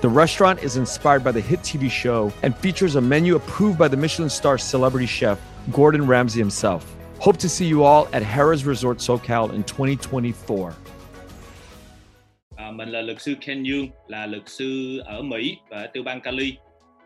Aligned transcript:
The 0.00 0.08
restaurant 0.08 0.62
is 0.62 0.76
inspired 0.76 1.24
by 1.24 1.32
the 1.32 1.40
hit 1.40 1.58
TV 1.62 1.90
show 1.90 2.32
and 2.44 2.56
features 2.56 2.94
a 2.94 3.00
menu 3.00 3.34
approved 3.34 3.80
by 3.80 3.88
the 3.88 3.96
Michelin 3.96 4.30
star 4.30 4.56
celebrity 4.56 5.06
chef 5.06 5.40
Gordon 5.72 6.06
Ramsay 6.06 6.38
himself. 6.38 6.84
Hope 7.18 7.36
to 7.38 7.48
see 7.48 7.66
you 7.66 7.82
all 7.82 8.06
at 8.12 8.22
Harrah's 8.22 8.64
Resort 8.64 8.98
SoCal 8.98 9.52
in 9.52 9.64
2024. 9.64 10.72
À, 12.56 12.70
mình 12.70 12.88
là 12.88 13.02
luật 13.02 13.20
sư 13.20 13.34
Ken 13.40 13.64
Yoon, 13.64 13.88
là 14.08 14.26
luật 14.26 14.42
sư 14.46 14.98
ở 15.04 15.22
Mỹ 15.22 15.56
và 15.68 15.88
ở 15.94 16.02
bang 16.02 16.20
Cali 16.20 16.56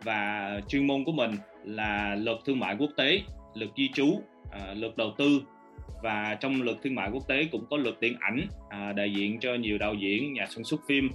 và 0.03 0.61
chuyên 0.69 0.87
môn 0.87 1.05
của 1.05 1.13
mình 1.13 1.37
là 1.65 2.15
luật 2.15 2.39
thương 2.47 2.59
mại 2.59 2.77
quốc 2.79 2.91
tế, 2.97 3.23
luật 3.55 3.71
di 3.77 3.89
trú, 3.95 4.21
luật 4.75 4.97
đầu 4.97 5.15
tư 5.19 5.43
và 6.03 6.37
trong 6.41 6.63
luật 6.63 6.77
thương 6.83 6.95
mại 6.95 7.11
quốc 7.13 7.29
tế 7.29 7.49
cũng 7.53 7.65
có 7.71 7.77
luật 7.77 8.01
điện 8.01 8.17
ảnh 8.21 8.47
à, 8.69 8.93
đại 8.93 9.13
diện 9.15 9.41
cho 9.41 9.55
nhiều 9.55 9.79
đạo 9.79 9.95
diễn, 9.95 10.33
nhà 10.33 10.47
sản 10.55 10.65
xuất 10.65 10.81
phim 10.89 11.11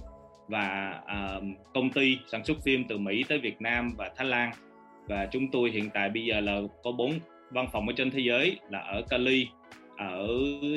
và 0.48 1.00
uh, 1.36 1.44
công 1.74 1.90
ty 1.90 2.18
sản 2.32 2.44
xuất 2.44 2.56
phim 2.64 2.84
từ 2.88 2.98
Mỹ 2.98 3.24
tới 3.28 3.38
Việt 3.38 3.62
Nam 3.62 3.94
và 3.96 4.10
Thái 4.16 4.26
Lan 4.26 4.52
và 5.06 5.26
chúng 5.32 5.50
tôi 5.50 5.70
hiện 5.70 5.90
tại 5.94 6.08
bây 6.08 6.24
giờ 6.24 6.40
là 6.40 6.60
có 6.84 6.92
bốn 6.92 7.12
văn 7.50 7.68
phòng 7.72 7.88
ở 7.88 7.94
trên 7.96 8.10
thế 8.10 8.20
giới 8.20 8.58
là 8.70 8.78
ở 8.78 9.02
Cali, 9.02 9.48
ở 9.98 10.28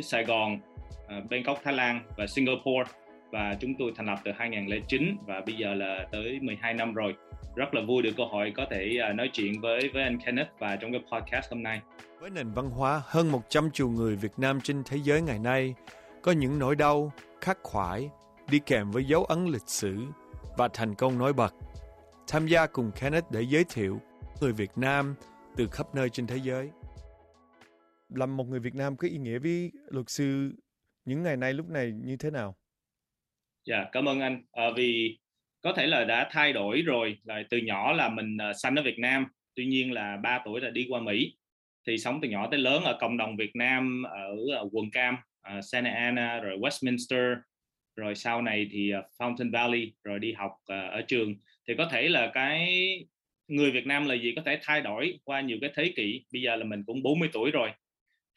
Sài 0.03 0.23
Gòn, 0.23 0.59
uh, 1.17 1.29
Bangkok 1.29 1.61
Thái 1.63 1.73
Lan 1.73 2.01
và 2.17 2.27
Singapore 2.27 2.91
và 3.31 3.57
chúng 3.59 3.73
tôi 3.79 3.91
thành 3.95 4.05
lập 4.05 4.19
từ 4.23 4.31
2009 4.31 5.17
và 5.27 5.41
bây 5.45 5.55
giờ 5.55 5.73
là 5.73 6.07
tới 6.11 6.39
12 6.41 6.73
năm 6.73 6.93
rồi. 6.93 7.15
Rất 7.55 7.73
là 7.73 7.81
vui 7.81 8.01
được 8.01 8.11
cơ 8.17 8.23
hội 8.23 8.53
có 8.55 8.65
thể 8.69 8.97
uh, 9.09 9.15
nói 9.15 9.29
chuyện 9.33 9.61
với 9.61 9.89
với 9.93 10.03
anh 10.03 10.17
Kenneth 10.19 10.49
và 10.59 10.75
trong 10.75 10.91
cái 10.91 11.01
podcast 11.11 11.51
hôm 11.51 11.63
nay. 11.63 11.81
Với 12.19 12.29
nền 12.29 12.51
văn 12.51 12.69
hóa 12.69 13.01
hơn 13.05 13.31
100 13.31 13.71
triệu 13.71 13.89
người 13.89 14.15
Việt 14.15 14.31
Nam 14.37 14.61
trên 14.61 14.83
thế 14.85 14.97
giới 15.03 15.21
ngày 15.21 15.39
nay, 15.39 15.75
có 16.21 16.31
những 16.31 16.59
nỗi 16.59 16.75
đau, 16.75 17.11
khắc 17.41 17.57
khoải 17.63 18.09
đi 18.51 18.59
kèm 18.65 18.91
với 18.91 19.03
dấu 19.03 19.25
ấn 19.25 19.45
lịch 19.45 19.67
sử 19.67 20.05
và 20.57 20.67
thành 20.73 20.95
công 20.95 21.17
nổi 21.17 21.33
bật. 21.33 21.53
Tham 22.27 22.47
gia 22.47 22.67
cùng 22.67 22.91
Kenneth 23.01 23.31
để 23.31 23.41
giới 23.41 23.63
thiệu 23.73 24.01
người 24.41 24.53
Việt 24.53 24.71
Nam 24.75 25.15
từ 25.57 25.67
khắp 25.71 25.95
nơi 25.95 26.09
trên 26.09 26.27
thế 26.27 26.37
giới. 26.43 26.69
Làm 28.09 28.37
một 28.37 28.47
người 28.47 28.59
Việt 28.59 28.75
Nam 28.75 28.97
có 28.97 29.07
ý 29.07 29.17
nghĩa 29.17 29.39
với 29.39 29.71
luật 29.87 30.09
sư 30.09 30.51
những 31.05 31.23
ngày 31.23 31.37
nay 31.37 31.53
lúc 31.53 31.69
này 31.69 31.91
như 32.03 32.17
thế 32.17 32.31
nào? 32.31 32.55
Dạ, 33.65 33.77
yeah, 33.77 33.87
cảm 33.91 34.05
ơn 34.05 34.19
anh. 34.19 34.43
À, 34.51 34.63
vì 34.75 35.19
có 35.61 35.73
thể 35.73 35.87
là 35.87 36.03
đã 36.03 36.29
thay 36.31 36.53
đổi 36.53 36.81
rồi, 36.81 37.17
là 37.23 37.43
từ 37.49 37.57
nhỏ 37.57 37.91
là 37.91 38.09
mình 38.09 38.37
uh, 38.49 38.55
sanh 38.61 38.75
ở 38.75 38.83
Việt 38.83 38.99
Nam, 38.99 39.25
tuy 39.55 39.65
nhiên 39.65 39.91
là 39.91 40.17
3 40.17 40.41
tuổi 40.45 40.61
là 40.61 40.69
đi 40.69 40.87
qua 40.89 41.01
Mỹ. 41.01 41.37
Thì 41.87 41.97
sống 41.97 42.19
từ 42.21 42.29
nhỏ 42.29 42.47
tới 42.51 42.59
lớn 42.59 42.83
ở 42.83 42.97
cộng 42.99 43.17
đồng 43.17 43.37
Việt 43.37 43.55
Nam 43.55 44.03
ở 44.03 44.31
uh, 44.63 44.75
quận 44.75 44.91
Cam, 44.91 45.15
uh, 45.57 45.63
Santa 45.71 45.91
Ana, 45.91 46.39
rồi 46.39 46.57
Westminster, 46.57 47.35
rồi 47.95 48.15
sau 48.15 48.41
này 48.41 48.67
thì 48.71 48.91
ờ, 48.91 49.03
Fountain 49.19 49.51
Valley, 49.51 49.93
rồi 50.03 50.19
đi 50.19 50.33
học 50.33 50.51
ờ, 50.65 50.89
ở 50.89 51.01
trường. 51.01 51.35
Thì 51.67 51.73
có 51.77 51.89
thể 51.91 52.09
là 52.09 52.31
cái 52.33 52.69
người 53.47 53.71
Việt 53.71 53.87
Nam 53.87 54.05
là 54.05 54.15
gì 54.15 54.33
có 54.35 54.41
thể 54.45 54.59
thay 54.63 54.81
đổi 54.81 55.19
qua 55.23 55.41
nhiều 55.41 55.57
cái 55.61 55.71
thế 55.75 55.93
kỷ. 55.95 56.25
Bây 56.33 56.41
giờ 56.41 56.55
là 56.55 56.65
mình 56.65 56.83
cũng 56.87 57.03
40 57.03 57.29
tuổi 57.33 57.51
rồi. 57.51 57.69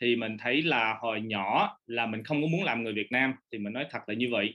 Thì 0.01 0.17
mình 0.17 0.39
thấy 0.39 0.63
là 0.63 0.95
hồi 1.01 1.21
nhỏ 1.21 1.79
là 1.87 2.07
mình 2.07 2.25
không 2.25 2.43
có 2.43 2.49
muốn 2.49 2.65
làm 2.65 2.83
người 2.83 2.93
Việt 2.93 3.13
Nam. 3.13 3.35
Thì 3.53 3.59
mình 3.59 3.73
nói 3.73 3.87
thật 3.91 4.01
là 4.07 4.15
như 4.15 4.29
vậy 4.31 4.55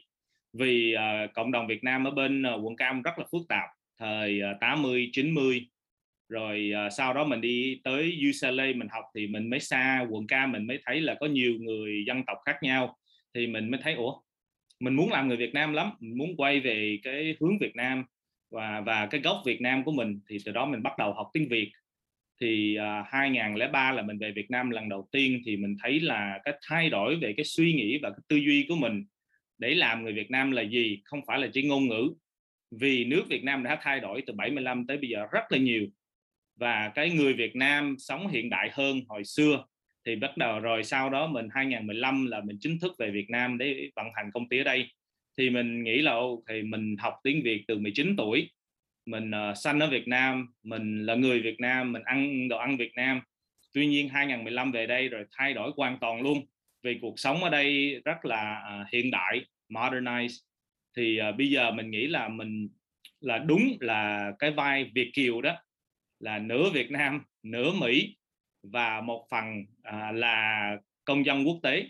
vì 0.53 0.95
uh, 0.95 1.33
cộng 1.33 1.51
đồng 1.51 1.67
Việt 1.67 1.83
Nam 1.83 2.03
ở 2.03 2.11
bên 2.11 2.43
uh, 2.55 2.65
quận 2.65 2.75
Cam 2.75 3.01
rất 3.01 3.19
là 3.19 3.25
phức 3.31 3.41
tạp 3.49 3.69
thời 3.99 4.41
uh, 4.55 4.59
80 4.59 5.09
90 5.13 5.67
rồi 6.29 6.71
uh, 6.87 6.93
sau 6.93 7.13
đó 7.13 7.25
mình 7.25 7.41
đi 7.41 7.81
tới 7.83 8.19
UCLA 8.29 8.65
mình 8.75 8.87
học 8.91 9.03
thì 9.15 9.27
mình 9.27 9.49
mới 9.49 9.59
xa 9.59 10.05
quận 10.09 10.27
Cam 10.27 10.51
mình 10.51 10.67
mới 10.67 10.79
thấy 10.85 11.01
là 11.01 11.15
có 11.19 11.25
nhiều 11.27 11.53
người 11.59 12.03
dân 12.07 12.23
tộc 12.27 12.37
khác 12.45 12.57
nhau 12.61 12.97
thì 13.33 13.47
mình 13.47 13.71
mới 13.71 13.79
thấy 13.83 13.93
ủa 13.93 14.19
mình 14.79 14.93
muốn 14.95 15.09
làm 15.09 15.27
người 15.27 15.37
Việt 15.37 15.53
Nam 15.53 15.73
lắm 15.73 15.91
mình 15.99 16.17
muốn 16.17 16.35
quay 16.37 16.59
về 16.59 16.99
cái 17.03 17.35
hướng 17.39 17.57
Việt 17.57 17.75
Nam 17.75 18.03
và 18.51 18.81
và 18.81 19.05
cái 19.05 19.21
gốc 19.21 19.41
Việt 19.45 19.61
Nam 19.61 19.83
của 19.83 19.91
mình 19.91 20.19
thì 20.29 20.37
từ 20.45 20.51
đó 20.51 20.65
mình 20.65 20.83
bắt 20.83 20.93
đầu 20.97 21.13
học 21.13 21.29
tiếng 21.33 21.49
Việt. 21.49 21.71
Thì 22.41 22.75
à, 22.75 22.99
uh, 22.99 23.05
2003 23.09 23.91
là 23.91 24.01
mình 24.01 24.17
về 24.17 24.31
Việt 24.31 24.51
Nam 24.51 24.69
lần 24.69 24.89
đầu 24.89 25.07
tiên 25.11 25.41
thì 25.45 25.57
mình 25.57 25.75
thấy 25.83 25.99
là 25.99 26.39
cái 26.43 26.53
thay 26.61 26.89
đổi 26.89 27.15
về 27.15 27.33
cái 27.37 27.45
suy 27.45 27.73
nghĩ 27.73 27.99
và 28.03 28.09
cái 28.09 28.19
tư 28.27 28.35
duy 28.35 28.65
của 28.69 28.75
mình 28.75 29.05
để 29.57 29.75
làm 29.75 30.03
người 30.03 30.13
Việt 30.13 30.31
Nam 30.31 30.51
là 30.51 30.61
gì 30.61 31.01
không 31.03 31.21
phải 31.27 31.39
là 31.39 31.47
chỉ 31.53 31.67
ngôn 31.67 31.87
ngữ. 31.87 32.13
Vì 32.71 33.05
nước 33.05 33.23
Việt 33.29 33.43
Nam 33.43 33.63
đã 33.63 33.79
thay 33.81 33.99
đổi 33.99 34.23
từ 34.27 34.33
75 34.33 34.87
tới 34.87 34.97
bây 34.97 35.09
giờ 35.09 35.25
rất 35.31 35.43
là 35.49 35.57
nhiều 35.57 35.87
và 36.59 36.91
cái 36.95 37.09
người 37.09 37.33
Việt 37.33 37.55
Nam 37.55 37.95
sống 37.99 38.27
hiện 38.27 38.49
đại 38.49 38.69
hơn 38.73 39.01
hồi 39.07 39.23
xưa 39.23 39.65
thì 40.05 40.15
bắt 40.15 40.37
đầu 40.37 40.59
rồi 40.59 40.83
sau 40.83 41.09
đó 41.09 41.27
mình 41.27 41.47
2015 41.51 42.25
là 42.25 42.41
mình 42.41 42.57
chính 42.61 42.79
thức 42.79 42.95
về 42.99 43.11
Việt 43.11 43.29
Nam 43.29 43.57
để 43.57 43.89
vận 43.95 44.05
hành 44.15 44.31
công 44.33 44.49
ty 44.49 44.57
ở 44.57 44.63
đây. 44.63 44.91
Thì 45.37 45.49
mình 45.49 45.83
nghĩ 45.83 46.01
là 46.01 46.15
thì 46.49 46.61
mình 46.61 46.95
học 46.99 47.13
tiếng 47.23 47.43
Việt 47.43 47.63
từ 47.67 47.77
19 47.77 48.15
tuổi. 48.17 48.49
Mình 49.05 49.31
uh, 49.31 49.57
sanh 49.57 49.79
ở 49.79 49.89
Việt 49.89 50.07
Nam 50.07 50.47
mình 50.63 51.05
là 51.05 51.15
người 51.15 51.41
Việt 51.41 51.59
Nam 51.59 51.91
mình 51.91 52.01
ăn 52.05 52.47
đồ 52.47 52.57
ăn 52.57 52.77
Việt 52.77 52.91
Nam. 52.95 53.21
Tuy 53.73 53.87
nhiên 53.87 54.09
2015 54.09 54.71
về 54.71 54.87
đây 54.87 55.09
rồi 55.09 55.25
thay 55.31 55.53
đổi 55.53 55.71
hoàn 55.77 55.99
toàn 55.99 56.21
luôn 56.21 56.45
vì 56.83 56.97
cuộc 57.01 57.19
sống 57.19 57.43
ở 57.43 57.49
đây 57.49 58.01
rất 58.05 58.25
là 58.25 58.61
uh, 58.81 58.87
hiện 58.93 59.11
đại 59.11 59.45
modernized. 59.69 60.37
Thì 60.97 61.19
uh, 61.29 61.35
bây 61.37 61.49
giờ 61.49 61.71
mình 61.71 61.91
nghĩ 61.91 62.07
là 62.07 62.27
mình 62.27 62.69
là 63.21 63.37
đúng 63.37 63.77
là 63.79 64.31
cái 64.39 64.51
vai 64.51 64.91
Việt 64.95 65.11
kiều 65.13 65.41
đó 65.41 65.55
là 66.19 66.39
nửa 66.39 66.69
Việt 66.69 66.91
Nam 66.91 67.23
nửa 67.43 67.71
Mỹ 67.71 68.15
và 68.71 69.01
một 69.01 69.27
phần 69.29 69.61
uh, 69.61 70.15
là 70.15 70.77
công 71.05 71.25
dân 71.25 71.47
quốc 71.47 71.59
tế. 71.63 71.89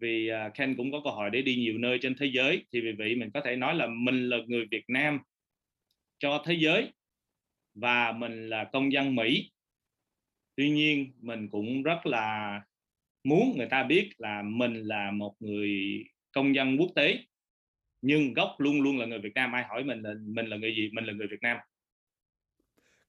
Vì 0.00 0.30
uh, 0.46 0.54
Ken 0.54 0.76
cũng 0.76 0.92
có 0.92 1.00
cơ 1.04 1.10
hội 1.10 1.30
để 1.30 1.42
đi 1.42 1.56
nhiều 1.56 1.78
nơi 1.78 1.98
trên 2.02 2.14
thế 2.18 2.26
giới 2.26 2.66
thì 2.72 2.80
vì 2.80 2.92
vậy 2.98 3.14
mình 3.14 3.30
có 3.30 3.40
thể 3.44 3.56
nói 3.56 3.74
là 3.74 3.86
mình 3.86 4.28
là 4.28 4.36
người 4.46 4.66
Việt 4.70 4.84
Nam 4.88 5.18
cho 6.18 6.42
thế 6.46 6.54
giới 6.54 6.92
và 7.74 8.12
mình 8.12 8.48
là 8.48 8.64
công 8.64 8.92
dân 8.92 9.14
Mỹ. 9.14 9.50
Tuy 10.56 10.70
nhiên 10.70 11.12
mình 11.20 11.48
cũng 11.48 11.82
rất 11.82 12.06
là 12.06 12.60
muốn 13.24 13.54
người 13.56 13.66
ta 13.70 13.82
biết 13.82 14.10
là 14.18 14.42
mình 14.42 14.82
là 14.82 15.10
một 15.10 15.34
người 15.40 16.04
công 16.32 16.54
dân 16.54 16.76
quốc 16.76 16.90
tế 16.94 17.18
nhưng 18.02 18.34
gốc 18.34 18.54
luôn 18.58 18.80
luôn 18.80 18.98
là 18.98 19.06
người 19.06 19.18
Việt 19.18 19.34
Nam. 19.34 19.52
Ai 19.52 19.64
hỏi 19.64 19.84
mình 19.84 20.02
là 20.02 20.14
mình 20.20 20.46
là 20.46 20.56
người 20.56 20.74
gì? 20.76 20.90
Mình 20.92 21.04
là 21.04 21.12
người 21.12 21.26
Việt 21.26 21.42
Nam. 21.42 21.56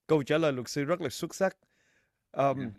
Câu 0.08 0.24
trả 0.24 0.38
lời 0.38 0.54
luật 0.54 0.70
sư 0.70 0.84
rất 0.84 1.02
là 1.02 1.10
xuất 1.10 1.36
sắc. 1.36 1.58
Um, 2.32 2.60
yeah 2.60 2.72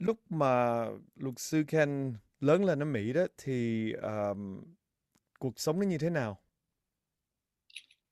lúc 0.00 0.20
mà 0.30 0.84
luật 1.16 1.34
sư 1.38 1.64
Ken 1.68 2.14
lớn 2.40 2.64
lên 2.64 2.82
ở 2.82 2.84
Mỹ 2.84 3.12
đó 3.12 3.26
thì 3.44 3.92
um, 3.92 4.60
cuộc 5.38 5.60
sống 5.60 5.80
nó 5.80 5.86
như 5.86 5.98
thế 5.98 6.10
nào? 6.10 6.40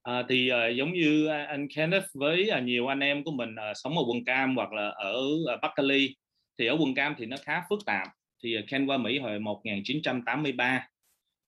À, 0.02 0.22
thì 0.28 0.50
uh, 0.52 0.76
giống 0.76 0.92
như 0.92 1.26
anh 1.26 1.68
Kenneth 1.76 2.06
với 2.14 2.50
uh, 2.58 2.62
nhiều 2.62 2.86
anh 2.86 3.00
em 3.00 3.24
của 3.24 3.30
mình 3.30 3.50
uh, 3.52 3.76
sống 3.76 3.98
ở 3.98 4.04
quận 4.08 4.24
Cam 4.24 4.56
hoặc 4.56 4.72
là 4.72 4.88
ở 4.88 5.20
uh, 5.20 5.60
Bắc 5.62 5.70
Cali 5.76 6.16
thì 6.58 6.66
ở 6.66 6.76
quận 6.80 6.94
Cam 6.94 7.14
thì 7.18 7.26
nó 7.26 7.36
khá 7.42 7.62
phức 7.70 7.78
tạp. 7.86 8.08
Thì 8.42 8.56
Ken 8.68 8.86
qua 8.86 8.98
Mỹ 8.98 9.18
hồi 9.18 9.40
1983 9.40 10.88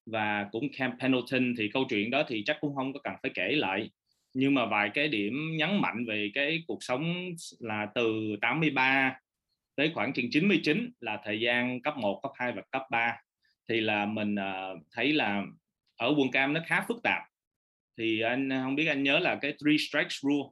và 0.05 0.49
cũng 0.51 0.67
Camp 0.77 0.93
Pendleton 0.99 1.53
thì 1.57 1.69
câu 1.73 1.85
chuyện 1.89 2.09
đó 2.09 2.23
thì 2.27 2.43
chắc 2.45 2.57
cũng 2.61 2.75
không 2.75 2.93
có 2.93 2.99
cần 3.03 3.13
phải 3.23 3.31
kể 3.35 3.51
lại. 3.51 3.89
Nhưng 4.33 4.53
mà 4.53 4.65
vài 4.65 4.89
cái 4.93 5.07
điểm 5.07 5.33
nhấn 5.57 5.81
mạnh 5.81 6.05
về 6.07 6.31
cái 6.33 6.63
cuộc 6.67 6.83
sống 6.83 7.31
là 7.59 7.87
từ 7.95 8.35
83 8.41 9.20
tới 9.81 9.91
khoảng 9.93 10.13
chừng 10.13 10.29
99 10.31 10.91
là 10.99 11.21
thời 11.23 11.39
gian 11.39 11.81
cấp 11.81 11.97
1, 11.97 12.19
cấp 12.23 12.31
2 12.35 12.51
và 12.51 12.61
cấp 12.71 12.81
3 12.91 13.17
thì 13.69 13.81
là 13.81 14.05
mình 14.05 14.35
uh, 14.35 14.81
thấy 14.91 15.13
là 15.13 15.43
ở 15.97 16.13
quận 16.17 16.31
cam 16.31 16.53
nó 16.53 16.61
khá 16.67 16.85
phức 16.87 16.97
tạp. 17.03 17.21
Thì 17.97 18.21
anh 18.21 18.49
không 18.49 18.75
biết 18.75 18.85
anh 18.85 19.03
nhớ 19.03 19.19
là 19.19 19.35
cái 19.41 19.53
three 19.63 19.77
strikes 19.77 20.21
rule. 20.21 20.49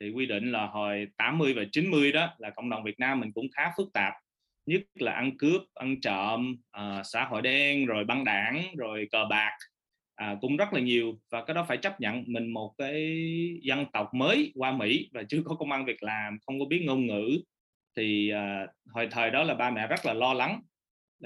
Thì 0.00 0.10
quy 0.10 0.26
định 0.26 0.52
là 0.52 0.66
hồi 0.66 1.06
80 1.16 1.54
và 1.54 1.62
90 1.72 2.12
đó 2.12 2.34
là 2.38 2.50
cộng 2.50 2.70
đồng 2.70 2.84
Việt 2.84 2.98
Nam 2.98 3.20
mình 3.20 3.32
cũng 3.32 3.46
khá 3.56 3.72
phức 3.76 3.88
tạp. 3.94 4.12
Nhất 4.66 4.82
là 4.94 5.12
ăn 5.12 5.38
cướp 5.38 5.62
ăn 5.74 6.00
trộm 6.00 6.56
uh, 6.78 7.06
xã 7.06 7.24
hội 7.24 7.42
đen 7.42 7.86
rồi 7.86 8.04
băng 8.04 8.24
đảng 8.24 8.62
rồi 8.76 9.08
cờ 9.10 9.24
bạc 9.30 9.56
à, 10.14 10.36
cũng 10.40 10.56
rất 10.56 10.72
là 10.72 10.80
nhiều. 10.80 11.18
Và 11.30 11.44
cái 11.44 11.54
đó 11.54 11.64
phải 11.68 11.76
chấp 11.76 12.00
nhận 12.00 12.24
mình 12.26 12.52
một 12.52 12.74
cái 12.78 13.22
dân 13.62 13.86
tộc 13.92 14.14
mới 14.14 14.52
qua 14.54 14.72
Mỹ 14.72 15.10
và 15.12 15.22
chưa 15.28 15.42
có 15.44 15.54
công 15.54 15.72
ăn 15.72 15.84
việc 15.84 16.02
làm 16.02 16.38
không 16.46 16.60
có 16.60 16.66
biết 16.66 16.82
ngôn 16.86 17.06
ngữ 17.06 17.42
thì 17.98 18.32
uh, 18.32 18.70
hồi 18.94 19.08
thời 19.10 19.30
đó 19.30 19.42
là 19.42 19.54
ba 19.54 19.70
mẹ 19.70 19.86
rất 19.86 20.06
là 20.06 20.12
lo 20.12 20.34
lắng 20.34 20.60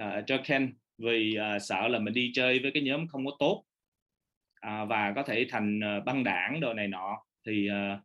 uh, 0.00 0.26
cho 0.26 0.38
Ken 0.44 0.74
vì 0.98 1.36
uh, 1.38 1.62
sợ 1.62 1.88
là 1.88 1.98
mình 1.98 2.14
đi 2.14 2.30
chơi 2.34 2.58
với 2.58 2.70
cái 2.74 2.82
nhóm 2.82 3.06
không 3.08 3.26
có 3.26 3.32
tốt 3.38 3.64
uh, 4.66 4.88
và 4.88 5.12
có 5.16 5.22
thể 5.22 5.46
thành 5.50 5.80
uh, 5.98 6.04
băng 6.04 6.24
đảng 6.24 6.60
đồ 6.60 6.74
này 6.74 6.88
nọ. 6.88 7.24
Thì 7.46 7.68
uh, 7.70 7.98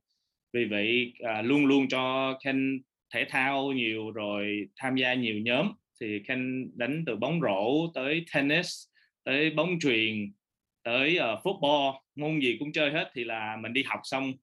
vì 0.53 0.65
vậy 0.65 1.13
uh, 1.23 1.45
luôn 1.45 1.65
luôn 1.65 1.87
cho 1.87 2.33
Ken 2.43 2.81
thể 3.13 3.25
thao 3.29 3.71
nhiều 3.71 4.11
rồi 4.11 4.67
tham 4.75 4.95
gia 4.95 5.13
nhiều 5.13 5.39
nhóm. 5.39 5.71
Thì 6.01 6.19
Ken 6.27 6.71
đánh 6.75 7.03
từ 7.05 7.15
bóng 7.15 7.41
rổ 7.41 7.91
tới 7.93 8.25
tennis 8.33 8.83
tới 9.23 9.49
bóng 9.49 9.79
truyền 9.79 10.33
tới 10.83 11.19
uh, 11.19 11.45
football 11.45 11.93
môn 12.15 12.39
gì 12.39 12.57
cũng 12.59 12.71
chơi 12.71 12.91
hết 12.91 13.11
thì 13.13 13.23
là 13.23 13.57
mình 13.61 13.73
đi 13.73 13.83
học 13.83 13.99
xong 14.03 14.33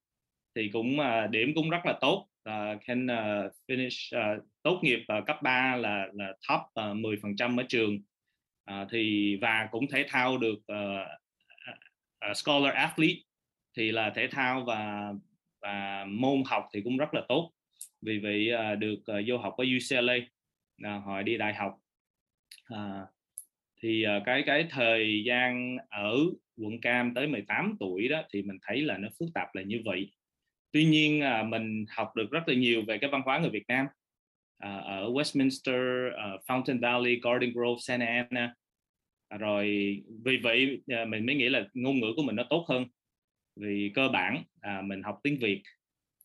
thì 0.55 0.71
cũng 0.73 0.99
uh, 1.01 1.31
điểm 1.31 1.53
cũng 1.55 1.71
rất 1.71 1.87
là 1.87 1.99
tốt 2.01 2.29
uh, 2.51 2.81
can 2.87 3.07
uh, 3.07 3.53
finish 3.69 4.17
uh, 4.17 4.45
tốt 4.63 4.81
nghiệp 4.83 5.05
uh, 5.19 5.27
cấp 5.27 5.37
3 5.43 5.77
là 5.77 6.07
là 6.13 6.33
top 6.49 6.61
uh, 6.61 6.97
10% 6.97 7.59
ở 7.59 7.65
trường. 7.69 7.99
Uh, 8.71 8.89
thì 8.91 9.37
và 9.41 9.69
cũng 9.71 9.89
thể 9.89 10.07
thao 10.09 10.39
được 10.39 10.59
uh, 10.73 11.09
uh, 12.31 12.37
scholar 12.37 12.75
athlete 12.75 13.21
thì 13.77 13.93
là 13.93 14.11
thể 14.11 14.29
thao 14.31 14.65
và 14.65 15.13
và 15.63 16.05
môn 16.09 16.43
học 16.47 16.69
thì 16.75 16.81
cũng 16.81 16.97
rất 16.97 17.15
là 17.15 17.23
tốt. 17.29 17.53
Vì 18.03 18.19
vậy 18.19 18.51
uh, 18.55 18.79
được 18.79 18.99
uh, 19.19 19.25
vô 19.27 19.39
học 19.39 19.55
ở 19.57 19.65
UCLA 19.77 20.15
uh, 20.17 21.05
hồi 21.05 21.23
đi 21.23 21.37
đại 21.37 21.55
học. 21.55 21.75
Uh, 22.75 23.09
thì 23.83 24.05
uh, 24.07 24.23
cái 24.27 24.43
cái 24.47 24.67
thời 24.71 25.23
gian 25.27 25.77
ở 25.91 26.17
quận 26.57 26.81
Cam 26.81 27.15
tới 27.15 27.27
18 27.27 27.77
tuổi 27.81 28.09
đó 28.09 28.23
thì 28.33 28.43
mình 28.43 28.59
thấy 28.63 28.81
là 28.81 28.99
nó 28.99 29.09
phức 29.19 29.29
tạp 29.35 29.55
là 29.55 29.63
như 29.63 29.81
vậy 29.85 30.11
tuy 30.75 30.85
nhiên 30.85 31.23
uh, 31.23 31.49
mình 31.49 31.85
học 31.89 32.17
được 32.17 32.31
rất 32.31 32.49
là 32.49 32.55
nhiều 32.55 32.83
về 32.87 32.99
cái 32.99 33.11
văn 33.11 33.23
hóa 33.25 33.39
người 33.39 33.51
Việt 33.51 33.65
Nam. 33.69 33.87
Uh, 34.65 34.85
ở 34.85 35.11
Westminster, 35.11 36.09
uh, 36.09 36.41
Fountain 36.47 36.81
Valley, 36.81 37.21
Garden 37.23 37.53
Grove, 37.53 37.79
Santa 37.81 38.07
Ana 38.07 38.55
rồi 39.39 39.67
vì 40.25 40.37
vậy 40.37 40.83
uh, 41.03 41.09
mình 41.09 41.27
mới 41.27 41.35
nghĩ 41.35 41.49
là 41.49 41.67
ngôn 41.75 42.01
ngữ 42.01 42.13
của 42.17 42.23
mình 42.23 42.37
nó 42.37 42.47
tốt 42.51 42.67
hơn. 42.69 42.85
Vì 43.57 43.93
cơ 43.95 44.09
bản 44.09 44.43
à, 44.61 44.83
mình 44.83 45.03
học 45.03 45.21
tiếng 45.23 45.39
Việt 45.39 45.63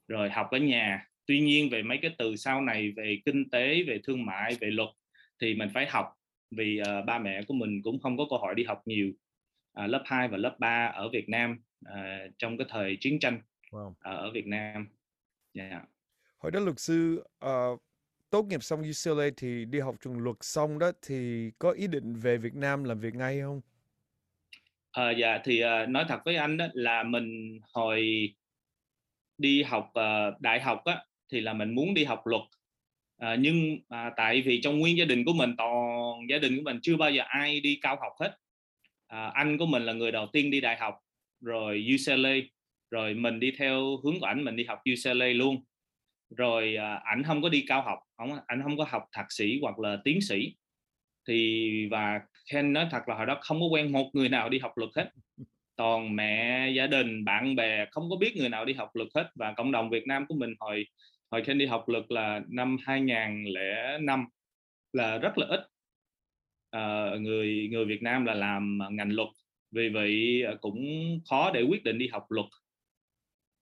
rồi 0.08 0.30
học 0.30 0.48
ở 0.52 0.58
nhà. 0.58 1.06
Tuy 1.26 1.40
nhiên 1.40 1.70
về 1.70 1.84
mấy 1.84 1.98
cái 2.02 2.16
từ 2.18 2.36
sau 2.36 2.62
này 2.62 2.92
về 2.92 3.20
kinh 3.26 3.50
tế 3.50 3.84
về 3.84 4.00
thương 4.04 4.26
mại 4.26 4.56
về 4.62 4.68
luật 4.68 4.90
thì 5.42 5.54
mình 5.54 5.70
phải 5.74 5.86
học. 5.90 6.14
Vì 6.52 6.82
uh, 6.82 7.06
ba 7.06 7.20
mẹ 7.20 7.42
của 7.48 7.54
mình 7.54 7.82
cũng 7.84 8.00
không 8.00 8.18
có 8.18 8.26
cơ 8.30 8.38
hội 8.38 8.56
đi 8.56 8.64
học 8.64 8.82
nhiều. 8.86 9.12
Uh, 9.84 9.90
lớp 9.90 10.04
2 10.06 10.28
và 10.28 10.38
lớp 10.38 10.56
3 10.60 10.86
ở 10.86 11.10
Việt 11.10 11.30
Nam 11.30 11.60
uh, 11.86 12.32
trong 12.38 12.58
cái 12.58 12.68
thời 12.70 12.98
chiến 13.00 13.20
tranh 13.20 13.42
wow. 13.72 13.90
uh, 13.90 13.96
ở 14.02 14.32
Việt 14.34 14.48
Nam 14.48 14.88
yeah. 15.54 15.72
Dạ. 15.72 15.82
hồi 16.38 16.52
đó 16.52 16.60
luật 16.60 16.80
sư 16.80 17.24
uh, 17.46 17.82
tốt 18.30 18.46
nghiệp 18.46 18.64
xong 18.64 18.82
UCLA 18.82 19.30
thì 19.38 19.66
đi 19.66 19.80
học 19.80 19.96
trường 20.04 20.20
luật 20.20 20.36
xong 20.42 20.80
đó 20.80 20.92
thì 21.02 21.52
có 21.60 21.72
ý 21.72 21.88
định 21.88 22.16
về 22.16 22.38
Việt 22.38 22.56
Nam 22.56 22.84
làm 22.84 23.00
việc 23.00 23.16
ngay 23.16 23.42
không? 23.42 23.62
À, 24.92 25.12
dạ 25.12 25.40
thì 25.44 25.64
uh, 25.64 25.90
nói 25.90 26.06
thật 26.08 26.20
với 26.26 26.36
anh 26.36 26.58
đó 26.58 26.66
là 26.74 27.04
mình 27.04 27.60
hồi 27.74 28.30
đi 29.38 29.64
học 29.64 29.92
uh, 30.00 30.42
đại 30.42 30.62
học 30.62 30.82
á 30.86 31.06
thì 31.32 31.42
là 31.42 31.54
mình 31.54 31.76
muốn 31.76 31.94
đi 31.94 32.04
học 32.04 32.28
luật 32.28 32.42
à, 33.20 33.36
nhưng 33.40 33.80
à, 33.90 34.12
tại 34.18 34.42
vì 34.42 34.62
trong 34.62 34.80
nguyên 34.80 34.98
gia 34.98 35.06
đình 35.06 35.26
của 35.26 35.34
mình 35.34 35.56
toàn 35.58 36.30
gia 36.30 36.38
đình 36.38 36.58
của 36.58 36.62
mình 36.64 36.80
chưa 36.82 36.98
bao 36.98 37.12
giờ 37.12 37.24
ai 37.28 37.60
đi 37.60 37.80
cao 37.82 37.98
học 38.02 38.14
hết 38.20 38.38
à, 39.08 39.32
anh 39.34 39.58
của 39.58 39.66
mình 39.66 39.84
là 39.84 39.94
người 39.94 40.12
đầu 40.12 40.28
tiên 40.34 40.52
đi 40.52 40.62
đại 40.62 40.78
học 40.78 41.00
rồi 41.42 41.86
UCLA 41.96 42.36
rồi 42.92 43.14
mình 43.14 43.40
đi 43.40 43.52
theo 43.58 43.98
hướng 44.04 44.20
của 44.20 44.26
ảnh 44.26 44.44
mình 44.44 44.56
đi 44.56 44.64
học 44.64 44.80
UCLA 44.92 45.28
luôn. 45.28 45.64
Rồi 46.38 46.76
à, 46.76 47.02
ảnh 47.04 47.24
không 47.24 47.42
có 47.42 47.50
đi 47.50 47.66
cao 47.68 47.82
học 47.82 48.00
không 48.18 48.40
ảnh 48.48 48.62
không 48.64 48.78
có 48.78 48.86
học 48.90 49.06
thạc 49.12 49.32
sĩ 49.32 49.60
hoặc 49.62 49.80
là 49.80 49.98
tiến 50.04 50.22
sĩ. 50.22 50.56
Thì 51.28 51.88
và 51.92 52.22
Ken 52.52 52.74
nói 52.74 52.88
thật 52.92 53.08
là 53.08 53.16
hồi 53.16 53.26
đó 53.26 53.38
không 53.42 53.60
có 53.60 53.66
quen 53.66 53.92
một 53.92 54.10
người 54.14 54.30
nào 54.30 54.50
đi 54.50 54.60
học 54.60 54.78
luật 54.78 54.92
hết. 54.96 55.12
Toàn 55.76 56.16
mẹ 56.16 56.70
gia 56.70 56.88
đình 56.88 57.26
bạn 57.26 57.56
bè 57.56 57.86
không 57.92 58.10
có 58.10 58.16
biết 58.16 58.38
người 58.38 58.50
nào 58.50 58.66
đi 58.66 58.74
học 58.74 58.90
luật 58.96 59.10
hết. 59.16 59.32
Và 59.36 59.54
cộng 59.58 59.72
đồng 59.72 59.90
Việt 59.90 60.08
Nam 60.08 60.26
của 60.28 60.36
mình 60.36 60.54
hồi 60.60 60.86
hồi 61.32 61.44
Ken 61.46 61.58
đi 61.58 61.66
học 61.66 61.84
luật 61.90 62.06
là 62.10 62.42
năm 62.50 62.78
2005 62.84 64.26
là 64.94 65.18
rất 65.18 65.38
là 65.38 65.48
ít. 65.48 65.60
À, 66.72 67.12
người 67.20 67.68
người 67.72 67.86
Việt 67.86 68.04
Nam 68.04 68.26
là 68.26 68.34
làm 68.34 68.80
ngành 68.92 69.12
luật. 69.12 69.30
Vì 69.72 69.90
vậy 69.90 70.44
à, 70.48 70.54
cũng 70.62 70.86
khó 71.30 71.52
để 71.52 71.62
quyết 71.62 71.84
định 71.84 71.98
đi 71.98 72.08
học 72.08 72.26
luật 72.30 72.48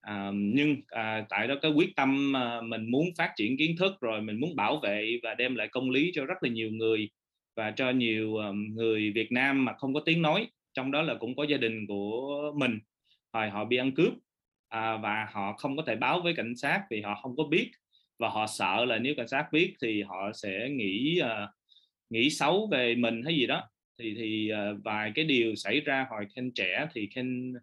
à, 0.07 0.31
nhưng 0.33 0.75
à, 0.88 1.25
tại 1.30 1.48
đó 1.48 1.56
cái 1.62 1.71
quyết 1.71 1.95
tâm 1.95 2.36
à, 2.36 2.62
mình 2.62 2.92
muốn 2.92 3.06
phát 3.18 3.33
triển 3.36 3.57
kiến 3.57 3.75
thức 3.80 3.94
rồi 4.01 4.21
mình 4.21 4.39
muốn 4.39 4.56
bảo 4.56 4.80
vệ 4.83 5.19
và 5.24 5.36
đem 5.36 5.56
lại 5.56 5.68
công 5.68 5.89
lý 5.89 6.12
cho 6.15 6.25
rất 6.25 6.44
là 6.44 6.50
nhiều 6.50 6.71
người 6.71 7.09
và 7.56 7.71
cho 7.71 7.89
nhiều 7.89 8.36
um, 8.36 8.75
người 8.75 9.12
Việt 9.12 9.31
Nam 9.31 9.65
mà 9.65 9.74
không 9.74 9.94
có 9.94 10.00
tiếng 10.06 10.21
nói. 10.21 10.48
Trong 10.74 10.92
đó 10.92 11.01
là 11.01 11.15
cũng 11.15 11.36
có 11.36 11.44
gia 11.44 11.57
đình 11.57 11.88
của 11.88 12.54
mình 12.57 12.80
hồi 13.33 13.50
họ 13.50 13.65
bị 13.65 13.77
ăn 13.77 13.92
cướp 13.92 14.13
à, 14.69 14.98
và 14.98 15.27
họ 15.31 15.54
không 15.54 15.77
có 15.77 15.83
thể 15.88 15.95
báo 15.95 16.21
với 16.21 16.33
cảnh 16.33 16.56
sát 16.56 16.83
vì 16.89 17.01
họ 17.01 17.19
không 17.21 17.36
có 17.36 17.44
biết. 17.44 17.71
Và 18.19 18.30
họ 18.30 18.48
sợ 18.48 18.86
là 18.86 18.98
nếu 18.98 19.13
cảnh 19.18 19.27
sát 19.27 19.45
biết 19.51 19.74
thì 19.81 20.04
họ 20.04 20.31
sẽ 20.33 20.69
nghĩ 20.69 21.19
uh, 21.24 21.50
nghĩ 22.09 22.30
xấu 22.30 22.68
về 22.71 22.95
mình 22.95 23.21
hay 23.24 23.36
gì 23.36 23.48
đó. 23.48 23.69
Thì 24.00 24.15
thì 24.18 24.51
uh, 24.54 24.83
vài 24.83 25.12
cái 25.15 25.25
điều 25.25 25.56
xảy 25.56 25.81
ra 25.81 26.07
hồi 26.09 26.25
khen 26.36 26.51
trẻ 26.51 26.88
thì 26.94 27.09
khen 27.15 27.54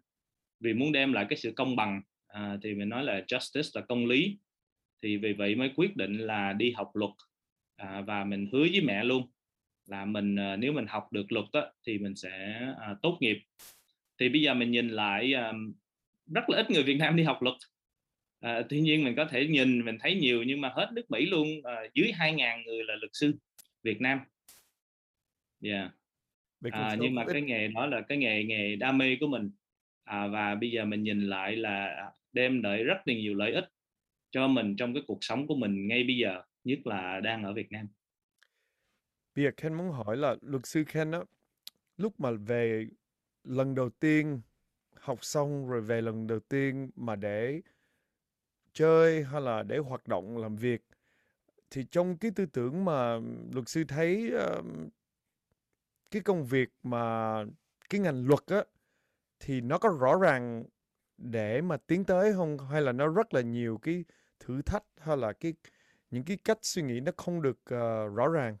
vì 0.59 0.73
muốn 0.73 0.91
đem 0.91 1.13
lại 1.13 1.25
cái 1.29 1.37
sự 1.37 1.53
công 1.55 1.75
bằng 1.75 2.01
uh, 2.37 2.59
thì 2.63 2.73
mình 2.73 2.89
nói 2.89 3.03
là 3.03 3.21
justice 3.27 3.69
là 3.73 3.81
công 3.81 4.05
lý. 4.05 4.37
Thì 5.03 5.17
vì 5.17 5.33
vậy 5.33 5.55
mới 5.55 5.71
quyết 5.75 5.95
định 5.95 6.17
là 6.17 6.53
đi 6.53 6.71
học 6.71 6.91
luật. 6.93 7.11
À, 7.75 8.01
và 8.01 8.23
mình 8.23 8.49
hứa 8.51 8.67
với 8.71 8.81
mẹ 8.81 9.03
luôn 9.03 9.31
là 9.85 10.05
mình 10.05 10.35
uh, 10.35 10.59
nếu 10.59 10.73
mình 10.73 10.85
học 10.87 11.13
được 11.13 11.31
luật 11.31 11.45
đó, 11.53 11.71
thì 11.87 11.97
mình 11.97 12.15
sẽ 12.15 12.67
uh, 12.71 12.97
tốt 13.01 13.17
nghiệp. 13.21 13.37
Thì 14.19 14.29
bây 14.29 14.41
giờ 14.41 14.53
mình 14.53 14.71
nhìn 14.71 14.89
lại 14.89 15.33
um, 15.33 15.73
rất 16.33 16.49
là 16.49 16.57
ít 16.57 16.71
người 16.71 16.83
Việt 16.83 16.97
Nam 16.97 17.15
đi 17.15 17.23
học 17.23 17.41
luật. 17.41 17.55
À, 18.45 18.61
tuy 18.69 18.81
nhiên 18.81 19.03
mình 19.03 19.15
có 19.15 19.25
thể 19.25 19.47
nhìn 19.47 19.85
mình 19.85 19.97
thấy 19.99 20.15
nhiều 20.15 20.43
nhưng 20.43 20.61
mà 20.61 20.69
hết 20.75 20.89
nước 20.93 21.11
Mỹ 21.11 21.25
luôn 21.25 21.47
à, 21.63 21.83
dưới 21.93 22.11
2.000 22.17 22.63
người 22.63 22.83
là 22.83 22.95
luật 22.95 23.11
sư 23.13 23.33
Việt 23.83 24.01
Nam. 24.01 24.19
Yeah. 25.61 25.91
à, 26.71 26.95
nhưng 26.99 27.15
mà 27.15 27.25
cái 27.27 27.41
nghề 27.41 27.67
đó 27.67 27.85
là 27.85 28.01
cái 28.01 28.17
nghề 28.17 28.43
nghề 28.43 28.75
đam 28.75 28.97
mê 28.97 29.15
của 29.19 29.27
mình. 29.27 29.51
À, 30.03 30.27
và 30.27 30.55
bây 30.55 30.71
giờ 30.71 30.85
mình 30.85 31.03
nhìn 31.03 31.21
lại 31.21 31.55
là 31.55 32.11
đem 32.35 32.63
lại 32.63 32.83
rất 32.83 32.97
là 33.05 33.13
nhiều 33.13 33.33
lợi 33.33 33.53
ích 33.53 33.65
cho 34.31 34.47
mình 34.47 34.75
trong 34.75 34.93
cái 34.93 35.03
cuộc 35.07 35.17
sống 35.21 35.47
của 35.47 35.55
mình 35.55 35.87
ngay 35.87 36.03
bây 36.03 36.17
giờ 36.17 36.41
nhất 36.63 36.79
là 36.85 37.19
đang 37.19 37.43
ở 37.43 37.53
Việt 37.53 37.71
Nam. 37.71 37.87
Bây 39.35 39.45
giờ 39.45 39.51
Ken 39.57 39.73
muốn 39.73 39.89
hỏi 39.91 40.17
là 40.17 40.35
luật 40.41 40.65
sư 40.65 40.83
Ken 40.93 41.11
đó 41.11 41.23
lúc 41.97 42.19
mà 42.19 42.31
về 42.31 42.87
lần 43.43 43.75
đầu 43.75 43.89
tiên 43.89 44.41
học 44.95 45.25
xong 45.25 45.69
rồi 45.69 45.81
về 45.81 46.01
lần 46.01 46.27
đầu 46.27 46.39
tiên 46.39 46.89
mà 46.95 47.15
để 47.15 47.61
chơi 48.73 49.23
hay 49.23 49.41
là 49.41 49.63
để 49.63 49.77
hoạt 49.77 50.07
động 50.07 50.37
làm 50.37 50.55
việc 50.55 50.81
thì 51.69 51.85
trong 51.91 52.17
cái 52.17 52.31
tư 52.35 52.45
tưởng 52.45 52.85
mà 52.85 53.19
luật 53.53 53.69
sư 53.69 53.83
thấy 53.87 54.31
uh, 54.35 54.65
cái 56.11 56.21
công 56.21 56.45
việc 56.45 56.69
mà 56.83 57.35
cái 57.89 58.01
ngành 58.01 58.27
luật 58.27 58.45
á 58.47 58.63
thì 59.39 59.61
nó 59.61 59.77
có 59.77 59.97
rõ 59.99 60.17
ràng 60.21 60.63
để 61.17 61.61
mà 61.61 61.77
tiến 61.77 62.05
tới 62.05 62.33
không 62.33 62.57
hay 62.71 62.81
là 62.81 62.91
nó 62.91 63.07
rất 63.07 63.33
là 63.33 63.41
nhiều 63.41 63.77
cái 63.81 64.03
thử 64.39 64.61
thách 64.61 64.83
hay 64.97 65.17
là 65.17 65.33
cái 65.33 65.53
những 66.09 66.23
cái 66.23 66.37
cách 66.43 66.57
suy 66.61 66.81
nghĩ 66.81 66.99
nó 66.99 67.11
không 67.17 67.41
được 67.41 67.59
uh, 67.61 68.15
rõ 68.15 68.27
ràng? 68.27 68.57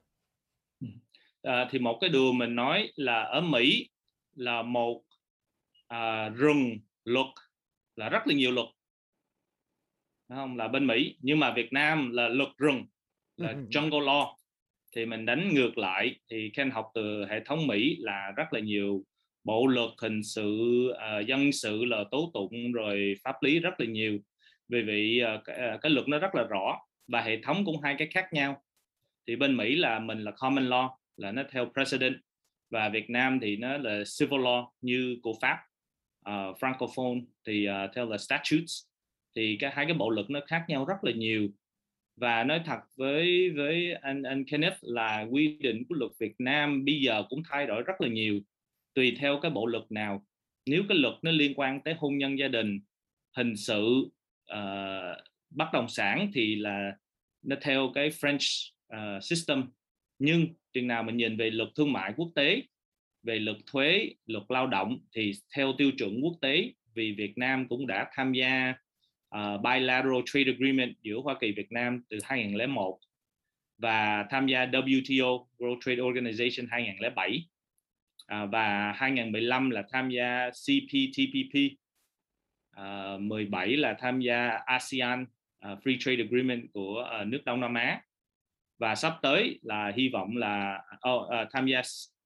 À, 1.41 1.67
thì 1.71 1.79
một 1.79 1.97
cái 2.01 2.09
điều 2.09 2.33
mình 2.33 2.55
nói 2.55 2.91
là 2.95 3.23
ở 3.23 3.41
Mỹ 3.41 3.89
là 4.35 4.61
một 4.61 5.03
à, 5.87 6.29
rừng 6.29 6.79
luật 7.03 7.27
là 7.95 8.09
rất 8.09 8.27
là 8.27 8.33
nhiều 8.33 8.51
luật. 8.51 8.67
Không? 10.29 10.57
Là 10.57 10.67
bên 10.67 10.87
Mỹ 10.87 11.17
nhưng 11.19 11.39
mà 11.39 11.53
Việt 11.53 11.73
Nam 11.73 12.11
là 12.11 12.27
luật 12.27 12.49
rừng 12.57 12.85
là 13.37 13.53
jungle 13.53 14.05
law. 14.05 14.35
Thì 14.95 15.05
mình 15.05 15.25
đánh 15.25 15.53
ngược 15.53 15.77
lại 15.77 16.19
thì 16.29 16.51
Ken 16.53 16.71
học 16.71 16.91
từ 16.93 17.25
hệ 17.25 17.43
thống 17.45 17.67
Mỹ 17.67 17.97
là 17.99 18.31
rất 18.35 18.53
là 18.53 18.59
nhiều 18.59 19.03
bộ 19.45 19.67
luật 19.67 19.89
hình 20.01 20.23
sự 20.23 20.49
uh, 20.91 21.27
dân 21.27 21.51
sự 21.51 21.85
là 21.85 22.03
tố 22.11 22.31
tụng 22.33 22.71
rồi 22.71 23.13
pháp 23.23 23.43
lý 23.43 23.59
rất 23.59 23.79
là 23.79 23.85
nhiều. 23.85 24.19
Vì 24.69 24.81
vậy 24.81 25.21
uh, 25.35 25.43
cái, 25.43 25.75
uh, 25.75 25.81
cái 25.81 25.91
luật 25.91 26.07
nó 26.07 26.19
rất 26.19 26.35
là 26.35 26.43
rõ 26.43 26.79
và 27.07 27.21
hệ 27.21 27.41
thống 27.41 27.65
cũng 27.65 27.81
hai 27.81 27.95
cái 27.97 28.07
khác 28.07 28.33
nhau. 28.33 28.63
Thì 29.27 29.35
bên 29.35 29.57
Mỹ 29.57 29.75
là 29.75 29.99
mình 29.99 30.19
là 30.19 30.31
common 30.31 30.69
law 30.69 30.89
là 31.17 31.31
nó 31.31 31.43
theo 31.51 31.71
precedent 31.73 32.15
và 32.69 32.89
Việt 32.89 33.09
Nam 33.09 33.39
thì 33.41 33.55
nó 33.55 33.77
là 33.77 34.03
civil 34.19 34.41
law 34.41 34.67
như 34.81 35.17
của 35.23 35.33
Pháp. 35.41 35.57
Uh, 36.29 36.57
francophone 36.59 37.25
thì 37.47 37.67
uh, 37.69 37.95
theo 37.95 38.09
là 38.09 38.17
statutes. 38.17 38.83
Thì 39.35 39.57
cái 39.59 39.71
hai 39.73 39.85
cái 39.85 39.93
bộ 39.93 40.09
luật 40.09 40.29
nó 40.29 40.39
khác 40.47 40.65
nhau 40.67 40.85
rất 40.85 41.03
là 41.03 41.11
nhiều. 41.11 41.49
Và 42.15 42.43
nói 42.43 42.61
thật 42.65 42.79
với 42.97 43.49
với 43.49 43.93
anh 43.93 44.23
anh 44.23 44.43
Kenneth 44.45 44.77
là 44.81 45.25
quy 45.31 45.57
định 45.59 45.83
của 45.89 45.95
luật 45.95 46.11
Việt 46.19 46.33
Nam 46.39 46.85
bây 46.85 47.01
giờ 47.01 47.23
cũng 47.29 47.43
thay 47.49 47.65
đổi 47.65 47.83
rất 47.83 47.93
là 47.99 48.07
nhiều 48.07 48.39
tùy 48.95 49.17
theo 49.19 49.39
cái 49.41 49.51
bộ 49.51 49.65
luật 49.65 49.83
nào. 49.89 50.25
Nếu 50.65 50.83
cái 50.89 50.97
luật 50.97 51.13
nó 51.21 51.31
liên 51.31 51.53
quan 51.55 51.81
tới 51.83 51.93
hôn 51.97 52.17
nhân 52.17 52.39
gia 52.39 52.47
đình 52.47 52.79
hình 53.37 53.55
sự 53.55 54.09
uh, 54.53 55.17
bất 55.49 55.65
động 55.73 55.89
sản 55.89 56.31
thì 56.33 56.55
là 56.55 56.91
nó 57.41 57.55
theo 57.61 57.91
cái 57.95 58.09
French 58.09 58.71
uh, 58.93 59.23
system. 59.23 59.63
Nhưng 60.19 60.47
chừng 60.73 60.87
nào 60.87 61.03
mình 61.03 61.17
nhìn 61.17 61.37
về 61.37 61.49
luật 61.49 61.69
thương 61.75 61.93
mại 61.93 62.13
quốc 62.17 62.31
tế 62.35 62.61
về 63.23 63.39
luật 63.39 63.57
thuế 63.71 64.09
luật 64.25 64.43
lao 64.49 64.67
động 64.67 64.99
thì 65.15 65.31
theo 65.55 65.73
tiêu 65.77 65.91
chuẩn 65.97 66.21
quốc 66.21 66.33
tế 66.41 66.71
vì 66.93 67.11
Việt 67.11 67.37
Nam 67.37 67.67
cũng 67.67 67.87
đã 67.87 68.09
tham 68.13 68.33
gia 68.33 68.73
uh, 69.35 69.61
bilateral 69.61 70.21
trade 70.25 70.51
agreement 70.51 70.95
giữa 71.01 71.19
Hoa 71.23 71.35
Kỳ 71.41 71.51
Việt 71.51 71.71
Nam 71.71 72.03
từ 72.09 72.17
2001 72.23 72.99
và 73.77 74.25
tham 74.29 74.47
gia 74.47 74.65
WTO 74.65 75.45
World 75.59 75.79
Trade 75.85 76.01
Organization 76.01 76.67
2007 76.69 77.45
à, 78.25 78.45
và 78.45 78.91
2015 78.91 79.69
là 79.69 79.83
tham 79.91 80.09
gia 80.09 80.49
CPTPP 80.49 81.77
à, 82.71 83.17
17 83.19 83.77
là 83.77 83.95
tham 83.99 84.19
gia 84.19 84.49
ASEAN 84.65 85.25
uh, 85.71 85.79
Free 85.83 85.97
Trade 85.99 86.23
Agreement 86.23 86.73
của 86.73 87.09
uh, 87.21 87.27
nước 87.27 87.41
Đông 87.45 87.59
Nam 87.59 87.73
Á. 87.73 88.01
Và 88.79 88.95
sắp 88.95 89.17
tới 89.21 89.59
là 89.63 89.91
hy 89.95 90.09
vọng 90.09 90.37
là 90.37 90.73
à, 90.73 91.09
oh, 91.09 91.21
uh, 91.21 91.47
tham 91.51 91.65
gia 91.67 91.81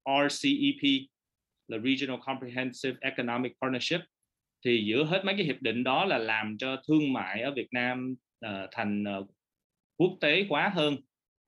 RCEP 0.06 1.08
là 1.68 1.78
Regional 1.78 2.20
Comprehensive 2.26 2.98
Economic 3.02 3.52
Partnership. 3.62 4.02
Thì 4.66 4.86
giữa 4.86 5.04
hết 5.06 5.26
mấy 5.26 5.36
cái 5.36 5.46
hiệp 5.46 5.62
định 5.62 5.84
đó 5.84 6.06
là 6.06 6.18
làm 6.18 6.58
cho 6.58 6.82
thương 6.88 7.14
mại 7.14 7.42
ở 7.42 7.52
Việt 7.52 7.68
Nam 7.72 8.16
uh, 8.46 8.52
thành 8.72 9.04
uh, 9.20 9.30
quốc 9.98 10.18
tế 10.22 10.46
quá 10.50 10.72
hơn. 10.76 10.96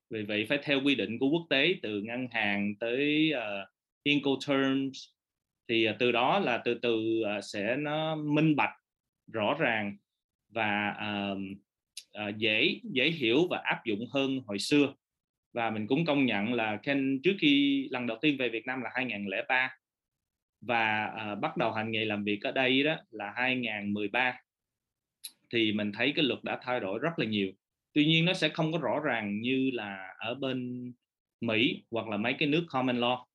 Vì 0.10 0.24
vậy 0.24 0.46
phải 0.50 0.60
theo 0.64 0.82
quy 0.86 0.96
định 0.96 1.20
của 1.20 1.30
quốc 1.30 1.48
tế 1.50 1.76
từ 1.82 2.02
ngân 2.02 2.28
hàng 2.32 2.74
tới 2.80 3.34
uh, 3.34 3.70
Incoterms 4.04 4.98
thì 5.68 5.90
uh, 5.90 5.96
từ 6.00 6.12
đó 6.12 6.40
là 6.40 6.62
từ 6.66 6.74
từ 6.74 7.22
uh, 7.38 7.44
sẽ 7.44 7.76
nó 7.76 8.16
minh 8.16 8.56
bạch 8.56 8.74
rõ 9.28 9.56
ràng 9.60 9.98
và 10.50 10.96
uh, 11.32 11.38
uh, 12.30 12.38
dễ 12.38 12.80
dễ 12.84 13.12
hiểu 13.12 13.48
và 13.50 13.62
áp 13.64 13.86
dụng 13.86 14.06
hơn 14.14 14.42
hồi 14.48 14.60
xưa. 14.60 14.94
Và 15.54 15.70
mình 15.70 15.88
cũng 15.88 16.06
công 16.06 16.26
nhận 16.26 16.54
là 16.54 16.78
Ken 16.84 17.20
trước 17.24 17.36
khi 17.40 17.88
lần 17.92 18.08
đầu 18.08 18.18
tiên 18.22 18.38
về 18.38 18.50
Việt 18.50 18.66
Nam 18.66 18.82
là 18.82 18.90
2003 18.94 19.76
và 20.62 21.14
uh, 21.32 21.40
bắt 21.40 21.58
đầu 21.58 21.72
hành 21.72 21.92
nghề 21.92 22.06
làm 22.06 22.24
việc 22.24 22.42
ở 22.44 22.52
đây 22.52 22.84
đó 22.84 22.96
là 23.12 23.34
2013 23.36 24.34
thì 25.54 25.72
mình 25.72 25.92
thấy 25.92 26.14
cái 26.16 26.26
luật 26.26 26.44
đã 26.44 26.60
thay 26.64 26.80
đổi 26.80 27.00
rất 27.00 27.20
là 27.20 27.26
nhiều. 27.26 27.52
Tuy 27.94 28.06
nhiên 28.06 28.26
nó 28.26 28.34
sẽ 28.34 28.50
không 28.50 28.72
có 28.72 28.78
rõ 28.78 29.00
ràng 29.00 29.42
như 29.42 29.70
là 29.74 30.16
ở 30.18 30.36
bên 30.36 30.92
Mỹ 31.42 31.84
hoặc 31.92 32.08
là 32.08 32.18
mấy 32.18 32.34
cái 32.40 32.50
nước 32.50 32.66
common 32.70 33.00
law 33.00 33.26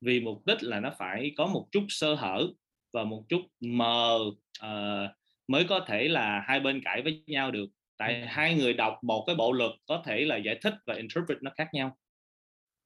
vì 0.00 0.20
mục 0.20 0.46
đích 0.46 0.62
là 0.62 0.80
nó 0.80 0.94
phải 0.98 1.32
có 1.36 1.46
một 1.46 1.68
chút 1.72 1.84
sơ 1.88 2.14
hở 2.14 2.46
và 2.92 3.04
một 3.04 3.24
chút 3.28 3.40
mờ 3.60 4.18
uh, 4.64 5.10
mới 5.48 5.64
có 5.68 5.84
thể 5.86 6.08
là 6.08 6.40
hai 6.46 6.60
bên 6.60 6.80
cãi 6.84 7.02
với 7.02 7.22
nhau 7.26 7.50
được. 7.50 7.66
Tại 7.96 8.26
hai 8.26 8.54
người 8.54 8.72
đọc 8.72 8.98
một 9.02 9.24
cái 9.26 9.36
bộ 9.36 9.52
luật 9.52 9.70
có 9.86 10.02
thể 10.06 10.24
là 10.24 10.36
giải 10.36 10.58
thích 10.62 10.74
và 10.86 10.94
interpret 10.94 11.42
nó 11.42 11.50
khác 11.56 11.68
nhau. 11.72 11.98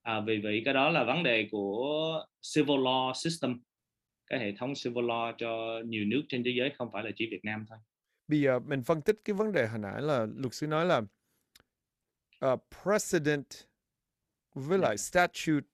À, 0.02 0.20
vì 0.20 0.40
vậy 0.40 0.62
cái 0.64 0.74
đó 0.74 0.90
là 0.90 1.04
vấn 1.04 1.22
đề 1.22 1.48
của 1.50 2.24
civil 2.54 2.78
law 2.78 3.12
system 3.14 3.60
cái 4.26 4.40
hệ 4.40 4.52
thống 4.52 4.72
civil 4.84 5.04
law 5.04 5.32
cho 5.38 5.80
nhiều 5.86 6.04
nước 6.04 6.22
trên 6.28 6.44
thế 6.44 6.50
giới 6.56 6.70
không 6.78 6.88
phải 6.92 7.04
là 7.04 7.10
chỉ 7.16 7.28
Việt 7.30 7.44
Nam 7.44 7.64
thôi. 7.68 7.78
Bây 8.28 8.40
giờ 8.40 8.58
mình 8.58 8.82
phân 8.82 9.02
tích 9.02 9.20
cái 9.24 9.34
vấn 9.34 9.52
đề 9.52 9.66
hồi 9.66 9.78
nãy 9.78 10.02
là 10.02 10.26
luật 10.36 10.54
sư 10.54 10.66
nói 10.66 10.86
là 10.86 11.00
uh, 12.52 12.60
precedent 12.82 13.46
với 14.54 14.78
lại 14.78 14.98
statute 14.98 15.66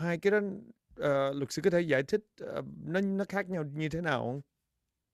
hai 0.00 0.18
cái 0.18 0.30
đó 0.30 0.38
uh, 0.38 1.36
luật 1.36 1.52
sư 1.52 1.62
có 1.64 1.70
thể 1.70 1.80
giải 1.80 2.02
thích 2.02 2.20
uh, 2.44 2.64
nó 2.86 3.00
nó 3.00 3.24
khác 3.28 3.48
nhau 3.48 3.64
như 3.74 3.88
thế 3.88 4.00
nào 4.00 4.20
không? 4.20 4.40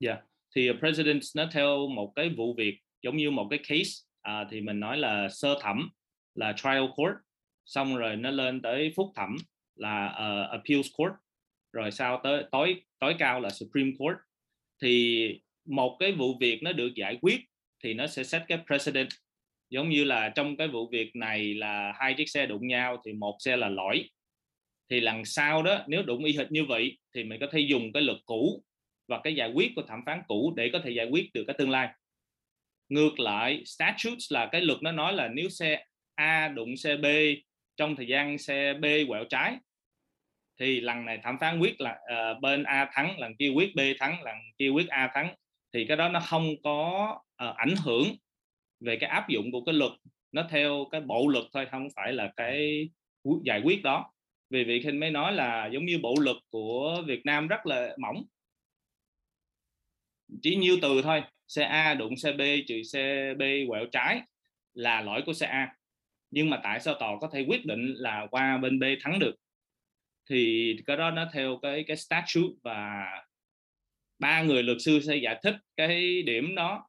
Dạ, 0.00 0.12
yeah. 0.12 0.24
thì 0.56 0.70
uh, 0.70 0.76
president 0.78 1.20
nó 1.36 1.48
theo 1.52 1.88
một 1.88 2.12
cái 2.16 2.28
vụ 2.36 2.54
việc 2.54 2.80
giống 3.02 3.16
như 3.16 3.30
một 3.30 3.46
cái 3.50 3.58
case 3.58 3.90
uh, 4.28 4.48
thì 4.50 4.60
mình 4.60 4.80
nói 4.80 4.98
là 4.98 5.28
sơ 5.28 5.58
thẩm 5.60 5.90
là 6.34 6.54
trial 6.56 6.84
court 6.96 7.14
xong 7.64 7.96
rồi 7.96 8.16
nó 8.16 8.30
lên 8.30 8.62
tới 8.62 8.92
phúc 8.96 9.06
thẩm 9.14 9.36
là 9.74 10.06
uh, 10.06 10.50
appeals 10.50 10.86
court 10.96 11.12
rồi 11.72 11.90
sau 11.90 12.20
tới 12.24 12.44
tối 12.52 12.82
tối 12.98 13.14
cao 13.18 13.40
là 13.40 13.50
supreme 13.50 13.90
court 13.98 14.16
thì 14.82 15.40
một 15.64 15.96
cái 16.00 16.12
vụ 16.12 16.38
việc 16.40 16.62
nó 16.62 16.72
được 16.72 16.94
giải 16.96 17.18
quyết 17.22 17.40
thì 17.84 17.94
nó 17.94 18.06
sẽ 18.06 18.24
set 18.24 18.42
cái 18.48 18.58
precedent 18.66 19.08
giống 19.70 19.88
như 19.88 20.04
là 20.04 20.28
trong 20.28 20.56
cái 20.56 20.68
vụ 20.68 20.88
việc 20.92 21.16
này 21.16 21.54
là 21.54 21.92
hai 21.98 22.14
chiếc 22.14 22.28
xe 22.28 22.46
đụng 22.46 22.66
nhau 22.66 23.02
thì 23.04 23.12
một 23.12 23.36
xe 23.38 23.56
là 23.56 23.68
lỗi 23.68 24.08
thì 24.90 25.00
lần 25.00 25.24
sau 25.24 25.62
đó 25.62 25.84
nếu 25.86 26.02
đụng 26.02 26.24
y 26.24 26.36
hệt 26.36 26.52
như 26.52 26.64
vậy 26.64 26.98
thì 27.14 27.24
mình 27.24 27.40
có 27.40 27.46
thể 27.52 27.60
dùng 27.60 27.92
cái 27.92 28.02
luật 28.02 28.18
cũ 28.24 28.62
và 29.08 29.20
cái 29.24 29.34
giải 29.34 29.52
quyết 29.54 29.72
của 29.76 29.82
thẩm 29.82 30.00
phán 30.06 30.22
cũ 30.28 30.54
để 30.56 30.70
có 30.72 30.78
thể 30.84 30.90
giải 30.90 31.06
quyết 31.10 31.32
được 31.32 31.44
cái 31.46 31.56
tương 31.58 31.70
lai. 31.70 31.88
Ngược 32.88 33.20
lại 33.20 33.62
statutes 33.64 34.32
là 34.32 34.48
cái 34.52 34.60
luật 34.60 34.82
nó 34.82 34.92
nói 34.92 35.12
là 35.12 35.28
nếu 35.28 35.48
xe 35.48 35.84
A 36.14 36.48
đụng 36.48 36.76
xe 36.76 36.96
B 36.96 37.06
trong 37.76 37.96
thời 37.96 38.06
gian 38.06 38.38
xe 38.38 38.74
B 38.74 38.84
quẹo 39.08 39.24
trái 39.24 39.56
thì 40.60 40.80
lần 40.80 41.04
này 41.04 41.18
thẩm 41.22 41.38
phán 41.40 41.58
quyết 41.58 41.80
là 41.80 41.90
uh, 41.92 42.40
bên 42.40 42.62
A 42.62 42.90
thắng 42.92 43.18
lần 43.18 43.36
kia 43.36 43.48
quyết 43.48 43.74
B 43.74 43.80
thắng 43.98 44.22
lần 44.22 44.36
kia 44.58 44.68
quyết 44.68 44.88
A 44.88 45.10
thắng 45.14 45.34
thì 45.72 45.86
cái 45.88 45.96
đó 45.96 46.08
nó 46.08 46.20
không 46.20 46.62
có 46.62 47.08
uh, 47.48 47.56
ảnh 47.56 47.74
hưởng 47.84 48.04
về 48.80 48.96
cái 48.96 49.10
áp 49.10 49.28
dụng 49.28 49.52
của 49.52 49.64
cái 49.64 49.74
luật. 49.74 49.92
Nó 50.32 50.46
theo 50.50 50.86
cái 50.90 51.00
bộ 51.00 51.28
luật 51.28 51.44
thôi 51.52 51.66
không 51.70 51.88
phải 51.96 52.12
là 52.12 52.32
cái 52.36 52.88
giải 53.44 53.60
quyết 53.64 53.82
đó 53.82 54.12
vì 54.50 54.64
vị 54.64 54.80
khinh 54.82 55.00
mới 55.00 55.10
nói 55.10 55.32
là 55.32 55.66
giống 55.72 55.86
như 55.86 55.98
bộ 56.02 56.14
luật 56.20 56.36
của 56.50 57.02
Việt 57.06 57.26
Nam 57.26 57.48
rất 57.48 57.66
là 57.66 57.96
mỏng. 57.98 58.24
Chỉ 60.42 60.56
nhiêu 60.56 60.76
từ 60.82 61.02
thôi 61.02 61.22
xe 61.48 61.64
A 61.64 61.94
đụng 61.94 62.16
xe 62.16 62.32
B 62.32 62.40
trừ 62.68 62.82
xe 62.82 63.34
B 63.34 63.42
quẹo 63.68 63.86
trái 63.92 64.20
là 64.74 65.00
lỗi 65.00 65.22
của 65.26 65.32
xe 65.32 65.46
A. 65.46 65.76
Nhưng 66.30 66.50
mà 66.50 66.60
tại 66.62 66.80
sao 66.80 66.94
tòa 66.94 67.10
có 67.20 67.30
thể 67.32 67.44
quyết 67.48 67.66
định 67.66 67.94
là 67.96 68.26
qua 68.30 68.58
bên 68.58 68.78
B 68.78 68.84
thắng 69.00 69.18
được? 69.18 69.34
Thì 70.30 70.76
cái 70.86 70.96
đó 70.96 71.10
nó 71.10 71.30
theo 71.32 71.58
cái 71.62 71.84
cái 71.86 71.96
statute 71.96 72.54
và 72.62 73.04
ba 74.18 74.42
người 74.42 74.62
luật 74.62 74.76
sư 74.80 75.00
sẽ 75.00 75.16
giải 75.16 75.40
thích 75.42 75.54
cái 75.76 76.22
điểm 76.22 76.54
đó 76.54 76.88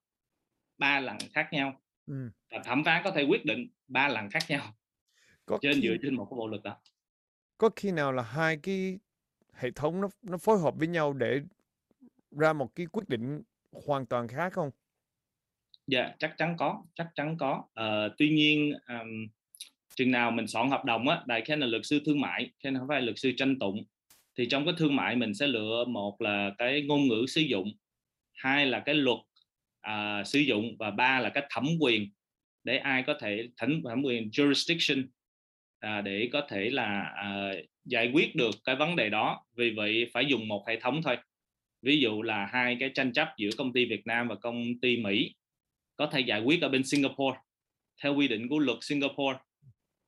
ba 0.78 1.00
lần 1.00 1.18
khác 1.34 1.48
nhau. 1.52 1.82
Ừ. 2.08 2.32
và 2.52 2.60
thẩm 2.64 2.84
phán 2.84 3.02
có 3.04 3.12
thể 3.12 3.24
quyết 3.24 3.46
định 3.46 3.68
ba 3.88 4.08
lần 4.08 4.30
khác 4.30 4.44
nhau 4.50 4.74
có 5.46 5.58
trên 5.62 5.74
khi... 5.74 5.82
dựa 5.82 5.96
trên 6.02 6.16
một 6.16 6.28
cái 6.30 6.36
bộ 6.38 6.48
luật 6.48 6.64
đó 6.64 6.78
có 7.58 7.70
khi 7.76 7.92
nào 7.92 8.12
là 8.12 8.24
hai 8.24 8.58
cái 8.58 9.00
hệ 9.54 9.72
thống 9.72 10.02
nó 10.02 10.10
nó 10.22 10.38
phối 10.38 10.60
hợp 10.60 10.76
với 10.78 10.88
nhau 10.88 11.14
để 11.14 11.42
ra 12.32 12.54
một 12.54 12.76
cái 12.76 12.86
quyết 12.86 13.10
định 13.10 13.42
hoàn 13.72 14.06
toàn 14.06 14.28
khác 14.28 14.54
không? 14.54 14.72
Dạ 15.88 16.12
chắc 16.20 16.34
chắn 16.38 16.56
có, 16.58 16.84
chắc 16.96 17.08
chắn 17.16 17.38
có. 17.38 17.64
Uh, 17.80 18.14
tuy 18.18 18.30
nhiên 18.30 18.74
um, 18.88 19.28
chừng 19.96 20.12
nào 20.12 20.32
mình 20.32 20.48
soạn 20.48 20.70
hợp 20.70 20.86
đồng 20.86 21.10
á, 21.10 21.24
đại 21.26 21.42
khái 21.46 21.58
là 21.58 21.68
luật 21.68 21.86
sư 21.86 22.02
thương 22.06 22.22
mại, 22.22 22.52
khen 22.64 22.78
không 22.78 22.88
phải 22.88 23.02
luật 23.02 23.20
sư 23.20 23.32
tranh 23.38 23.60
tụng. 23.60 23.84
Thì 24.38 24.48
trong 24.50 24.66
cái 24.66 24.74
thương 24.78 24.96
mại 24.96 25.16
mình 25.16 25.34
sẽ 25.34 25.48
lựa 25.48 25.86
một 25.86 26.22
là 26.22 26.52
cái 26.58 26.82
ngôn 26.82 27.08
ngữ 27.08 27.26
sử 27.28 27.42
dụng, 27.42 27.74
hai 28.34 28.66
là 28.66 28.80
cái 28.80 28.96
luật 28.96 29.18
uh, 29.88 30.28
sử 30.28 30.40
dụng 30.40 30.78
và 30.80 30.92
ba 30.92 31.20
là 31.20 31.30
cái 31.30 31.48
thẩm 31.50 31.68
quyền 31.80 32.10
để 32.64 32.78
ai 32.78 33.04
có 33.08 33.14
thể 33.22 33.50
thẩm 33.58 33.82
thẩm 33.84 34.04
quyền 34.04 34.30
jurisdiction 34.30 35.08
à, 35.80 36.02
để 36.02 36.30
có 36.34 36.42
thể 36.50 36.70
là 36.70 37.02
à, 37.02 37.52
giải 37.86 38.12
quyết 38.14 38.36
được 38.36 38.56
cái 38.64 38.76
vấn 38.76 38.96
đề 38.96 39.10
đó. 39.10 39.46
Vì 39.56 39.74
vậy 39.78 40.10
phải 40.14 40.26
dùng 40.26 40.48
một 40.48 40.68
hệ 40.68 40.80
thống 40.80 41.02
thôi. 41.04 41.18
Ví 41.82 42.00
dụ 42.00 42.22
là 42.22 42.46
hai 42.46 42.78
cái 42.80 42.92
tranh 42.96 43.14
chấp 43.14 43.28
giữa 43.38 43.50
công 43.58 43.74
ty 43.74 43.86
Việt 43.86 44.08
Nam 44.08 44.28
và 44.28 44.36
công 44.36 44.64
ty 44.82 44.98
Mỹ 44.98 45.36
có 45.96 46.08
thể 46.08 46.20
giải 46.20 46.42
quyết 46.42 46.62
ở 46.62 46.70
bên 46.70 46.84
Singapore 46.84 47.40
theo 48.04 48.16
quy 48.16 48.28
định 48.28 48.50
của 48.50 48.60
luật 48.60 48.78
Singapore. 48.82 49.38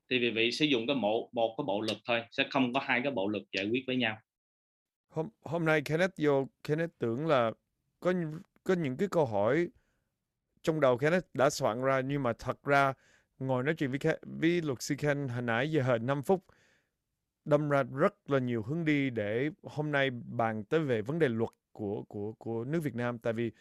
Thì 0.09 0.19
vì 0.19 0.29
vậy 0.29 0.51
sử 0.51 0.65
dụng 0.65 0.87
cái 0.87 0.95
bộ 0.95 1.29
một 1.33 1.55
cái 1.57 1.63
bộ 1.67 1.81
luật 1.81 1.97
thôi 2.05 2.23
sẽ 2.31 2.47
không 2.49 2.73
có 2.73 2.79
hai 2.79 3.01
cái 3.03 3.11
bộ 3.11 3.27
luật 3.27 3.43
giải 3.51 3.65
quyết 3.65 3.83
với 3.87 3.95
nhau. 3.95 4.17
Hôm 5.09 5.29
hôm 5.41 5.65
nay 5.65 5.81
Kenneth 5.81 6.13
vô 6.17 6.47
Kenneth 6.63 6.99
tưởng 6.99 7.27
là 7.27 7.51
có 7.99 8.13
có 8.63 8.73
những 8.73 8.97
cái 8.97 9.07
câu 9.11 9.25
hỏi 9.25 9.67
trong 10.61 10.79
đầu 10.79 10.97
Kenneth 10.97 11.25
đã 11.33 11.49
soạn 11.49 11.81
ra 11.81 12.01
nhưng 12.01 12.23
mà 12.23 12.33
thật 12.33 12.63
ra 12.63 12.93
ngồi 13.39 13.63
nói 13.63 13.75
chuyện 13.75 13.91
với, 13.91 14.17
với 14.21 14.61
luật 14.61 14.81
sư 14.81 14.95
Ken 14.97 15.27
hồi 15.27 15.41
nãy 15.41 15.71
giờ 15.71 15.81
hơn 15.81 16.05
5 16.05 16.23
phút 16.23 16.43
đâm 17.45 17.69
ra 17.69 17.83
rất 17.83 18.29
là 18.29 18.39
nhiều 18.39 18.63
hướng 18.63 18.85
đi 18.85 19.09
để 19.09 19.49
hôm 19.63 19.91
nay 19.91 20.09
bàn 20.09 20.63
tới 20.63 20.79
về 20.79 21.01
vấn 21.01 21.19
đề 21.19 21.29
luật 21.29 21.49
của 21.71 22.03
của 22.03 22.33
của 22.33 22.63
nước 22.63 22.79
Việt 22.83 22.95
Nam. 22.95 23.17
Tại 23.17 23.33
vì 23.33 23.51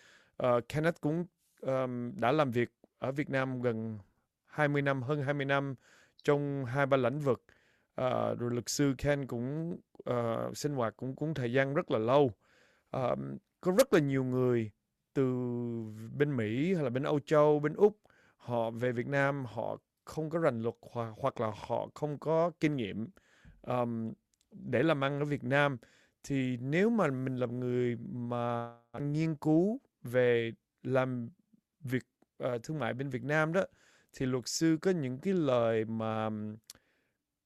uh, 0.42 0.68
Kenneth 0.68 1.00
cũng 1.00 1.25
um, 1.61 2.12
đã 2.16 2.32
làm 2.32 2.50
việc 2.50 2.70
ở 2.99 3.12
Việt 3.12 3.30
Nam 3.30 3.62
gần 3.62 3.99
20 4.47 4.82
năm 4.82 5.02
hơn 5.02 5.23
20 5.23 5.44
năm 5.44 5.75
trong 6.25 6.64
hai 6.64 6.87
ba 6.87 6.97
lĩnh 6.97 7.18
vực. 7.18 7.42
Uh, 8.00 8.38
rồi 8.38 8.50
luật 8.50 8.68
sư 8.68 8.94
Ken 8.99 9.26
cũng 9.26 9.78
uh, 10.11 10.56
sinh 10.56 10.75
hoạt 10.75 10.97
cũng 10.97 11.16
cũng 11.16 11.35
thời 11.35 11.52
gian 11.52 11.75
rất 11.75 11.90
là 11.90 11.99
lâu. 11.99 12.32
Uh, 12.97 13.18
có 13.61 13.73
rất 13.78 13.92
là 13.92 14.00
nhiều 14.00 14.25
người 14.25 14.70
từ 15.14 15.25
bên 16.16 16.37
Mỹ 16.37 16.75
hay 16.75 16.85
là 16.85 16.90
bên 16.90 17.02
Âu 17.02 17.20
Châu 17.20 17.61
bên 17.61 17.75
Úc 17.75 17.99
họ 18.38 18.71
về 18.71 18.92
Việt 18.92 19.07
Nam 19.07 19.45
họ 19.45 19.76
không 20.04 20.30
có 20.30 20.38
rành 20.38 20.62
luật 20.62 20.75
hoặc, 20.92 21.12
hoặc 21.16 21.40
là 21.40 21.52
họ 21.66 21.88
không 21.95 22.18
có 22.18 22.50
kinh 22.61 22.76
nghiệm 22.76 23.09
um, 23.62 24.12
để 24.50 24.83
làm 24.83 25.04
ăn 25.04 25.18
ở 25.21 25.25
Việt 25.25 25.45
Nam 25.45 25.76
thì 26.23 26.57
nếu 26.57 26.90
mà 26.90 27.11
mình 27.11 27.37
là 27.37 27.47
người 27.47 27.97
mà 27.97 28.75
nghiên 29.00 29.37
cứu 29.37 29.80
về 30.02 30.52
làm 30.83 31.30
việc 31.80 32.02
uh, 32.45 32.62
thương 32.62 32.78
mại 32.78 32.95
bên 32.95 33.11
Việt 33.11 33.25
Nam 33.25 33.52
đó 33.52 33.64
thì 34.12 34.26
luật 34.26 34.49
sư 34.49 34.78
có 34.83 34.90
những 34.90 35.18
cái 35.18 35.35
lời 35.35 35.85
mà 35.85 36.30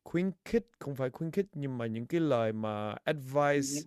khuyến 0.05 0.31
khích 0.45 0.67
không 0.79 0.97
phải 0.97 1.11
khuyến 1.11 1.31
khích 1.31 1.47
nhưng 1.53 1.79
mà 1.79 1.87
những 1.87 2.07
cái 2.07 2.21
lời 2.21 2.53
mà 2.53 2.95
advice 3.05 3.81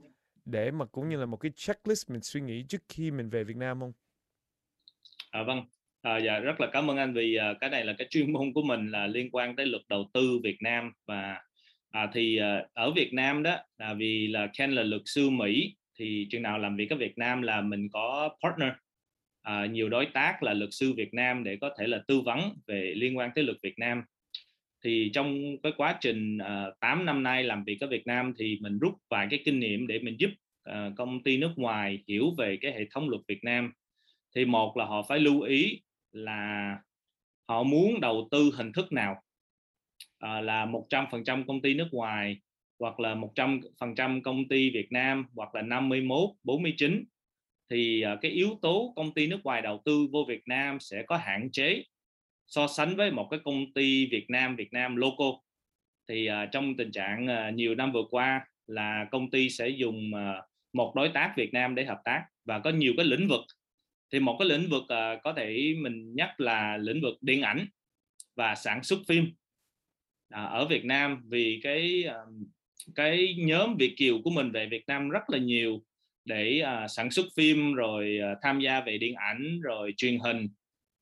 để 0.45 0.71
mà 0.71 0.85
cũng 0.85 1.09
như 1.09 1.17
là 1.17 1.25
một 1.25 1.37
cái 1.37 1.51
checklist 1.55 2.09
mình 2.09 2.21
suy 2.21 2.41
nghĩ 2.41 2.65
trước 2.69 2.81
khi 2.89 3.11
mình 3.11 3.29
về 3.29 3.43
Việt 3.43 3.57
Nam 3.57 3.79
không? 3.79 3.93
À, 5.31 5.43
vâng, 5.47 5.65
à, 6.05 6.17
dạ 6.17 6.39
rất 6.39 6.61
là 6.61 6.67
cảm 6.73 6.89
ơn 6.89 6.97
anh 6.97 7.13
vì 7.13 7.35
à, 7.35 7.53
cái 7.61 7.69
này 7.69 7.85
là 7.85 7.93
cái 7.97 8.07
chuyên 8.09 8.33
môn 8.33 8.53
của 8.53 8.61
mình 8.61 8.91
là 8.91 9.07
liên 9.07 9.29
quan 9.31 9.55
tới 9.55 9.65
luật 9.65 9.81
đầu 9.89 10.09
tư 10.13 10.39
Việt 10.43 10.57
Nam 10.61 10.91
và 11.05 11.41
à, 11.91 12.09
thì 12.13 12.37
à, 12.37 12.65
ở 12.73 12.91
Việt 12.91 13.13
Nam 13.13 13.43
đó 13.43 13.57
là 13.77 13.93
vì 13.93 14.27
là 14.27 14.47
Ken 14.57 14.71
là 14.71 14.83
luật 14.83 15.01
sư 15.05 15.29
Mỹ 15.29 15.75
thì 15.99 16.27
chừng 16.29 16.41
nào 16.41 16.57
làm 16.57 16.75
việc 16.75 16.89
ở 16.89 16.95
Việt 16.95 17.17
Nam 17.17 17.41
là 17.41 17.61
mình 17.61 17.89
có 17.93 18.29
partner. 18.43 18.69
À, 19.41 19.65
nhiều 19.65 19.89
đối 19.89 20.05
tác 20.05 20.43
là 20.43 20.53
luật 20.53 20.69
sư 20.73 20.93
Việt 20.93 21.13
Nam 21.13 21.43
để 21.43 21.57
có 21.61 21.69
thể 21.79 21.87
là 21.87 22.01
tư 22.07 22.21
vấn 22.21 22.39
về 22.67 22.93
liên 22.95 23.17
quan 23.17 23.29
tới 23.35 23.43
luật 23.43 23.57
Việt 23.63 23.79
Nam. 23.79 24.03
Thì 24.83 25.11
trong 25.13 25.57
cái 25.63 25.71
quá 25.77 25.97
trình 26.01 26.37
à, 26.37 26.65
8 26.79 27.05
năm 27.05 27.23
nay 27.23 27.43
làm 27.43 27.63
việc 27.63 27.77
ở 27.81 27.87
Việt 27.87 28.07
Nam 28.07 28.33
thì 28.37 28.57
mình 28.61 28.79
rút 28.79 28.93
vài 29.09 29.27
cái 29.29 29.39
kinh 29.45 29.59
nghiệm 29.59 29.87
để 29.87 29.99
mình 29.99 30.15
giúp 30.19 30.29
à, 30.63 30.91
công 30.95 31.23
ty 31.23 31.37
nước 31.37 31.51
ngoài 31.55 32.03
hiểu 32.07 32.33
về 32.37 32.57
cái 32.61 32.71
hệ 32.71 32.85
thống 32.91 33.09
luật 33.09 33.21
Việt 33.27 33.43
Nam. 33.43 33.71
Thì 34.35 34.45
một 34.45 34.77
là 34.77 34.85
họ 34.85 35.05
phải 35.09 35.19
lưu 35.19 35.41
ý 35.41 35.81
là 36.15 36.77
họ 37.47 37.63
muốn 37.63 38.01
đầu 38.01 38.27
tư 38.31 38.51
hình 38.57 38.71
thức 38.73 38.91
nào? 38.91 39.21
À, 40.19 40.41
là 40.41 40.65
100% 40.65 41.45
công 41.47 41.61
ty 41.61 41.73
nước 41.73 41.87
ngoài 41.91 42.37
hoặc 42.79 42.99
là 42.99 43.15
100% 43.15 44.21
công 44.21 44.47
ty 44.47 44.69
Việt 44.69 44.91
Nam 44.91 45.25
hoặc 45.35 45.55
là 45.55 45.61
51 45.61 46.29
49 46.43 47.03
thì 47.69 48.01
à, 48.01 48.17
cái 48.21 48.31
yếu 48.31 48.59
tố 48.61 48.93
công 48.95 49.13
ty 49.13 49.27
nước 49.27 49.39
ngoài 49.43 49.61
đầu 49.61 49.81
tư 49.85 50.07
vô 50.11 50.25
Việt 50.27 50.41
Nam 50.45 50.79
sẽ 50.79 51.03
có 51.07 51.17
hạn 51.17 51.49
chế 51.51 51.83
so 52.47 52.67
sánh 52.67 52.95
với 52.95 53.11
một 53.11 53.27
cái 53.31 53.39
công 53.43 53.73
ty 53.73 54.07
Việt 54.11 54.25
Nam 54.29 54.55
Việt 54.55 54.73
Nam 54.73 54.95
local. 54.95 55.27
Thì 56.09 56.25
à, 56.25 56.45
trong 56.45 56.77
tình 56.77 56.91
trạng 56.91 57.27
à, 57.27 57.49
nhiều 57.49 57.75
năm 57.75 57.91
vừa 57.91 58.03
qua 58.11 58.47
là 58.67 59.07
công 59.11 59.29
ty 59.29 59.49
sẽ 59.49 59.69
dùng 59.69 60.15
à, 60.15 60.41
một 60.73 60.93
đối 60.95 61.09
tác 61.09 61.33
Việt 61.37 61.53
Nam 61.53 61.75
để 61.75 61.85
hợp 61.85 62.01
tác 62.03 62.25
và 62.45 62.59
có 62.59 62.69
nhiều 62.69 62.93
cái 62.97 63.05
lĩnh 63.05 63.27
vực 63.27 63.41
thì 64.11 64.19
một 64.19 64.35
cái 64.39 64.49
lĩnh 64.49 64.69
vực 64.69 64.83
uh, 64.83 65.23
có 65.23 65.33
thể 65.33 65.75
mình 65.77 66.15
nhắc 66.15 66.39
là 66.39 66.77
lĩnh 66.77 67.01
vực 67.01 67.17
điện 67.21 67.41
ảnh 67.41 67.67
và 68.35 68.55
sản 68.55 68.83
xuất 68.83 68.99
phim. 69.07 69.23
Uh, 69.23 70.49
ở 70.49 70.65
Việt 70.65 70.85
Nam 70.85 71.21
vì 71.27 71.59
cái 71.63 72.03
uh, 72.07 72.47
cái 72.95 73.35
nhóm 73.37 73.75
Việt 73.79 73.93
kiều 73.97 74.21
của 74.23 74.29
mình 74.29 74.51
về 74.51 74.65
Việt 74.65 74.83
Nam 74.87 75.09
rất 75.09 75.29
là 75.29 75.37
nhiều 75.37 75.83
để 76.25 76.63
uh, 76.63 76.91
sản 76.91 77.11
xuất 77.11 77.25
phim 77.35 77.73
rồi 77.73 78.19
uh, 78.31 78.37
tham 78.41 78.59
gia 78.59 78.81
về 78.81 78.97
điện 78.97 79.15
ảnh 79.15 79.61
rồi 79.61 79.93
truyền 79.97 80.19
hình. 80.19 80.49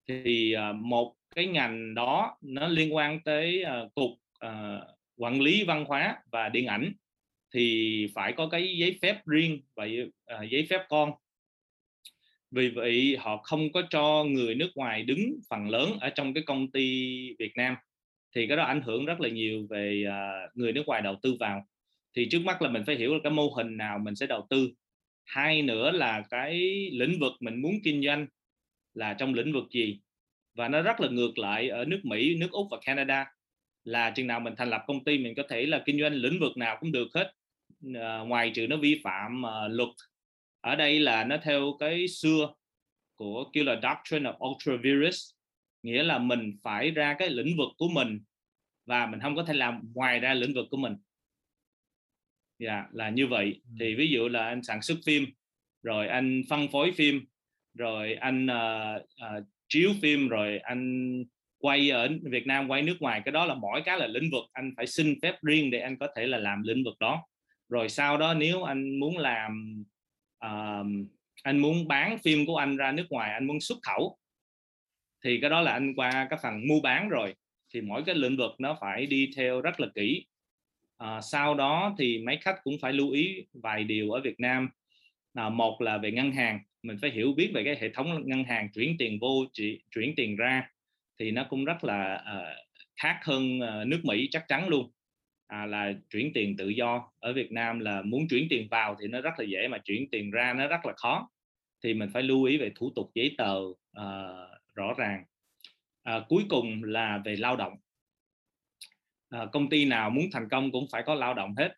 Thì 0.08 0.56
uh, 0.56 0.76
một 0.76 1.16
cái 1.36 1.46
ngành 1.46 1.96
đó 1.96 2.38
nó 2.42 2.68
liên 2.68 2.96
quan 2.96 3.24
tới 3.24 3.64
uh, 3.64 3.94
cục 3.94 4.12
uh, 4.46 4.84
quản 5.18 5.42
lý 5.42 5.64
văn 5.64 5.86
hóa 5.86 6.18
và 6.32 6.50
điện 6.50 6.66
ảnh. 6.66 6.94
Thì 7.54 8.08
phải 8.16 8.34
có 8.34 8.50
cái 8.50 8.78
giấy 8.78 9.00
phép 9.02 9.26
riêng 9.26 9.62
và 9.76 9.86
uh, 9.86 10.50
giấy 10.50 10.68
phép 10.70 10.82
con 10.90 11.12
vì 12.54 12.70
vậy 12.70 13.18
họ 13.20 13.38
không 13.38 13.72
có 13.72 13.82
cho 13.90 14.24
người 14.24 14.56
nước 14.56 14.70
ngoài 14.76 15.04
đứng 15.04 15.40
phần 15.50 15.70
lớn 15.70 15.90
ở 16.02 16.10
trong 16.10 16.34
cái 16.34 16.44
công 16.44 16.72
ty 16.72 16.86
Việt 17.40 17.52
Nam. 17.56 17.76
Thì 18.36 18.48
cái 18.48 18.58
đó 18.58 18.64
ảnh 18.64 18.82
hưởng 18.82 19.06
rất 19.06 19.22
là 19.22 19.30
nhiều 19.30 19.68
về 19.70 20.06
uh, 20.08 20.58
người 20.58 20.74
nước 20.74 20.84
ngoài 20.88 21.02
đầu 21.02 21.16
tư 21.22 21.36
vào. 21.40 21.66
Thì 22.16 22.28
trước 22.32 22.40
mắt 22.46 22.62
là 22.62 22.70
mình 22.70 22.84
phải 22.86 22.96
hiểu 22.96 23.14
là 23.14 23.20
cái 23.24 23.32
mô 23.32 23.50
hình 23.58 23.78
nào 23.78 24.00
mình 24.00 24.16
sẽ 24.16 24.28
đầu 24.28 24.48
tư. 24.50 24.72
Hai 25.26 25.62
nữa 25.62 25.92
là 25.92 26.24
cái 26.30 26.54
lĩnh 26.94 27.20
vực 27.20 27.34
mình 27.40 27.62
muốn 27.62 27.74
kinh 27.84 28.04
doanh 28.04 28.28
là 28.94 29.14
trong 29.14 29.34
lĩnh 29.34 29.54
vực 29.54 29.64
gì? 29.72 30.00
Và 30.56 30.68
nó 30.68 30.82
rất 30.82 31.00
là 31.02 31.10
ngược 31.10 31.38
lại 31.38 31.70
ở 31.70 31.86
nước 31.86 32.00
Mỹ, 32.04 32.36
nước 32.36 32.52
Úc 32.52 32.68
và 32.72 32.78
Canada. 32.86 33.26
Là 33.84 34.12
chừng 34.12 34.28
nào 34.28 34.40
mình 34.40 34.54
thành 34.58 34.70
lập 34.70 34.84
công 34.88 35.04
ty 35.04 35.18
mình 35.18 35.36
có 35.36 35.44
thể 35.50 35.66
là 35.66 35.84
kinh 35.86 36.02
doanh 36.02 36.14
lĩnh 36.14 36.40
vực 36.40 36.58
nào 36.58 36.78
cũng 36.80 36.92
được 36.92 37.08
hết. 37.16 37.34
Uh, 37.88 38.28
ngoài 38.28 38.52
trừ 38.56 38.68
nó 38.68 38.78
vi 38.78 39.02
phạm 39.04 39.42
uh, 39.42 39.72
luật 39.72 39.90
ở 40.64 40.76
đây 40.76 41.00
là 41.00 41.24
nó 41.24 41.38
theo 41.44 41.76
cái 41.80 42.08
xưa 42.08 42.54
của 43.16 43.50
kêu 43.54 43.64
là 43.64 43.80
doctrine 43.84 44.32
of 44.32 44.50
ultra 44.50 44.74
virus 44.84 45.32
nghĩa 45.84 46.04
là 46.04 46.20
mình 46.20 46.58
phải 46.64 46.92
ra 46.92 47.16
cái 47.20 47.30
lĩnh 47.30 47.58
vực 47.58 47.70
của 47.78 47.88
mình 47.88 48.20
và 48.86 49.06
mình 49.06 49.20
không 49.20 49.36
có 49.36 49.44
thể 49.44 49.54
làm 49.54 49.82
ngoài 49.94 50.20
ra 50.20 50.34
lĩnh 50.34 50.54
vực 50.54 50.66
của 50.72 50.78
mình. 50.78 50.96
Dạ 52.60 52.76
yeah, 52.76 52.94
là 52.94 53.10
như 53.10 53.28
vậy. 53.28 53.62
Thì 53.80 53.96
ví 53.96 54.08
dụ 54.08 54.28
là 54.28 54.46
anh 54.46 54.64
sản 54.64 54.82
xuất 54.82 54.98
phim 55.06 55.26
rồi 55.84 56.08
anh 56.08 56.42
phân 56.50 56.68
phối 56.68 56.92
phim 56.92 57.26
rồi 57.74 58.14
anh 58.14 58.46
uh, 58.46 59.02
uh, 59.02 59.46
chiếu 59.70 59.92
phim 60.02 60.28
rồi 60.28 60.58
anh 60.58 61.24
quay 61.58 61.90
ở 61.90 62.10
Việt 62.24 62.48
Nam 62.48 62.68
quay 62.68 62.82
nước 62.82 62.98
ngoài 63.00 63.22
cái 63.26 63.32
đó 63.32 63.46
là 63.46 63.56
mỗi 63.56 63.82
cái 63.86 63.98
là 63.98 64.08
lĩnh 64.08 64.32
vực. 64.32 64.44
Anh 64.54 64.74
phải 64.78 64.88
xin 64.88 65.20
phép 65.22 65.36
riêng 65.42 65.72
để 65.72 65.80
anh 65.80 65.98
có 65.98 66.08
thể 66.16 66.28
là 66.28 66.38
làm 66.38 66.64
lĩnh 66.64 66.84
vực 66.84 67.00
đó. 67.00 67.28
Rồi 67.70 67.90
sau 67.90 68.18
đó 68.18 68.34
nếu 68.34 68.64
anh 68.64 69.00
muốn 69.00 69.18
làm 69.18 69.84
uh, 70.46 70.88
anh 71.44 71.60
muốn 71.60 71.88
bán 71.88 72.18
phim 72.18 72.46
của 72.46 72.58
anh 72.58 72.78
ra 72.78 72.92
nước 72.92 73.06
ngoài 73.10 73.34
anh 73.34 73.48
muốn 73.48 73.60
xuất 73.60 73.78
khẩu. 73.84 74.18
Thì 75.24 75.40
cái 75.42 75.50
đó 75.50 75.62
là 75.62 75.72
anh 75.72 75.96
qua 75.96 76.28
cái 76.30 76.40
phần 76.44 76.68
mua 76.68 76.80
bán 76.80 77.10
rồi. 77.10 77.36
Thì 77.74 77.82
mỗi 77.82 78.04
cái 78.06 78.16
lĩnh 78.16 78.38
vực 78.38 78.52
nó 78.60 78.78
phải 78.82 79.06
đi 79.06 79.32
theo 79.36 79.62
rất 79.62 79.80
là 79.80 79.88
kỹ. 79.96 80.26
À, 80.98 81.22
sau 81.22 81.56
đó 81.56 81.96
thì 81.98 82.18
mấy 82.18 82.38
khách 82.38 82.64
cũng 82.64 82.78
phải 82.82 82.94
lưu 82.94 83.12
ý 83.12 83.46
vài 83.54 83.84
điều 83.84 84.12
ở 84.12 84.22
Việt 84.22 84.40
Nam. 84.40 84.70
À, 85.34 85.50
một 85.50 85.82
là 85.82 85.98
về 85.98 86.12
ngân 86.12 86.32
hàng. 86.32 86.60
Mình 86.84 86.98
phải 87.02 87.12
hiểu 87.12 87.34
biết 87.34 87.52
về 87.54 87.64
cái 87.64 87.78
hệ 87.82 87.90
thống 87.90 88.22
ngân 88.26 88.44
hàng 88.44 88.70
chuyển 88.74 88.96
tiền 89.00 89.20
vô 89.20 89.46
chuyển 89.96 90.14
tiền 90.16 90.36
ra 90.36 90.70
thì 91.20 91.32
nó 91.32 91.46
cũng 91.50 91.66
rất 91.66 91.84
là 91.84 92.24
uh, 92.38 92.82
khác 92.96 93.20
hơn 93.24 93.60
uh, 93.60 93.88
nước 93.88 94.02
Mỹ 94.04 94.28
chắc 94.32 94.48
chắn 94.48 94.68
luôn 94.68 94.92
à, 95.54 95.66
là 95.66 95.94
chuyển 96.10 96.32
tiền 96.34 96.58
tự 96.58 96.70
do. 96.70 97.12
Ở 97.20 97.34
Việt 97.34 97.52
Nam 97.52 97.80
là 97.80 98.02
muốn 98.02 98.28
chuyển 98.28 98.48
tiền 98.50 98.68
vào 98.72 98.96
thì 99.02 99.08
nó 99.08 99.22
rất 99.22 99.34
là 99.38 99.46
dễ 99.46 99.68
mà 99.68 99.78
chuyển 99.78 100.10
tiền 100.12 100.32
ra 100.32 100.54
nó 100.54 100.68
rất 100.68 100.86
là 100.86 100.94
khó. 100.98 101.30
Thì 101.84 101.94
mình 101.94 102.10
phải 102.14 102.24
lưu 102.24 102.44
ý 102.44 102.58
về 102.58 102.72
thủ 102.76 102.92
tục 102.96 103.12
giấy 103.16 103.36
tờ 103.38 103.58
uh, 103.58 103.74
rõ 104.76 104.94
ràng. 104.98 105.24
À, 106.04 106.22
cuối 106.30 106.44
cùng 106.50 106.84
là 106.84 107.22
về 107.26 107.36
lao 107.36 107.56
động. 107.56 107.74
À, 109.30 109.46
công 109.52 109.70
ty 109.70 109.86
nào 109.86 110.10
muốn 110.10 110.26
thành 110.32 110.50
công 110.50 110.72
cũng 110.72 110.88
phải 110.92 111.04
có 111.06 111.16
lao 111.16 111.34
động 111.34 111.56
hết. 111.58 111.74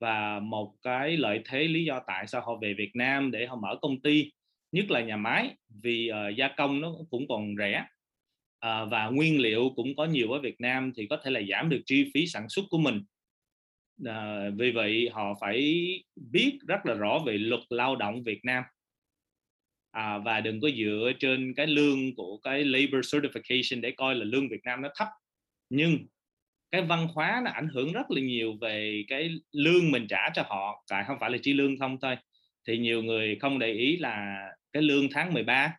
Và 0.00 0.40
một 0.40 0.74
cái 0.82 1.16
lợi 1.16 1.42
thế 1.44 1.68
lý 1.68 1.84
do 1.84 2.00
tại 2.06 2.26
sao 2.26 2.40
họ 2.40 2.56
về 2.62 2.74
Việt 2.74 2.90
Nam 2.94 3.30
để 3.30 3.46
họ 3.46 3.56
mở 3.56 3.78
công 3.82 4.00
ty 4.00 4.32
nhất 4.72 4.90
là 4.90 5.00
nhà 5.00 5.16
máy 5.16 5.56
vì 5.68 6.10
uh, 6.10 6.36
gia 6.36 6.48
công 6.48 6.80
nó 6.80 6.94
cũng 7.10 7.28
còn 7.28 7.54
rẻ. 7.58 7.86
Ờ, 8.64 8.86
và 8.86 9.06
nguyên 9.08 9.40
liệu 9.40 9.72
cũng 9.76 9.96
có 9.96 10.04
nhiều 10.04 10.32
ở 10.32 10.40
Việt 10.40 10.60
Nam 10.60 10.92
thì 10.96 11.06
có 11.06 11.16
thể 11.24 11.30
là 11.30 11.40
giảm 11.50 11.68
được 11.68 11.80
chi 11.86 12.10
phí 12.14 12.26
sản 12.26 12.48
xuất 12.48 12.62
của 12.70 12.78
mình. 12.78 13.04
À, 14.04 14.50
vì 14.56 14.70
vậy 14.70 15.10
họ 15.12 15.34
phải 15.40 15.84
biết 16.16 16.58
rất 16.66 16.86
là 16.86 16.94
rõ 16.94 17.18
về 17.26 17.38
luật 17.38 17.60
lao 17.68 17.96
động 17.96 18.22
Việt 18.22 18.44
Nam. 18.44 18.64
À, 19.90 20.18
và 20.18 20.40
đừng 20.40 20.60
có 20.60 20.68
dựa 20.78 21.12
trên 21.20 21.54
cái 21.54 21.66
lương 21.66 22.14
của 22.16 22.38
cái 22.42 22.64
labor 22.64 23.14
certification 23.14 23.80
để 23.80 23.90
coi 23.90 24.14
là 24.14 24.24
lương 24.24 24.48
Việt 24.48 24.64
Nam 24.64 24.82
nó 24.82 24.88
thấp. 24.96 25.08
Nhưng 25.70 26.06
cái 26.70 26.82
văn 26.82 27.08
hóa 27.14 27.40
nó 27.44 27.50
ảnh 27.50 27.68
hưởng 27.68 27.92
rất 27.92 28.10
là 28.10 28.20
nhiều 28.20 28.54
về 28.60 29.04
cái 29.08 29.30
lương 29.52 29.90
mình 29.90 30.06
trả 30.08 30.30
cho 30.34 30.42
họ 30.46 30.84
tại 30.90 31.04
không 31.06 31.16
phải 31.20 31.30
là 31.30 31.38
chỉ 31.42 31.52
lương 31.52 31.78
không 31.78 31.98
thôi. 32.02 32.16
Thì 32.68 32.78
nhiều 32.78 33.02
người 33.02 33.36
không 33.40 33.58
để 33.58 33.72
ý 33.72 33.96
là 33.96 34.46
cái 34.72 34.82
lương 34.82 35.08
tháng 35.10 35.34
13 35.34 35.76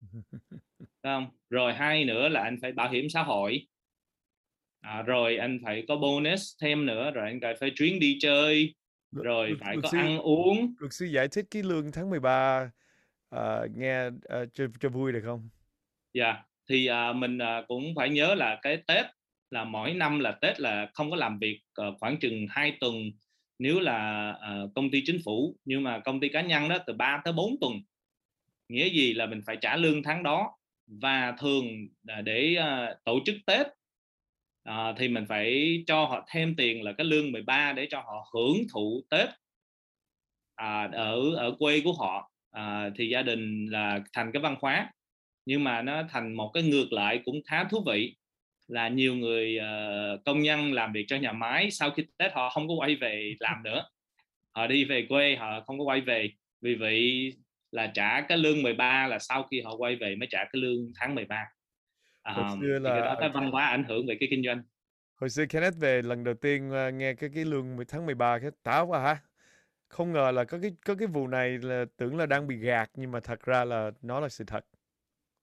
không 1.04 1.26
rồi 1.50 1.74
hai 1.74 2.04
nữa 2.04 2.28
là 2.28 2.42
anh 2.42 2.58
phải 2.62 2.72
bảo 2.72 2.90
hiểm 2.90 3.08
xã 3.08 3.22
hội. 3.22 3.66
À, 4.80 5.02
rồi 5.02 5.36
anh 5.36 5.58
phải 5.64 5.84
có 5.88 5.96
bonus 5.96 6.52
thêm 6.62 6.86
nữa 6.86 7.10
rồi 7.10 7.26
anh 7.26 7.40
phải 7.60 7.72
chuyến 7.76 8.00
đi 8.00 8.18
chơi 8.20 8.74
rồi 9.12 9.48
được, 9.48 9.56
phải 9.60 9.76
được 9.76 9.80
có 9.82 9.88
sư, 9.88 9.98
ăn 9.98 10.18
uống. 10.18 10.74
luật 10.78 10.92
sư 10.92 11.06
giải 11.06 11.28
thích 11.28 11.46
cái 11.50 11.62
lương 11.62 11.92
tháng 11.92 12.10
13 12.10 12.70
uh, 13.36 13.40
nghe 13.76 14.06
uh, 14.06 14.48
cho, 14.54 14.66
cho 14.80 14.88
vui 14.88 15.12
được 15.12 15.22
không? 15.24 15.48
Dạ 16.14 16.24
yeah. 16.24 16.46
thì 16.68 16.88
uh, 16.90 17.16
mình 17.16 17.38
uh, 17.38 17.68
cũng 17.68 17.94
phải 17.96 18.10
nhớ 18.10 18.34
là 18.34 18.58
cái 18.62 18.82
tết 18.86 19.06
là 19.50 19.64
mỗi 19.64 19.94
năm 19.94 20.20
là 20.20 20.32
tết 20.32 20.60
là 20.60 20.90
không 20.94 21.10
có 21.10 21.16
làm 21.16 21.38
việc 21.38 21.60
uh, 21.88 21.94
khoảng 22.00 22.16
chừng 22.20 22.46
2 22.50 22.76
tuần 22.80 22.94
nếu 23.58 23.80
là 23.80 24.30
uh, 24.30 24.70
công 24.74 24.90
ty 24.90 25.02
chính 25.06 25.18
phủ. 25.24 25.56
Nhưng 25.64 25.82
mà 25.82 25.98
công 25.98 26.20
ty 26.20 26.28
cá 26.28 26.40
nhân 26.40 26.68
đó 26.68 26.78
từ 26.86 26.92
3 26.92 27.20
tới 27.24 27.32
4 27.32 27.56
tuần. 27.60 27.72
Nghĩa 28.68 28.88
gì 28.88 29.14
là 29.14 29.26
mình 29.26 29.40
phải 29.46 29.56
trả 29.60 29.76
lương 29.76 30.02
tháng 30.02 30.22
đó 30.22 30.56
và 30.86 31.34
thường 31.38 31.66
để 32.24 32.56
uh, 32.58 33.04
tổ 33.04 33.18
chức 33.26 33.36
Tết 33.46 33.66
uh, 34.68 34.96
thì 34.98 35.08
mình 35.08 35.24
phải 35.28 35.78
cho 35.86 36.04
họ 36.04 36.26
thêm 36.30 36.54
tiền 36.56 36.82
là 36.82 36.92
cái 36.92 37.04
lương 37.04 37.32
13 37.32 37.72
để 37.72 37.86
cho 37.90 38.00
họ 38.00 38.30
hưởng 38.34 38.56
thụ 38.72 39.04
Tết 39.10 39.28
uh, 39.28 40.92
ở 40.92 41.34
ở 41.36 41.54
quê 41.58 41.80
của 41.84 41.92
họ. 41.92 42.30
Uh, 42.58 42.92
thì 42.96 43.08
gia 43.08 43.22
đình 43.22 43.66
là 43.66 44.00
thành 44.12 44.32
cái 44.32 44.42
văn 44.42 44.56
hóa 44.60 44.90
nhưng 45.46 45.64
mà 45.64 45.82
nó 45.82 46.02
thành 46.10 46.32
một 46.32 46.50
cái 46.54 46.62
ngược 46.62 46.92
lại 46.92 47.22
cũng 47.24 47.42
khá 47.46 47.64
thú 47.64 47.84
vị 47.86 48.16
là 48.68 48.88
nhiều 48.88 49.14
người 49.14 49.58
uh, 49.58 50.24
công 50.24 50.40
nhân 50.40 50.72
làm 50.72 50.92
việc 50.92 51.04
cho 51.08 51.16
nhà 51.16 51.32
máy 51.32 51.70
sau 51.70 51.90
khi 51.90 52.04
Tết 52.16 52.32
họ 52.32 52.50
không 52.50 52.68
có 52.68 52.74
quay 52.74 52.96
về 52.96 53.34
làm 53.40 53.62
nữa 53.62 53.84
họ 54.52 54.66
đi 54.66 54.84
về 54.84 55.06
quê 55.08 55.36
họ 55.36 55.60
không 55.66 55.78
có 55.78 55.84
quay 55.84 56.00
về 56.00 56.30
vì 56.60 56.74
vậy 56.74 57.32
là 57.74 57.90
trả 57.94 58.20
cái 58.20 58.38
lương 58.38 58.62
13 58.62 59.06
là 59.06 59.18
sau 59.18 59.48
khi 59.50 59.60
họ 59.60 59.76
quay 59.76 59.96
về 59.96 60.14
mới 60.14 60.28
trả 60.30 60.38
cái 60.38 60.62
lương 60.62 60.92
tháng 60.94 61.14
13 61.14 61.44
à, 62.22 62.50
xưa 62.60 62.78
là 62.78 63.00
đó 63.00 63.16
cái 63.20 63.28
văn 63.28 63.50
hóa 63.50 63.66
ảnh 63.66 63.84
hưởng 63.84 64.06
về 64.06 64.16
cái 64.20 64.28
kinh 64.30 64.44
doanh. 64.44 64.62
Hồi 65.14 65.30
xưa 65.30 65.46
Kenneth 65.46 65.76
về 65.80 66.02
lần 66.02 66.24
đầu 66.24 66.34
tiên 66.34 66.70
uh, 66.70 66.94
nghe 66.94 67.14
cái 67.14 67.30
cái 67.34 67.44
lương 67.44 67.76
tháng 67.88 68.06
13 68.06 68.38
cái 68.38 68.50
táo 68.62 68.86
quá 68.86 69.00
hả? 69.00 69.16
Không 69.88 70.12
ngờ 70.12 70.30
là 70.30 70.44
có 70.44 70.58
cái 70.62 70.72
có 70.86 70.94
cái 70.94 71.08
vụ 71.08 71.26
này 71.26 71.58
là 71.62 71.84
tưởng 71.96 72.16
là 72.16 72.26
đang 72.26 72.46
bị 72.46 72.56
gạt 72.56 72.90
nhưng 72.94 73.10
mà 73.10 73.20
thật 73.20 73.42
ra 73.42 73.64
là 73.64 73.90
nó 74.02 74.20
là 74.20 74.28
sự 74.28 74.44
thật. 74.46 74.64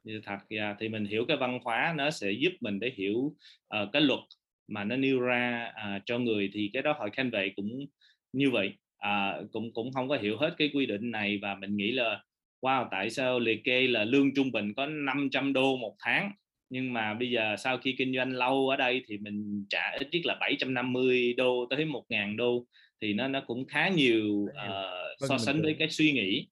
Như 0.04 0.22
thật 0.26 0.38
yeah. 0.50 0.78
thì 0.80 0.90
mình 0.90 1.06
hiểu 1.06 1.26
cái 1.28 1.38
văn 1.38 1.60
hóa 1.64 1.94
nó 1.98 2.12
sẽ 2.12 2.32
giúp 2.32 2.52
mình 2.62 2.80
để 2.80 2.92
hiểu 2.96 3.18
uh, 3.18 3.90
cái 3.94 4.02
luật 4.02 4.20
mà 4.68 4.84
nó 4.84 4.96
nêu 4.96 5.20
ra 5.20 5.72
uh, 5.72 6.02
cho 6.06 6.20
người 6.20 6.50
thì 6.54 6.70
cái 6.74 6.82
đó 6.84 6.94
hội 6.98 7.10
khanh 7.14 7.30
vệ 7.30 7.54
cũng 7.56 7.86
như 8.34 8.52
vậy 8.52 8.78
uh, 9.08 9.52
cũng 9.52 9.74
cũng 9.74 9.94
không 9.94 10.10
có 10.10 10.18
hiểu 10.18 10.38
hết 10.38 10.56
cái 10.58 10.70
quy 10.74 10.86
định 10.86 11.12
này 11.12 11.40
và 11.42 11.56
mình 11.56 11.78
nghĩ 11.78 11.92
là 11.92 12.24
wow 12.62 12.88
tại 12.92 13.10
sao 13.10 13.40
liệt 13.40 13.64
kê 13.64 13.88
là 13.88 14.04
lương 14.04 14.36
trung 14.36 14.52
bình 14.52 14.74
có 14.74 14.86
500 14.86 15.54
đô 15.54 15.78
một 15.78 15.96
tháng? 16.00 16.32
Nhưng 16.70 16.94
mà 16.94 17.14
bây 17.14 17.30
giờ 17.30 17.56
sau 17.58 17.78
khi 17.78 17.96
kinh 17.98 18.16
doanh 18.16 18.34
lâu 18.34 18.70
ở 18.70 18.76
đây 18.76 19.04
thì 19.08 19.18
mình 19.18 19.66
trả 19.70 19.92
ít 20.00 20.08
nhất 20.12 20.26
là 20.26 20.38
750 20.40 21.34
đô 21.34 21.68
tới 21.70 21.86
1.000 21.86 22.36
đô 22.36 22.66
thì 23.02 23.14
nó 23.14 23.28
nó 23.28 23.42
cũng 23.48 23.66
khá 23.68 23.90
nhiều 23.90 24.28
uh, 24.44 25.30
so 25.30 25.38
sánh 25.38 25.62
với 25.62 25.76
cái 25.80 25.90
suy 25.90 26.12
nghĩ. 26.12 26.48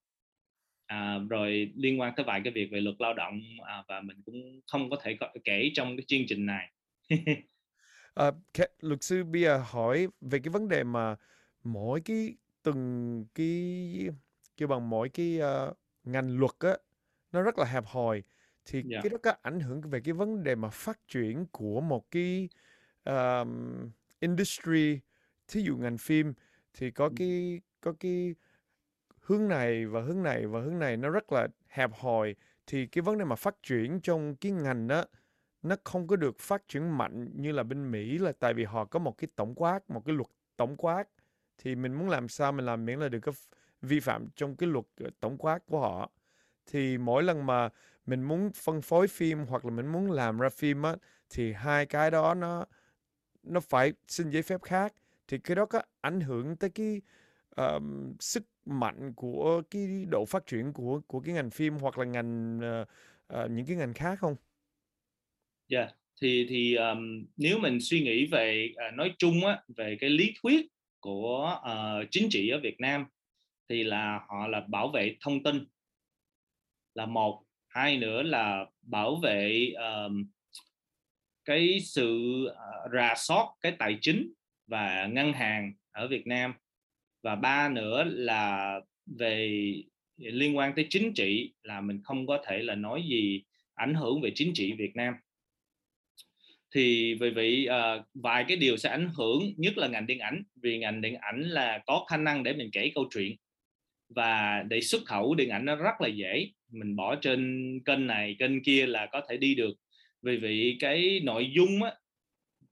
À, 0.85 1.19
rồi 1.29 1.71
liên 1.75 1.99
quan 1.99 2.13
tới 2.15 2.23
vài 2.23 2.41
cái 2.43 2.53
việc 2.53 2.69
về 2.71 2.81
luật 2.81 2.95
lao 2.99 3.13
động 3.13 3.41
à, 3.65 3.83
và 3.87 4.01
mình 4.01 4.17
cũng 4.25 4.61
không 4.67 4.89
có 4.89 4.97
thể 5.03 5.17
kể 5.43 5.71
trong 5.73 5.97
cái 5.97 6.03
chương 6.07 6.23
trình 6.27 6.45
này. 6.45 6.71
À, 8.13 8.31
luật 8.81 9.03
sư 9.03 9.23
giờ 9.33 9.63
hỏi 9.65 10.07
về 10.21 10.39
cái 10.43 10.49
vấn 10.49 10.67
đề 10.67 10.83
mà 10.83 11.15
mỗi 11.63 12.01
cái 12.01 12.35
từng 12.63 13.25
cái 13.35 14.09
kêu 14.57 14.67
bằng 14.67 14.89
mỗi 14.89 15.09
cái 15.09 15.39
uh, 15.69 15.77
ngành 16.03 16.37
luật 16.39 16.51
á 16.59 16.77
nó 17.31 17.41
rất 17.41 17.59
là 17.59 17.65
hẹp 17.65 17.83
hòi 17.85 18.23
thì 18.65 18.79
yeah. 18.79 18.85
Dạ. 18.91 18.99
cái 19.03 19.09
đó 19.09 19.17
có 19.23 19.33
ảnh 19.41 19.59
hưởng 19.59 19.81
về 19.81 19.99
cái 20.03 20.13
vấn 20.13 20.43
đề 20.43 20.55
mà 20.55 20.69
phát 20.69 20.99
triển 21.07 21.45
của 21.51 21.81
một 21.81 22.11
cái 22.11 22.49
um, 23.05 23.91
industry 24.19 24.99
thí 25.47 25.61
dụ 25.61 25.77
ngành 25.77 25.97
phim 25.97 26.33
thì 26.73 26.91
có 26.91 27.09
cái 27.15 27.61
có 27.81 27.93
cái 27.99 28.35
hướng 29.21 29.47
này 29.47 29.85
và 29.85 30.01
hướng 30.01 30.23
này 30.23 30.47
và 30.47 30.61
hướng 30.61 30.79
này 30.79 30.97
nó 30.97 31.09
rất 31.09 31.31
là 31.31 31.47
hẹp 31.67 31.91
hòi 31.93 32.35
thì 32.67 32.85
cái 32.85 33.01
vấn 33.01 33.17
đề 33.17 33.25
mà 33.25 33.35
phát 33.35 33.55
triển 33.63 33.99
trong 34.01 34.35
cái 34.35 34.51
ngành 34.51 34.87
đó 34.87 35.05
nó 35.61 35.75
không 35.83 36.07
có 36.07 36.15
được 36.15 36.39
phát 36.39 36.67
triển 36.67 36.97
mạnh 36.97 37.31
như 37.35 37.51
là 37.51 37.63
bên 37.63 37.91
Mỹ 37.91 38.17
là 38.17 38.31
tại 38.39 38.53
vì 38.53 38.63
họ 38.63 38.85
có 38.85 38.99
một 38.99 39.17
cái 39.17 39.27
tổng 39.35 39.55
quát 39.55 39.89
một 39.89 40.01
cái 40.05 40.15
luật 40.15 40.27
tổng 40.57 40.77
quát 40.77 41.03
thì 41.59 41.75
mình 41.75 41.93
muốn 41.93 42.09
làm 42.09 42.29
sao 42.29 42.51
mình 42.51 42.65
làm 42.65 42.85
miễn 42.85 42.99
là 42.99 43.09
được 43.09 43.19
có 43.19 43.31
vi 43.81 43.99
phạm 43.99 44.27
trong 44.35 44.55
cái 44.55 44.69
luật 44.69 44.85
ờ, 44.99 45.09
tổng 45.19 45.37
quát 45.37 45.59
của 45.65 45.79
họ 45.79 46.11
thì 46.65 46.97
mỗi 46.97 47.23
lần 47.23 47.45
mà 47.45 47.69
mình 48.05 48.23
muốn 48.23 48.51
phân 48.55 48.81
phối 48.81 49.07
phim 49.07 49.39
hoặc 49.39 49.65
là 49.65 49.71
mình 49.71 49.87
muốn 49.87 50.11
làm 50.11 50.39
ra 50.39 50.49
phim 50.49 50.83
á 50.83 50.95
thì 51.29 51.53
hai 51.53 51.85
cái 51.85 52.11
đó 52.11 52.33
nó 52.33 52.65
nó 53.43 53.59
phải 53.59 53.93
xin 54.07 54.29
giấy 54.29 54.41
phép 54.41 54.61
khác 54.61 54.93
thì 55.27 55.37
cái 55.37 55.55
đó 55.55 55.65
có 55.65 55.81
ảnh 56.01 56.21
hưởng 56.21 56.55
tới 56.55 56.69
cái 56.69 57.01
um, 57.55 58.13
sức 58.19 58.43
mạnh 58.65 59.13
của 59.15 59.61
cái 59.71 60.05
độ 60.09 60.25
phát 60.25 60.47
triển 60.47 60.73
của 60.73 61.01
của 61.07 61.19
cái 61.19 61.33
ngành 61.33 61.49
phim 61.49 61.73
hoặc 61.73 61.97
là 61.97 62.05
ngành 62.05 62.59
uh, 62.81 62.87
uh, 63.43 63.51
những 63.51 63.65
cái 63.65 63.75
ngành 63.75 63.93
khác 63.93 64.19
không? 64.19 64.35
Dạ, 65.67 65.79
yeah. 65.79 65.95
thì 66.21 66.45
thì 66.49 66.75
um, 66.75 67.25
nếu 67.37 67.59
mình 67.59 67.77
suy 67.81 68.01
nghĩ 68.01 68.25
về 68.25 68.73
uh, 68.89 68.93
nói 68.93 69.15
chung 69.17 69.45
á 69.45 69.63
về 69.77 69.97
cái 69.99 70.09
lý 70.09 70.33
thuyết 70.41 70.65
của 70.99 71.59
uh, 71.61 72.07
chính 72.11 72.27
trị 72.29 72.49
ở 72.49 72.59
Việt 72.59 72.79
Nam 72.79 73.05
thì 73.69 73.83
là 73.83 74.21
họ 74.27 74.47
là 74.47 74.59
bảo 74.59 74.87
vệ 74.87 75.15
thông 75.21 75.43
tin 75.43 75.65
là 76.95 77.05
một 77.05 77.43
hai 77.67 77.97
nữa 77.97 78.23
là 78.23 78.65
bảo 78.81 79.15
vệ 79.15 79.71
uh, 79.73 80.11
cái 81.45 81.79
sự 81.79 82.43
uh, 82.45 82.91
rà 82.93 83.13
soát 83.17 83.45
cái 83.61 83.71
tài 83.79 83.97
chính 84.01 84.33
và 84.67 85.07
ngân 85.07 85.33
hàng 85.33 85.73
ở 85.91 86.07
Việt 86.07 86.27
Nam. 86.27 86.53
Và 87.23 87.35
ba 87.35 87.69
nữa 87.69 88.03
là 88.07 88.79
về 89.05 89.73
liên 90.17 90.57
quan 90.57 90.73
tới 90.75 90.87
chính 90.89 91.13
trị 91.13 91.53
là 91.63 91.81
mình 91.81 92.01
không 92.03 92.27
có 92.27 92.43
thể 92.45 92.57
là 92.63 92.75
nói 92.75 93.03
gì 93.09 93.43
ảnh 93.73 93.93
hưởng 93.93 94.21
về 94.21 94.31
chính 94.35 94.51
trị 94.53 94.73
Việt 94.73 94.95
Nam 94.95 95.13
thì 96.75 97.13
vì 97.13 97.29
vậy 97.29 97.67
uh, 97.69 98.05
vài 98.13 98.45
cái 98.47 98.57
điều 98.57 98.77
sẽ 98.77 98.89
ảnh 98.89 99.11
hưởng 99.17 99.53
nhất 99.57 99.77
là 99.77 99.87
ngành 99.87 100.07
điện 100.07 100.19
ảnh 100.19 100.43
vì 100.61 100.77
ngành 100.77 101.01
điện 101.01 101.15
ảnh 101.15 101.41
là 101.41 101.83
có 101.85 102.05
khả 102.09 102.17
năng 102.17 102.43
để 102.43 102.53
mình 102.53 102.69
kể 102.71 102.91
câu 102.95 103.05
chuyện 103.13 103.35
và 104.09 104.63
để 104.69 104.81
xuất 104.81 105.01
khẩu 105.05 105.35
điện 105.35 105.49
ảnh 105.49 105.65
nó 105.65 105.75
rất 105.75 106.01
là 106.01 106.07
dễ. 106.07 106.47
Mình 106.71 106.95
bỏ 106.95 107.15
trên 107.15 107.79
kênh 107.85 108.07
này 108.07 108.35
kênh 108.39 108.63
kia 108.63 108.85
là 108.85 109.05
có 109.11 109.21
thể 109.29 109.37
đi 109.37 109.55
được. 109.55 109.73
Vì 110.21 110.37
vậy 110.37 110.77
cái 110.79 111.19
nội 111.23 111.51
dung 111.55 111.83
á, 111.83 111.93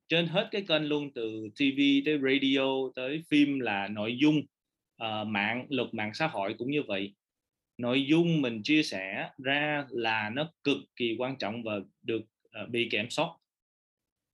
trên 0.10 0.28
hết 0.28 0.48
cái 0.52 0.62
kênh 0.68 0.84
luôn 0.84 1.14
từ 1.14 1.50
TV 1.56 1.80
tới 2.06 2.20
radio 2.24 2.90
tới 2.96 3.24
phim 3.30 3.60
là 3.60 3.88
nội 3.88 4.18
dung 4.20 4.38
uh, 5.04 5.28
mạng 5.28 5.66
luật 5.70 5.94
mạng 5.94 6.12
xã 6.14 6.28
hội 6.28 6.56
cũng 6.58 6.72
như 6.72 6.84
vậy. 6.88 7.14
Nội 7.78 8.06
dung 8.06 8.42
mình 8.42 8.64
chia 8.64 8.84
sẻ 8.84 9.30
ra 9.44 9.86
là 9.90 10.30
nó 10.30 10.54
cực 10.64 10.78
kỳ 10.96 11.16
quan 11.18 11.38
trọng 11.38 11.64
và 11.64 11.74
được 12.02 12.22
uh, 12.64 12.70
bị 12.70 12.90
kiểm 12.92 13.10
soát 13.10 13.30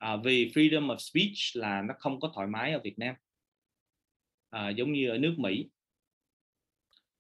à, 0.03 0.15
vì 0.15 0.51
freedom 0.55 0.87
of 0.87 0.97
speech 0.97 1.63
là 1.63 1.81
nó 1.81 1.93
không 1.99 2.19
có 2.19 2.31
thoải 2.35 2.47
mái 2.47 2.73
ở 2.73 2.79
Việt 2.83 2.99
Nam. 2.99 3.15
À, 4.49 4.69
giống 4.69 4.91
như 4.93 5.09
ở 5.09 5.17
nước 5.17 5.35
Mỹ. 5.37 5.69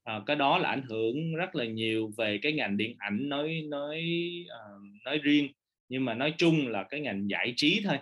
À, 0.03 0.21
cái 0.25 0.35
đó 0.35 0.57
là 0.57 0.69
ảnh 0.69 0.83
hưởng 0.89 1.35
rất 1.35 1.55
là 1.55 1.65
nhiều 1.65 2.11
về 2.17 2.39
cái 2.41 2.53
ngành 2.53 2.77
điện 2.77 2.95
ảnh 2.99 3.29
nói 3.29 3.61
nói 3.67 4.03
uh, 4.45 5.03
nói 5.05 5.17
riêng. 5.17 5.51
Nhưng 5.89 6.05
mà 6.05 6.13
nói 6.13 6.33
chung 6.37 6.67
là 6.67 6.83
cái 6.83 6.99
ngành 6.99 7.27
giải 7.29 7.53
trí 7.57 7.81
thôi 7.83 7.97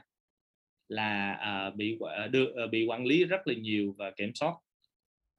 là 0.88 1.40
uh, 1.68 1.76
bị 1.76 1.98
à, 2.16 2.26
uh, 2.26 2.32
được 2.32 2.54
uh, 2.66 2.72
bị 2.72 2.86
quản 2.86 3.06
lý 3.06 3.24
rất 3.24 3.48
là 3.48 3.54
nhiều 3.54 3.96
và 3.98 4.12
kiểm 4.12 4.36
soát. 4.36 4.54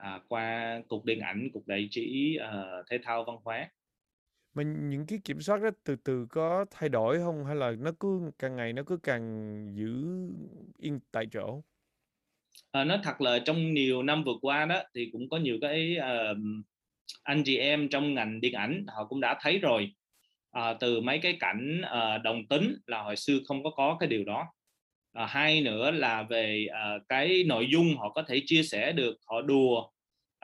Uh, 0.02 0.22
qua 0.28 0.81
cục 0.88 1.05
điện 1.05 1.20
ảnh 1.20 1.48
cục 1.52 1.66
đại 1.66 1.88
trí 1.90 2.38
uh, 2.40 2.87
thể 2.90 2.98
thao 3.02 3.24
văn 3.24 3.37
hóa 3.44 3.70
mà 4.55 4.62
những 4.62 5.07
cái 5.07 5.21
kiểm 5.25 5.41
soát 5.41 5.62
đó 5.62 5.71
từ 5.85 5.97
từ 5.97 6.27
có 6.31 6.65
thay 6.71 6.88
đổi 6.88 7.19
không? 7.19 7.45
Hay 7.45 7.57
là 7.57 7.73
nó 7.79 7.91
cứ 8.01 8.31
càng 8.38 8.57
ngày 8.57 8.73
nó 8.73 8.83
cứ 8.87 8.97
càng 9.03 9.73
giữ 9.75 10.05
yên 10.79 11.01
tại 11.12 11.27
chỗ? 11.33 11.62
Ờ, 12.71 12.81
à, 12.81 12.85
nó 12.85 12.97
thật 13.05 13.21
là 13.21 13.38
trong 13.38 13.75
nhiều 13.75 14.03
năm 14.03 14.25
vừa 14.25 14.35
qua 14.43 14.65
đó 14.65 14.83
thì 14.95 15.09
cũng 15.12 15.29
có 15.29 15.37
nhiều 15.37 15.59
cái 15.61 15.97
uh, 15.99 16.37
anh 17.23 17.43
chị 17.45 17.57
em 17.57 17.88
trong 17.88 18.15
ngành 18.15 18.41
điện 18.41 18.53
ảnh 18.53 18.85
họ 18.88 19.07
cũng 19.07 19.21
đã 19.21 19.38
thấy 19.41 19.59
rồi. 19.59 19.95
Uh, 20.59 20.77
từ 20.81 21.01
mấy 21.01 21.19
cái 21.19 21.37
cảnh 21.41 21.83
uh, 21.85 22.23
đồng 22.23 22.47
tính 22.49 22.77
là 22.87 23.03
hồi 23.03 23.17
xưa 23.17 23.38
không 23.47 23.65
có 23.65 23.71
có 23.71 23.97
cái 24.01 24.09
điều 24.09 24.25
đó. 24.25 24.47
Uh, 25.23 25.31
hai 25.31 25.61
nữa 25.61 25.91
là 25.91 26.23
về 26.23 26.67
uh, 26.69 27.03
cái 27.09 27.45
nội 27.47 27.69
dung 27.73 27.97
họ 27.97 28.12
có 28.12 28.23
thể 28.23 28.43
chia 28.47 28.62
sẻ 28.62 28.93
được 28.93 29.17
họ 29.27 29.43
đùa 29.43 29.91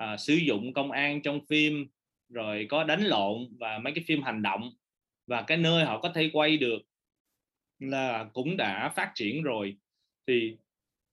uh, 0.05 0.21
sử 0.21 0.35
dụng 0.35 0.73
công 0.73 0.90
an 0.90 1.23
trong 1.23 1.40
phim 1.49 1.87
rồi 2.29 2.67
có 2.71 2.85
đánh 2.85 3.03
lộn 3.03 3.57
và 3.61 3.79
mấy 3.79 3.93
cái 3.93 4.05
phim 4.07 4.23
hành 4.23 4.43
động 4.43 4.71
và 5.27 5.43
cái 5.43 5.57
nơi 5.57 5.85
họ 5.85 6.01
có 6.01 6.12
thể 6.14 6.31
quay 6.33 6.57
được 6.57 6.79
là 7.79 8.25
cũng 8.33 8.57
đã 8.57 8.93
phát 8.97 9.12
triển 9.14 9.43
rồi. 9.43 9.77
Thì 10.27 10.57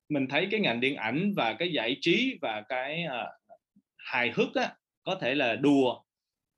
mình 0.10 0.28
thấy 0.28 0.48
cái 0.52 0.60
ngành 0.60 0.80
điện 0.80 0.96
ảnh 0.96 1.34
và 1.36 1.54
cái 1.54 1.72
giải 1.72 1.98
trí 2.02 2.38
và 2.42 2.62
cái 2.62 3.06
uh, 3.06 3.56
hài 3.98 4.32
hước 4.32 4.56
á, 4.56 4.76
có 5.04 5.16
thể 5.16 5.36
là 5.36 5.56
đùa 5.56 5.92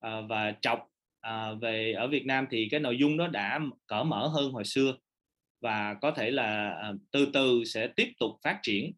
uh, 0.07 0.29
và 0.29 0.53
chọc 0.61 0.89
uh, 1.27 1.61
về 1.61 1.93
ở 1.93 2.07
Việt 2.07 2.25
Nam 2.25 2.47
thì 2.51 2.67
cái 2.71 2.79
nội 2.79 2.97
dung 2.97 3.17
đó 3.17 3.27
đã 3.27 3.59
cởi 3.87 4.03
mở 4.03 4.27
hơn 4.27 4.51
hồi 4.51 4.65
xưa 4.65 4.95
và 5.61 5.93
có 5.93 6.11
thể 6.11 6.31
là 6.31 6.79
uh, 6.89 6.99
từ 7.11 7.27
từ 7.33 7.63
sẽ 7.65 7.87
tiếp 7.87 8.13
tục 8.19 8.31
phát 8.43 8.59
triển. 8.63 8.91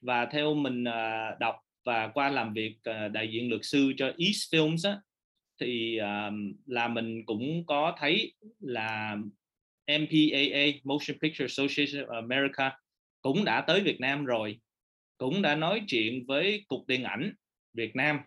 Và 0.00 0.26
theo 0.26 0.54
mình 0.54 0.84
uh, 0.84 1.38
đọc 1.38 1.63
và 1.84 2.08
qua 2.08 2.30
làm 2.30 2.52
việc 2.52 2.76
uh, 2.90 3.12
đại 3.12 3.28
diện 3.32 3.50
luật 3.50 3.60
sư 3.64 3.92
cho 3.96 4.06
East 4.06 4.54
Films 4.54 4.90
á, 4.90 5.00
thì 5.60 5.98
uh, 6.00 6.56
là 6.66 6.88
mình 6.88 7.26
cũng 7.26 7.66
có 7.66 7.96
thấy 7.98 8.34
là 8.60 9.16
MPAA 9.86 10.80
Motion 10.84 11.18
Picture 11.22 11.44
Association 11.44 12.06
of 12.06 12.14
America 12.14 12.78
cũng 13.22 13.44
đã 13.44 13.60
tới 13.60 13.80
Việt 13.80 14.00
Nam 14.00 14.24
rồi 14.24 14.60
cũng 15.18 15.42
đã 15.42 15.54
nói 15.54 15.82
chuyện 15.88 16.24
với 16.26 16.64
cục 16.68 16.86
điện 16.86 17.02
ảnh 17.02 17.32
Việt 17.72 17.96
Nam. 17.96 18.18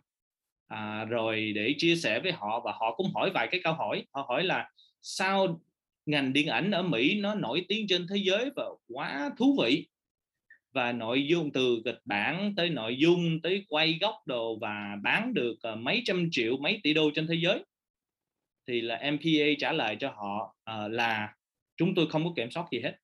À, 0.67 1.06
rồi 1.06 1.52
để 1.56 1.76
chia 1.78 1.96
sẻ 1.96 2.20
với 2.20 2.32
họ 2.32 2.62
và 2.65 2.72
họ 2.72 2.96
cũng 2.96 3.12
hỏi 3.13 3.32
vài 3.34 3.48
cái 3.52 3.62
câu 3.63 3.74
hỏi. 3.74 4.06
Họ 4.13 4.26
hỏi 4.28 4.43
là 4.43 4.70
sao 5.02 5.62
ngành 6.06 6.34
điện 6.34 6.48
ảnh 6.48 6.72
ở 6.72 6.84
Mỹ 6.84 7.20
nó 7.22 7.36
nổi 7.36 7.65
tiếng 7.70 7.88
trên 7.88 8.08
thế 8.10 8.17
giới 8.17 8.50
và 8.56 8.65
quá 8.88 9.32
thú 9.38 9.58
vị? 9.63 9.88
Và 10.78 10.92
nội 10.92 11.28
dung 11.28 11.52
từ 11.52 11.82
kịch 11.86 12.00
bản 12.06 12.54
tới 12.58 12.70
nội 12.70 12.98
dung 12.98 13.42
tới 13.42 13.66
quay 13.70 13.98
góc 14.02 14.16
đồ 14.26 14.58
và 14.60 14.98
bán 15.04 15.34
được 15.34 15.56
ờ, 15.62 15.76
mấy 15.76 16.02
trăm 16.06 16.30
triệu 16.32 16.58
mấy 16.58 16.80
tỷ 16.84 16.94
đô 16.94 17.12
trên 17.16 17.28
thế 17.28 17.36
giới. 17.36 17.66
Thì 18.68 18.82
là 18.82 19.12
MPA 19.12 19.46
trả 19.60 19.72
lời 19.72 19.98
cho 20.00 20.10
họ 20.10 20.56
uh, 20.72 20.92
là 20.92 21.36
chúng 21.78 21.96
tôi 21.96 22.08
không 22.10 22.24
có 22.24 22.34
kiểm 22.36 22.52
soát 22.52 22.66
gì 22.72 22.80
hết. 22.80 22.96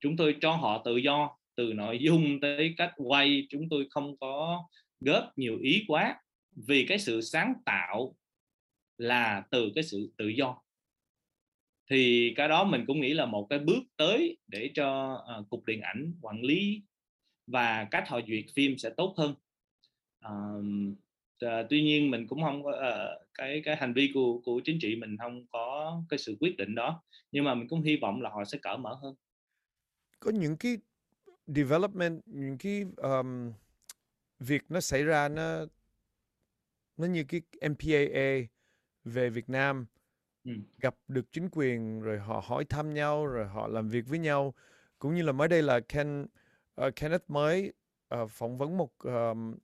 Chúng 0.00 0.16
tôi 0.16 0.36
cho 0.40 0.52
họ 0.52 0.82
tự 0.84 0.96
do 0.96 1.36
từ 1.54 1.72
nội 1.72 1.98
dung 1.98 2.40
tới 2.40 2.74
cách 2.76 2.92
quay. 2.96 3.46
Chúng 3.50 3.68
tôi 3.70 3.86
không 3.90 4.16
có 4.18 4.64
góp 5.00 5.38
nhiều 5.38 5.58
ý 5.62 5.84
quá 5.88 6.20
vì 6.66 6.86
cái 6.88 6.98
sự 6.98 7.20
sáng 7.20 7.54
tạo 7.64 8.16
là 8.98 9.44
từ 9.50 9.72
cái 9.74 9.84
sự 9.84 10.12
tự 10.16 10.28
do 10.28 10.62
thì 11.90 12.32
cái 12.36 12.48
đó 12.48 12.64
mình 12.64 12.84
cũng 12.86 13.00
nghĩ 13.00 13.14
là 13.14 13.26
một 13.26 13.46
cái 13.50 13.58
bước 13.58 13.82
tới 13.96 14.36
để 14.46 14.70
cho 14.74 15.18
uh, 15.40 15.50
cục 15.50 15.66
điện 15.66 15.80
ảnh 15.80 16.12
quản 16.20 16.42
lý 16.42 16.82
và 17.46 17.88
cách 17.90 18.08
họ 18.08 18.20
duyệt 18.28 18.44
phim 18.54 18.78
sẽ 18.78 18.90
tốt 18.96 19.14
hơn. 19.16 19.34
Uh, 20.26 20.64
uh, 21.44 21.66
tuy 21.70 21.82
nhiên 21.82 22.10
mình 22.10 22.26
cũng 22.26 22.42
không 22.42 22.64
có 22.64 22.70
uh, 22.70 23.28
cái 23.34 23.62
cái 23.64 23.76
hành 23.76 23.94
vi 23.94 24.10
của 24.14 24.40
của 24.44 24.60
chính 24.64 24.78
trị 24.80 24.96
mình 24.96 25.16
không 25.18 25.46
có 25.46 26.02
cái 26.08 26.18
sự 26.18 26.36
quyết 26.40 26.56
định 26.56 26.74
đó 26.74 27.02
nhưng 27.32 27.44
mà 27.44 27.54
mình 27.54 27.68
cũng 27.68 27.82
hy 27.82 27.96
vọng 27.96 28.22
là 28.22 28.30
họ 28.30 28.44
sẽ 28.44 28.58
cởi 28.62 28.78
mở 28.78 28.94
hơn. 28.94 29.14
Có 30.20 30.30
những 30.30 30.56
cái 30.56 30.78
development 31.46 32.22
những 32.26 32.58
cái 32.58 32.84
um, 32.96 33.52
việc 34.38 34.62
nó 34.68 34.80
xảy 34.80 35.04
ra 35.04 35.28
nó 35.28 35.66
nó 36.96 37.06
như 37.06 37.24
cái 37.24 37.40
MPAA 37.70 38.48
về 39.04 39.30
Việt 39.30 39.48
Nam 39.48 39.86
gặp 40.78 40.94
được 41.08 41.32
chính 41.32 41.48
quyền 41.52 42.00
rồi 42.00 42.18
họ 42.18 42.42
hỏi 42.44 42.64
thăm 42.64 42.94
nhau 42.94 43.26
rồi 43.26 43.46
họ 43.46 43.68
làm 43.68 43.88
việc 43.88 44.06
với 44.06 44.18
nhau 44.18 44.54
cũng 44.98 45.14
như 45.14 45.22
là 45.22 45.32
mới 45.32 45.48
đây 45.48 45.62
là 45.62 45.80
Ken 45.80 46.26
uh, 46.86 46.96
Kenneth 46.96 47.30
mới 47.30 47.72
uh, 48.14 48.30
phỏng 48.30 48.58
vấn 48.58 48.76
một 48.76 48.98
um, 48.98 49.54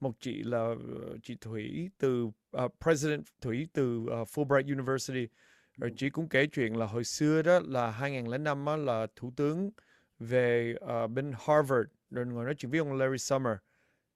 một 0.00 0.12
chị 0.20 0.42
là 0.42 0.66
uh, 0.70 1.22
chị 1.22 1.36
Thủy 1.40 1.90
từ 1.98 2.24
uh, 2.24 2.72
President 2.80 3.24
Thủy 3.40 3.68
từ 3.72 3.98
uh, 3.98 4.08
Fulbright 4.08 4.72
University 4.74 5.28
rồi 5.76 5.90
ừ. 5.90 5.94
chị 5.96 6.10
cũng 6.10 6.28
kể 6.28 6.46
chuyện 6.46 6.76
là 6.76 6.86
hồi 6.86 7.04
xưa 7.04 7.42
đó 7.42 7.60
là 7.64 7.90
2005 7.90 8.64
đó 8.64 8.76
là 8.76 9.06
thủ 9.16 9.32
tướng 9.36 9.70
về 10.18 10.74
uh, 11.04 11.10
bên 11.10 11.32
Harvard 11.38 11.88
rồi 12.10 12.26
ngồi 12.26 12.44
nói 12.44 12.54
chuyện 12.58 12.70
với 12.70 12.78
ông 12.78 12.92
Larry 12.92 13.18
Summer 13.18 13.56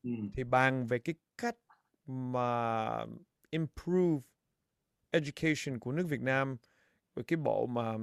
ừ. 0.02 0.10
thì 0.34 0.44
bàn 0.44 0.86
về 0.86 0.98
cái 0.98 1.14
cách 1.38 1.56
mà 2.06 2.88
improve 3.50 4.22
education 5.12 5.78
của 5.78 5.92
nước 5.92 6.06
Việt 6.08 6.20
Nam 6.20 6.56
với 7.14 7.24
cái 7.24 7.36
bộ 7.36 7.66
mà 7.66 7.94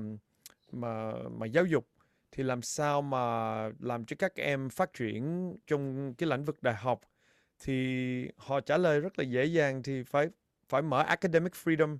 mà 0.71 1.11
mà 1.31 1.45
giáo 1.45 1.65
dục 1.65 1.87
thì 2.31 2.43
làm 2.43 2.61
sao 2.61 3.01
mà 3.01 3.19
làm 3.79 4.05
cho 4.05 4.15
các 4.19 4.35
em 4.35 4.69
phát 4.69 4.93
triển 4.93 5.55
trong 5.67 6.13
cái 6.13 6.29
lĩnh 6.29 6.43
vực 6.43 6.63
đại 6.63 6.75
học? 6.75 7.01
Thì 7.59 8.31
họ 8.37 8.59
trả 8.61 8.77
lời 8.77 8.99
rất 8.99 9.19
là 9.19 9.25
dễ 9.25 9.45
dàng 9.45 9.83
thì 9.83 10.03
phải 10.03 10.29
phải 10.69 10.81
mở 10.81 11.01
academic 11.01 11.53
freedom. 11.53 11.97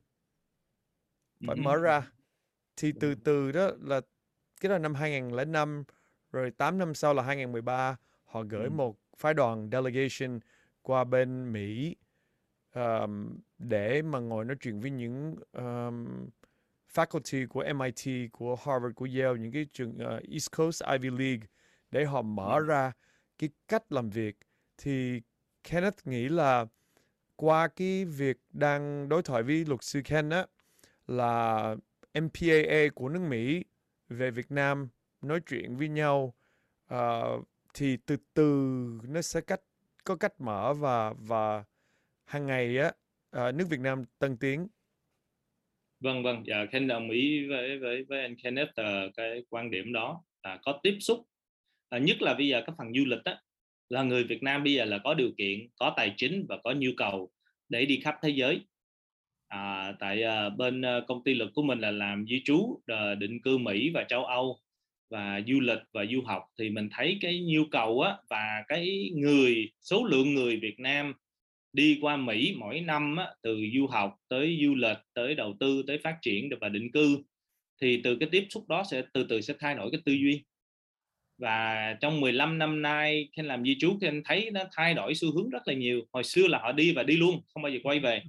Phải 1.47 1.55
mở 1.55 1.75
ra. 1.75 2.11
Thì 2.77 2.91
từ 2.99 3.15
từ 3.15 3.51
đó 3.51 3.71
là 3.81 4.01
cái 4.61 4.69
đó 4.69 4.77
năm 4.77 4.95
2005 4.95 5.83
rồi 6.31 6.51
8 6.51 6.77
năm 6.77 6.93
sau 6.93 7.13
là 7.13 7.23
2013 7.23 7.97
họ 8.25 8.43
gửi 8.43 8.69
một 8.69 8.99
phái 9.17 9.33
đoàn 9.33 9.69
delegation 9.71 10.39
qua 10.81 11.03
bên 11.03 11.53
Mỹ 11.53 11.95
um, 12.75 13.39
để 13.59 14.01
mà 14.01 14.19
ngồi 14.19 14.45
nói 14.45 14.57
chuyện 14.61 14.79
với 14.79 14.91
những 14.91 15.35
um, 15.51 16.29
faculty 16.93 17.47
của 17.47 17.63
MIT, 17.75 18.31
của 18.31 18.55
Harvard, 18.55 18.95
của 18.95 19.07
Yale, 19.15 19.39
những 19.39 19.51
cái 19.51 19.67
trường 19.73 19.89
uh, 19.89 20.23
East 20.31 20.51
Coast 20.57 20.83
Ivy 20.83 21.09
League 21.09 21.47
để 21.91 22.05
họ 22.05 22.21
mở 22.21 22.59
ra 22.59 22.91
cái 23.37 23.49
cách 23.67 23.91
làm 23.91 24.09
việc 24.09 24.37
thì 24.77 25.21
Kenneth 25.63 26.07
nghĩ 26.07 26.29
là 26.29 26.65
qua 27.35 27.67
cái 27.67 28.05
việc 28.05 28.37
đang 28.53 29.09
đối 29.09 29.23
thoại 29.23 29.43
với 29.43 29.65
luật 29.65 29.83
sư 29.83 30.01
Ken 30.05 30.29
á 30.29 30.45
là 31.07 31.75
MPAA 32.13 32.89
của 32.95 33.09
nước 33.09 33.21
Mỹ 33.21 33.63
về 34.09 34.31
Việt 34.31 34.51
Nam 34.51 34.89
nói 35.21 35.39
chuyện 35.49 35.77
với 35.77 35.89
nhau 35.89 36.33
uh, 36.93 37.47
thì 37.73 37.97
từ 37.97 38.17
từ 38.33 38.43
nó 39.03 39.21
sẽ 39.21 39.41
cách 39.41 39.61
có 40.03 40.15
cách 40.15 40.41
mở 40.41 40.73
và 40.73 41.13
và 41.13 41.63
hàng 42.25 42.45
ngày 42.45 42.77
á 42.77 42.91
à, 43.31 43.51
nước 43.51 43.65
Việt 43.69 43.79
Nam 43.79 44.03
tân 44.19 44.37
tiến. 44.37 44.67
Vâng 45.99 46.23
vâng. 46.23 46.43
Dạ 46.47 46.65
Ken 46.65 46.87
đồng 46.87 47.09
ý 47.09 47.47
với 47.47 47.79
với 47.79 48.03
với 48.03 48.21
anh 48.21 48.35
Kenneth 48.35 48.69
uh, 48.69 49.15
cái 49.15 49.43
quan 49.49 49.71
điểm 49.71 49.93
đó 49.93 50.23
là 50.43 50.59
có 50.61 50.79
tiếp 50.83 50.97
xúc. 50.99 51.25
À, 51.89 51.97
nhất 51.97 52.21
là 52.21 52.33
bây 52.33 52.47
giờ 52.47 52.63
các 52.65 52.75
phần 52.77 52.93
du 52.93 53.05
lịch 53.05 53.23
á 53.23 53.41
là 53.89 54.03
người 54.03 54.23
Việt 54.23 54.43
Nam 54.43 54.63
bây 54.63 54.73
giờ 54.73 54.85
là 54.85 54.99
có 55.03 55.13
điều 55.13 55.31
kiện 55.37 55.67
có 55.75 55.93
tài 55.97 56.13
chính 56.17 56.45
và 56.49 56.57
có 56.63 56.71
nhu 56.71 56.89
cầu 56.97 57.31
để 57.69 57.85
đi 57.85 57.99
khắp 58.03 58.15
thế 58.21 58.29
giới. 58.29 58.61
À, 59.47 59.93
tại 59.99 60.23
uh, 60.23 60.57
bên 60.57 60.81
uh, 60.81 61.07
công 61.07 61.23
ty 61.23 61.33
luật 61.33 61.49
của 61.53 61.63
mình 61.63 61.79
là 61.79 61.91
làm 61.91 62.25
di 62.29 62.41
trú 62.45 62.57
uh, 62.57 62.81
định 63.17 63.41
cư 63.41 63.57
Mỹ 63.57 63.91
và 63.93 64.03
châu 64.03 64.25
Âu 64.25 64.59
và 65.09 65.41
du 65.47 65.59
lịch 65.59 65.79
và 65.93 66.05
du 66.05 66.21
học. 66.21 66.43
Thì 66.59 66.69
mình 66.69 66.89
thấy 66.91 67.17
cái 67.21 67.39
nhu 67.39 67.63
cầu 67.71 68.01
á 68.01 68.17
và 68.29 68.63
cái 68.67 69.11
người 69.15 69.71
số 69.81 70.05
lượng 70.05 70.33
người 70.33 70.59
Việt 70.59 70.79
Nam 70.79 71.13
đi 71.73 71.99
qua 72.01 72.17
Mỹ 72.17 72.55
mỗi 72.57 72.81
năm 72.81 73.15
á, 73.17 73.27
từ 73.41 73.61
du 73.75 73.87
học 73.87 74.15
tới 74.27 74.59
du 74.63 74.75
lịch 74.75 74.97
tới 75.13 75.35
đầu 75.35 75.55
tư 75.59 75.83
tới 75.87 75.99
phát 76.03 76.17
triển 76.21 76.49
và 76.61 76.69
định 76.69 76.91
cư 76.91 77.23
thì 77.81 78.01
từ 78.03 78.17
cái 78.19 78.29
tiếp 78.31 78.47
xúc 78.49 78.67
đó 78.67 78.83
sẽ 78.91 79.03
từ 79.13 79.25
từ 79.29 79.41
sẽ 79.41 79.53
thay 79.59 79.75
đổi 79.75 79.91
cái 79.91 80.01
tư 80.05 80.11
duy. 80.11 80.43
Và 81.37 81.93
trong 82.01 82.21
15 82.21 82.57
năm 82.57 82.81
nay 82.81 83.29
khi 83.33 83.41
làm 83.41 83.63
di 83.63 83.77
trú 83.79 83.97
thì 84.01 84.07
anh 84.07 84.21
thấy 84.25 84.51
nó 84.51 84.63
thay 84.71 84.93
đổi 84.93 85.15
xu 85.15 85.31
hướng 85.33 85.49
rất 85.49 85.67
là 85.67 85.73
nhiều. 85.73 86.01
Hồi 86.11 86.23
xưa 86.23 86.47
là 86.47 86.59
họ 86.59 86.71
đi 86.71 86.93
và 86.93 87.03
đi 87.03 87.17
luôn 87.17 87.41
không 87.53 87.63
bao 87.63 87.71
giờ 87.71 87.79
quay 87.83 87.99
về. 87.99 88.23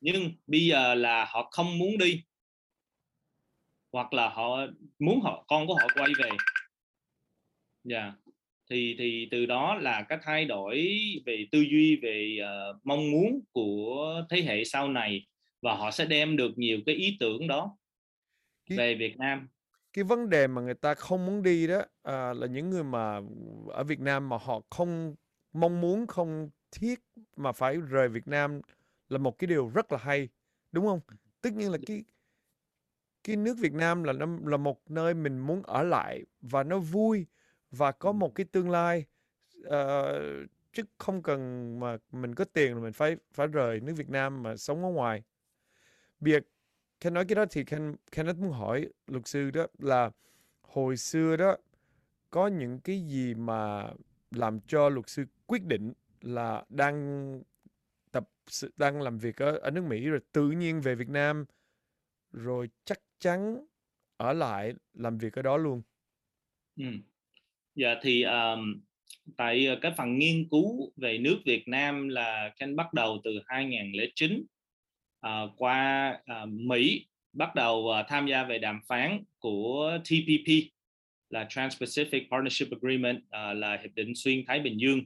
Nhưng 0.00 0.32
bây 0.46 0.66
giờ 0.66 0.94
là 0.94 1.24
họ 1.24 1.48
không 1.50 1.78
muốn 1.78 1.98
đi. 1.98 2.22
Hoặc 3.92 4.12
là 4.12 4.28
họ 4.28 4.66
muốn 4.98 5.20
họ 5.20 5.44
con 5.48 5.66
của 5.66 5.74
họ 5.74 5.86
quay 5.94 6.10
về. 6.18 6.30
Dạ. 7.84 8.00
yeah 8.00 8.14
thì 8.70 8.96
thì 8.98 9.28
từ 9.30 9.46
đó 9.46 9.74
là 9.74 10.02
cái 10.08 10.18
thay 10.22 10.44
đổi 10.44 10.86
về 11.26 11.46
tư 11.52 11.60
duy 11.60 11.96
về 12.02 12.38
uh, 12.40 12.76
mong 12.84 13.10
muốn 13.10 13.40
của 13.52 14.22
thế 14.30 14.42
hệ 14.42 14.64
sau 14.64 14.88
này 14.88 15.26
và 15.62 15.74
họ 15.74 15.90
sẽ 15.90 16.04
đem 16.04 16.36
được 16.36 16.58
nhiều 16.58 16.78
cái 16.86 16.94
ý 16.94 17.16
tưởng 17.20 17.46
đó 17.46 17.76
cái, 18.66 18.78
về 18.78 18.94
Việt 18.94 19.16
Nam. 19.18 19.48
cái 19.92 20.04
vấn 20.04 20.30
đề 20.30 20.46
mà 20.46 20.62
người 20.62 20.74
ta 20.74 20.94
không 20.94 21.26
muốn 21.26 21.42
đi 21.42 21.66
đó 21.66 21.82
à, 22.02 22.32
là 22.32 22.46
những 22.46 22.70
người 22.70 22.84
mà 22.84 23.20
ở 23.68 23.84
Việt 23.84 24.00
Nam 24.00 24.28
mà 24.28 24.36
họ 24.40 24.60
không 24.70 25.14
mong 25.52 25.80
muốn 25.80 26.06
không 26.06 26.50
thiết 26.72 27.00
mà 27.36 27.52
phải 27.52 27.76
rời 27.76 28.08
Việt 28.08 28.28
Nam 28.28 28.60
là 29.08 29.18
một 29.18 29.38
cái 29.38 29.48
điều 29.48 29.68
rất 29.68 29.92
là 29.92 29.98
hay 29.98 30.28
đúng 30.72 30.86
không? 30.86 31.00
Tất 31.40 31.52
nhiên 31.52 31.70
là 31.70 31.78
cái 31.86 32.04
cái 33.24 33.36
nước 33.36 33.58
Việt 33.58 33.72
Nam 33.72 34.04
là 34.04 34.12
nó 34.12 34.26
là 34.44 34.56
một 34.56 34.90
nơi 34.90 35.14
mình 35.14 35.38
muốn 35.38 35.62
ở 35.62 35.82
lại 35.82 36.24
và 36.40 36.62
nó 36.62 36.78
vui 36.78 37.26
và 37.70 37.92
có 37.92 38.12
một 38.12 38.34
cái 38.34 38.46
tương 38.52 38.70
lai 38.70 39.04
uh, 39.66 40.48
chứ 40.72 40.82
không 40.98 41.22
cần 41.22 41.40
mà 41.80 41.96
mình 42.12 42.34
có 42.34 42.44
tiền 42.44 42.74
là 42.74 42.82
mình 42.82 42.92
phải 42.92 43.16
phải 43.34 43.46
rời 43.46 43.80
nước 43.80 43.94
Việt 43.96 44.10
Nam 44.10 44.42
mà 44.42 44.56
sống 44.56 44.84
ở 44.84 44.90
ngoài. 44.90 45.22
Việc 46.20 46.42
Ken 47.00 47.14
nói 47.14 47.24
cái 47.28 47.36
đó 47.36 47.44
thì 47.50 47.64
Ken 47.64 47.96
Kenneth 48.12 48.38
muốn 48.38 48.52
hỏi 48.52 48.88
luật 49.06 49.26
sư 49.26 49.50
đó 49.50 49.66
là 49.78 50.10
hồi 50.62 50.96
xưa 50.96 51.36
đó 51.36 51.56
có 52.30 52.46
những 52.46 52.80
cái 52.80 53.00
gì 53.06 53.34
mà 53.34 53.90
làm 54.30 54.60
cho 54.60 54.88
luật 54.88 55.08
sư 55.08 55.24
quyết 55.46 55.64
định 55.64 55.92
là 56.20 56.64
đang 56.68 57.42
tập 58.12 58.28
đang 58.76 59.02
làm 59.02 59.18
việc 59.18 59.36
ở 59.42 59.58
ở 59.58 59.70
nước 59.70 59.84
Mỹ 59.84 60.06
rồi 60.08 60.20
tự 60.32 60.50
nhiên 60.50 60.80
về 60.80 60.94
Việt 60.94 61.08
Nam 61.08 61.44
rồi 62.32 62.70
chắc 62.84 63.00
chắn 63.18 63.66
ở 64.16 64.32
lại 64.32 64.74
làm 64.94 65.18
việc 65.18 65.32
ở 65.38 65.42
đó 65.42 65.56
luôn. 65.56 65.82
Ừ. 66.76 66.84
Dạ 67.78 67.94
thì 68.02 68.22
um, 68.22 68.80
tại 69.36 69.66
ờ, 69.66 69.78
cái 69.82 69.92
phần 69.96 70.18
nghiên 70.18 70.48
cứu 70.50 70.92
về 70.96 71.18
nước 71.18 71.40
Việt 71.44 71.68
Nam 71.68 72.08
là 72.08 72.50
Ken 72.58 72.76
bắt 72.76 72.92
đầu 72.92 73.20
từ 73.24 73.40
2009 73.46 74.34
uh, 74.34 74.46
ờ, 75.20 75.50
qua 75.56 76.10
uh, 76.42 76.48
Mỹ 76.48 77.06
bắt 77.32 77.54
đầu 77.54 77.76
uh, 77.76 78.06
tham 78.08 78.26
gia 78.26 78.44
về 78.44 78.58
đàm 78.58 78.80
phán 78.86 79.24
của 79.38 79.98
TPP 80.04 80.52
là 81.30 81.44
Trans-Pacific 81.44 82.28
Partnership 82.30 82.68
Agreement 82.70 83.16
uh, 83.16 83.56
là 83.56 83.78
hiệp 83.82 83.94
định 83.94 84.12
xuyên 84.14 84.44
Thái 84.46 84.60
Bình 84.60 84.80
Dương. 84.80 85.00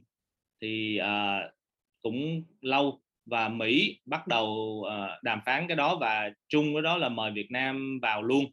Thì 0.61 0.99
uh, 1.01 1.53
cũng 2.01 2.43
lâu 2.61 3.01
và 3.25 3.49
Mỹ 3.49 3.99
bắt 4.05 4.27
đầu 4.27 4.47
uh, 4.87 5.23
đàm 5.23 5.39
phán 5.45 5.67
cái 5.67 5.77
đó 5.77 5.97
và 6.01 6.31
chung 6.47 6.73
với 6.73 6.81
đó 6.81 6.97
là 6.97 7.09
mời 7.09 7.31
Việt 7.31 7.51
Nam 7.51 7.99
vào 8.01 8.23
luôn 8.23 8.45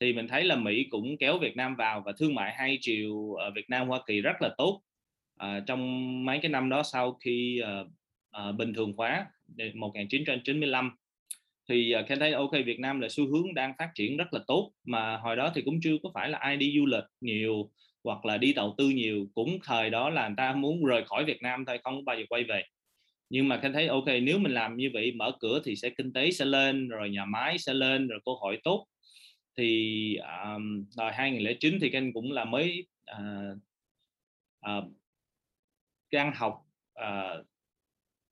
thì 0.00 0.12
mình 0.12 0.28
thấy 0.28 0.44
là 0.44 0.56
Mỹ 0.56 0.86
cũng 0.90 1.16
kéo 1.18 1.38
Việt 1.38 1.56
Nam 1.56 1.76
vào 1.76 2.02
và 2.06 2.12
thương 2.18 2.34
mại 2.34 2.54
hai 2.54 2.78
chiều 2.80 3.34
ở 3.34 3.44
ờ, 3.44 3.50
Việt 3.50 3.70
Nam 3.70 3.88
Hoa 3.88 4.00
Kỳ 4.06 4.20
rất 4.20 4.42
là 4.42 4.54
tốt. 4.58 4.82
À, 5.36 5.60
trong 5.66 6.24
mấy 6.24 6.38
cái 6.42 6.50
năm 6.50 6.68
đó 6.68 6.82
sau 6.82 7.12
khi 7.12 7.60
à, 7.60 7.84
à, 8.30 8.52
bình 8.52 8.74
thường 8.74 8.92
hóa 8.96 9.26
1995 9.74 10.96
thì 11.68 11.94
uh, 12.00 12.08
Ken 12.08 12.18
thấy 12.18 12.32
ok 12.32 12.50
Việt 12.66 12.80
Nam 12.80 13.00
là 13.00 13.08
xu 13.08 13.26
hướng 13.26 13.54
đang 13.54 13.72
phát 13.78 13.90
triển 13.94 14.16
rất 14.16 14.34
là 14.34 14.40
tốt. 14.46 14.72
Mà 14.84 15.16
hồi 15.16 15.36
đó 15.36 15.52
thì 15.54 15.62
cũng 15.62 15.80
chưa 15.82 15.96
có 16.02 16.10
phải 16.14 16.30
là 16.30 16.38
ai 16.38 16.56
đi 16.56 16.74
du 16.78 16.86
lịch 16.86 17.04
nhiều 17.20 17.70
hoặc 18.04 18.24
là 18.24 18.36
đi 18.36 18.52
đầu 18.52 18.74
tư 18.78 18.88
nhiều. 18.88 19.26
Cũng 19.34 19.58
thời 19.64 19.90
đó 19.90 20.10
là 20.10 20.28
người 20.28 20.34
ta 20.36 20.52
muốn 20.52 20.84
rời 20.84 21.04
khỏi 21.04 21.24
Việt 21.24 21.42
Nam 21.42 21.64
thôi 21.64 21.78
không 21.84 22.04
bao 22.04 22.16
giờ 22.16 22.24
quay 22.28 22.44
về. 22.44 22.64
Nhưng 23.30 23.48
mà 23.48 23.56
Ken 23.56 23.72
thấy 23.72 23.86
ok 23.86 24.06
nếu 24.22 24.38
mình 24.38 24.52
làm 24.52 24.76
như 24.76 24.90
vậy 24.92 25.12
mở 25.12 25.32
cửa 25.40 25.60
thì 25.64 25.76
sẽ 25.76 25.90
kinh 25.90 26.12
tế 26.12 26.30
sẽ 26.30 26.44
lên 26.44 26.88
rồi 26.88 27.10
nhà 27.10 27.24
máy 27.24 27.58
sẽ 27.58 27.74
lên 27.74 28.08
rồi 28.08 28.20
cơ 28.24 28.32
hội 28.40 28.58
tốt 28.64 28.86
thì 29.56 30.16
um, 30.16 30.84
rồi 30.90 31.12
2009 31.12 31.78
thì 31.80 31.90
Khanh 31.90 32.12
cũng 32.12 32.32
là 32.32 32.44
mới 32.44 32.86
uh, 33.10 33.58
uh, 34.66 34.84
đang 36.12 36.32
học 36.34 36.66
uh, 37.00 37.46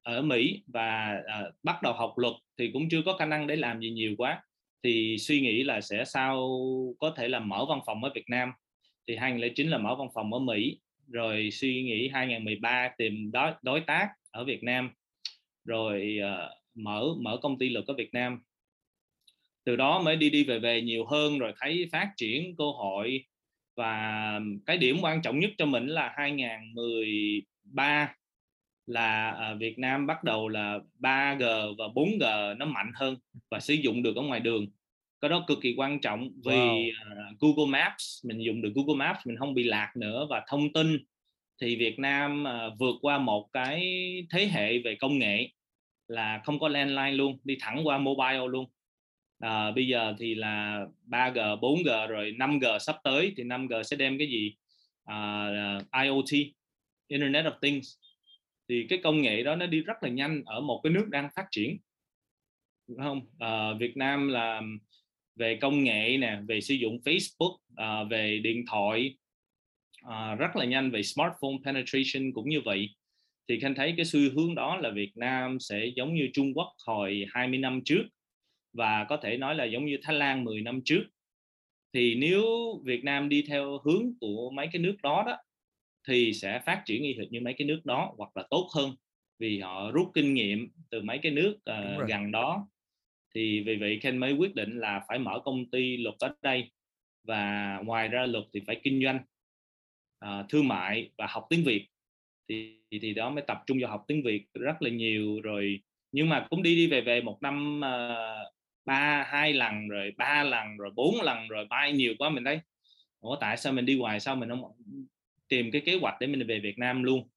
ở 0.03 0.23
Mỹ 0.23 0.63
và 0.67 1.21
uh, 1.21 1.55
bắt 1.63 1.83
đầu 1.83 1.93
học 1.93 2.13
luật 2.17 2.35
thì 2.59 2.71
cũng 2.73 2.89
chưa 2.89 3.03
có 3.03 3.17
khả 3.17 3.25
năng 3.25 3.47
để 3.47 3.57
làm 3.57 3.81
gì 3.81 3.91
nhiều 3.91 4.15
quá. 4.19 4.43
Thì 4.83 5.17
suy 5.19 5.41
nghĩ 5.41 5.65
là 5.65 5.81
sẽ 5.81 6.05
sau 6.05 6.51
có 6.99 7.11
thể 7.17 7.29
là 7.29 7.41
mở 7.41 7.65
văn 7.69 7.81
phòng 7.87 8.05
ở 8.05 8.11
Việt 8.15 8.29
Nam. 8.29 8.53
Thì 9.07 9.17
2009 9.17 9.69
là 9.69 9.79
mở 9.79 9.95
văn 9.95 10.09
phòng 10.15 10.33
ở 10.33 10.39
Mỹ 10.39 10.81
rồi 11.09 11.51
suy 11.53 11.83
nghĩ 11.83 12.09
2013 12.09 12.91
tìm 12.99 13.31
đối 13.33 13.53
đối 13.63 13.81
tác 13.81 14.09
ở 14.31 14.45
Việt 14.45 14.63
Nam. 14.63 14.91
Rồi 15.65 16.19
uh, 16.21 16.51
mở 16.75 17.05
mở 17.21 17.39
công 17.43 17.59
ty 17.59 17.69
luật 17.69 17.85
ở 17.87 17.95
Việt 17.95 18.15
Nam 18.15 18.43
từ 19.69 19.77
đó 19.77 20.03
mới 20.03 20.17
đi 20.17 20.31
đi 20.31 20.45
về 20.45 20.59
về 20.59 20.83
nhiều 20.83 21.07
hơn 21.07 21.39
rồi 21.39 21.53
thấy 21.61 21.89
phát 21.93 22.11
triển 22.17 22.57
cơ 22.57 22.65
hội. 22.65 23.25
Và 23.77 24.41
cái 24.67 24.79
điểm 24.79 24.99
quan 25.03 25.23
trọng 25.23 25.39
nhất 25.39 25.51
cho 25.59 25.67
mình 25.67 25.87
là 25.87 26.13
2013 26.17 28.15
là 28.87 29.31
à, 29.31 29.55
Việt 29.55 29.79
Nam 29.79 30.07
bắt 30.07 30.25
đầu 30.25 30.49
là 30.49 30.79
3G 31.01 31.75
và 31.79 31.85
4G 31.85 32.57
nó 32.57 32.67
mạnh 32.67 32.93
hơn 32.95 33.17
và 33.51 33.61
sử 33.61 33.75
dụng 33.75 34.03
được 34.03 34.17
ở 34.17 34.23
ngoài 34.23 34.41
đường. 34.41 34.67
Cái 35.21 35.29
đó 35.29 35.45
cực 35.47 35.59
kỳ 35.63 35.75
quan 35.77 36.01
trọng 36.01 36.31
vì 36.45 36.53
wow. 36.53 36.91
uh, 36.91 37.41
Google 37.41 37.71
Maps 37.71 38.25
mình 38.25 38.39
dùng 38.39 38.63
được 38.63 38.73
Google 38.75 39.07
Maps 39.07 39.27
mình 39.27 39.37
không 39.37 39.55
bị 39.55 39.65
lạc 39.65 39.93
nữa. 39.97 40.27
Và 40.31 40.45
thông 40.49 40.73
tin 40.73 40.99
thì 41.61 41.77
Việt 41.77 41.99
Nam 41.99 42.45
uh, 42.45 42.79
vượt 42.79 42.97
qua 43.01 43.19
một 43.19 43.49
cái 43.53 43.83
thế 44.31 44.47
hệ 44.47 44.79
về 44.79 44.97
công 45.01 45.19
nghệ 45.19 45.49
là 46.09 46.41
không 46.45 46.59
có 46.59 46.69
landline 46.69 47.13
luôn 47.13 47.39
đi 47.45 47.57
thẳng 47.61 47.87
qua 47.87 47.99
mobile 47.99 48.47
luôn 48.47 48.67
à, 49.39 49.71
bây 49.71 49.87
giờ 49.87 50.15
thì 50.19 50.35
là 50.35 50.87
3G 51.07 51.61
4G 51.61 52.07
rồi 52.07 52.35
5G 52.39 52.79
sắp 52.79 52.97
tới 53.05 53.33
thì 53.37 53.45
5G 53.45 53.83
sẽ 53.83 53.97
đem 53.97 54.19
cái 54.19 54.29
gì? 54.29 54.55
Ờ, 55.05 55.53
à, 55.93 56.03
IoT 56.03 56.53
Internet 57.09 57.45
of 57.45 57.59
Things. 57.63 57.97
Thì 58.69 58.87
cái 58.89 58.99
công 59.03 59.23
nghệ 59.23 59.43
đó 59.43 59.57
nó 59.57 59.67
đi 59.67 59.81
rất 59.81 60.03
là 60.03 60.09
nhanh 60.09 60.43
ở 60.47 60.61
một 60.61 60.81
cái 60.85 60.93
nước 60.93 61.09
đang 61.09 61.29
phát 61.37 61.47
triển. 61.51 61.79
Đúng 62.87 62.99
không? 62.99 63.21
À, 63.39 63.73
Việt 63.73 63.97
Nam 63.97 64.29
là 64.29 64.63
về 65.37 65.59
công 65.61 65.85
nghệ 65.85 66.17
nè 66.19 66.39
về 66.49 66.61
sử 66.61 66.75
dụng 66.75 66.99
Facebook 67.05 67.57
à, 67.77 68.05
về 68.05 68.39
điện 68.39 68.65
thoại. 68.71 69.17
À, 70.03 70.35
rất 70.35 70.57
là 70.57 70.65
nhanh 70.65 70.91
về 70.91 71.03
smartphone 71.03 71.59
penetration 71.65 72.33
cũng 72.33 72.49
như 72.49 72.61
vậy. 72.65 72.89
Thì 73.49 73.61
khanh 73.61 73.75
thấy 73.75 73.95
cái 73.97 74.07
xu 74.07 74.21
hướng 74.35 74.55
đó 74.55 74.77
là 74.77 74.91
Việt 74.91 75.13
Nam 75.15 75.61
sẽ 75.61 75.87
giống 75.97 76.15
như 76.15 76.29
Trung 76.33 76.53
Quốc 76.55 76.75
hồi 76.87 77.27
20 77.31 77.59
năm 77.59 77.81
trước 77.85 78.03
và 78.79 79.07
có 79.09 79.17
thể 79.17 79.37
nói 79.37 79.55
là 79.55 79.65
giống 79.65 79.87
như 79.87 79.99
Thái 80.03 80.17
Lan 80.17 80.45
10 80.45 80.61
năm 80.61 80.81
trước. 80.85 81.05
Thì 81.95 82.15
nếu 82.15 82.45
Việt 82.85 83.05
Nam 83.05 83.29
đi 83.29 83.45
theo 83.49 83.79
hướng 83.85 84.13
của 84.21 84.51
mấy 84.51 84.69
cái 84.73 84.83
nước 84.83 84.97
đó 85.03 85.25
đó 85.27 85.37
thì 86.09 86.33
sẽ 86.33 86.61
phát 86.67 86.83
triển 86.87 87.03
y 87.03 87.15
hệt 87.15 87.33
như 87.33 87.41
mấy 87.41 87.55
cái 87.59 87.69
nước 87.69 87.81
đó 87.85 88.15
hoặc 88.17 88.37
là 88.37 88.47
tốt 88.51 88.69
hơn. 88.77 88.95
Vì 89.39 89.61
họ 89.61 89.91
rút 89.91 90.11
kinh 90.15 90.35
nghiệm 90.35 90.69
từ 90.91 91.03
mấy 91.03 91.19
cái 91.19 91.33
nước 91.33 91.57
uh, 91.71 92.09
gần 92.09 92.31
đó. 92.31 92.69
Thì 93.35 93.61
vì 93.61 93.77
vậy 93.77 93.99
Ken 94.03 94.19
mới 94.19 94.33
quyết 94.33 94.55
định 94.55 94.79
là 94.79 95.05
phải 95.09 95.19
mở 95.19 95.41
công 95.45 95.71
ty 95.71 95.97
luật 95.97 96.15
ở 96.19 96.35
đây. 96.43 96.71
Và 97.25 97.79
ngoài 97.85 98.09
ra 98.09 98.27
luật 98.27 98.45
thì 98.53 98.61
phải 98.67 98.81
kinh 98.83 99.03
doanh 99.05 99.19
uh, 100.25 100.49
thương 100.49 100.69
mại 100.69 101.11
và 101.19 101.27
học 101.31 101.47
tiếng 101.51 101.65
Việt. 101.65 101.87
Thì 102.49 102.81
thì 102.91 103.15
đó 103.15 103.31
mới 103.31 103.45
tập 103.47 103.63
trung 103.67 103.79
vào 103.81 103.91
học 103.91 104.05
tiếng 104.09 104.23
Việt 104.23 104.47
rất 104.55 104.83
là 104.83 104.91
nhiều. 104.91 105.41
Rồi 105.41 105.81
nhưng 106.13 106.29
mà 106.29 106.47
cũng 106.51 106.63
đi 106.63 106.77
đi 106.77 106.87
về 106.87 107.01
về 107.01 107.21
một 107.21 107.39
năm 107.43 107.81
uh, 107.81 108.58
ba 108.89 109.27
hai 109.29 109.53
lần 109.53 109.89
rồi 109.89 110.13
ba 110.17 110.43
lần 110.43 110.77
rồi 110.77 110.91
bốn 110.95 111.23
lần 111.23 111.49
rồi 111.49 111.67
bay 111.71 111.93
nhiều 111.93 112.15
quá 112.19 112.29
mình 112.29 112.45
thấy 112.45 112.61
ủa 113.21 113.37
tại 113.41 113.57
sao 113.57 113.73
mình 113.73 113.87
đi 113.87 113.99
hoài 113.99 114.21
sao 114.21 114.37
mình 114.37 114.49
không 114.49 114.63
tìm 115.49 115.71
cái 115.71 115.83
kế 115.85 115.99
hoạch 116.01 116.15
để 116.21 116.27
mình 116.27 116.47
về 116.47 116.61
Việt 116.61 116.79
Nam 116.79 117.03
luôn? 117.03 117.29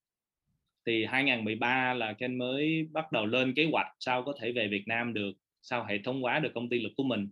Thì 0.86 1.06
2013 1.06 1.94
là 1.94 2.14
Ken 2.14 2.38
mới 2.38 2.88
bắt 2.92 3.12
đầu 3.12 3.26
lên 3.26 3.54
kế 3.54 3.66
hoạch 3.72 3.88
sao 4.00 4.24
có 4.24 4.34
thể 4.40 4.52
về 4.52 4.68
Việt 4.68 4.84
Nam 4.88 5.14
được 5.14 5.32
sao 5.62 5.86
hệ 5.86 5.98
thống 5.98 6.22
hóa 6.22 6.40
được 6.40 6.52
công 6.56 6.70
ty 6.70 6.80
luật 6.80 6.94
của 6.98 7.04
mình. 7.04 7.30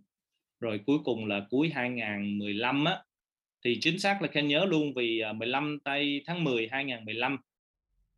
Rồi 0.60 0.80
cuối 0.86 0.98
cùng 1.04 1.26
là 1.26 1.46
cuối 1.50 1.70
2015 1.74 2.84
á 2.84 3.02
thì 3.64 3.78
chính 3.80 3.98
xác 3.98 4.22
là 4.22 4.28
Ken 4.28 4.48
nhớ 4.48 4.64
luôn 4.64 4.94
vì 4.94 5.20
à, 5.20 5.32
15 5.32 5.78
tây 5.84 6.22
tháng 6.26 6.44
10 6.44 6.68
2015 6.70 7.36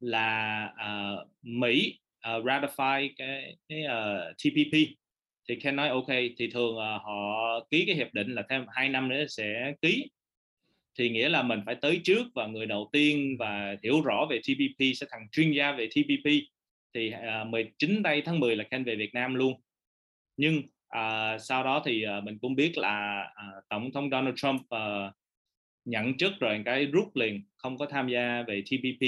là 0.01 0.65
uh, 0.73 1.29
Mỹ 1.43 1.99
uh, 2.37 2.45
ratify 2.45 3.11
cái, 3.17 3.57
cái 3.69 3.83
uh, 3.85 4.37
TPP 4.37 5.02
thì 5.49 5.57
Ken 5.57 5.77
nói 5.77 5.89
ok 5.89 6.09
thì 6.39 6.51
thường 6.51 6.77
uh, 6.77 7.03
họ 7.03 7.61
ký 7.71 7.85
cái 7.87 7.97
hiệp 7.97 8.15
định 8.15 8.35
là 8.35 8.43
thêm 8.51 8.65
hai 8.69 8.89
năm 8.89 9.09
nữa 9.09 9.25
sẽ 9.29 9.73
ký. 9.83 10.11
Thì 10.99 11.11
nghĩa 11.11 11.29
là 11.29 11.43
mình 11.43 11.61
phải 11.67 11.75
tới 11.75 12.01
trước 12.05 12.27
và 12.35 12.47
người 12.47 12.67
đầu 12.67 12.89
tiên 12.93 13.37
và 13.39 13.77
hiểu 13.83 14.01
rõ 14.01 14.27
về 14.31 14.39
TPP 14.39 14.97
sẽ 14.97 15.07
thằng 15.11 15.29
chuyên 15.33 15.53
gia 15.53 15.73
về 15.73 15.87
TPP 15.87 16.31
thì 16.95 17.11
ờ, 17.11 17.43
uh, 17.43 17.49
19 17.49 18.03
tây 18.05 18.23
tháng 18.25 18.41
10 18.41 18.57
là 18.57 18.65
Ken 18.65 18.85
về 18.85 18.97
Việt 18.97 19.15
Nam 19.15 19.35
luôn. 19.35 19.61
Nhưng 20.37 20.59
uh, 20.99 21.41
sau 21.41 21.65
đó 21.65 21.83
thì 21.85 22.05
uh, 22.19 22.25
mình 22.25 22.39
cũng 22.39 22.55
biết 22.55 22.79
là 22.79 23.25
uh, 23.31 23.65
tổng 23.69 23.93
thống 23.93 24.11
Donald 24.11 24.37
Trump 24.37 24.61
uh, 24.61 25.15
nhận 25.85 26.17
chức 26.17 26.33
rồi 26.41 26.63
cái 26.65 26.87
rút 26.87 27.17
liền 27.17 27.43
không 27.57 27.79
có 27.79 27.87
tham 27.87 28.09
gia 28.09 28.43
về 28.43 28.63
TPP 28.63 29.05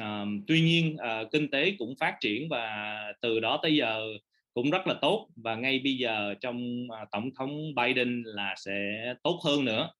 uh, 0.00 0.28
tuy 0.46 0.60
nhiên 0.60 0.96
uh, 0.96 1.30
kinh 1.32 1.50
tế 1.50 1.74
cũng 1.78 1.94
phát 2.00 2.16
triển 2.20 2.48
và 2.48 2.96
từ 3.20 3.40
đó 3.40 3.60
tới 3.62 3.76
giờ 3.76 4.14
cũng 4.54 4.70
rất 4.70 4.86
là 4.86 4.94
tốt. 5.02 5.28
Và 5.36 5.56
ngay 5.56 5.80
bây 5.84 5.96
giờ 5.96 6.34
trong 6.40 6.86
à, 6.90 7.06
tổng 7.12 7.30
thống 7.34 7.74
Biden 7.74 8.22
là 8.22 8.54
sẽ 8.58 9.14
tốt 9.22 9.40
hơn 9.44 9.64
nữa. 9.64 9.90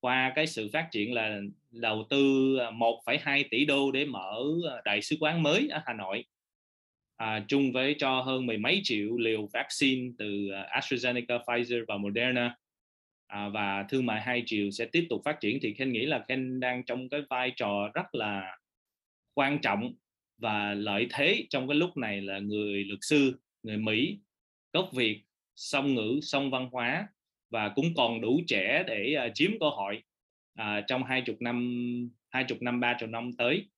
Qua 0.00 0.32
cái 0.36 0.46
sự 0.46 0.70
phát 0.72 0.88
triển 0.92 1.12
là 1.14 1.40
đầu 1.70 2.06
tư 2.10 2.56
à, 2.56 2.70
1,2 2.70 3.44
tỷ 3.50 3.64
đô 3.64 3.92
để 3.92 4.04
mở 4.04 4.42
à, 4.70 4.76
đại 4.84 5.02
sứ 5.02 5.16
quán 5.20 5.42
mới 5.42 5.68
ở 5.68 5.80
Hà 5.86 5.94
Nội. 5.94 6.24
À, 7.16 7.44
chung 7.48 7.72
với 7.72 7.94
cho 7.98 8.20
hơn 8.20 8.46
mười 8.46 8.58
mấy 8.58 8.80
triệu 8.84 9.16
liều 9.18 9.48
vaccine 9.52 10.12
từ 10.18 10.26
AstraZeneca, 10.70 11.44
Pfizer 11.44 11.84
và 11.88 11.96
Moderna. 11.96 12.56
À, 13.26 13.48
và 13.48 13.84
thương 13.88 14.06
mại 14.06 14.20
hai 14.20 14.42
triệu 14.46 14.70
sẽ 14.70 14.86
tiếp 14.92 15.06
tục 15.10 15.22
phát 15.24 15.40
triển 15.40 15.58
thì 15.62 15.74
Ken 15.78 15.92
nghĩ 15.92 16.06
là 16.06 16.24
Ken 16.28 16.60
đang 16.60 16.84
trong 16.84 17.08
cái 17.08 17.20
vai 17.30 17.52
trò 17.56 17.90
rất 17.94 18.14
là 18.14 18.58
quan 19.34 19.58
trọng 19.62 19.92
và 20.38 20.74
lợi 20.74 21.06
thế 21.10 21.46
trong 21.50 21.68
cái 21.68 21.74
lúc 21.74 21.96
này 21.96 22.20
là 22.20 22.38
người 22.38 22.84
luật 22.84 22.98
sư 23.02 23.32
người 23.64 23.76
Mỹ 23.76 24.20
gốc 24.72 24.88
Việt 24.92 25.22
song 25.54 25.94
ngữ 25.94 26.20
song 26.22 26.50
văn 26.50 26.68
hóa 26.72 27.08
và 27.50 27.72
cũng 27.76 27.86
còn 27.96 28.20
đủ 28.20 28.40
trẻ 28.46 28.84
để 28.86 29.16
uh, 29.26 29.32
chiếm 29.34 29.50
cơ 29.60 29.66
hội 29.66 30.02
uh, 30.60 30.84
trong 30.86 31.04
hai 31.04 31.22
chục 31.26 31.36
năm 31.40 31.78
hai 32.28 32.44
chục 32.48 32.58
năm 32.62 32.80
ba 32.80 32.96
chục 33.00 33.08
năm 33.08 33.30
tới. 33.38 33.70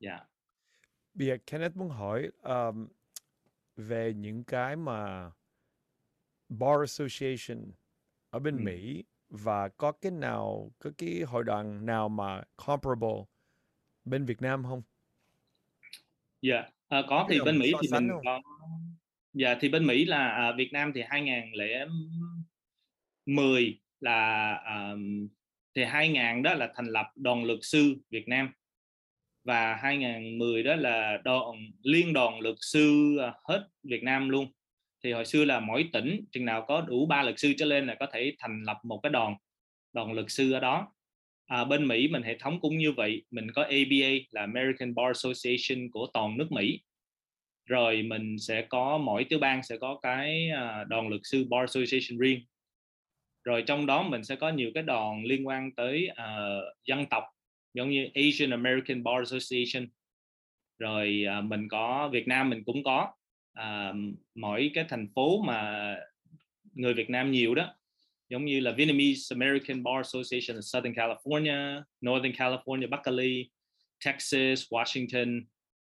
Dạ. 0.00 0.10
Yeah. 0.10 0.28
Bây 1.14 1.28
giờ 1.28 1.36
Kenneth 1.46 1.76
muốn 1.76 1.88
hỏi 1.88 2.30
um, 2.42 2.88
về 3.76 4.12
những 4.14 4.44
cái 4.44 4.76
mà 4.76 5.30
Bar 6.48 6.80
Association 6.80 7.72
ở 8.30 8.38
bên 8.38 8.56
ừ. 8.56 8.62
Mỹ 8.62 9.04
và 9.28 9.68
có 9.68 9.92
cái 9.92 10.12
nào 10.12 10.70
có 10.78 10.90
cái 10.98 11.22
hội 11.22 11.44
đoàn 11.44 11.86
nào 11.86 12.08
mà 12.08 12.42
comparable 12.56 13.24
bên 14.04 14.24
Việt 14.24 14.42
Nam 14.42 14.64
không? 14.64 14.82
Dạ, 16.42 16.54
yeah. 16.54 16.73
À, 16.88 17.02
có 17.08 17.26
thì 17.30 17.40
bên 17.44 17.58
Mỹ 17.58 17.72
so 17.72 17.78
thì 17.82 17.88
mình 17.92 18.08
không? 18.08 18.20
có 18.24 18.40
Dạ 19.34 19.56
thì 19.60 19.68
bên 19.68 19.86
Mỹ 19.86 20.04
là 20.04 20.28
à, 20.28 20.52
Việt 20.52 20.72
Nam 20.72 20.92
thì 20.94 21.02
2010 21.08 23.78
là 24.00 24.52
à, 24.54 24.94
thì 25.74 25.84
2000 25.84 26.42
đó 26.42 26.54
là 26.54 26.72
thành 26.74 26.86
lập 26.86 27.06
đoàn 27.16 27.44
luật 27.44 27.58
sư 27.62 27.96
Việt 28.10 28.28
Nam 28.28 28.52
và 29.44 29.74
2010 29.74 30.62
đó 30.62 30.74
là 30.74 31.18
đoàn 31.24 31.70
liên 31.82 32.12
đoàn 32.12 32.40
luật 32.40 32.56
sư 32.60 33.16
à, 33.18 33.34
hết 33.44 33.68
Việt 33.82 34.02
Nam 34.02 34.28
luôn 34.28 34.52
thì 35.04 35.12
hồi 35.12 35.24
xưa 35.24 35.44
là 35.44 35.60
mỗi 35.60 35.90
tỉnh 35.92 36.24
chừng 36.32 36.44
nào 36.44 36.64
có 36.68 36.80
đủ 36.80 37.06
ba 37.06 37.22
luật 37.22 37.38
sư 37.38 37.52
trở 37.58 37.66
lên 37.66 37.86
là 37.86 37.96
có 38.00 38.06
thể 38.12 38.34
thành 38.38 38.62
lập 38.62 38.78
một 38.82 39.00
cái 39.02 39.10
đoàn 39.10 39.36
đoàn 39.92 40.12
luật 40.12 40.26
sư 40.28 40.52
ở 40.52 40.60
đó 40.60 40.93
à, 41.46 41.64
bên 41.64 41.88
Mỹ 41.88 42.08
mình 42.08 42.22
hệ 42.22 42.38
thống 42.38 42.60
cũng 42.60 42.78
như 42.78 42.92
vậy. 42.92 43.22
Mình 43.30 43.50
có 43.50 43.62
ABA 43.62 44.10
là 44.30 44.40
American 44.40 44.94
Bar 44.94 45.06
Association 45.06 45.90
của 45.90 46.06
toàn 46.14 46.38
nước 46.38 46.52
Mỹ. 46.52 46.80
Rồi 47.66 48.02
mình 48.02 48.38
sẽ 48.38 48.62
có 48.62 48.98
mỗi 48.98 49.24
tiểu 49.24 49.38
bang 49.38 49.62
sẽ 49.62 49.76
có 49.76 49.98
cái 50.02 50.48
à, 50.50 50.84
đoàn 50.84 51.08
luật 51.08 51.20
sư 51.24 51.44
bar 51.44 51.60
association 51.60 52.18
riêng. 52.18 52.40
Rồi 53.44 53.62
trong 53.66 53.86
đó 53.86 54.02
mình 54.02 54.24
sẽ 54.24 54.36
có 54.36 54.48
nhiều 54.48 54.70
cái 54.74 54.82
đoàn 54.82 55.24
liên 55.24 55.46
quan 55.46 55.70
tới 55.74 56.08
uh, 56.10 56.76
dân 56.84 57.06
tộc 57.06 57.24
giống 57.74 57.90
như 57.90 58.08
Asian 58.14 58.50
American 58.50 59.04
Bar 59.04 59.32
Association. 59.32 59.88
Rồi 60.78 61.24
uh, 61.38 61.44
mình 61.44 61.68
có 61.68 62.08
Việt 62.12 62.28
Nam 62.28 62.50
mình 62.50 62.64
cũng 62.64 62.84
có. 62.84 63.12
Uh, 63.58 63.96
mỗi 64.34 64.70
cái 64.74 64.84
thành 64.88 65.08
phố 65.14 65.42
mà 65.42 65.94
người 66.72 66.94
Việt 66.94 67.10
Nam 67.10 67.30
nhiều 67.30 67.54
đó 67.54 67.74
giống 68.34 68.44
như 68.44 68.60
là 68.60 68.72
Vietnamese 68.72 69.36
American 69.36 69.82
Bar 69.82 70.06
Association 70.06 70.56
of 70.56 70.60
Southern 70.60 70.94
California, 70.94 71.82
Northern 72.06 72.32
California, 72.32 72.88
Berkeley, 72.90 73.50
Texas, 74.04 74.72
Washington. 74.72 75.42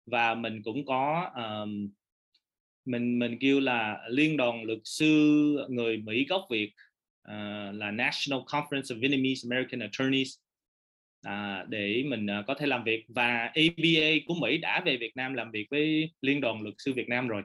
Và 0.07 0.35
mình 0.35 0.63
cũng 0.63 0.87
có 0.87 1.31
um, 1.37 1.91
mình 2.85 3.19
mình 3.19 3.39
kêu 3.41 3.61
là 3.61 3.99
liên 4.09 4.37
đoàn 4.37 4.63
luật 4.63 4.79
sư 4.85 5.11
người 5.69 5.97
Mỹ 5.97 6.27
gốc 6.29 6.47
Việt 6.51 6.73
uh, 7.29 7.75
là 7.75 7.91
National 7.91 8.41
Conference 8.47 8.83
of 8.83 9.01
Vietnamese 9.01 9.49
American 9.51 9.81
Attorneys. 9.81 10.39
Uh, 11.29 11.69
để 11.69 12.03
mình 12.07 12.27
uh, 12.41 12.47
có 12.47 12.55
thể 12.55 12.67
làm 12.67 12.85
việc. 12.85 13.05
Và 13.09 13.39
ABA 13.39 14.09
của 14.27 14.35
Mỹ 14.35 14.59
đã 14.59 14.83
về 14.85 14.97
Việt 14.97 15.17
Nam 15.17 15.35
làm 15.35 15.51
việc 15.51 15.67
với 15.71 16.11
liên 16.21 16.41
đoàn 16.41 16.63
luật 16.63 16.75
sư 16.79 16.93
Việt 16.93 17.09
Nam 17.09 17.29
rồi 17.29 17.43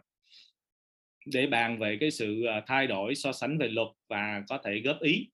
để 1.25 1.47
bàn 1.47 1.79
về 1.79 1.97
cái 1.99 2.11
sự 2.11 2.43
uh, 2.57 2.63
thay 2.67 2.87
đổi 2.87 3.15
so 3.15 3.31
sánh 3.31 3.57
về 3.57 3.67
luật 3.67 3.87
và 4.09 4.43
có 4.49 4.57
thể 4.65 4.81
góp 4.85 5.01
ý 5.01 5.29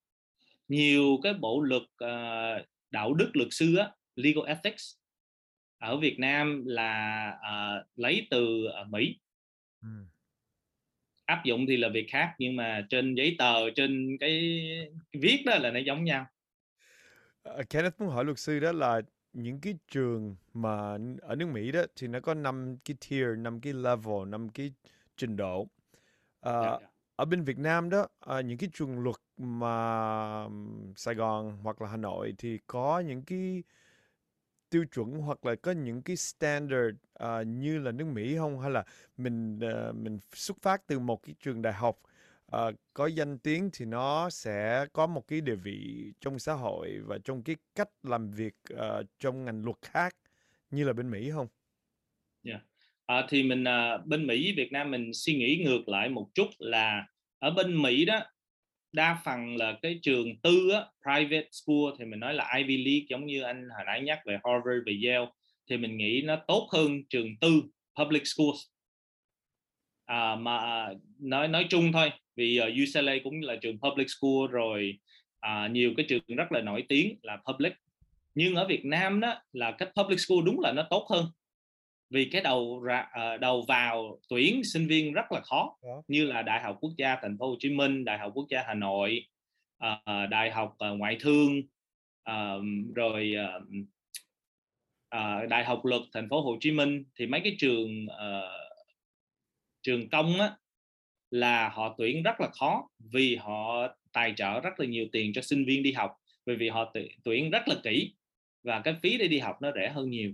nhiều 0.67 1.19
cái 1.23 1.33
bộ 1.33 1.61
luật 1.61 1.81
uh, 1.81 2.67
đạo 2.91 3.13
đức 3.13 3.29
luật 3.33 3.47
sư 3.51 3.75
á, 3.75 3.91
legal 4.15 4.45
ethics 4.47 4.95
ở 5.77 5.97
Việt 5.97 6.19
Nam 6.19 6.63
là 6.65 7.31
uh, 7.35 7.99
lấy 7.99 8.27
từ 8.29 8.67
uh, 8.81 8.87
Mỹ 8.87 9.15
Ừm. 9.81 10.07
Áp 11.25 11.41
dụng 11.45 11.65
thì 11.67 11.77
là 11.77 11.89
việc 11.89 12.05
khác, 12.09 12.35
nhưng 12.39 12.55
mà 12.55 12.85
trên 12.89 13.15
giấy 13.15 13.35
tờ, 13.39 13.69
trên 13.75 14.17
cái 14.19 14.61
cái 15.11 15.21
viết 15.21 15.43
đó 15.45 15.57
là 15.57 15.71
nó 15.71 15.79
giống 15.79 16.03
nhau. 16.03 16.25
Ờ, 17.43 17.63
Kenneth 17.69 18.01
muốn 18.01 18.09
hỏi 18.09 18.25
luật 18.25 18.39
sư 18.39 18.59
đó 18.59 18.71
là 18.71 19.01
những 19.33 19.61
cái 19.61 19.75
trường 19.91 20.35
mà 20.53 20.97
ở 21.21 21.35
nước 21.35 21.47
Mỹ 21.47 21.71
đó 21.71 21.81
thì 21.95 22.07
nó 22.07 22.19
có 22.19 22.33
5 22.33 22.77
cái 22.85 22.97
tier, 23.09 23.37
5 23.37 23.61
cái 23.61 23.73
level, 23.73 24.27
5 24.27 24.49
cái 24.49 24.73
trình 25.17 25.35
độ. 25.35 25.67
Dạ. 26.59 26.71
Ờ, 26.71 26.79
ở 27.15 27.25
bên 27.25 27.43
Việt 27.43 27.57
Nam 27.57 27.89
đó, 27.89 28.07
ờ, 28.19 28.39
những 28.41 28.57
cái 28.57 28.69
trường 28.73 28.99
luật 28.99 29.15
mà 29.37 30.47
Sài 30.95 31.15
Gòn 31.15 31.57
hoặc 31.63 31.81
là 31.81 31.87
Hà 31.89 31.97
Nội 31.97 32.35
thì 32.37 32.59
có 32.67 32.99
những 32.99 33.25
cái 33.25 33.63
tiêu 34.69 34.85
chuẩn 34.95 35.13
hoặc 35.13 35.45
là 35.45 35.55
có 35.55 35.71
những 35.71 36.01
cái 36.03 36.15
standard, 36.15 36.97
ờ, 37.13 37.41
như 37.43 37.77
là 37.79 37.91
nước 37.91 38.05
Mỹ 38.05 38.35
hông? 38.35 38.59
Hay 38.59 38.71
là 38.71 38.83
mình, 39.17 39.59
ờ, 39.61 39.91
mình 39.93 40.19
xuất 40.33 40.57
phát 40.61 40.87
từ 40.87 40.99
một 40.99 41.23
cái 41.23 41.35
trường 41.39 41.61
đại 41.61 41.73
học, 41.73 41.99
ờ, 42.45 42.71
có 42.93 43.07
danh 43.07 43.37
tiếng 43.39 43.69
thì 43.73 43.85
nó 43.85 44.29
sẽ 44.29 44.85
có 44.93 45.07
một 45.07 45.27
cái 45.27 45.41
địa 45.41 45.55
vị 45.55 46.13
trong 46.21 46.39
xã 46.39 46.53
hội 46.53 46.99
và 47.05 47.17
trong 47.23 47.43
cái 47.43 47.55
cách 47.75 47.89
làm 48.03 48.31
việc, 48.31 48.53
ờ, 48.75 49.03
trong 49.19 49.45
ngành 49.45 49.65
luật 49.65 49.77
khác 49.81 50.15
như 50.71 50.83
là 50.83 50.93
bên 50.93 51.09
Mỹ 51.11 51.29
hông? 51.29 51.47
À, 53.10 53.26
thì 53.30 53.43
mình, 53.43 53.64
à, 53.64 53.97
bên 54.05 54.28
Mỹ 54.28 54.43
với 54.43 54.53
Việt 54.57 54.72
Nam 54.72 54.91
mình 54.91 55.14
suy 55.14 55.36
nghĩ 55.36 55.64
ngược 55.66 55.89
lại 55.89 56.10
một 56.10 56.30
chút 56.34 56.47
là 56.60 57.05
ở 57.39 57.51
bên 57.51 57.82
Mỹ 57.82 58.05
đó, 58.05 58.22
đa 58.91 59.18
phần 59.26 59.55
là 59.55 59.78
cái 59.82 59.99
trường 60.01 60.39
tư 60.43 60.70
á, 60.70 60.86
private 61.03 61.47
school 61.51 61.95
thì 61.99 62.05
mình 62.05 62.20
nói 62.20 62.34
là 62.34 62.53
Ivy 62.57 62.78
League 62.78 63.05
giống 63.10 63.26
như 63.26 63.41
anh 63.41 63.70
hồi 63.76 63.84
nãy 63.86 64.01
nhắc 64.01 64.20
về 64.26 64.39
Harvard, 64.43 64.86
về 64.86 64.97
Yale 65.03 65.32
thì 65.70 65.78
mình 65.78 65.97
nghĩ 65.97 66.22
nó 66.22 66.36
tốt 66.47 66.70
hơn 66.74 67.03
trường 67.10 67.38
tư 67.41 67.64
public 67.99 68.24
schools. 68.26 68.60
À, 70.05 70.36
mà 70.36 70.88
nói 71.20 71.47
nói 71.47 71.66
chung 71.70 71.91
thôi, 71.91 72.12
vì, 72.36 72.60
UCLA 72.60 73.14
cũng 73.24 73.41
là 73.41 73.55
trường 73.55 73.80
public 73.80 74.07
school 74.10 74.47
rồi, 74.51 74.99
à, 75.39 75.68
nhiều 75.68 75.93
cái 75.97 76.05
trường 76.10 76.22
rất 76.28 76.51
là 76.51 76.62
nổi 76.62 76.86
tiếng 76.89 77.20
là 77.22 77.38
public. 77.47 77.74
Nhưng 78.36 78.55
ở 78.55 78.68
Việt 78.68 78.86
Nam 78.86 79.20
đó 79.20 79.41
là 79.53 79.72
cái 79.72 79.89
public 79.95 80.20
school 80.20 80.39
đúng 80.45 80.60
là 80.60 80.72
nó 80.72 80.88
tốt 80.89 81.07
hơn. 81.10 81.26
Vì 82.10 82.30
cái 82.32 82.41
đầu 82.41 82.82
ra 82.84 83.07
ờ, 83.14 83.38
đầu 83.38 83.66
vào 83.68 84.20
tuyển 84.30 84.62
sinh 84.64 84.88
viên 84.88 85.14
rất 85.14 85.32
là 85.32 85.41
khó, 85.43 85.78
như 86.07 86.26
là 86.26 86.41
Đại 86.41 86.62
học 86.64 86.78
Quốc 86.82 86.91
gia 86.97 87.16
Thành 87.22 87.38
phố 87.39 87.47
Hồ 87.49 87.55
Chí 87.60 87.70
Minh, 87.70 88.05
Đại 88.05 88.18
học 88.20 88.32
Quốc 88.36 88.45
gia 88.49 88.64
Hà 88.68 88.74
Nội, 88.74 89.26
ờ, 89.78 90.26
Đại 90.30 90.51
học, 90.51 90.76
ờ, 90.78 90.95
Ngoại 90.95 91.18
thương, 91.20 91.62
rồi, 92.95 93.36
Đại 95.49 95.64
học 95.66 95.86
Luật 95.86 96.01
Thành 96.14 96.30
phố 96.30 96.41
Hồ 96.41 96.57
Chí 96.60 96.72
Minh 96.72 97.03
thì 97.20 97.28
mấy 97.28 97.41
cái 97.43 97.55
trường, 97.60 98.07
trường 99.82 100.10
công 100.10 100.39
á, 100.39 100.51
là 101.32 101.70
họ 101.70 101.95
tuyển 101.97 102.24
rất 102.24 102.41
là 102.41 102.49
khó 102.60 102.89
vì 103.14 103.36
họ 103.36 103.88
tài 104.14 104.34
trợ 104.38 104.60
rất 104.62 104.80
là 104.80 104.86
nhiều 104.86 105.05
tiền 105.12 105.34
cho 105.34 105.41
sinh 105.41 105.66
viên 105.66 105.84
đi 105.84 105.91
học, 105.91 106.12
bởi 106.45 106.55
vì 106.55 106.70
họ 106.70 106.93
tuyển 107.24 107.49
rất 107.49 107.68
là 107.68 107.76
kỹ 107.84 108.16
và 108.64 108.82
cái 108.82 108.95
phí 109.03 109.18
để 109.18 109.28
đi 109.28 109.39
học 109.39 109.57
nó 109.62 109.72
rẻ 109.76 109.89
hơn 109.89 110.10
nhiều. 110.10 110.32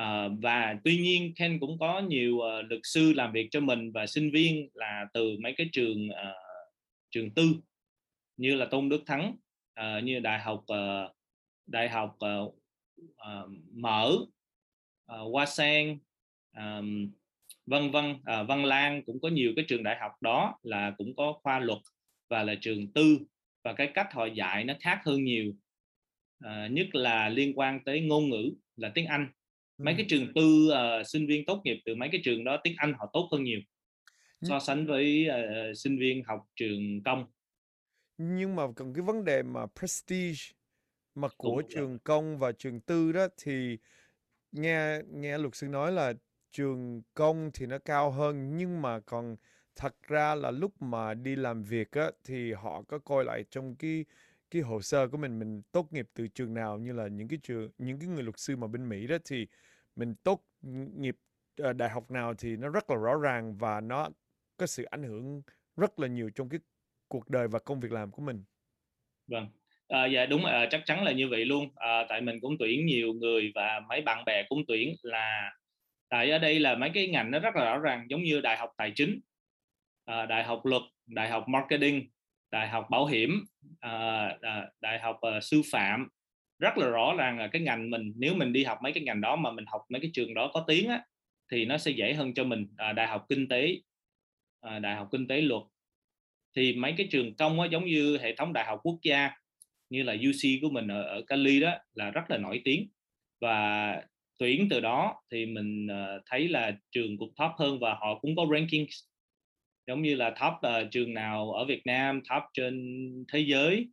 Ờ, 0.00 0.28
và 0.42 0.76
tuy 0.84 0.98
nhiên 0.98 1.32
Ken 1.36 1.60
cũng 1.60 1.78
có 1.78 2.00
nhiều, 2.00 2.36
uh, 2.36 2.70
luật 2.70 2.80
sư 2.84 3.12
làm 3.12 3.32
việc 3.32 3.48
cho 3.50 3.60
mình 3.60 3.92
và 3.92 4.06
sinh 4.06 4.30
viên 4.30 4.68
là 4.74 5.06
từ 5.14 5.36
mấy 5.42 5.54
cái 5.56 5.68
trường, 5.72 6.08
uh, 6.08 6.66
trường 7.10 7.30
tư 7.34 7.54
như 8.36 8.54
là 8.54 8.66
Tôn 8.66 8.88
Đức 8.88 9.02
Thắng, 9.06 9.36
uh, 9.80 10.04
như 10.04 10.20
Đại 10.20 10.38
học, 10.38 10.64
uh, 10.72 11.16
Đại 11.66 11.88
học, 11.88 12.16
uh, 12.44 12.54
uh, 13.06 13.50
Mở, 13.72 14.16
uh, 15.12 15.32
Hoa 15.32 15.46
Sen, 15.46 15.98
um, 16.56 17.10
vân 17.66 17.90
vân, 17.90 18.14
ờ, 18.24 18.44
Văn 18.44 18.64
Lang 18.64 19.02
cũng 19.06 19.20
có 19.20 19.28
nhiều 19.28 19.52
cái 19.56 19.64
trường 19.68 19.82
đại 19.82 19.98
học 20.00 20.12
đó 20.20 20.58
là 20.62 20.94
cũng 20.98 21.16
có 21.16 21.32
khoa 21.42 21.58
luật 21.58 21.78
và 22.30 22.42
là 22.42 22.54
trường 22.60 22.92
tư 22.92 23.18
và 23.64 23.72
cái 23.72 23.90
cách 23.94 24.12
họ 24.12 24.26
dạy 24.26 24.64
nó 24.64 24.74
khác 24.80 25.00
hơn 25.04 25.24
nhiều. 25.24 25.52
Ờ, 26.44 26.68
nhất 26.68 26.94
là 26.94 27.28
liên 27.28 27.58
quan 27.58 27.84
tới 27.84 28.00
ngôn 28.00 28.30
ngữ 28.30 28.52
là 28.76 28.92
tiếng 28.94 29.06
Anh. 29.06 29.28
Mấy 29.84 29.94
cái 29.96 30.06
trường 30.08 30.34
tư, 30.34 30.68
ờ, 30.72 31.02
sinh 31.04 31.26
viên 31.26 31.46
tốt 31.46 31.60
nghiệp 31.64 31.82
từ 31.86 31.94
mấy 31.94 32.08
cái 32.12 32.20
trường 32.24 32.44
đó 32.44 32.60
tiếng 32.64 32.74
Anh 32.76 32.92
họ 32.98 33.10
tốt 33.12 33.28
hơn 33.32 33.44
nhiều, 33.44 33.60
so 34.42 34.60
sánh 34.60 34.86
với, 34.86 35.26
ờ, 35.26 35.38
sinh 35.74 35.98
viên 36.00 36.24
học 36.24 36.40
trường 36.56 37.02
công. 37.04 37.24
Nhưng 38.18 38.56
mà 38.56 38.62
còn 38.76 38.94
cái 38.94 39.02
vấn 39.02 39.24
đề 39.24 39.42
mà 39.42 39.66
prestige 39.66 40.38
mà 41.14 41.28
của 41.38 41.62
là 41.68 41.68
trường 41.68 41.98
công 42.00 42.38
và 42.38 42.52
trường 42.52 42.80
tư 42.80 43.12
đó 43.12 43.28
thì 43.44 43.78
nghe 44.52 45.00
nghe 45.12 45.38
luật 45.38 45.56
sư 45.56 45.68
nói 45.68 45.92
là 45.92 46.14
trường 46.52 47.02
công 47.14 47.50
thì 47.54 47.66
nó 47.66 47.78
cao 47.78 48.10
hơn, 48.12 48.56
nhưng 48.58 48.82
mà 48.82 49.00
còn 49.00 49.36
thật 49.76 49.96
ra 50.08 50.34
là 50.34 50.50
lúc 50.50 50.82
mà 50.82 51.14
đi 51.14 51.36
làm 51.36 51.62
việc 51.64 51.92
á, 51.92 52.10
thì 52.24 52.52
họ 52.52 52.82
có 52.88 52.98
coi 52.98 53.24
lại 53.24 53.44
trong 53.50 53.76
cái 53.76 54.04
cái 54.50 54.62
hồ 54.62 54.82
sơ 54.82 55.08
của 55.08 55.18
mình, 55.18 55.38
mình 55.38 55.62
tốt 55.72 55.88
nghiệp 55.92 56.08
từ 56.14 56.28
trường 56.28 56.54
nào, 56.54 56.78
như 56.78 56.92
là 56.92 57.08
những 57.08 57.28
cái 57.28 57.38
trường 57.42 57.70
những 57.78 58.00
cái 58.00 58.08
người 58.08 58.22
luật 58.22 58.38
sư 58.40 58.56
mà 58.56 58.66
bên 58.68 58.88
Mỹ 58.88 59.06
đó 59.06 59.16
thì 59.26 59.46
mình 60.00 60.14
tốt 60.24 60.46
nghiệp, 60.96 61.16
ờ, 61.62 61.72
đại 61.72 61.90
học 61.90 62.10
nào 62.10 62.34
thì 62.34 62.56
nó 62.56 62.68
rất 62.68 62.90
là 62.90 62.96
rõ 62.96 63.14
ràng 63.22 63.56
và 63.56 63.80
nó 63.80 64.08
có 64.56 64.66
sự 64.66 64.84
ảnh 64.84 65.02
hưởng 65.02 65.42
rất 65.76 65.98
là 65.98 66.08
nhiều 66.08 66.30
trong 66.34 66.48
cái 66.48 66.60
cuộc 67.08 67.30
đời 67.30 67.48
và 67.48 67.58
công 67.58 67.80
việc 67.80 67.92
làm 67.92 68.10
của 68.10 68.22
mình. 68.22 68.44
Vâng, 69.26 69.48
À, 69.88 70.06
dạ 70.06 70.26
đúng, 70.26 70.44
à, 70.44 70.66
chắc 70.70 70.82
chắn 70.86 71.04
là 71.04 71.12
như 71.12 71.28
vậy 71.28 71.44
luôn. 71.44 71.68
à, 71.76 72.04
tại 72.08 72.20
mình 72.20 72.40
cũng 72.40 72.56
tuyển 72.58 72.86
nhiều 72.86 73.12
người 73.12 73.52
và 73.54 73.80
mấy 73.88 74.02
bạn 74.02 74.24
bè 74.24 74.42
cũng 74.48 74.62
tuyển 74.68 74.94
là 75.02 75.52
tại 76.08 76.30
ở 76.30 76.38
đây 76.38 76.60
là 76.60 76.74
mấy 76.76 76.90
cái 76.94 77.08
ngành 77.08 77.30
nó 77.30 77.38
rất 77.40 77.56
là 77.56 77.64
rõ 77.64 77.78
ràng, 77.78 78.06
giống 78.10 78.22
như 78.22 78.40
Đại 78.40 78.56
học 78.58 78.70
Tài 78.76 78.92
chính, 78.96 79.20
à, 80.04 80.26
Đại 80.26 80.44
học 80.44 80.60
Luật, 80.66 80.82
Đại 81.06 81.28
học 81.30 81.44
Marketing, 81.48 82.08
Đại 82.50 82.68
học 82.68 82.86
Bảo 82.90 83.06
hiểm, 83.06 83.30
à, 83.80 83.92
à, 84.42 84.66
Đại 84.80 84.98
học, 84.98 85.18
à, 85.22 85.40
Sư 85.42 85.62
phạm. 85.72 86.08
Rất 86.60 86.78
là 86.78 86.88
rõ 86.88 87.14
ràng 87.18 87.38
là 87.38 87.48
cái 87.48 87.62
ngành 87.62 87.90
mình 87.90 88.12
nếu 88.16 88.34
mình 88.34 88.52
đi 88.52 88.64
học 88.64 88.78
mấy 88.82 88.92
cái 88.92 89.02
ngành 89.02 89.20
đó 89.20 89.36
mà 89.36 89.52
mình 89.52 89.64
học 89.66 89.82
mấy 89.88 90.00
cái 90.00 90.10
trường 90.14 90.34
đó 90.34 90.50
có 90.54 90.64
tiếng 90.68 90.88
á, 90.88 91.02
thì 91.52 91.64
nó 91.64 91.78
sẽ 91.78 91.90
dễ 91.90 92.14
hơn 92.14 92.34
cho 92.34 92.44
mình. 92.44 92.66
À, 92.76 92.92
Đại 92.92 93.06
học 93.06 93.26
Kinh 93.28 93.48
tế, 93.48 93.76
à, 94.60 94.78
Đại 94.78 94.96
học 94.96 95.08
Kinh 95.12 95.28
tế 95.28 95.40
Luật. 95.40 95.62
Thì 96.56 96.72
mấy 96.72 96.94
cái 96.96 97.08
trường 97.10 97.34
công 97.34 97.60
á, 97.60 97.66
giống 97.66 97.86
như 97.86 98.18
hệ 98.18 98.34
thống 98.36 98.52
đại 98.52 98.64
học 98.64 98.80
quốc 98.82 98.98
gia 99.02 99.30
như 99.90 100.02
là 100.02 100.12
UC 100.12 100.62
của 100.62 100.70
mình 100.70 100.88
ở 100.88 101.02
ở 101.02 101.22
Cali 101.26 101.60
đó 101.60 101.74
là 101.94 102.10
rất 102.10 102.22
là 102.28 102.38
nổi 102.38 102.60
tiếng 102.64 102.88
và 103.40 104.02
tuyển 104.38 104.68
từ 104.70 104.80
đó 104.80 105.22
thì 105.32 105.46
mình, 105.46 105.86
uh, 105.86 106.22
thấy 106.26 106.48
là 106.48 106.78
trường 106.90 107.18
cũng 107.18 107.34
top 107.36 107.50
hơn 107.58 107.78
và 107.78 107.94
họ 107.94 108.18
cũng 108.20 108.36
có 108.36 108.46
rankings, 108.52 109.04
giống 109.86 110.02
như 110.02 110.14
là 110.14 110.30
top, 110.30 110.52
uh, 110.84 110.90
trường 110.90 111.14
nào 111.14 111.52
ở 111.52 111.64
Việt 111.64 111.86
Nam, 111.86 112.20
top 112.30 112.42
trên 112.52 112.74
thế 113.32 113.40
giới 113.40 113.88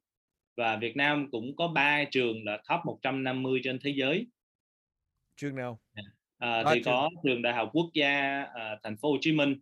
và 0.57 0.75
Việt 0.77 0.95
Nam 0.95 1.31
cũng 1.31 1.55
có 1.55 1.67
3 1.67 2.03
trường 2.11 2.45
là 2.45 2.57
top 2.69 2.79
150 2.85 3.61
trên 3.63 3.79
thế 3.83 3.93
giới. 3.97 4.27
Trường 5.37 5.55
nào? 5.55 5.79
À, 6.37 6.63
3 6.63 6.73
thì 6.73 6.81
trường. 6.85 6.93
có 6.93 7.09
trường 7.23 7.41
Đại 7.41 7.53
học 7.53 7.69
Quốc 7.73 7.89
gia, 7.93 8.41
ờ, 8.43 8.79
Thành 8.83 8.97
phố 8.97 9.11
Hồ 9.11 9.17
Chí 9.21 9.31
Minh, 9.31 9.55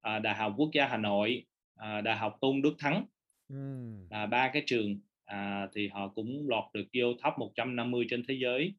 ờ, 0.00 0.18
Đại 0.18 0.34
học 0.34 0.54
Quốc 0.56 0.70
gia 0.74 0.86
Hà 0.86 0.96
Nội, 0.96 1.46
ờ, 1.74 2.00
Đại 2.00 2.16
học 2.16 2.36
Tôn 2.40 2.62
Đức 2.62 2.74
Thắng. 2.78 3.04
Ừm. 3.48 4.06
Là 4.10 4.26
3 4.26 4.50
cái 4.52 4.62
trường, 4.66 5.00
à, 5.24 5.68
thì 5.74 5.88
họ 5.88 6.08
cũng 6.08 6.46
lọt 6.48 6.64
được 6.74 6.84
vô 6.98 7.06
top 7.24 7.38
150 7.38 8.06
trên 8.10 8.22
thế 8.28 8.34
giới. 8.42 8.74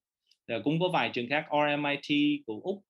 Rồi 0.47 0.61
cũng 0.63 0.79
có 0.79 0.89
vài 0.93 1.09
trường 1.13 1.29
khác, 1.29 1.45
RMIT 1.49 2.41
của 2.45 2.59
Úc. 2.63 2.81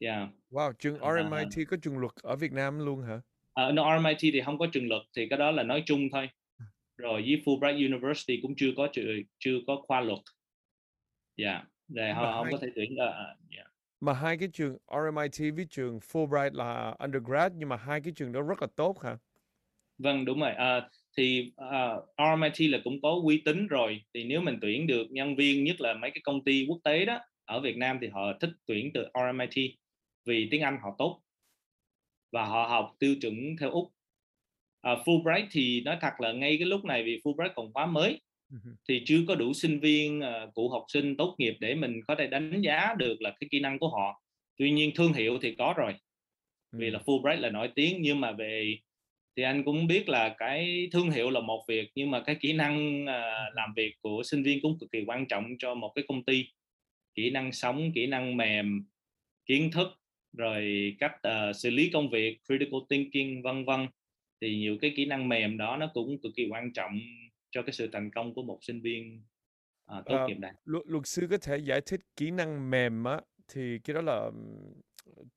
Yeah. 0.00 0.28
Wow, 0.50 0.72
trường 0.78 1.00
À. 1.00 1.10
RMIT 1.14 1.68
có 1.68 1.76
trường 1.82 1.98
luật 1.98 2.12
ở 2.22 2.36
Việt 2.36 2.52
Nam 2.52 2.78
luôn 2.78 3.02
hả? 3.02 3.20
Ờ, 3.52 3.72
no, 3.72 3.98
RMIT 3.98 4.18
thì 4.32 4.40
hông 4.40 4.58
có 4.58 4.66
trường 4.72 4.88
luật, 4.88 5.02
thì 5.16 5.28
cái 5.30 5.38
đó 5.38 5.50
là 5.50 5.62
nói 5.62 5.82
chung 5.86 6.00
thôi. 6.12 6.28
À. 7.04 7.08
Rồi 7.08 7.22
với 7.22 7.42
Fulbright 7.44 7.86
University 7.86 8.38
cũng 8.42 8.54
chưa 8.56 8.70
có 8.76 8.88
trường 8.92 9.22
chưa 9.38 9.58
có 9.66 9.82
khoa 9.86 10.00
luật. 10.00 10.18
Yeah, 11.36 11.62
để 11.88 12.12
Nhưng 12.12 12.20
họ 12.20 12.20
mà 12.20 12.32
hông 12.32 12.48
hai 12.48 12.52
có 12.52 12.58
thể 12.62 12.68
tuyển 12.76 12.96
ờ, 12.98 13.06
ờ, 13.06 13.36
yeah. 13.56 13.66
Mà 14.00 14.12
hai 14.12 14.36
cái 14.38 14.48
trường 14.52 14.76
RMIT 14.86 15.54
với 15.56 15.66
trường 15.70 15.98
Fulbright 15.98 16.54
là 16.54 16.94
undergrad, 16.98 17.52
nhưng 17.56 17.68
mà 17.68 17.76
hai 17.76 18.00
cái 18.00 18.12
trường 18.16 18.32
đó 18.32 18.42
rất 18.42 18.60
là 18.62 18.68
tốt 18.76 19.00
hả? 19.02 19.18
Vâng, 19.98 20.24
đúng 20.24 20.40
rồi. 20.40 20.52
Ờ, 20.54 20.88
thì, 21.16 21.52
ờ, 21.56 22.06
RMIT 22.16 22.70
là 22.70 22.78
cũng 22.84 22.94
có 23.02 23.20
uy 23.24 23.42
tín 23.44 23.66
rồi, 23.66 24.00
thì 24.14 24.24
nếu 24.24 24.40
mình 24.40 24.58
tuyển 24.62 24.86
được 24.86 25.06
nhân 25.10 25.36
viên, 25.36 25.64
nhất 25.64 25.80
là 25.80 25.94
mấy 25.94 26.10
cái 26.10 26.20
công 26.24 26.44
ty 26.44 26.66
quốc 26.68 26.78
tế 26.84 27.04
đó, 27.04 27.18
ở 27.44 27.60
Việt 27.60 27.76
Nam 27.76 27.98
thì 28.00 28.08
họ 28.08 28.32
thích 28.40 28.50
tuyển 28.66 28.90
từ 28.94 29.04
RMIT 29.14 29.70
vì 30.26 30.48
tiếng 30.50 30.60
Anh 30.62 30.78
họ 30.82 30.94
tốt. 30.98 31.22
Và 32.32 32.44
họ 32.44 32.66
học 32.68 32.96
tiêu 32.98 33.14
chuẩn 33.20 33.34
theo 33.60 33.70
Úc. 33.70 33.95
Ờ, 34.86 35.02
Fulbright 35.04 35.46
thì 35.50 35.80
nói 35.80 35.96
thật 36.00 36.20
là 36.20 36.32
ngay 36.32 36.56
cái 36.58 36.66
lúc 36.66 36.84
này 36.84 37.02
vì 37.02 37.20
Fulbright 37.24 37.50
còn 37.54 37.72
quá 37.72 37.86
mới, 37.86 38.20
thì 38.88 39.02
chưa 39.06 39.18
có 39.28 39.34
đủ 39.34 39.52
sinh 39.52 39.80
viên, 39.80 40.20
ờ, 40.20 40.50
cựu 40.54 40.70
học 40.70 40.84
sinh 40.88 41.16
tốt 41.16 41.34
nghiệp 41.38 41.56
để 41.60 41.74
mình 41.74 42.00
có 42.06 42.14
thể 42.14 42.26
đánh 42.26 42.60
giá 42.60 42.94
được 42.98 43.22
là 43.22 43.30
cái 43.30 43.48
kỹ 43.50 43.60
năng 43.60 43.78
của 43.78 43.88
họ. 43.88 44.22
Tuy 44.56 44.70
nhiên 44.70 44.90
thương 44.94 45.12
hiệu 45.12 45.38
thì 45.42 45.54
có 45.54 45.74
rồi, 45.76 45.92
vì 46.72 46.90
là. 46.90 46.98
Fulbright 47.06 47.40
là 47.40 47.50
nổi 47.50 47.68
tiếng, 47.74 48.02
nhưng 48.02 48.20
mà 48.20 48.32
về 48.32 48.78
thì 49.36 49.42
anh 49.42 49.64
cũng 49.64 49.86
biết 49.86 50.08
là 50.08 50.34
cái 50.38 50.88
thương 50.92 51.10
hiệu 51.10 51.30
là 51.30 51.40
một 51.40 51.64
việc, 51.68 51.90
nhưng 51.94 52.10
mà 52.10 52.20
cái 52.20 52.34
kỹ 52.34 52.52
năng, 52.52 53.06
hưm. 53.06 53.06
làm 53.54 53.72
việc 53.76 53.94
của 54.02 54.22
sinh 54.22 54.42
viên 54.42 54.60
cũng 54.60 54.78
cực 54.78 54.92
kỳ 54.92 55.04
quan 55.06 55.26
trọng 55.26 55.44
cho 55.58 55.74
một 55.74 55.92
cái 55.94 56.04
công 56.08 56.24
ty. 56.24 56.48
Kỹ 57.14 57.30
năng 57.30 57.52
sống, 57.52 57.92
kỹ 57.94 58.06
năng 58.06 58.36
mềm, 58.36 58.84
kiến 59.46 59.70
thức 59.70 59.88
rồi 60.36 60.94
cách 60.98 61.12
uh, 61.28 61.56
xử 61.56 61.70
lý 61.70 61.90
công 61.92 62.10
việc 62.10 62.38
critical 62.48 62.80
thinking 62.88 63.42
vân 63.42 63.64
vân 63.64 63.86
thì 64.40 64.56
nhiều 64.58 64.76
cái 64.80 64.92
kỹ 64.96 65.06
năng 65.06 65.28
mềm 65.28 65.58
đó 65.58 65.76
nó 65.76 65.90
cũng 65.94 66.18
cực 66.22 66.32
kỳ 66.36 66.48
quan 66.50 66.72
trọng 66.72 66.98
cho 67.50 67.62
cái 67.62 67.72
sự 67.72 67.88
thành 67.92 68.10
công 68.10 68.34
của 68.34 68.42
một 68.42 68.58
sinh 68.62 68.80
viên 68.80 69.22
uh, 69.98 70.04
tốt 70.08 70.16
Ờ, 70.16 70.28
nghiệp 70.28 70.36
đại 70.40 70.52
luật, 70.64 70.86
luật 70.86 71.06
sư 71.06 71.26
có 71.30 71.38
thể 71.38 71.56
giải 71.58 71.80
thích 71.80 72.00
kỹ 72.16 72.30
năng 72.30 72.70
mềm 72.70 73.04
á 73.04 73.20
thì 73.48 73.78
cái 73.78 73.94
đó 73.94 74.00
là 74.00 74.30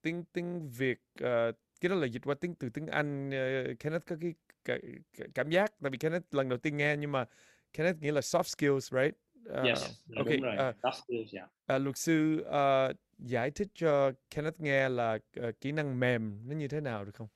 tiếng 0.02 0.24
tiếng 0.34 0.70
Việt 0.70 1.00
ờ, 1.20 1.52
cái 1.82 1.90
đó 1.90 1.96
là 1.96 2.08
dịch 2.08 2.22
qua 2.26 2.36
tiếng 2.42 2.56
từ 2.56 2.70
tiếng 2.70 2.88
Anh 2.88 3.32
ờ, 3.32 3.74
Kenneth 3.80 4.06
có 4.06 4.16
cái, 4.22 4.34
cái, 4.66 4.80
cái 5.18 5.28
cảm 5.36 5.50
giác 5.50 5.72
tại 5.82 5.92
vì 5.92 5.98
Kenneth 5.98 6.34
lần 6.36 6.50
đầu 6.50 6.58
tiên 6.58 6.78
nghe 6.78 6.98
nhưng 6.98 7.12
mà 7.12 7.26
Kenneth 7.74 8.02
nghĩa 8.02 8.12
là 8.12 8.22
soft 8.22 8.44
skills 8.44 8.94
right? 8.94 9.16
Ờ, 9.46 9.68
yes 9.68 10.02
là 10.08 10.18
ok 10.18 10.28
đúng 10.28 10.42
rồi 10.42 10.58
ờ, 10.58 10.74
soft 10.84 10.92
skills 10.92 11.36
yeah. 11.36 11.50
ờ, 11.66 11.78
luật 11.78 11.98
sư 11.98 12.42
ờ, 12.42 12.94
giải 13.18 13.52
thích 13.52 13.68
cho 13.74 14.12
Kenneth 14.36 14.60
nghe 14.60 14.90
là 14.90 15.18
ờ, 15.36 15.52
kỹ 15.62 15.72
năng 15.72 16.00
mềm 16.00 16.50
nó 16.50 16.56
như 16.56 16.68
thế 16.68 16.82
nào 16.82 17.06
được 17.06 17.16
không 17.16 17.28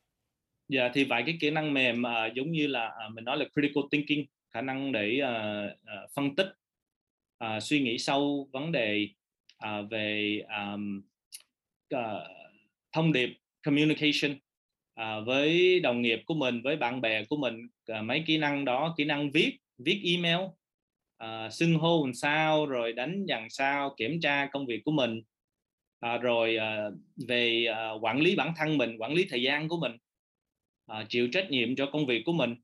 Dạ 0.69 0.89
thì 0.93 1.03
vài 1.03 1.23
cái 1.25 1.37
kỹ 1.41 1.49
năng 1.49 1.73
mềm 1.73 2.03
uh, 2.03 2.33
giống 2.33 2.51
như 2.51 2.67
là 2.67 2.87
uh, 2.87 3.13
mình 3.13 3.23
nói 3.23 3.37
là 3.37 3.45
critical 3.53 3.83
thinking 3.91 4.25
khả 4.51 4.61
năng 4.61 4.91
để 4.91 5.19
uh, 5.23 5.71
uh, 5.73 6.11
phân 6.15 6.35
tích 6.35 6.47
uh, 7.43 7.63
suy 7.63 7.81
nghĩ 7.81 7.97
sâu 7.97 8.49
vấn 8.51 8.71
đề 8.71 9.07
uh, 9.65 9.89
về 9.91 10.41
um, 10.57 11.01
uh, 11.95 11.99
thông 12.91 13.13
điệp 13.13 13.37
communication 13.63 14.31
uh, 15.01 15.25
với 15.25 15.79
đồng 15.79 16.01
nghiệp 16.01 16.21
của 16.25 16.33
mình 16.33 16.61
với 16.61 16.75
bạn 16.75 17.01
bè 17.01 17.23
của 17.23 17.37
mình 17.37 17.67
uh, 17.91 18.03
mấy 18.03 18.23
kỹ 18.27 18.37
năng 18.37 18.65
đó 18.65 18.93
kỹ 18.97 19.05
năng 19.05 19.31
viết 19.31 19.57
viết 19.77 20.01
email 20.03 20.45
uh, 21.23 21.53
xưng 21.53 21.75
hô 21.75 22.05
làm 22.05 22.13
sao 22.13 22.65
rồi 22.65 22.93
đánh 22.93 23.25
dằn 23.25 23.49
sao 23.49 23.95
kiểm 23.97 24.19
tra 24.21 24.45
công 24.51 24.65
việc 24.65 24.81
của 24.85 24.91
mình 24.91 25.21
uh, 26.05 26.21
rồi 26.21 26.57
uh, 26.57 26.93
về 27.27 27.65
uh, 27.71 28.03
quản 28.03 28.21
lý 28.21 28.35
bản 28.35 28.53
thân 28.57 28.77
mình 28.77 28.97
quản 28.97 29.13
lý 29.13 29.25
thời 29.29 29.41
gian 29.41 29.67
của 29.67 29.77
mình 29.77 29.91
à, 30.85 31.05
chịu 31.09 31.27
trách 31.31 31.47
nhiệm 31.49 31.75
cho 31.75 31.89
công 31.93 32.05
việc 32.05 32.23
của 32.25 32.33
mình. 32.33 32.55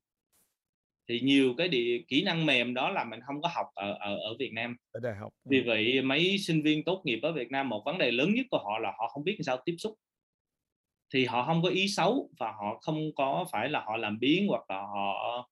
Thì 1.10 1.20
nhiều 1.20 1.54
cái 1.58 1.68
địa, 1.68 2.02
kỹ 2.08 2.24
năng 2.24 2.46
mềm 2.46 2.74
đó 2.74 2.90
là 2.90 3.04
mình 3.04 3.20
không 3.26 3.42
có 3.42 3.50
học 3.54 3.68
ở 3.74 3.94
ở 3.94 4.16
ở 4.16 4.36
Việt 4.40 4.54
Nam. 4.54 4.76
Ở 4.92 5.00
đại 5.04 5.16
học 5.20 5.34
vì 5.46 5.62
ừ. 5.62 5.64
vậy 5.68 6.02
mấy 6.02 6.38
sinh 6.38 6.62
viên 6.62 6.84
tốt 6.84 7.02
nghiệp 7.06 7.20
ở 7.22 7.32
Việt 7.32 7.52
Nam 7.52 7.70
một 7.70 7.84
vấn 7.86 7.98
đề 7.98 8.12
lớn 8.12 8.34
nhất 8.34 8.46
của 8.52 8.58
họ 8.58 8.80
là 8.80 8.92
họ 8.98 9.08
không 9.08 9.24
biết 9.24 9.36
làm 9.38 9.44
sao 9.44 9.58
tiếp 9.66 9.76
xúc. 9.78 9.96
Thì 11.14 11.26
họ 11.26 11.46
không 11.46 11.62
có 11.62 11.70
ý 11.70 11.88
xấu 11.88 12.30
và 12.40 12.52
họ 12.52 12.80
không 12.82 13.16
có 13.16 13.46
phải 13.52 13.70
là 13.70 13.84
họ 13.86 13.98
làm 13.98 14.20
biến 14.20 14.48
hoặc 14.48 14.64
là 14.70 14.82
họ 14.82 15.50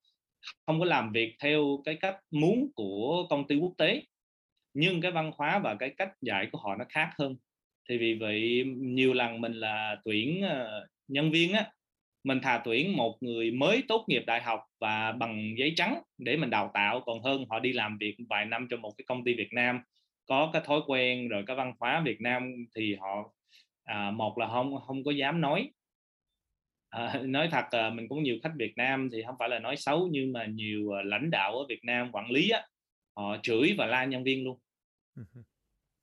không 0.65 0.79
có 0.79 0.85
làm 0.85 1.11
việc 1.11 1.35
theo 1.39 1.81
cái 1.85 1.95
cách 1.95 2.15
muốn 2.31 2.71
của 2.75 3.27
công 3.29 3.47
ty 3.47 3.55
quốc 3.55 3.73
tế. 3.77 4.03
Nhưng 4.73 5.01
cái 5.01 5.11
văn 5.11 5.31
hóa 5.35 5.59
và 5.59 5.75
cái 5.75 5.93
cách 5.97 6.11
dạy 6.21 6.47
của 6.51 6.57
họ 6.57 6.75
nó 6.75 6.85
khác 6.89 7.09
hơn. 7.19 7.35
Thì 7.89 7.97
vì 7.97 8.13
vậy 8.13 8.63
nhiều 8.77 9.13
lần 9.13 9.41
mình 9.41 9.53
là 9.53 9.95
tuyển 10.05 10.41
uh, 10.45 10.89
nhân 11.07 11.31
viên 11.31 11.53
á 11.53 11.71
mình 12.23 12.39
thà 12.41 12.61
tuyển 12.65 12.97
một 12.97 13.17
người 13.21 13.51
mới 13.51 13.83
tốt 13.87 14.05
nghiệp 14.07 14.23
đại 14.27 14.41
học 14.41 14.59
và 14.79 15.11
bằng 15.11 15.55
giấy 15.57 15.73
trắng 15.75 16.01
để 16.17 16.37
mình 16.37 16.49
đào 16.49 16.71
tạo 16.73 17.01
còn 17.05 17.23
hơn 17.23 17.45
họ 17.49 17.59
đi 17.59 17.73
làm 17.73 17.97
việc 17.97 18.15
vài 18.29 18.45
năm 18.45 18.67
cho 18.69 18.77
một 18.77 18.91
cái 18.97 19.05
công 19.07 19.23
ty 19.23 19.33
Việt 19.33 19.53
Nam 19.53 19.81
có 20.25 20.49
cái 20.53 20.61
thói 20.65 20.81
quen 20.87 21.27
rồi 21.29 21.43
cái 21.47 21.55
văn 21.55 21.73
hóa 21.79 22.01
Việt 22.05 22.21
Nam 22.21 22.51
thì 22.75 22.95
họ 22.95 23.33
à, 23.83 24.11
một 24.11 24.37
là 24.37 24.47
không 24.47 24.75
không 24.87 25.03
có 25.03 25.11
dám 25.11 25.41
nói. 25.41 25.71
À, 26.89 27.21
nói 27.25 27.49
thật 27.51 27.65
à, 27.71 27.89
mình 27.89 28.07
cũng 28.09 28.23
nhiều 28.23 28.37
khách 28.43 28.51
Việt 28.57 28.73
Nam 28.77 29.09
thì 29.13 29.23
không 29.25 29.35
phải 29.39 29.49
là 29.49 29.59
nói 29.59 29.75
xấu 29.77 30.09
nhưng 30.11 30.33
mà 30.33 30.45
nhiều 30.45 30.91
à, 30.91 31.01
lãnh 31.05 31.29
đạo 31.31 31.57
ở 31.57 31.65
Việt 31.69 31.79
Nam 31.83 32.09
quản 32.13 32.31
lý 32.31 32.49
á, 32.49 32.67
họ 33.15 33.37
chửi 33.43 33.75
và 33.77 33.85
la 33.85 34.05
nhân 34.05 34.23
viên 34.23 34.43
luôn. 34.43 34.59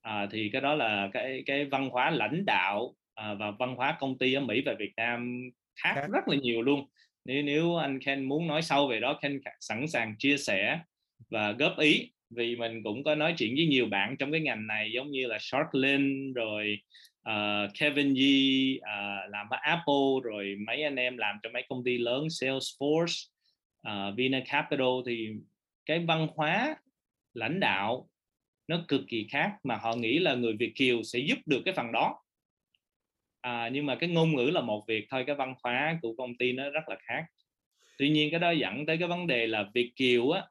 À, 0.00 0.26
thì 0.32 0.50
cái 0.52 0.62
đó 0.62 0.74
là 0.74 1.10
cái 1.12 1.42
cái 1.46 1.64
văn 1.64 1.88
hóa 1.90 2.10
lãnh 2.10 2.44
đạo 2.46 2.94
à, 3.14 3.34
và 3.34 3.50
văn 3.50 3.76
hóa 3.76 3.96
công 4.00 4.18
ty 4.18 4.34
ở 4.34 4.40
Mỹ 4.40 4.62
và 4.66 4.74
Việt 4.78 4.92
Nam 4.96 5.50
khác, 5.76 5.92
Khác. 5.94 6.06
rất 6.12 6.28
là 6.28 6.36
nhiều 6.36 6.62
luôn 6.62 6.86
nếu 7.24 7.42
nếu 7.42 7.76
anh 7.76 7.98
Ken 8.00 8.24
muốn 8.24 8.46
nói 8.46 8.62
sâu 8.62 8.88
về 8.88 9.00
đó 9.00 9.18
Ken 9.22 9.40
sẵn 9.60 9.88
sàng 9.88 10.14
chia 10.18 10.36
sẻ 10.36 10.78
và 11.30 11.52
góp 11.52 11.78
ý 11.78 12.10
vì 12.30 12.56
mình 12.56 12.82
cũng 12.82 13.04
có 13.04 13.14
nói 13.14 13.34
chuyện 13.38 13.54
với 13.56 13.66
nhiều 13.66 13.86
bạn 13.86 14.16
trong 14.18 14.32
cái 14.32 14.40
ngành 14.40 14.66
này 14.66 14.90
giống 14.94 15.10
như 15.10 15.26
là 15.26 15.38
Sharklin 15.40 16.32
rồi 16.32 16.78
uh, 17.28 17.70
Kevin 17.78 18.14
Yee 18.14 18.76
uh, 18.76 19.30
làm 19.30 19.48
ở 19.50 19.58
Apple 19.60 20.20
rồi 20.22 20.56
mấy 20.66 20.82
anh 20.82 20.96
em 20.96 21.16
làm 21.16 21.36
cho 21.42 21.50
mấy 21.52 21.62
công 21.68 21.84
ty 21.84 21.98
lớn 21.98 22.26
Salesforce 22.26 23.28
uh, 23.88 24.16
Vina 24.16 24.40
Capital 24.46 24.86
thì 25.06 25.28
cái 25.86 25.98
văn 25.98 26.28
hóa 26.34 26.76
lãnh 27.34 27.60
đạo 27.60 28.08
nó 28.68 28.84
cực 28.88 29.00
kỳ 29.08 29.26
khác 29.30 29.52
mà 29.62 29.76
họ 29.76 29.96
nghĩ 29.96 30.18
là 30.18 30.34
người 30.34 30.52
Việt 30.52 30.72
kiều 30.74 31.02
sẽ 31.02 31.18
giúp 31.18 31.38
được 31.46 31.62
cái 31.64 31.74
phần 31.74 31.92
đó 31.92 32.23
à, 33.44 33.68
nhưng 33.72 33.86
mà 33.86 33.96
cái 34.00 34.10
ngôn 34.10 34.36
ngữ 34.36 34.50
là 34.50 34.60
một 34.60 34.84
việc 34.88 35.06
thôi 35.10 35.24
cái 35.26 35.36
văn 35.36 35.54
hóa 35.62 35.98
của 36.02 36.14
công 36.18 36.36
ty 36.38 36.52
nó 36.52 36.70
rất 36.70 36.88
là 36.88 36.96
khác. 37.00 37.24
Tuy 37.98 38.08
nhiên 38.08 38.30
cái 38.30 38.40
đó 38.40 38.50
dẫn 38.50 38.86
tới 38.86 38.98
cái 38.98 39.08
vấn 39.08 39.26
đề 39.26 39.46
là 39.46 39.70
Việt 39.74 39.92
kiều 39.96 40.30
á 40.30 40.42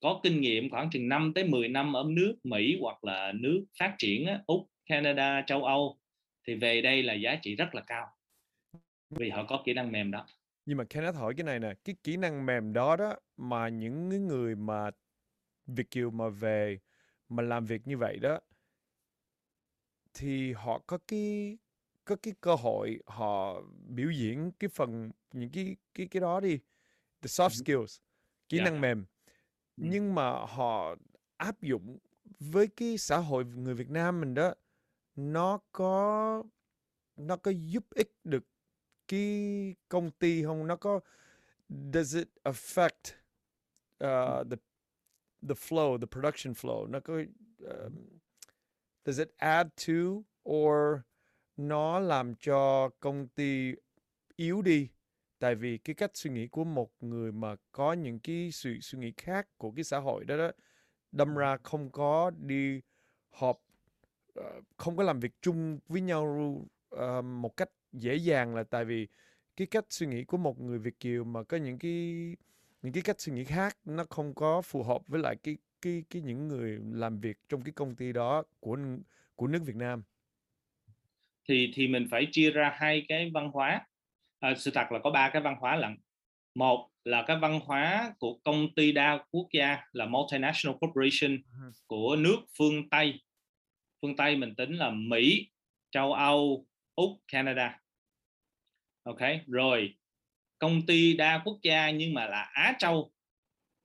có 0.00 0.20
kinh 0.22 0.40
nghiệm 0.40 0.70
khoảng 0.70 0.90
chừng 0.90 1.08
5 1.08 1.32
tới 1.34 1.44
10 1.44 1.68
năm 1.68 1.96
ở 1.96 2.04
nước 2.08 2.36
Mỹ 2.44 2.78
hoặc 2.80 3.04
là 3.04 3.32
nước 3.34 3.64
phát 3.78 3.94
triển 3.98 4.26
á, 4.26 4.40
Úc, 4.46 4.68
Canada, 4.86 5.42
châu 5.46 5.64
Âu 5.64 5.98
thì 6.46 6.54
về 6.54 6.80
đây 6.82 7.02
là 7.02 7.14
giá 7.14 7.38
trị 7.42 7.56
rất 7.56 7.74
là 7.74 7.82
cao. 7.86 8.06
Vì 9.10 9.30
họ 9.30 9.44
có 9.44 9.62
kỹ 9.64 9.72
năng 9.72 9.92
mềm 9.92 10.10
đó. 10.10 10.26
Nhưng 10.66 10.78
mà 10.78 10.84
Kenneth 10.84 11.16
hỏi 11.16 11.34
cái 11.36 11.44
này 11.44 11.58
nè 11.58 11.74
cái 11.84 11.96
kỹ 12.02 12.16
năng 12.16 12.46
mềm 12.46 12.72
đó 12.72 12.96
đó 12.96 13.16
mà 13.36 13.68
những 13.68 14.26
người 14.26 14.56
mà 14.56 14.90
Việt 15.66 15.90
kiều 15.90 16.10
mà 16.10 16.28
về 16.28 16.78
mà 17.28 17.42
làm 17.42 17.64
việc 17.64 17.86
như 17.86 17.98
vậy 17.98 18.18
đó 18.22 18.40
thì 20.14 20.52
họ 20.52 20.78
có 20.86 20.98
cái 21.08 21.58
có 22.04 22.16
cái 22.22 22.34
cơ 22.40 22.54
hội 22.54 23.00
họ 23.06 23.60
biểu 23.88 24.10
diễn 24.10 24.52
cái 24.58 24.68
phần 24.68 25.10
những 25.32 25.50
cái 25.50 25.76
cái 25.94 26.06
cái 26.10 26.20
đó 26.20 26.40
đi 26.40 26.58
the 27.22 27.26
soft 27.26 27.48
skills 27.48 28.00
kỹ 28.48 28.58
Dạ. 28.58 28.64
năng 28.64 28.80
mềm. 28.80 29.04
Nhưng 29.76 30.14
mà 30.14 30.30
họ 30.30 30.96
áp 31.36 31.62
dụng 31.62 31.98
với 32.40 32.66
cái 32.66 32.98
xã 32.98 33.16
hội 33.16 33.44
người 33.44 33.74
Việt 33.74 33.90
Nam 33.90 34.20
mình 34.20 34.34
đó 34.34 34.54
nó 35.16 35.58
có 35.72 36.42
nó 37.16 37.36
có 37.36 37.50
giúp 37.50 37.84
ích 37.90 38.12
được 38.24 38.44
cái 39.08 39.74
công 39.88 40.10
ty 40.10 40.44
không? 40.44 40.66
Nó 40.66 40.76
có 40.76 41.00
does 41.92 42.16
it 42.16 42.28
affect 42.44 43.14
uh, 44.04 44.50
the 44.50 44.56
the 45.48 45.54
flow 45.54 45.98
the 45.98 46.06
production 46.06 46.52
flow? 46.54 46.90
Nó 46.90 47.00
có 47.00 47.14
um, 47.58 48.18
does 49.06 49.18
it 49.18 49.28
add 49.36 49.70
to 49.86 49.92
or 50.50 50.98
nó 51.56 51.98
làm 51.98 52.34
cho 52.34 52.88
công 53.00 53.28
ty 53.28 53.74
yếu 54.36 54.62
đi. 54.62 54.88
Tại 55.38 55.54
vì 55.54 55.78
cái 55.78 55.94
cách 55.94 56.10
suy 56.14 56.30
nghĩ 56.30 56.46
của 56.48 56.64
một 56.64 56.90
người 57.00 57.32
mà 57.32 57.56
có 57.72 57.92
những 57.92 58.18
cái 58.20 58.50
suy 58.52 58.80
suy 58.80 58.98
nghĩ 58.98 59.12
khác 59.16 59.48
của 59.58 59.70
cái 59.70 59.84
xã 59.84 59.98
hội 59.98 60.24
đó 60.24 60.36
đó 60.36 60.50
đâm 61.12 61.34
ra 61.34 61.56
không 61.62 61.90
có 61.90 62.30
đi 62.30 62.80
họp 63.30 63.62
ờ, 64.34 64.60
không 64.76 64.96
có 64.96 65.02
làm 65.02 65.20
việc 65.20 65.32
chung 65.42 65.78
với 65.88 66.00
nhau 66.00 66.66
ờ, 66.90 67.22
một 67.22 67.56
cách 67.56 67.70
dễ 67.92 68.16
dàng 68.16 68.54
là 68.54 68.62
tại 68.64 68.84
vì 68.84 69.08
cái 69.56 69.66
cách 69.66 69.84
suy 69.90 70.06
nghĩ 70.06 70.24
của 70.24 70.36
một 70.36 70.60
người 70.60 70.78
Việt 70.78 71.00
kiều 71.00 71.24
mà 71.24 71.42
có 71.42 71.56
những 71.56 71.78
cái 71.78 72.36
những 72.82 72.92
cái 72.92 73.02
cách 73.02 73.20
suy 73.20 73.32
nghĩ 73.32 73.44
khác 73.44 73.76
nó 73.84 74.04
không 74.10 74.34
có 74.34 74.62
phù 74.62 74.82
hợp 74.82 75.02
với 75.08 75.20
lại 75.20 75.36
cái 75.42 75.56
cái 75.82 76.04
cái 76.10 76.22
những 76.22 76.48
người 76.48 76.78
làm 76.92 77.20
việc 77.20 77.38
trong 77.48 77.62
cái 77.62 77.72
công 77.72 77.94
ty 77.96 78.12
đó 78.12 78.42
của 78.60 78.78
của 79.36 79.46
nước 79.46 79.62
Việt 79.66 79.76
Nam 79.76 80.02
thì 81.48 81.72
thì 81.74 81.88
mình 81.88 82.06
phải 82.10 82.26
chia 82.32 82.50
ra 82.50 82.72
hai 82.76 83.04
cái 83.08 83.30
văn 83.34 83.50
hóa. 83.52 83.86
À, 84.40 84.54
sự 84.56 84.70
thật 84.74 84.92
là 84.92 84.98
có 84.98 85.10
ba 85.10 85.30
cái 85.32 85.42
văn 85.42 85.56
hóa 85.60 85.76
lận. 85.76 85.96
Một 86.54 86.88
là 87.04 87.22
cái 87.26 87.36
văn 87.36 87.60
hóa 87.64 88.14
của 88.18 88.38
công 88.44 88.74
ty 88.76 88.92
đa 88.92 89.24
quốc 89.30 89.48
gia 89.52 89.78
là 89.92 90.06
multinational 90.06 90.78
corporation 90.78 91.30
Ừ. 91.62 91.70
của 91.86 92.16
nước 92.16 92.36
phương 92.58 92.88
Tây. 92.90 93.20
Phương 94.02 94.16
Tây 94.16 94.36
mình 94.36 94.54
tính 94.54 94.72
là 94.72 94.90
Mỹ 94.90 95.50
châu 95.90 96.12
Âu 96.12 96.66
Úc 96.94 97.10
Canada. 97.32 97.78
Ok 99.04 99.20
rồi 99.46 99.96
công 100.58 100.86
ty 100.86 101.14
đa 101.16 101.42
quốc 101.44 101.58
gia 101.62 101.90
nhưng 101.90 102.14
mà 102.14 102.26
là 102.26 102.42
Á 102.52 102.74
Châu 102.78 103.12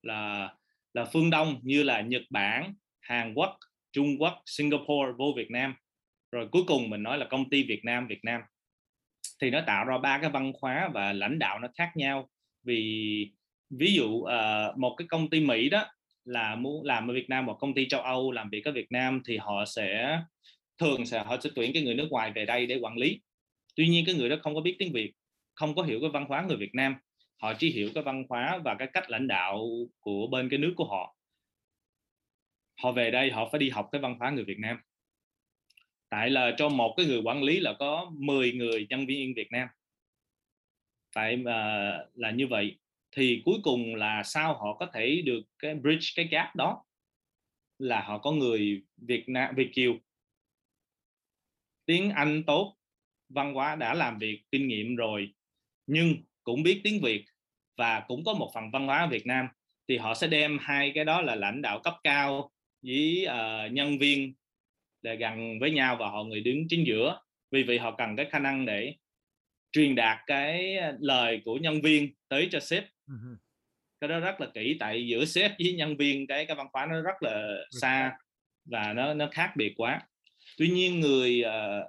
là 0.04 0.54
là 0.94 1.06
phương 1.06 1.30
Đông 1.30 1.60
như 1.64 1.84
là 1.84 2.02
Nhật 2.02 2.22
Bản 2.30 2.74
Hàn 3.00 3.34
Quốc 3.34 3.58
Trung 3.92 4.16
Quốc 4.20 4.42
Singapore 4.46 5.12
vô 5.18 5.34
Việt 5.38 5.52
Nam 5.52 5.76
rồi 6.32 6.48
cuối 6.52 6.64
cùng 6.68 6.90
mình 6.90 7.04
nói 7.04 7.18
là 7.18 7.26
công 7.26 7.50
ty 7.50 7.64
Việt 7.64 7.86
Nam 7.86 8.08
Việt 8.08 8.24
Nam. 8.24 8.42
Thì 9.42 9.50
nó 9.50 9.62
tạo 9.68 9.86
ra 9.86 9.98
ba 9.98 10.20
cái 10.22 10.30
văn 10.30 10.52
hóa 10.62 10.90
và 10.94 11.14
lãnh 11.14 11.40
đạo 11.40 11.60
nó 11.60 11.68
khác 11.78 11.92
nhau. 11.96 12.30
Vì 12.64 13.32
ví 13.70 13.94
dụ 13.94 14.08
uh, 14.08 14.78
một 14.78 14.96
cái 14.98 15.08
công 15.08 15.30
ty 15.30 15.40
Mỹ 15.40 15.70
đó 15.70 15.86
là 16.26 16.56
muốn 16.56 16.86
làm 16.86 17.08
ở 17.08 17.14
Việt 17.14 17.30
Nam 17.30 17.46
một 17.46 17.58
công 17.60 17.74
ty 17.74 17.88
châu 17.88 18.02
Âu 18.02 18.32
làm 18.32 18.50
việc 18.50 18.66
ở 18.66 18.72
Việt 18.72 18.92
Nam 18.92 19.22
thì 19.26 19.38
họ 19.38 19.66
sẽ 19.66 20.22
thường 20.78 21.06
sẽ 21.06 21.24
họ 21.24 21.38
sẽ 21.42 21.50
tuyển 21.56 21.74
cái 21.74 21.84
người 21.84 21.96
nước 21.96 22.08
ngoài 22.12 22.32
về 22.36 22.46
đây 22.46 22.66
để 22.66 22.80
quản 22.82 22.98
lý. 22.98 23.22
Tuy 23.76 23.88
nhiên 23.88 24.06
cái 24.06 24.16
người 24.16 24.30
đó 24.30 24.36
không 24.42 24.56
có 24.56 24.62
biết 24.62 24.76
tiếng 24.80 24.94
Việt 24.94 25.14
không 25.56 25.76
có 25.76 25.84
hiểu 25.84 26.00
cái 26.02 26.10
văn 26.10 26.26
hóa 26.26 26.46
người 26.48 26.58
Việt 26.58 26.76
Nam. 26.76 26.96
Họ 27.42 27.54
chỉ 27.54 27.72
hiểu 27.72 27.90
cái 27.96 28.04
văn 28.04 28.24
hóa 28.30 28.60
và 28.66 28.76
cái 28.80 28.88
cách 28.94 29.10
lãnh 29.10 29.28
đạo 29.28 29.68
của 30.00 30.28
bên 30.28 30.50
cái 30.50 30.60
nước 30.60 30.74
của 30.76 30.86
họ. 30.86 31.16
Họ 32.82 32.92
về 32.92 33.12
đây 33.12 33.32
họ 33.32 33.50
phải 33.52 33.60
đi 33.60 33.70
học 33.70 33.90
cái 33.92 34.02
văn 34.02 34.16
hóa 34.20 34.30
người 34.30 34.44
Việt 34.44 34.60
Nam 34.60 34.78
tại 36.10 36.30
là 36.30 36.56
cho 36.58 36.70
một 36.70 36.94
cái 36.98 37.06
người 37.06 37.22
quản 37.22 37.44
lý 37.44 37.60
là 37.60 37.74
có 37.80 38.12
10 38.18 38.52
người 38.52 38.88
nhân 38.90 39.06
viên 39.06 39.34
Việt 39.34 39.52
Nam. 39.52 39.68
Tại 41.14 41.36
uh, 41.42 42.18
là 42.18 42.32
như 42.36 42.48
vậy 42.48 42.80
thì 43.12 43.42
cuối 43.46 43.60
cùng 43.64 43.96
là 43.96 44.24
sao 44.24 44.54
họ 44.54 44.78
có 44.80 44.86
thể 44.94 45.22
được 45.26 45.42
cái 45.60 45.76
bridge 45.76 46.08
cái 46.16 46.28
gap 46.32 46.56
đó 46.56 46.84
là 47.80 48.02
họ 48.02 48.18
có 48.18 48.32
người 48.32 48.84
Việt 48.98 49.30
Nam 49.30 49.56
Việt 49.56 49.70
kiều. 49.74 49.98
Tiếng 51.86 52.10
Anh 52.10 52.44
tốt 52.44 52.78
văn 53.30 53.54
hóa 53.54 53.76
đã 53.76 53.94
làm 53.94 54.18
việc 54.18 54.44
kinh 54.52 54.68
nghiệm 54.68 54.96
rồi 54.96 55.34
nhưng 55.88 56.16
cũng 56.44 56.64
biết 56.64 56.82
tiếng 56.84 57.02
Việt 57.02 57.26
và 57.78 58.00
cũng 58.08 58.24
có 58.24 58.34
một 58.34 58.52
phần 58.54 58.72
văn 58.72 58.88
hóa 58.88 59.08
Việt 59.08 59.26
Nam 59.26 59.48
thì 59.88 59.98
họ 59.98 60.14
sẽ 60.14 60.28
đem 60.28 60.58
hai 60.62 60.92
cái 60.96 61.06
đó 61.06 61.22
là 61.22 61.36
lãnh 61.36 61.62
đạo 61.62 61.80
cấp 61.84 61.94
cao 62.04 62.52
với 62.82 63.28
uh, 63.28 63.72
nhân 63.72 63.98
viên 63.98 64.34
để 65.08 65.16
gần 65.16 65.60
với 65.60 65.72
nhau 65.72 65.98
và 66.00 66.10
họ 66.10 66.24
người 66.24 66.40
đứng 66.40 66.68
chính 66.70 66.88
giữa. 66.88 67.20
Vì 67.52 67.64
vậy 67.64 67.80
họ 67.80 67.96
cần 67.98 68.16
cái 68.16 68.26
khả 68.32 68.40
năng 68.40 68.66
để 68.66 68.96
truyền 69.72 69.96
đạt 69.96 70.18
cái 70.28 70.78
lời 71.00 71.42
của 71.46 71.56
nhân 71.56 71.82
viên 71.82 72.14
tới 72.28 72.48
cho 72.52 72.60
sếp. 72.60 72.84
Cái 74.02 74.08
đó 74.08 74.20
rất 74.20 74.42
là 74.42 74.48
kỹ 74.54 74.78
tại 74.80 75.08
giữa 75.08 75.26
sếp 75.26 75.52
với 75.60 75.74
nhân 75.74 75.98
viên 75.98 76.28
cái 76.28 76.46
cái 76.46 76.56
văn 76.56 76.68
hóa 76.74 76.86
nó 76.86 77.02
rất 77.02 77.16
là 77.22 77.48
xa 77.82 78.18
và 78.66 78.94
nó 78.94 79.14
nó 79.14 79.28
khác 79.32 79.54
biệt 79.56 79.74
quá. 79.78 80.02
Tuy 80.58 80.68
nhiên 80.68 81.00
người 81.00 81.44
uh, 81.46 81.88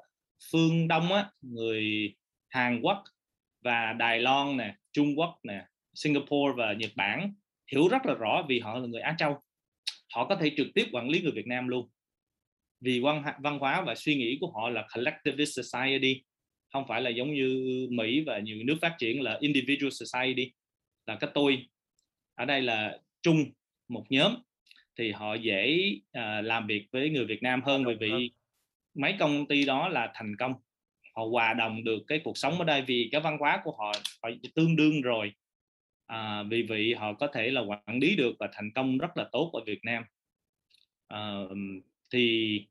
phương 0.53 0.89
đông 0.89 1.13
á 1.13 1.31
người 1.41 2.15
hàn 2.49 2.81
quốc 2.83 3.03
và 3.65 3.93
đài 3.93 4.21
loan 4.21 4.57
nè 4.57 4.75
trung 4.93 5.19
quốc 5.19 5.39
nè 5.43 5.65
singapore 5.95 6.53
và 6.57 6.73
nhật 6.73 6.91
bản 6.97 7.35
hiểu 7.73 7.89
rất 7.89 8.07
là 8.07 8.15
rõ 8.15 8.45
vì 8.49 8.61
họ 8.61 8.79
là 8.79 8.87
người 8.87 9.01
á 9.01 9.15
châu. 9.19 9.43
Họ 10.15 10.25
có 10.29 10.37
thể 10.37 10.53
trực 10.57 10.67
tiếp 10.75 10.87
quản 10.93 11.09
lý 11.09 11.23
người 11.23 11.33
việt 11.33 11.47
nam 11.47 11.69
luôn 11.69 11.89
vì 12.81 13.01
văn 13.01 13.23
văn 13.39 13.59
hóa 13.59 13.83
và 13.83 13.95
suy 13.95 14.15
nghĩ 14.15 14.39
của 14.41 14.51
họ 14.51 14.69
là 14.69 14.87
collectivist 14.95 15.61
society 15.61 16.23
không 16.73 16.85
phải 16.89 17.03
là 17.03 17.11
giống 17.11 17.35
như 17.35 17.87
Mỹ 17.91 18.21
và 18.27 18.39
nhiều 18.39 18.59
nước 18.65 18.77
phát 18.83 18.95
triển 18.99 19.23
là 19.23 19.39
individual 19.41 19.91
society. 19.91 20.53
Là 21.07 21.17
cái 21.21 21.31
tôi 21.35 21.67
ở 22.35 22.45
đây 22.45 22.63
là 22.63 22.99
chung 23.23 23.45
một 23.89 24.05
nhóm 24.09 24.35
thì 24.99 25.13
họ 25.13 25.35
dễ 25.35 25.93
uh, 26.19 26.45
làm 26.45 26.67
việc 26.67 26.87
với 26.91 27.11
người 27.11 27.25
Việt 27.25 27.43
Nam 27.43 27.63
hơn 27.63 27.85
bởi 27.85 27.97
vì 28.01 28.31
mấy 28.95 29.15
công 29.19 29.47
ty 29.47 29.65
đó 29.65 29.89
là 29.89 30.13
thành 30.15 30.37
công. 30.37 30.55
Họ 31.15 31.25
hòa 31.25 31.55
đồng 31.55 31.85
được 31.85 32.03
cái 32.07 32.21
cuộc 32.25 32.39
sống 32.39 32.59
ở 32.59 32.65
đây 32.65 32.83
vì 32.83 33.09
cái 33.13 33.21
văn 33.21 33.39
hóa 33.39 33.61
của 33.65 33.77
họ 33.79 33.93
phải 34.23 34.39
tương 34.55 34.77
đương 34.77 35.03
rồi. 35.03 35.33
À, 36.07 36.43
vì 36.43 36.63
vậy 36.63 36.95
họ 36.99 37.13
có 37.13 37.27
thể 37.27 37.51
là 37.51 37.61
quản 37.61 37.99
lý 38.01 38.17
được 38.17 38.37
và 38.39 38.49
thành 38.53 38.71
công 38.75 38.99
rất 38.99 39.17
là 39.17 39.29
tốt 39.33 39.51
ở 39.53 39.65
Việt 39.67 39.81
Nam. 39.83 40.05
À, 41.09 41.39
thì 42.13 42.67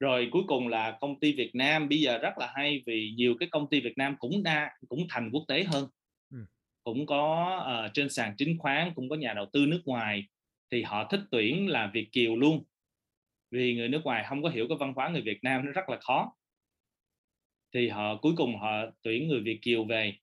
rồi 0.00 0.28
cuối 0.32 0.42
cùng 0.46 0.68
là 0.68 0.98
công 1.00 1.20
ty 1.20 1.32
Việt 1.32 1.54
Nam 1.54 1.88
bây 1.88 2.00
giờ 2.00 2.18
rất 2.18 2.38
là 2.38 2.52
hay 2.54 2.82
vì 2.86 3.14
nhiều 3.16 3.34
cái 3.40 3.48
công 3.52 3.70
ty 3.70 3.80
Việt 3.80 3.98
Nam 3.98 4.16
cũng 4.18 4.42
đa 4.42 4.70
cũng 4.88 5.06
thành 5.08 5.30
quốc 5.32 5.44
tế 5.48 5.64
hơn. 5.64 5.88
Ừ. 6.30 6.38
cũng 6.84 7.06
có 7.06 7.56
uh, 7.86 7.94
trên 7.94 8.10
sàn 8.10 8.36
chứng 8.36 8.58
khoán 8.58 8.92
cũng 8.94 9.08
có 9.08 9.16
nhà 9.16 9.32
đầu 9.34 9.46
tư 9.52 9.66
nước 9.66 9.82
ngoài 9.84 10.24
thì 10.70 10.82
họ 10.82 11.08
thích 11.10 11.20
tuyển 11.30 11.68
là 11.68 11.90
Việt 11.94 12.08
kiều 12.12 12.36
luôn. 12.36 12.64
Vì 13.50 13.74
người 13.74 13.88
nước 13.88 14.00
ngoài 14.04 14.24
không 14.28 14.42
có 14.42 14.48
hiểu 14.48 14.66
cái 14.68 14.78
văn 14.80 14.92
hóa 14.96 15.08
người 15.08 15.22
Việt 15.22 15.38
Nam 15.42 15.66
nó 15.66 15.72
rất 15.72 15.88
là 15.88 15.98
khó. 16.00 16.32
Thì 17.74 17.88
họ 17.88 18.16
cuối 18.16 18.32
cùng 18.36 18.58
họ 18.58 18.70
tuyển 19.02 19.28
người 19.28 19.40
Việt 19.40 19.58
kiều 19.62 19.84
về. 19.84 20.14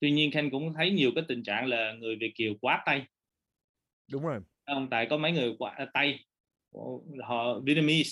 Tuy 0.00 0.10
nhiên 0.10 0.30
Khanh 0.30 0.50
cũng 0.50 0.72
thấy 0.74 0.90
nhiều 0.90 1.10
cái 1.14 1.24
tình 1.28 1.42
trạng 1.42 1.66
là 1.66 1.92
người 1.92 2.16
Việt 2.16 2.32
kiều 2.34 2.54
quá 2.60 2.82
tay. 2.86 3.06
Đúng 4.10 4.22
rồi. 4.22 4.40
Không 4.66 4.88
tại 4.90 5.06
có 5.10 5.16
mấy 5.16 5.32
người 5.32 5.54
quá 5.58 5.86
tay 5.92 6.24
họ 7.22 7.60
Vietnamese. 7.60 8.10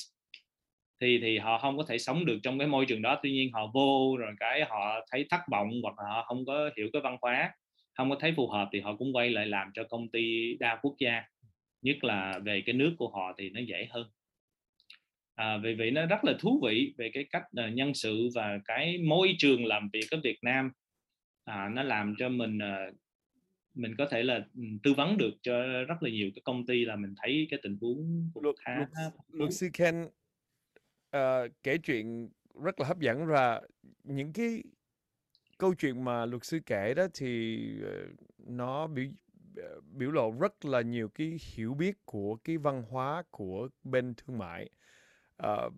Thì 1.00 1.18
thì 1.22 1.38
họ 1.38 1.58
không 1.58 1.76
có 1.76 1.84
thể 1.88 1.98
sống 1.98 2.24
được 2.24 2.38
trong 2.42 2.58
cái 2.58 2.68
môi 2.68 2.86
trường 2.86 3.02
đó. 3.02 3.20
Tuy 3.22 3.32
nhiên 3.32 3.52
họ 3.52 3.70
vô 3.74 4.16
rồi 4.16 4.32
cái 4.40 4.64
họ 4.64 5.06
thấy 5.10 5.26
thất 5.30 5.40
vọng 5.50 5.70
hoặc 5.82 5.98
là 5.98 6.04
họ 6.08 6.24
không 6.28 6.44
có 6.46 6.70
hiểu 6.76 6.88
cái 6.92 7.02
văn 7.02 7.16
hóa 7.22 7.52
không 8.00 8.10
có 8.10 8.16
thấy 8.20 8.32
phù 8.36 8.48
hợp 8.48 8.68
thì 8.72 8.80
họ 8.80 8.96
cũng 8.96 9.16
quay 9.16 9.30
lại 9.30 9.46
làm 9.46 9.70
cho 9.74 9.84
công 9.84 10.08
ty 10.08 10.54
đa 10.54 10.78
quốc 10.82 10.94
gia. 10.98 11.22
Nhất 11.82 12.04
là 12.04 12.38
về 12.44 12.62
cái 12.66 12.72
nước 12.74 12.94
của 12.98 13.08
họ 13.08 13.34
thì 13.38 13.50
nó 13.50 13.60
dễ 13.60 13.86
hơn. 13.90 14.06
À, 15.34 15.58
vì 15.62 15.74
vậy 15.74 15.90
nó 15.90 16.06
rất 16.06 16.24
là 16.24 16.34
thú 16.38 16.60
vị 16.64 16.94
về 16.98 17.10
cái 17.14 17.24
cách 17.30 17.42
uh, 17.42 17.74
nhân 17.74 17.94
sự 17.94 18.28
và 18.34 18.58
cái 18.64 18.98
môi 18.98 19.34
trường 19.38 19.66
làm 19.66 19.88
việc 19.92 20.06
ở 20.10 20.20
Việt 20.24 20.38
Nam. 20.42 20.70
À, 21.44 21.68
nó 21.72 21.82
làm 21.82 22.14
cho 22.18 22.28
mình 22.28 22.58
uh, 22.58 22.94
mình 23.74 23.94
có 23.98 24.06
thể 24.10 24.22
là 24.22 24.46
ừ, 24.56 24.62
tư 24.82 24.94
vấn 24.96 25.16
được 25.16 25.30
cho 25.42 25.62
rất 25.88 26.02
là 26.02 26.10
nhiều 26.10 26.30
cái 26.34 26.42
công 26.44 26.66
ty 26.66 26.84
là 26.84 26.96
mình 26.96 27.14
thấy 27.16 27.46
cái 27.50 27.60
tình 27.62 27.76
huống 27.80 28.30
cũng 28.34 28.42
luật, 28.42 28.56
khá 28.64 28.76
luật, 28.76 28.88
luật 29.32 29.52
sư 29.52 29.68
Ken 29.72 30.08
uh, 31.16 31.50
kể 31.62 31.78
chuyện 31.78 32.28
rất 32.62 32.80
là 32.80 32.86
hấp 32.86 33.00
dẫn 33.00 33.26
và 33.26 33.60
những 34.04 34.32
cái 34.32 34.62
câu 35.58 35.74
chuyện 35.74 36.04
mà 36.04 36.26
luật 36.26 36.44
sư 36.44 36.60
kể 36.66 36.94
đó 36.94 37.06
thì 37.14 37.58
uh, 37.82 37.88
nó 38.38 38.86
biểu 38.86 39.06
biểu 39.92 40.10
lộ 40.10 40.34
rất 40.40 40.64
là 40.64 40.80
nhiều 40.80 41.08
cái 41.08 41.38
hiểu 41.54 41.74
biết 41.74 41.96
của 42.04 42.36
cái 42.36 42.58
văn 42.58 42.84
hóa 42.90 43.22
của 43.30 43.68
bên 43.84 44.14
thương 44.14 44.38
mại. 44.38 44.70
Uh, 45.46 45.72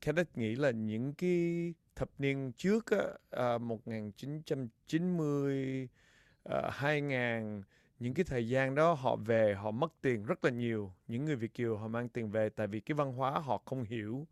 Kenneth 0.00 0.38
nghĩ 0.38 0.54
là 0.54 0.70
những 0.70 1.14
cái 1.14 1.74
thập 1.96 2.10
niên 2.18 2.52
trước 2.56 2.86
á, 2.86 3.04
uh, 3.54 3.62
1990 3.62 5.88
uh, 6.48 6.64
2000 6.70 7.62
những 7.98 8.14
cái 8.14 8.24
thời 8.24 8.48
gian 8.48 8.74
đó 8.74 8.92
họ 8.92 9.16
về 9.16 9.54
họ 9.54 9.70
mất 9.70 9.92
tiền 10.00 10.24
rất 10.24 10.44
là 10.44 10.50
nhiều. 10.50 10.92
Những 11.08 11.24
người 11.24 11.36
Việt 11.36 11.54
kiều 11.54 11.76
họ 11.76 11.88
mang 11.88 12.08
tiền 12.08 12.30
về 12.30 12.48
tại 12.48 12.66
vì 12.66 12.80
cái 12.80 12.94
văn 12.94 13.12
hóa 13.12 13.30
họ 13.30 13.62
không 13.64 13.84
hiểu. 13.84 14.26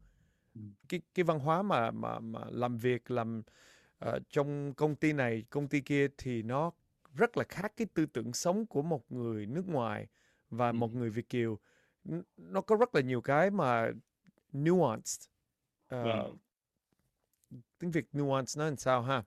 Cái 0.89 1.01
cái 1.15 1.25
văn 1.25 1.39
hóa 1.39 1.63
mà 1.63 1.91
mà 1.91 2.19
mà 2.19 2.41
làm 2.51 2.77
việc 2.77 3.11
làm 3.11 3.43
uh, 4.09 4.15
trong 4.29 4.75
công 4.75 4.95
ty 4.95 5.13
này 5.13 5.45
công 5.51 5.69
ty 5.69 5.81
kia 5.81 6.09
thì 6.19 6.43
nó 6.43 6.71
rất 7.15 7.37
là 7.37 7.45
khác 7.49 7.73
cái 7.77 7.87
tư 7.95 8.07
tưởng 8.07 8.33
sống 8.33 8.67
của 8.67 8.83
một 8.83 9.13
người 9.13 9.47
nước 9.47 9.69
ngoài 9.69 10.07
và 10.51 10.69
ừ. 10.69 10.73
một 10.73 10.95
người 10.95 11.11
Việt 11.11 11.29
kiều. 11.29 11.59
Nó 12.37 12.61
có 12.61 12.77
rất 12.77 12.95
là 12.95 13.01
nhiều 13.01 13.21
cái 13.21 13.51
mà 13.51 13.91
nuanced 14.53 15.29
uh, 15.95 16.05
vâng. 16.05 16.37
tiếng 17.79 17.91
Việt 17.91 18.07
nuance 18.19 18.53
nó 18.57 18.65
làm 18.65 18.77
sao 18.77 19.03
ha? 19.03 19.23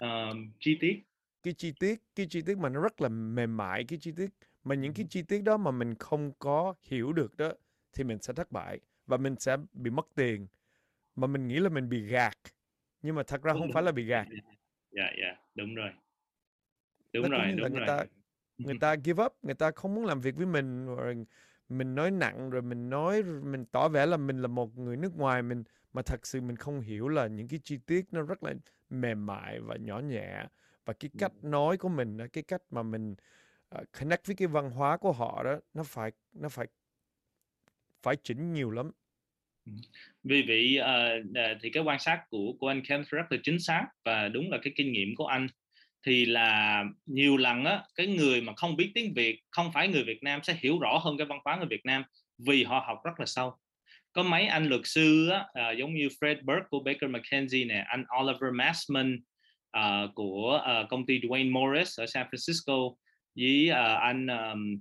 Um, 0.00 0.50
chi 0.60 0.78
tiết 0.80 1.07
cái 1.42 1.54
chi 1.54 1.72
tiết 1.80 2.00
cái 2.14 2.26
chi 2.30 2.42
tiết 2.42 2.58
mà 2.58 2.68
nó 2.68 2.80
rất 2.80 3.00
là 3.00 3.08
mềm 3.08 3.56
mại 3.56 3.84
cái 3.84 3.98
chi 3.98 4.12
tiết 4.16 4.30
mà 4.64 4.74
những 4.74 4.94
cái 4.94 5.06
chi 5.10 5.22
tiết 5.22 5.42
đó 5.42 5.56
mà 5.56 5.70
mình 5.70 5.94
không 5.94 6.32
có 6.38 6.74
hiểu 6.82 7.12
được 7.12 7.36
đó 7.36 7.52
thì 7.92 8.04
mình 8.04 8.18
sẽ 8.22 8.32
thất 8.32 8.52
bại 8.52 8.80
và 9.06 9.16
mình 9.16 9.36
sẽ 9.38 9.56
bị 9.72 9.90
mất 9.90 10.06
tiền. 10.14 10.46
Mà 11.16 11.26
mình 11.26 11.48
nghĩ 11.48 11.58
là 11.60 11.68
mình 11.68 11.88
bị 11.88 12.02
gạt 12.06 12.38
nhưng 13.02 13.14
mà 13.16 13.22
thật 13.22 13.42
ra 13.42 13.52
đúng, 13.52 13.60
không 13.60 13.68
đúng. 13.68 13.74
phải 13.74 13.82
là 13.82 13.92
bị 13.92 14.04
gạt. 14.04 14.26
Dạ 14.90 15.10
dạ 15.20 15.36
đúng 15.54 15.74
rồi. 15.74 15.90
Đúng 17.12 17.22
nó 17.22 17.28
rồi 17.28 17.52
đúng 17.52 17.70
người 17.70 17.80
rồi. 17.80 17.86
ta 17.86 18.04
người 18.58 18.74
ta 18.80 18.96
give 19.04 19.24
up 19.24 19.32
người 19.42 19.54
ta 19.54 19.70
không 19.70 19.94
muốn 19.94 20.04
làm 20.04 20.20
việc 20.20 20.36
với 20.36 20.46
mình 20.46 20.86
rồi 20.86 21.26
mình 21.68 21.94
nói 21.94 22.10
nặng 22.10 22.50
rồi 22.50 22.62
mình 22.62 22.90
nói 22.90 23.22
mình 23.22 23.64
tỏ 23.64 23.88
vẻ 23.88 24.06
là 24.06 24.16
mình 24.16 24.42
là 24.42 24.48
một 24.48 24.78
người 24.78 24.96
nước 24.96 25.16
ngoài 25.16 25.42
mình 25.42 25.64
mà 25.92 26.02
thật 26.02 26.26
sự 26.26 26.40
mình 26.40 26.56
không 26.56 26.80
hiểu 26.80 27.08
là 27.08 27.26
những 27.26 27.48
cái 27.48 27.60
chi 27.64 27.78
tiết 27.86 28.04
nó 28.12 28.22
rất 28.22 28.42
là 28.42 28.54
mềm 28.90 29.26
mại 29.26 29.60
và 29.60 29.76
nhỏ 29.76 30.00
nhẹ 30.00 30.44
và 30.88 30.94
cái 31.00 31.10
cách 31.18 31.32
nói 31.42 31.76
của 31.76 31.88
mình 31.88 32.18
cái 32.32 32.44
cách 32.48 32.62
mà 32.70 32.82
mình 32.82 33.14
uh, 33.78 33.84
connect 34.00 34.26
với 34.26 34.36
cái 34.36 34.48
văn 34.48 34.70
hóa 34.70 34.96
của 34.96 35.12
họ 35.12 35.42
đó 35.44 35.58
nó 35.74 35.82
phải 35.86 36.10
nó 36.32 36.48
phải 36.48 36.66
phải 38.02 38.16
chỉnh 38.22 38.52
nhiều 38.52 38.70
lắm. 38.70 38.90
Vì 40.24 40.42
vậy 40.48 40.78
uh, 40.80 41.58
thì 41.62 41.70
cái 41.70 41.82
quan 41.82 41.98
sát 41.98 42.24
của 42.30 42.52
của 42.60 42.68
anh 42.68 42.82
Ken 42.88 43.04
rất 43.08 43.22
là 43.30 43.38
chính 43.42 43.60
xác 43.60 43.86
và 44.04 44.28
đúng 44.28 44.50
là 44.50 44.58
cái 44.62 44.72
kinh 44.76 44.92
nghiệm 44.92 45.14
của 45.16 45.26
anh. 45.26 45.46
Thì 46.06 46.26
là 46.26 46.84
nhiều 47.06 47.36
lần 47.36 47.64
á 47.64 47.82
cái 47.94 48.06
người 48.06 48.40
mà 48.40 48.52
không 48.56 48.76
biết 48.76 48.92
tiếng 48.94 49.14
Việt 49.14 49.40
không 49.50 49.72
phải 49.72 49.88
người 49.88 50.04
Việt 50.04 50.22
Nam 50.22 50.40
sẽ 50.42 50.56
hiểu 50.60 50.78
rõ 50.78 50.98
hơn 50.98 51.18
cái 51.18 51.26
văn 51.26 51.38
hóa 51.44 51.56
người 51.56 51.68
Việt 51.70 51.84
Nam 51.84 52.02
vì 52.38 52.64
họ 52.64 52.84
học 52.86 52.98
rất 53.04 53.20
là 53.20 53.26
sâu. 53.26 53.56
Có 54.12 54.22
mấy 54.22 54.46
anh 54.46 54.68
luật 54.68 54.80
sư 54.84 55.28
á, 55.28 55.46
à, 55.52 55.70
giống 55.70 55.94
như 55.94 56.08
Fred 56.20 56.44
Burke 56.44 56.66
của 56.70 56.80
Baker 56.80 57.10
McKenzie 57.10 57.66
nè 57.66 57.84
anh 57.88 58.04
Oliver 58.20 58.52
Massman 58.52 59.20
à, 59.70 60.02
của 60.14 60.62
à, 60.64 60.84
công 60.88 61.06
ty 61.06 61.20
Dwayne 61.20 61.52
Morris 61.52 62.00
ở 62.00 62.06
San 62.06 62.26
Francisco 62.30 62.94
với 63.36 63.70
à, 63.70 63.94
anh 63.94 64.26
um, 64.26 64.78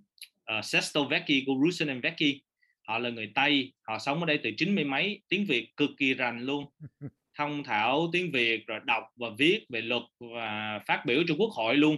uh, 0.57 0.65
Sesto 0.65 1.03
Vecchi 1.03 1.43
của 1.45 1.53
Rusin 1.65 1.88
and 1.88 2.03
Vecchi. 2.03 2.41
Họ 2.88 2.97
là 2.99 3.09
người 3.09 3.31
Tây 3.35 3.73
họ 3.81 3.99
sống 3.99 4.19
ở 4.19 4.25
đây 4.25 4.39
từ 4.43 4.51
chín 4.57 4.75
mươi 4.75 4.83
mấy 4.83 5.21
tiếng 5.29 5.45
Việt 5.45 5.77
cực 5.77 5.89
kỳ 5.97 6.13
rành 6.13 6.41
luôn. 6.41 6.65
Thông 7.38 7.63
thạo 7.63 8.09
tiếng 8.11 8.31
Việt 8.31 8.67
rồi 8.67 8.79
đọc 8.85 9.03
và 9.15 9.27
viết 9.38 9.65
về 9.69 9.81
luật 9.81 10.03
và 10.19 10.79
phát 10.88 11.03
biểu 11.05 11.23
cho 11.27 11.35
quốc 11.38 11.49
hội 11.51 11.75
luôn. 11.75 11.97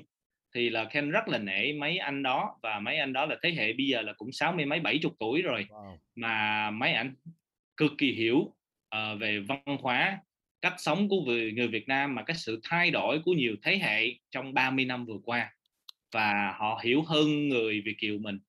Thì 0.56 0.70
là 0.70 0.86
Ken 0.86 1.10
rất 1.10 1.28
là 1.28 1.38
nể 1.38 1.74
mấy 1.74 1.98
anh 1.98 2.24
đó 2.24 2.60
và 2.64 2.80
mấy 2.80 2.98
anh 2.98 3.14
đó 3.14 3.26
là 3.26 3.36
thế 3.44 3.52
hệ 3.52 3.74
bây 3.74 3.88
giờ 3.88 4.02
là 4.02 4.14
cũng 4.14 4.32
sáu 4.32 4.52
mươi 4.52 4.66
mấy 4.66 4.80
bảy 4.80 5.00
chục 5.02 5.14
tuổi 5.20 5.42
rồi. 5.42 5.66
Wow. 5.70 5.98
mà 6.16 6.72
mấy 6.72 6.94
anh 6.94 7.16
cực 7.78 7.92
kỳ 7.98 8.12
hiểu 8.12 8.38
uh, 8.96 9.20
về 9.20 9.40
văn 9.40 9.62
hóa 9.66 10.20
cách 10.62 10.74
sống 10.78 11.10
của 11.10 11.22
người, 11.22 11.52
người 11.52 11.68
Việt 11.68 11.88
Nam 11.88 12.16
mà 12.16 12.24
cái 12.24 12.36
sự 12.36 12.60
thay 12.64 12.92
đổi 12.92 13.22
của 13.26 13.34
nhiều 13.34 13.56
thế 13.64 13.78
hệ 13.78 14.14
trong 14.32 14.54
30 14.54 14.86
năm 14.86 15.06
vừa 15.06 15.20
qua. 15.24 15.54
Và 16.12 16.56
họ 16.58 16.82
hiểu 16.84 17.02
hơn 17.02 17.50
người 17.50 17.82
Việt 17.86 17.96
kiều 17.98 18.18
mình. 18.18 18.40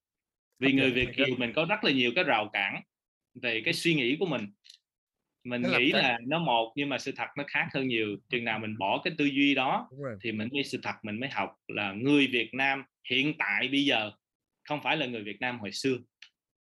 Vì 0.59 0.73
người 0.73 0.91
Việt 0.91 1.09
kiều 1.15 1.35
mình 1.37 1.53
có 1.55 1.65
rất 1.69 1.83
là 1.83 1.91
nhiều 1.91 2.11
cái 2.15 2.23
rào 2.23 2.49
cản 2.53 2.81
về 3.41 3.61
cái 3.65 3.73
suy 3.73 3.93
nghĩ 3.95 4.17
của 4.19 4.25
mình. 4.25 4.47
Mình 5.43 5.61
là 5.61 5.79
nghĩ 5.79 5.91
cái 5.91 6.03
là 6.03 6.19
nó 6.27 6.39
một 6.39 6.73
nhưng 6.75 6.89
mà 6.89 6.97
sự 6.97 7.11
thật 7.15 7.27
nó 7.37 7.43
khác 7.47 7.67
hơn 7.73 7.87
nhiều. 7.87 8.17
Chừng 8.29 8.43
nào 8.43 8.59
mình 8.59 8.77
bỏ 8.77 9.01
cái 9.03 9.13
tư 9.17 9.25
duy 9.25 9.55
đó 9.55 9.89
thì 10.23 10.31
mình 10.31 10.49
mới 10.53 10.63
sự 10.63 10.79
thật 10.83 10.95
mình 11.03 11.19
mới 11.19 11.29
học 11.29 11.55
là 11.67 11.93
người 11.93 12.27
Việt 12.27 12.53
Nam 12.53 12.83
hiện 13.09 13.33
tại 13.39 13.67
bây 13.67 13.85
giờ 13.85 14.11
không 14.63 14.79
phải 14.83 14.97
là 14.97 15.05
người 15.05 15.23
Việt 15.23 15.37
Nam 15.39 15.59
hồi 15.59 15.71
xưa. 15.71 15.97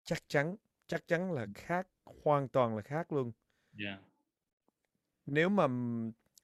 Chắc 0.04 0.18
chắn, 0.28 0.56
chắc 0.86 1.06
chắn 1.06 1.32
là 1.32 1.46
khác, 1.54 1.86
hoàn 2.24 2.48
toàn 2.48 2.76
là 2.76 2.82
khác 2.82 3.12
luôn. 3.12 3.32
yeah. 3.84 3.98
Nếu 5.26 5.48
mà 5.48 5.66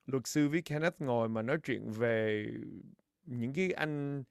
luật 0.06 0.26
sư 0.26 0.48
với 0.48 0.62
Kenneth 0.62 1.00
ngồi 1.00 1.28
mà 1.28 1.42
nói 1.42 1.58
chuyện 1.64 1.90
về 1.90 2.46
những 3.24 3.52
cái 3.54 3.72
anh 3.72 4.24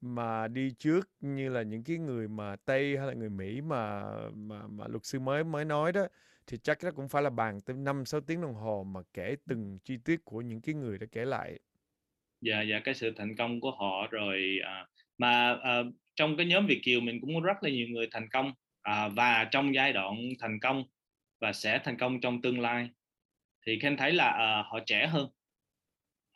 mà 0.00 0.48
đi 0.48 0.72
trước 0.78 1.10
như 1.20 1.48
là 1.50 1.62
những 1.62 1.84
cái 1.84 1.98
người 1.98 2.28
mà 2.28 2.56
Tây 2.56 2.98
hay 2.98 3.06
là 3.06 3.12
người 3.14 3.30
Mỹ 3.30 3.60
mà 3.60 4.04
mà 4.34 4.66
mà 4.68 4.88
luật 4.88 5.06
sư 5.06 5.20
mới 5.20 5.44
mới 5.44 5.64
nói 5.64 5.92
đó 5.92 6.06
thì 6.46 6.58
chắc 6.58 6.84
nó 6.84 6.90
cũng 6.90 7.08
phải 7.08 7.22
là 7.22 7.30
bàn 7.30 7.60
tới 7.62 7.76
5 7.76 8.06
6 8.06 8.20
tiếng 8.20 8.42
đồng 8.42 8.54
hồ 8.54 8.84
mà 8.84 9.00
kể 9.14 9.36
từng 9.48 9.78
chi 9.84 9.98
tiết 10.04 10.24
của 10.24 10.40
những 10.42 10.60
cái 10.60 10.74
người 10.74 10.98
đã 10.98 11.06
kể 11.12 11.24
lại. 11.24 11.58
dạ 12.40 12.62
dạ 12.62 12.80
cái 12.84 12.94
sự 12.94 13.12
thành 13.16 13.36
công 13.36 13.60
của 13.60 13.70
họ 13.70 14.06
rồi 14.10 14.58
à, 14.64 14.86
mà 15.18 15.56
à, 15.62 15.82
trong 16.16 16.36
cái 16.36 16.46
nhóm 16.46 16.66
Việt 16.66 16.80
kiều 16.84 17.00
mình 17.00 17.20
cũng 17.20 17.34
có 17.34 17.40
rất 17.40 17.56
là 17.62 17.70
nhiều 17.70 17.86
người 17.88 18.08
thành 18.10 18.28
công 18.32 18.52
à, 18.82 19.08
và 19.08 19.48
trong 19.50 19.74
giai 19.74 19.92
đoạn 19.92 20.16
thành 20.40 20.58
công 20.60 20.84
và 21.40 21.52
sẽ 21.52 21.80
thành 21.84 21.98
công 21.98 22.20
trong 22.20 22.42
tương 22.42 22.60
lai 22.60 22.90
thì 23.66 23.78
Ken 23.82 23.96
thấy 23.96 24.12
là 24.12 24.28
à, 24.28 24.62
họ 24.66 24.80
trẻ 24.86 25.06
hơn. 25.06 25.28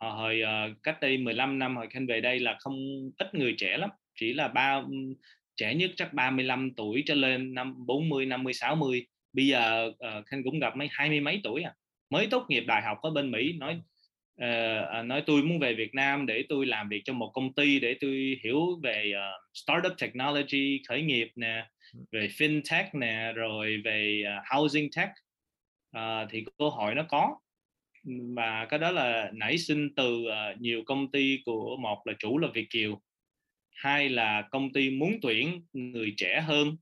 Họ 0.00 0.10
hồi 0.10 0.42
à, 0.42 0.68
cách 0.82 1.00
đây 1.00 1.18
15 1.18 1.58
năm 1.58 1.76
hồi 1.76 1.86
Ken 1.90 2.06
về 2.06 2.20
đây 2.20 2.40
là 2.40 2.56
không 2.60 2.76
ít 3.18 3.34
người 3.34 3.54
trẻ 3.58 3.76
lắm 3.76 3.90
chỉ 4.14 4.32
là 4.32 4.48
ba 4.48 4.82
trẻ 5.56 5.74
nhất 5.74 5.90
chắc 5.96 6.12
35 6.12 6.70
tuổi 6.76 7.02
trở 7.06 7.14
lên 7.14 7.54
năm 7.54 7.86
40 7.86 8.26
50 8.26 8.52
60 8.52 9.06
bây 9.32 9.46
giờ 9.46 9.90
uh, 9.90 10.26
Ken 10.30 10.42
cũng 10.42 10.58
gặp 10.58 10.76
mấy 10.76 10.88
hai 10.90 11.08
mươi 11.08 11.20
mấy 11.20 11.40
tuổi 11.44 11.62
à. 11.62 11.74
Mới 12.10 12.26
tốt 12.30 12.46
nghiệp 12.48 12.64
đại 12.66 12.82
học 12.82 12.98
ở 13.02 13.10
bên 13.10 13.30
Mỹ 13.30 13.52
nói 13.52 13.80
uh, 14.42 15.06
nói 15.06 15.22
tôi 15.26 15.42
muốn 15.42 15.58
về 15.58 15.74
Việt 15.74 15.94
Nam 15.94 16.26
để 16.26 16.44
tôi 16.48 16.66
làm 16.66 16.88
việc 16.88 17.02
cho 17.04 17.12
một 17.12 17.30
công 17.34 17.54
ty 17.54 17.80
để 17.80 17.96
tôi 18.00 18.38
hiểu 18.44 18.80
về 18.82 19.12
uh, 19.14 19.42
startup 19.54 19.92
technology 19.98 20.82
khởi 20.88 21.02
nghiệp 21.02 21.28
nè 21.36 21.66
về 22.12 22.28
fintech 22.28 22.84
nè 22.92 23.32
rồi 23.34 23.80
về 23.84 24.24
uh, 24.38 24.44
housing 24.54 24.88
tech 24.96 25.08
à, 25.92 26.26
thì 26.30 26.44
cơ 26.58 26.68
hội 26.68 26.94
nó 26.94 27.02
có. 27.08 27.36
Và 28.34 28.66
cái 28.66 28.78
đó 28.78 28.90
là 28.90 29.30
nảy 29.34 29.58
sinh 29.58 29.94
từ 29.94 30.22
uh, 30.22 30.60
nhiều 30.60 30.82
công 30.86 31.10
ty 31.10 31.42
của 31.44 31.76
một 31.76 32.06
là 32.06 32.12
chủ 32.18 32.38
là 32.38 32.48
Việt 32.54 32.66
kiều 32.70 33.00
hai 33.74 34.08
là 34.08 34.42
công 34.50 34.72
ty 34.72 34.90
muốn 34.90 35.18
tuyển 35.22 35.62
người 35.72 36.14
trẻ 36.16 36.40
hơn 36.40 36.76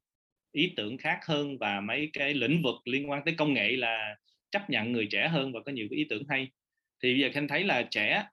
ý 0.53 0.73
tưởng 0.77 0.99
khác 0.99 1.19
hơn 1.27 1.59
và 1.59 1.81
mấy 1.81 2.11
cái 2.13 2.35
lĩnh 2.35 2.63
vực 2.63 2.75
liên 2.85 3.11
quan 3.11 3.23
tới 3.25 3.35
công 3.35 3.55
nghệ 3.55 3.77
là 3.77 4.17
chấp 4.51 4.71
nhận 4.71 4.93
người 4.93 5.09
trẻ 5.11 5.29
hơn 5.29 5.53
và 5.53 5.61
có 5.67 5.73
nhiều 5.73 5.87
cái 5.91 5.97
ý 5.97 6.07
tưởng 6.11 6.23
hay. 6.29 6.49
Thì 7.03 7.13
bây 7.13 7.21
giờ 7.21 7.31
khanh 7.33 7.49
thấy 7.49 7.65
là 7.65 7.83
trẻ 7.83 8.25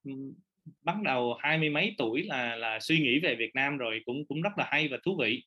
bắt 0.81 1.01
đầu 1.03 1.33
hai 1.39 1.57
mươi 1.57 1.69
mấy 1.69 1.95
tuổi 1.97 2.23
là 2.23 2.55
là 2.55 2.79
suy 2.79 2.99
nghĩ 2.99 3.19
về 3.19 3.35
Việt 3.35 3.55
Nam 3.55 3.77
rồi 3.77 4.01
cũng 4.05 4.25
cũng 4.25 4.41
rất 4.41 4.57
là 4.57 4.67
hay 4.67 4.87
và 4.87 4.97
thú 5.03 5.17
vị. 5.19 5.43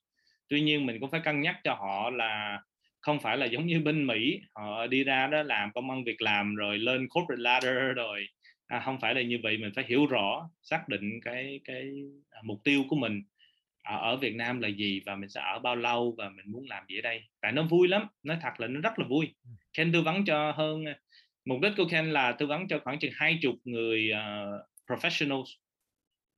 Tuy 0.49 0.61
nhiên 0.61 0.87
mình 0.87 1.01
cũng 1.01 1.11
phải 1.11 1.21
cân 1.25 1.41
nhắc 1.41 1.57
cho 1.65 1.75
họ 1.75 2.11
là 2.11 2.63
không 3.01 3.21
phải 3.21 3.37
là 3.37 3.47
giống 3.47 3.67
như 3.67 3.81
bên 3.81 4.07
Mỹ 4.07 4.41
họ 4.55 4.87
đi 4.87 5.05
ra 5.05 5.27
đó 5.27 5.43
làm 5.43 5.73
công 5.73 5.91
ăn 5.91 6.05
việc 6.05 6.23
làm 6.23 6.55
rồi 6.55 6.79
lên 6.79 7.09
corporate 7.09 7.43
ladder 7.43 7.97
rồi 7.97 8.27
à, 8.67 8.83
không 8.85 9.01
phải 9.01 9.15
là 9.15 9.23
như 9.23 9.39
vậy 9.43 9.59
mình 9.59 9.73
phải 9.75 9.85
hiểu 9.89 10.07
rõ 10.07 10.51
xác 10.63 10.89
định 10.89 11.21
cái 11.25 11.61
cái 11.65 11.91
mục 12.43 12.61
tiêu 12.65 12.85
của 12.89 12.97
mình. 12.97 13.23
Ở, 13.83 13.97
ở 13.97 14.17
Việt 14.17 14.35
Nam 14.35 14.61
là 14.61 14.69
gì 14.69 15.01
và 15.07 15.17
mình 15.17 15.29
sẽ 15.29 15.41
ở 15.41 15.59
bao 15.59 15.77
lâu 15.77 16.15
và 16.19 16.29
mình 16.29 16.45
muốn 16.53 16.67
làm 16.69 16.85
gì 16.89 16.99
ở 16.99 17.03
đây? 17.03 17.23
Tại 17.41 17.53
nó 17.53 17.63
vui 17.63 17.89
lắm 17.89 18.07
nói 18.23 18.39
thật 18.43 18.61
là 18.61 18.67
nó 18.67 18.81
rất 18.81 18.99
là 18.99 19.07
vui. 19.09 19.35
Ken 19.73 19.93
tư 19.93 20.03
vấn 20.03 20.25
cho 20.25 20.53
hơn 20.53 20.85
mục 21.45 21.61
đích 21.61 21.73
của 21.77 21.85
Ken 21.91 22.11
là 22.11 22.33
tư 22.33 22.47
vấn 22.47 22.69
cho 22.69 22.81
khoảng 22.85 22.99
chừng 22.99 23.13
hai 23.15 23.39
chục 23.43 23.55
người 23.65 24.11
uh, 24.13 24.61
professionals 24.87 25.45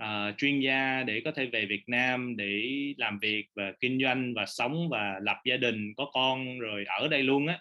uh, 0.03 0.39
chuyên 0.39 0.61
gia 0.61 1.03
để 1.03 1.23
có 1.25 1.33
thể 1.33 1.47
về 1.47 1.67
Việt 1.67 1.83
Nam 1.87 2.37
để 2.37 2.63
làm 2.97 3.19
việc 3.19 3.47
và 3.55 3.73
kinh 3.81 3.99
doanh 4.03 4.35
và 4.35 4.47
sống 4.47 4.89
và 4.89 5.19
lập 5.23 5.37
gia 5.45 5.57
đình 5.57 5.95
có 5.97 6.11
con 6.13 6.59
rồi 6.59 6.85
ở 7.01 7.09
đây 7.09 7.23
luôn 7.23 7.47
á 7.47 7.59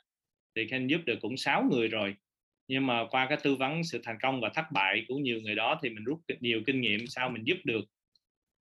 thì 0.56 0.68
Ken 0.68 0.88
giúp 0.88 1.02
được 1.06 1.20
cũng 1.22 1.38
6 1.38 1.64
người 1.72 1.88
rồi. 1.88 2.16
Nhưng 2.68 2.88
mà 2.88 3.06
qua 3.12 3.26
cái 3.30 3.38
tư 3.44 3.56
vấn 3.56 3.84
sự 3.84 4.02
thành 4.04 4.18
công 4.22 4.42
và 4.42 4.50
thất 4.50 4.66
bại 4.72 5.06
của 5.08 5.16
nhiều 5.16 5.40
người 5.44 5.56
đó 5.56 5.80
thì 5.84 5.90
mình 5.90 6.04
rút 6.04 6.20
nhiều 6.40 6.62
kinh 6.66 6.82
nghiệm 6.82 7.08
sao 7.08 7.30
mình 7.30 7.44
giúp 7.44 7.58
được 7.64 7.86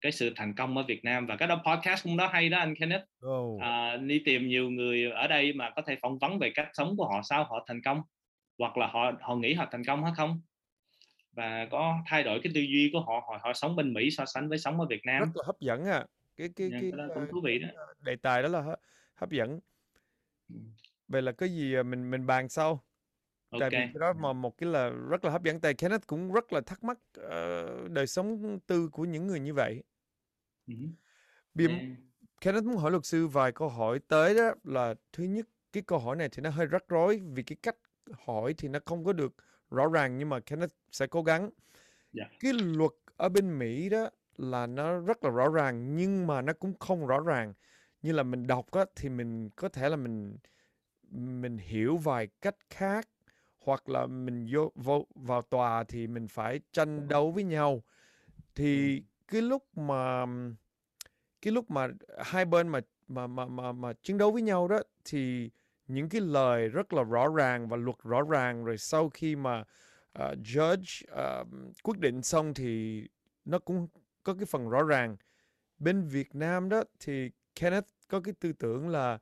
cái 0.00 0.12
sự 0.12 0.32
thành 0.36 0.54
công 0.54 0.76
ở 0.76 0.82
Việt 0.82 1.04
Nam. 1.04 1.26
Và 1.26 1.36
cái 1.36 1.48
đó 1.48 1.62
podcast 1.66 2.04
cũng 2.04 2.16
đó 2.16 2.26
hay 2.32 2.48
đó 2.48 2.58
anh 2.58 2.74
Kenneth. 2.74 3.04
Oh. 3.26 3.60
à, 3.60 3.96
đi 3.96 4.22
tìm 4.24 4.48
nhiều 4.48 4.70
người 4.70 5.10
ở 5.10 5.26
đây 5.26 5.52
mà 5.52 5.70
có 5.70 5.82
thể 5.82 5.96
phỏng 6.02 6.18
vấn 6.18 6.38
về 6.38 6.50
cách 6.50 6.68
sống 6.72 6.96
của 6.96 7.08
họ 7.08 7.20
sao 7.22 7.44
họ 7.44 7.64
thành 7.68 7.82
công 7.82 8.02
hoặc 8.58 8.76
là 8.76 8.86
họ 8.86 9.12
họ 9.20 9.36
nghĩ 9.36 9.54
họ 9.54 9.68
thành 9.72 9.84
công 9.84 10.04
hay 10.04 10.12
không 10.16 10.40
và 11.36 11.68
có 11.70 11.98
thay 12.06 12.22
đổi 12.22 12.40
cái 12.42 12.52
tư 12.54 12.60
duy 12.60 12.90
của 12.92 13.00
họ 13.00 13.24
họ 13.28 13.38
họ 13.42 13.52
sống 13.52 13.76
bên 13.76 13.92
Mỹ 13.92 14.10
so 14.10 14.24
sánh 14.26 14.48
với 14.48 14.58
sống 14.58 14.80
ở 14.80 14.86
Việt 14.86 15.02
Nam 15.04 15.22
Rất 15.22 15.30
là 15.34 15.42
hấp 15.46 15.60
dẫn 15.60 15.84
à. 15.84 16.06
Cái 16.36 16.48
cái 16.56 16.70
Dạ, 16.70 16.78
cái 16.80 16.92
cái 16.96 17.08
cũng 17.14 17.22
uh, 17.22 17.30
thú 17.30 17.40
vị 17.44 17.58
đó 17.58 17.68
đề 18.00 18.16
tài 18.16 18.42
đó 18.42 18.48
là 18.48 18.76
hấp- 19.14 19.30
dẫn. 19.30 19.60
Ừ. 20.48 20.56
Vậy 21.08 21.22
là 21.22 21.32
cái 21.32 21.48
gì 21.48 21.74
à, 21.74 21.82
mình 21.82 22.10
mình 22.10 22.26
bàn 22.26 22.48
sau. 22.48 22.84
Tại 23.60 23.70
vì 23.70 23.76
cái 23.76 23.92
đó 24.00 24.12
mà 24.12 24.32
một 24.32 24.58
cái 24.58 24.70
là 24.70 24.88
rất 24.88 25.24
là 25.24 25.30
hấp 25.30 25.42
dẫn. 25.42 25.60
Tại 25.60 25.74
Kenneth 25.74 26.06
cũng 26.06 26.32
rất 26.32 26.52
là 26.52 26.60
thắc 26.60 26.84
mắc 26.84 26.98
ờ, 27.14 27.88
đời 27.88 28.06
sống 28.06 28.58
tư 28.66 28.88
của 28.88 29.04
những 29.04 29.26
người 29.26 29.40
như 29.40 29.54
vậy. 29.54 29.82
Ừ. 30.66 30.74
Vì 31.54 31.66
Yeah. 31.68 31.82
Kenneth 32.40 32.64
muốn 32.64 32.76
hỏi 32.76 32.90
luật 32.90 33.04
sư 33.04 33.26
vài 33.26 33.52
câu 33.52 33.68
hỏi 33.68 33.98
tới 34.08 34.34
đó 34.34 34.54
là 34.64 34.94
thứ 35.12 35.24
nhất 35.24 35.46
cái 35.72 35.82
câu 35.86 35.98
hỏi 35.98 36.16
này 36.16 36.28
thì 36.32 36.42
nó 36.42 36.50
hơi 36.50 36.66
rắc 36.66 36.84
rối 36.88 37.20
vì 37.34 37.42
cái 37.42 37.56
cách 37.62 37.76
hỏi 38.26 38.54
thì 38.58 38.68
nó 38.68 38.78
không 38.84 39.04
có 39.04 39.12
được 39.12 39.34
rõ 39.70 39.88
ràng 39.88 40.18
nhưng 40.18 40.28
mà 40.28 40.40
Kenneth 40.40 40.74
sẽ 40.92 41.06
cố 41.06 41.22
gắng. 41.22 41.50
Dạ. 42.12 42.24
Cái 42.40 42.52
luật 42.52 42.92
ở 43.16 43.28
bên 43.28 43.58
Mỹ 43.58 43.88
đó 43.88 44.10
là 44.36 44.66
nó 44.66 44.98
rất 45.00 45.24
là 45.24 45.30
rõ 45.30 45.48
ràng 45.48 45.96
nhưng 45.96 46.26
mà 46.26 46.42
nó 46.42 46.52
cũng 46.52 46.74
không 46.78 47.06
rõ 47.06 47.20
ràng. 47.20 47.54
Như 48.02 48.12
là 48.12 48.22
mình 48.22 48.46
đọc 48.46 48.70
á, 48.70 48.84
thì 48.96 49.08
mình 49.08 49.50
có 49.56 49.68
thể 49.68 49.88
là 49.88 49.96
mình 49.96 50.36
mình 51.10 51.58
hiểu 51.58 51.96
vài 51.96 52.28
cách 52.40 52.56
khác 52.70 53.08
hoặc 53.58 53.88
là 53.88 54.06
mình 54.06 54.48
vô, 54.52 54.72
vô 54.74 55.06
vào 55.14 55.42
tòa 55.42 55.84
thì 55.84 56.06
mình 56.06 56.28
phải 56.28 56.60
tranh 56.72 57.08
đấu 57.08 57.30
với 57.30 57.44
nhau. 57.44 57.82
Thì 58.54 59.02
cái 59.28 59.42
lúc 59.42 59.78
mà 59.78 60.26
cái 61.42 61.52
lúc 61.52 61.70
mà 61.70 61.88
hai 62.24 62.44
bên 62.44 62.68
mà 62.68 62.80
mà 63.08 63.26
mà 63.26 63.46
mà 63.46 63.72
mà 63.72 63.92
chiến 64.02 64.18
đấu 64.18 64.32
với 64.32 64.42
nhau 64.42 64.68
đó 64.68 64.80
thì 65.04 65.50
những 65.88 66.08
cái 66.08 66.20
lời 66.20 66.68
rất 66.68 66.92
là 66.92 67.02
rõ 67.02 67.28
ràng 67.36 67.68
và 67.68 67.76
luật 67.76 67.96
rõ 68.04 68.22
ràng 68.22 68.64
rồi 68.64 68.78
sau 68.78 69.08
khi 69.08 69.36
mà 69.36 69.60
uh, 69.60 70.38
judge 70.44 71.04
uh, 71.40 71.46
quyết 71.82 71.98
định 71.98 72.22
xong 72.22 72.54
thì 72.54 73.02
nó 73.44 73.58
cũng 73.58 73.88
có 74.22 74.34
cái 74.34 74.44
phần 74.44 74.68
rõ 74.68 74.82
ràng. 74.82 75.16
Bên 75.78 76.08
Việt 76.08 76.34
Nam 76.34 76.68
đó 76.68 76.82
thì 77.00 77.30
Kenneth 77.60 77.88
có 78.08 78.20
cái 78.20 78.34
tư 78.40 78.52
tưởng 78.52 78.88
là 78.88 79.18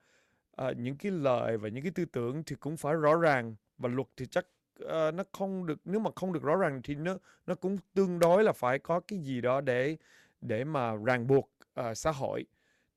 uh, 0.62 0.77
những 0.77 0.97
cái 0.97 1.12
lời 1.12 1.57
và 1.57 1.69
những 1.69 1.83
cái 1.83 1.93
tư 1.95 2.05
tưởng 2.05 2.43
thì 2.45 2.57
cũng 2.57 2.77
phải 2.77 2.95
rõ 2.95 3.17
ràng 3.17 3.55
và 3.79 3.89
luật 3.89 4.09
thì 4.17 4.27
chắc 4.27 4.47
uh, 4.85 5.15
nó 5.15 5.25
không 5.33 5.67
được 5.67 5.81
nếu 5.85 6.01
mà 6.01 6.11
không 6.17 6.33
được 6.33 6.43
rõ 6.43 6.57
ràng 6.57 6.81
thì 6.85 6.95
nó 6.95 7.17
nó 7.47 7.55
cũng 7.55 7.79
tương 7.95 8.19
đối 8.19 8.45
là 8.45 8.53
phải 8.53 8.79
có 8.79 9.01
cái 9.01 9.19
gì 9.19 9.41
đó 9.41 9.61
để 9.61 9.97
để 10.41 10.65
mà 10.65 10.97
ràng 10.97 11.27
buộc 11.27 11.51
uh, 11.81 11.97
xã 11.97 12.11
hội. 12.11 12.47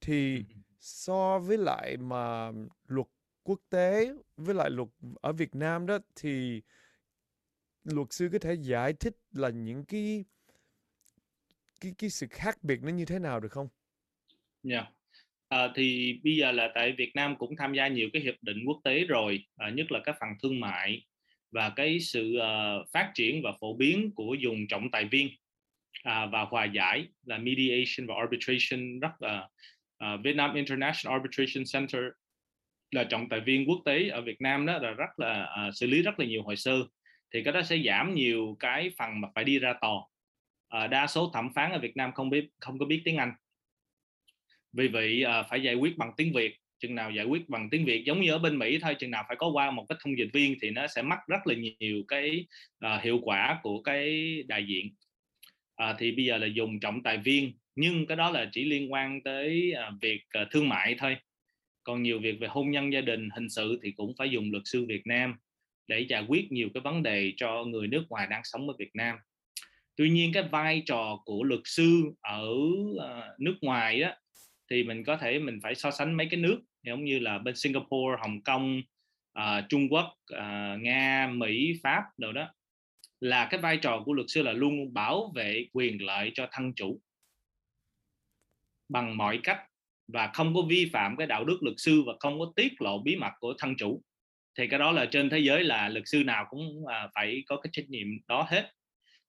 Thì 0.01 0.45
so 0.80 1.39
với 1.39 1.57
lại 1.57 1.97
mà 1.97 2.51
luật 2.88 3.07
quốc 3.48 3.62
tế 3.70 4.14
với 4.38 4.56
lại 4.56 4.70
luật 4.70 4.89
ở 5.22 5.34
Việt 5.34 5.56
Nam 5.56 5.86
đó 5.86 5.98
thì 6.16 6.62
luật 7.84 8.08
sư 8.10 8.30
có 8.32 8.39
thể 8.39 8.54
giải 8.54 8.93
thích 8.93 9.14
là 9.32 9.50
những 9.50 9.86
cái 9.86 10.26
cái 11.82 11.93
cái 11.98 12.10
sự 12.10 12.28
khác 12.30 12.58
biệt 12.64 12.80
nó 12.84 12.89
như 12.89 13.06
thế 13.06 13.20
nào 13.20 13.39
được 13.39 13.52
không? 13.52 13.68
Dạ. 14.64 14.86
À, 15.48 15.68
thì 15.76 16.20
bây 16.24 16.36
giờ 16.36 16.52
là 16.52 16.72
tại 16.76 16.95
Việt 16.98 17.12
Nam 17.16 17.36
cũng 17.38 17.56
tham 17.56 17.74
gia 17.74 17.88
nhiều 17.88 18.10
cái 18.14 18.22
hiệp 18.22 18.36
định 18.41 18.58
quốc 18.68 18.82
tế 18.84 19.04
rồi, 19.04 19.45
à, 19.56 19.70
nhất 19.70 19.91
là 19.91 20.00
các 20.04 20.16
phần 20.20 20.30
thương 20.43 20.60
mại 20.60 21.06
và 21.52 21.70
cái 21.76 22.00
sự 22.00 22.38
uh, 22.38 22.88
phát 22.91 23.12
triển 23.16 23.41
và 23.43 23.52
phổ 23.62 23.74
biến 23.74 24.12
của 24.16 24.34
dùng 24.39 24.68
trọng 24.70 24.91
tài 24.91 25.06
viên 25.06 25.30
à, 26.04 26.26
và 26.26 26.41
hòa 26.41 26.66
giải 26.66 27.08
là 27.26 27.38
mediation 27.38 28.08
và 28.08 28.16
arbitration 28.16 29.00
rất 29.00 29.22
là 29.22 29.50
uh, 30.04 30.24
Vietnam 30.24 30.56
International 30.56 31.20
Arbitration 31.20 31.64
Center 31.74 32.02
là 32.91 33.03
trọng 33.03 33.29
tài 33.29 33.39
viên 33.39 33.69
quốc 33.69 33.81
tế 33.85 34.07
ở 34.07 34.21
Việt 34.21 34.41
Nam 34.41 34.65
đó 34.65 34.77
là 34.77 34.91
rất 34.91 35.19
là 35.19 35.43
à, 35.43 35.71
xử 35.73 35.88
lý 35.88 36.01
rất 36.01 36.19
là 36.19 36.25
nhiều 36.25 36.43
hồ 36.43 36.55
sơ. 36.55 36.83
Thì 37.33 37.43
cái 37.43 37.53
đó 37.53 37.61
sẽ 37.61 37.77
giảm 37.85 38.15
nhiều 38.15 38.57
cái 38.59 38.91
phần 38.97 39.21
mà 39.21 39.27
phải 39.35 39.43
đi 39.43 39.59
ra 39.59 39.73
tòa. 39.81 40.01
À, 40.69 40.88
đa 40.88 41.07
số 41.07 41.31
thẩm 41.33 41.53
phán 41.53 41.71
ở 41.71 41.79
Việt 41.79 41.97
Nam 41.97 42.11
không 42.13 42.29
biết 42.29 42.47
không 42.59 42.79
có 42.79 42.85
biết 42.85 43.01
tiếng 43.05 43.17
Anh. 43.17 43.31
Vì 44.73 44.88
vậy 44.88 45.23
à, 45.23 45.43
phải 45.43 45.63
giải 45.63 45.75
quyết 45.75 45.97
bằng 45.97 46.11
tiếng 46.17 46.33
Việt. 46.33 46.55
Chừng 46.79 46.95
nào 46.95 47.11
giải 47.11 47.25
quyết 47.25 47.49
bằng 47.49 47.69
tiếng 47.69 47.85
Việt 47.85 48.03
giống 48.05 48.21
như 48.21 48.31
ở 48.31 48.39
bên 48.39 48.57
Mỹ 48.57 48.79
thôi 48.81 48.95
chừng 48.99 49.11
nào 49.11 49.23
phải 49.27 49.38
có 49.38 49.47
qua 49.47 49.71
một 49.71 49.85
cái 49.89 49.97
thông 50.03 50.17
dịch 50.17 50.29
viên 50.33 50.55
thì 50.61 50.69
nó 50.69 50.88
sẽ 50.88 51.01
mất 51.01 51.17
rất 51.27 51.47
là 51.47 51.55
nhiều 51.79 52.03
cái 52.07 52.45
à, 52.79 52.99
hiệu 53.03 53.19
quả 53.23 53.59
của 53.63 53.81
cái 53.81 54.38
đại 54.47 54.65
diện. 54.67 54.95
À, 55.75 55.95
thì 55.99 56.11
bây 56.11 56.25
giờ 56.25 56.38
là 56.38 56.47
dùng 56.47 56.79
trọng 56.79 57.03
tài 57.03 57.17
viên 57.17 57.53
nhưng 57.75 58.07
cái 58.07 58.17
đó 58.17 58.31
là 58.31 58.49
chỉ 58.51 58.65
liên 58.65 58.91
quan 58.91 59.21
tới 59.23 59.73
à, 59.73 59.91
việc 60.01 60.23
à, 60.29 60.45
thương 60.51 60.69
mại 60.69 60.95
thôi 60.99 61.17
còn 61.88 62.03
nhiều 62.03 62.19
việc 62.19 62.39
về 62.39 62.47
hôn 62.47 62.71
nhân 62.71 62.93
gia 62.93 63.01
đình 63.01 63.29
hình 63.29 63.49
sự 63.49 63.79
thì 63.83 63.91
cũng 63.91 64.13
phải 64.17 64.29
dùng 64.29 64.51
luật 64.51 64.63
sư 64.65 64.85
Việt 64.85 65.07
Nam 65.07 65.35
để 65.88 65.99
giải 65.99 66.25
quyết 66.27 66.51
nhiều 66.51 66.69
cái 66.73 66.81
vấn 66.81 67.03
đề 67.03 67.33
cho 67.38 67.63
người 67.63 67.88
nước 67.88 68.05
ngoài 68.09 68.27
đang 68.29 68.41
sống 68.43 68.69
ở 68.69 68.75
Việt 68.79 68.89
Nam. 68.93 69.17
Tuy 69.95 70.09
nhiên 70.09 70.31
cái 70.33 70.43
vai 70.43 70.83
trò 70.85 71.21
của 71.25 71.43
luật 71.43 71.61
sư 71.63 72.03
ở 72.21 72.47
ờ, 72.99 73.35
nước 73.39 73.55
ngoài 73.61 74.01
á 74.01 74.17
thì 74.69 74.83
mình 74.83 75.03
có 75.03 75.17
thể 75.17 75.39
mình 75.39 75.59
phải 75.63 75.75
so 75.75 75.91
sánh 75.91 76.17
mấy 76.17 76.27
cái 76.31 76.39
nước 76.39 76.61
giống 76.83 77.05
như 77.05 77.19
là 77.19 77.38
bên 77.38 77.55
Singapore, 77.55 78.17
Hồng 78.19 78.41
Kông, 78.43 78.81
uh, 79.39 79.43
Trung 79.69 79.88
Quốc, 79.89 80.05
uh, 80.33 80.81
Nga, 80.81 81.31
Mỹ, 81.33 81.73
Pháp 81.83 82.03
đâu 82.17 82.31
đó 82.31 82.53
là 83.19 83.47
cái 83.51 83.59
vai 83.59 83.77
trò 83.77 84.03
của 84.05 84.13
luật 84.13 84.25
sư 84.29 84.41
là 84.41 84.51
luôn 84.51 84.93
bảo 84.93 85.31
vệ 85.35 85.65
quyền 85.73 86.05
lợi 86.05 86.31
cho 86.33 86.47
thân 86.51 86.73
chủ 86.73 87.01
bằng 88.89 89.17
mọi 89.17 89.39
cách 89.43 89.59
và 90.08 90.32
không 90.34 90.53
có 90.55 90.62
vi 90.70 90.89
phạm 90.93 91.18
cái 91.18 91.28
đạo 91.28 91.45
đức 91.45 91.58
luật 91.62 91.76
sư 91.78 92.03
và 92.08 92.14
không 92.20 92.39
có 92.39 92.51
tiết 92.55 92.82
lộ 92.82 92.99
bí 92.99 93.16
mật 93.16 93.32
của 93.39 93.53
thân 93.58 93.76
chủ. 93.78 94.03
Thì 94.58 94.68
cái 94.68 94.80
đó 94.80 94.91
là 94.91 95.05
trên 95.05 95.30
thế 95.30 95.39
giới 95.39 95.64
là 95.64 95.89
luật 95.89 96.03
sư 96.08 96.24
nào 96.24 96.45
cũng 96.49 96.88
à, 96.88 97.08
phải 97.16 97.43
có 97.47 97.58
cái 97.58 97.70
trách 97.74 97.89
nhiệm 97.89 98.08
đó 98.28 98.47
hết. 98.49 98.72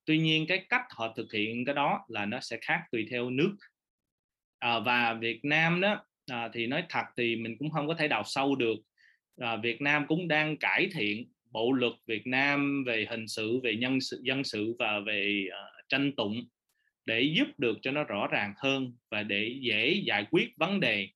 Tuy 0.04 0.18
nhiên 0.18 0.46
cái 0.48 0.66
cách 0.68 0.82
họ 0.90 1.12
thực 1.16 1.32
hiện 1.32 1.64
cái 1.64 1.74
đó 1.74 2.00
là 2.08 2.26
nó 2.26 2.40
sẽ 2.40 2.58
khác 2.60 2.80
tùy 2.92 3.06
theo 3.10 3.30
nước. 3.30 3.56
À, 4.58 4.80
và 4.80 5.14
Việt 5.14 5.44
Nam 5.44 5.80
đó 5.80 6.04
à, 6.30 6.48
thì 6.52 6.66
nói 6.66 6.84
thật 6.88 7.04
thì 7.16 7.36
mình 7.36 7.56
cũng 7.58 7.70
không 7.70 7.88
có 7.88 7.94
thể 7.94 8.08
đào 8.08 8.22
sâu 8.24 8.56
được. 8.56 8.76
À, 9.40 9.56
Việt 9.56 9.82
Nam 9.82 10.06
cũng 10.08 10.28
đang 10.28 10.56
cải 10.56 10.88
thiện 10.92 11.28
bộ 11.50 11.72
luật 11.72 11.92
Việt 12.06 12.26
Nam 12.26 12.84
về 12.86 13.06
hình 13.10 13.28
sự 13.28 13.60
về 13.62 13.76
nhân 13.76 14.00
sự 14.00 14.20
dân 14.24 14.44
sự 14.44 14.76
và 14.78 15.00
về 15.06 15.44
uh, 15.48 15.88
tranh 15.88 16.12
tụng 16.16 16.48
để 17.08 17.22
giúp 17.22 17.48
được 17.58 17.78
cho 17.82 17.90
nó 17.90 18.04
rõ 18.04 18.26
ràng 18.26 18.54
hơn 18.56 18.92
và 19.10 19.22
để 19.22 19.58
dễ 19.60 20.02
giải 20.06 20.26
quyết 20.30 20.48
vấn 20.56 20.80
đề 20.80 21.08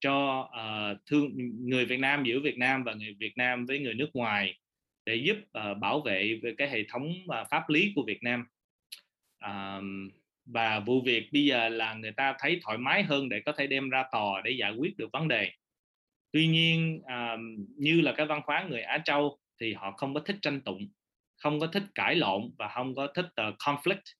cho 0.00 0.40
uh, 0.40 0.98
thương 1.06 1.30
người 1.68 1.84
Việt 1.84 2.00
Nam 2.00 2.24
giữa 2.24 2.40
Việt 2.40 2.58
Nam 2.58 2.84
và 2.84 2.94
người 2.94 3.14
Việt 3.18 3.32
Nam 3.36 3.66
với 3.66 3.78
người 3.78 3.94
nước 3.94 4.10
ngoài 4.14 4.58
để 5.06 5.14
giúp 5.14 5.36
uh, 5.36 5.78
bảo 5.78 6.00
vệ 6.00 6.40
về 6.42 6.54
cái 6.58 6.70
hệ 6.70 6.84
thống 6.88 7.12
uh, 7.24 7.46
pháp 7.50 7.68
lý 7.68 7.92
của 7.94 8.02
Việt 8.06 8.22
Nam. 8.22 8.44
Uh, 9.44 10.12
và 10.46 10.80
vụ 10.80 11.00
việc 11.00 11.28
bây 11.32 11.44
giờ 11.44 11.68
là 11.68 11.94
người 11.94 12.12
ta 12.12 12.34
thấy 12.38 12.60
thoải 12.62 12.78
mái 12.78 13.02
hơn 13.02 13.28
để 13.28 13.40
có 13.40 13.52
thể 13.52 13.66
đem 13.66 13.90
ra 13.90 14.04
tòa 14.12 14.40
để 14.44 14.50
giải 14.50 14.72
quyết 14.78 14.96
được 14.96 15.12
vấn 15.12 15.28
đề. 15.28 15.52
Tuy 16.32 16.46
nhiên 16.46 17.02
uh, 17.02 17.40
như 17.76 18.00
là 18.00 18.12
cái 18.12 18.26
văn 18.26 18.40
hóa 18.44 18.66
người 18.70 18.82
Á 18.82 18.98
Châu 19.04 19.38
thì 19.60 19.74
họ 19.74 19.90
không 19.90 20.14
có 20.14 20.20
thích 20.20 20.36
tranh 20.42 20.60
tụng 20.60 20.88
không 21.36 21.60
có 21.60 21.66
thích 21.66 21.84
cãi 21.94 22.14
lộn 22.14 22.50
và 22.58 22.68
không 22.68 22.94
có 22.94 23.06
thích 23.14 23.26
uh, 23.26 23.54
conflict 23.58 24.19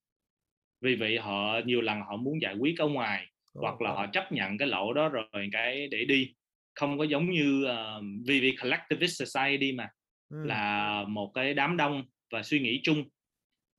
vì 0.81 0.95
vậy 0.95 1.18
họ 1.18 1.61
nhiều 1.64 1.81
lần 1.81 2.01
họ 2.01 2.16
muốn 2.16 2.43
giải 2.43 2.55
quyết 2.59 2.78
ở 2.78 2.89
ngoài 2.89 3.26
oh, 3.59 3.62
hoặc 3.62 3.81
là 3.81 3.91
họ 3.91 4.07
chấp 4.07 4.33
nhận 4.33 4.59
cái 4.59 4.68
lỗ 4.68 4.93
đó 4.93 5.09
rồi 5.09 5.49
cái 5.53 5.89
để 5.91 6.05
đi. 6.05 6.35
Không 6.74 6.99
có 6.99 7.05
giống 7.05 7.31
như 7.31 7.64
uh, 7.64 8.05
vì 8.26 8.41
vì 8.41 8.57
collectivist 8.62 9.22
society 9.22 9.72
mà 9.72 9.89
ừ. 10.28 10.45
là 10.45 11.05
một 11.09 11.31
cái 11.35 11.55
đám 11.55 11.76
đông 11.76 12.05
và 12.33 12.43
suy 12.43 12.61
nghĩ 12.61 12.81
chung. 12.83 13.05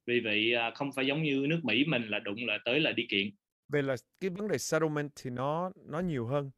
Vì 0.08 0.20
vậy 0.20 0.54
uh, 0.68 0.74
không 0.74 0.92
phải 0.96 1.06
giống 1.06 1.24
như 1.24 1.46
nước 1.50 1.60
Mỹ 1.64 1.86
mình 1.88 2.08
là 2.08 2.20
đụng 2.20 2.46
là 2.46 2.60
tới 2.66 2.80
là 2.80 2.92
đi 2.92 3.06
kiện. 3.10 3.30
Về 3.74 3.82
là 3.82 3.96
cái 4.20 4.30
vấn 4.30 4.48
đề 4.48 4.58
settlement 4.58 5.12
thì 5.24 5.30
nó 5.30 5.72
nó 5.90 6.00
nhiều 6.00 6.28
hơn. 6.28 6.52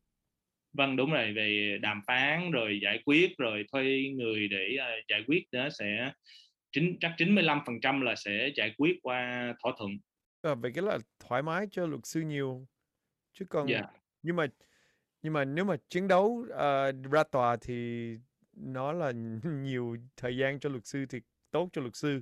Vâng 0.73 0.95
đúng 0.95 1.11
rồi 1.11 1.33
về 1.33 1.77
đàm 1.81 2.01
phán 2.07 2.51
rồi 2.51 2.79
giải 2.83 2.99
quyết 3.05 3.37
rồi 3.37 3.65
thuê 3.71 4.03
người 4.15 4.47
để 4.47 4.77
uh, 4.77 5.07
giải 5.09 5.23
quyết 5.27 5.43
đó 5.51 5.69
sẽ 5.79 6.11
chính 6.71 6.97
chắc 6.99 7.13
95 7.17 7.59
phần 7.65 7.81
trăm 7.81 8.01
là 8.01 8.15
sẽ 8.15 8.49
giải 8.55 8.73
quyết 8.77 8.95
qua 9.01 9.53
thỏa 9.63 9.73
thuận 9.77 9.91
à, 10.43 10.55
về 10.55 10.71
cái 10.75 10.83
là 10.83 10.97
thoải 11.19 11.41
mái 11.41 11.67
cho 11.71 11.85
luật 11.85 12.05
sư 12.05 12.21
nhiều. 12.21 12.67
Chứ 13.33 13.45
còn 13.49 13.67
yeah. 13.67 13.85
nhưng 14.21 14.35
mà 14.35 14.47
nhưng 15.21 15.33
mà 15.33 15.45
nếu 15.45 15.65
mà 15.65 15.75
chiến 15.89 16.07
đấu 16.07 16.25
uh, 16.25 17.11
ra 17.11 17.23
tòa 17.31 17.57
thì 17.61 18.09
nó 18.53 18.91
là 18.91 19.11
nhiều 19.43 19.97
thời 20.17 20.37
gian 20.37 20.59
cho 20.59 20.69
luật 20.69 20.85
sư 20.85 21.05
thì 21.09 21.19
tốt 21.51 21.69
cho 21.73 21.81
luật 21.81 21.95
sư. 21.95 22.21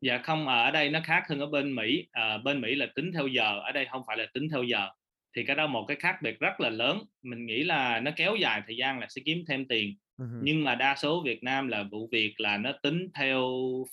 Dạ 0.00 0.18
không 0.24 0.48
ở 0.48 0.70
đây 0.70 0.90
nó 0.90 1.00
khác 1.04 1.22
hơn 1.28 1.40
ở 1.40 1.46
bên 1.46 1.74
Mỹ. 1.74 2.06
À, 2.12 2.38
bên 2.38 2.60
Mỹ 2.60 2.74
là 2.74 2.86
tính 2.94 3.12
theo 3.12 3.26
giờ 3.26 3.60
ở 3.60 3.72
đây 3.72 3.86
không 3.90 4.02
phải 4.06 4.16
là 4.16 4.26
tính 4.34 4.48
theo 4.48 4.62
giờ. 4.62 4.88
Thì 5.36 5.44
cái 5.44 5.56
đó 5.56 5.66
một 5.66 5.84
cái 5.88 5.96
khác 6.00 6.16
biệt 6.22 6.40
rất 6.40 6.60
là 6.60 6.70
lớn. 6.70 6.98
Mình 7.22 7.46
nghĩ 7.46 7.64
là 7.64 8.00
nó 8.00 8.10
kéo 8.16 8.36
dài 8.36 8.62
thời 8.66 8.76
gian 8.76 8.98
là 8.98 9.06
sẽ 9.10 9.22
kiếm 9.24 9.44
thêm 9.48 9.68
tiền. 9.68 9.96
Uh-huh. 10.18 10.40
nhưng 10.42 10.64
mà 10.64 10.74
đa 10.74 10.96
số 10.96 11.22
Việt 11.22 11.42
Nam 11.42 11.68
là 11.68 11.82
vụ 11.82 12.08
việc 12.12 12.40
là 12.40 12.56
nó 12.56 12.72
tính 12.82 13.08
theo 13.14 13.40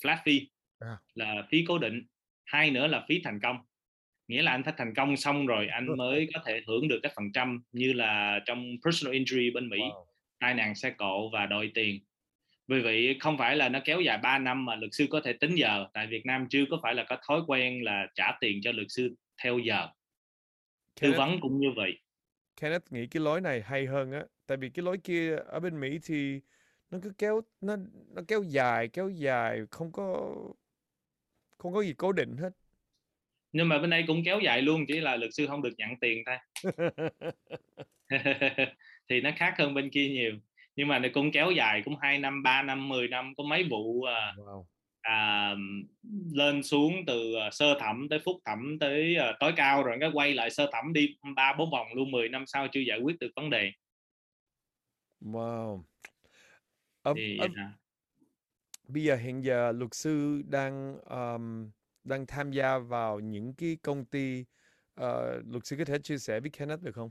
flat 0.01 0.17
fee 0.23 0.45
à. 0.79 0.97
là 1.15 1.47
phí 1.49 1.65
cố 1.67 1.77
định 1.77 2.03
hai 2.53 2.71
nữa 2.71 2.87
là 2.87 3.05
phí 3.07 3.21
thành 3.23 3.39
công. 3.39 3.57
Nghĩa 4.27 4.41
là 4.41 4.51
anh 4.51 4.63
phải 4.63 4.73
thành 4.77 4.93
công 4.95 5.17
xong 5.17 5.45
rồi 5.45 5.67
anh 5.67 5.97
mới 5.97 6.27
có 6.33 6.39
thể 6.45 6.61
hưởng 6.67 6.87
được 6.87 6.99
cái 7.03 7.11
phần 7.15 7.31
trăm 7.31 7.63
như 7.71 7.93
là 7.93 8.39
trong 8.45 8.75
personal 8.85 9.19
injury 9.19 9.53
bên 9.53 9.69
Mỹ. 9.69 9.79
Wow. 9.79 10.05
tai 10.39 10.53
nạn 10.53 10.75
xe 10.75 10.89
cộ 10.89 11.29
và 11.29 11.45
đòi 11.45 11.71
tiền. 11.73 11.99
Vì 12.67 12.81
vậy 12.81 13.17
không 13.19 13.37
phải 13.37 13.55
là 13.55 13.69
nó 13.69 13.79
kéo 13.85 14.01
dài 14.01 14.17
3 14.17 14.39
năm 14.39 14.65
mà 14.65 14.75
luật 14.75 14.93
sư 14.93 15.07
có 15.09 15.21
thể 15.21 15.33
tính 15.33 15.55
giờ. 15.55 15.85
Tại 15.93 16.07
Việt 16.07 16.25
Nam 16.25 16.47
chưa 16.49 16.63
có 16.71 16.79
phải 16.83 16.95
là 16.95 17.05
có 17.09 17.17
thói 17.27 17.41
quen 17.47 17.83
là 17.83 18.07
trả 18.15 18.37
tiền 18.41 18.59
cho 18.63 18.71
luật 18.71 18.87
sư 18.89 19.15
theo 19.43 19.59
giờ. 19.59 19.87
Tư 21.01 21.13
vấn 21.17 21.39
cũng 21.41 21.59
như 21.59 21.67
vậy. 21.75 21.99
Kenneth 22.61 22.91
nghĩ 22.91 23.07
cái 23.07 23.23
lối 23.23 23.41
này 23.41 23.61
hay 23.61 23.85
hơn 23.85 24.11
á. 24.11 24.23
Tại 24.47 24.57
vì 24.57 24.69
cái 24.69 24.83
lối 24.83 24.97
kia 24.97 25.35
ở 25.35 25.59
bên 25.59 25.79
Mỹ 25.79 25.99
thì 26.03 26.41
nó 26.89 26.99
cứ 27.03 27.11
kéo 27.17 27.41
nó 27.61 27.75
nó 28.15 28.21
kéo 28.27 28.43
dài 28.43 28.87
kéo 28.87 29.09
dài 29.09 29.59
không 29.71 29.91
có 29.91 30.35
không 31.63 31.73
có 31.73 31.81
gì 31.81 31.93
cố 31.97 32.11
định 32.11 32.37
hết. 32.37 32.49
Nhưng 33.51 33.69
mà 33.69 33.79
bên 33.79 33.89
đây 33.89 34.03
cũng 34.07 34.23
kéo 34.25 34.39
dài 34.39 34.61
luôn 34.61 34.85
chỉ 34.87 34.99
là 34.99 35.15
luật 35.15 35.33
sư 35.33 35.47
không 35.47 35.61
được 35.61 35.73
nhận 35.77 35.89
tiền 36.01 36.23
thôi. 36.25 36.37
Thì 39.09 39.21
nó 39.21 39.29
khác 39.37 39.53
hơn 39.57 39.73
bên 39.73 39.89
kia 39.89 40.09
nhiều. 40.09 40.33
Nhưng 40.75 40.87
mà 40.87 40.99
nó 40.99 41.09
cũng 41.13 41.31
kéo 41.31 41.51
dài 41.51 41.81
cũng 41.85 41.95
2 42.01 42.19
năm 42.19 42.43
3 42.43 42.61
năm 42.61 42.89
10 42.89 43.07
năm 43.07 43.33
có 43.37 43.43
mấy 43.43 43.63
vụ 43.63 43.81
uh, 43.81 44.07
wow. 44.37 44.65
à, 45.01 45.55
lên 46.33 46.63
xuống 46.63 46.93
từ 47.07 47.35
à, 47.35 47.49
sơ 47.51 47.79
thẩm 47.79 48.09
tới 48.09 48.19
phúc 48.25 48.41
thẩm 48.45 48.79
tới 48.79 49.15
uh, 49.29 49.35
tối 49.39 49.53
cao 49.55 49.83
rồi 49.83 49.97
cái 49.99 50.09
quay 50.13 50.33
lại 50.33 50.49
sơ 50.49 50.69
thẩm 50.71 50.93
đi 50.93 51.17
ba 51.35 51.53
bốn 51.57 51.71
vòng 51.71 51.87
luôn 51.93 52.11
10 52.11 52.29
năm 52.29 52.45
sau 52.47 52.67
chưa 52.67 52.79
giải 52.79 52.99
quyết 52.99 53.19
được 53.19 53.31
vấn 53.35 53.49
đề. 53.49 53.71
Wow. 55.21 55.83
Ở, 57.01 57.13
thì, 57.17 57.37
ở, 57.37 57.47
bây 58.87 59.03
giờ 59.03 59.15
hiện 59.15 59.43
giờ 59.43 59.71
luật 59.71 59.93
sư 59.93 60.41
đang 60.49 60.97
um, 60.99 61.71
đang 62.03 62.25
tham 62.25 62.51
gia 62.51 62.77
vào 62.77 63.19
những 63.19 63.53
cái 63.57 63.77
công 63.81 64.05
ty 64.05 64.45
uh, 65.01 65.07
luật 65.47 65.65
sư 65.65 65.75
có 65.77 65.85
thể 65.85 65.97
chia 66.03 66.17
sẻ 66.17 66.39
với 66.39 66.49
Kenneth 66.49 66.81
được 66.81 66.95
không? 66.95 67.09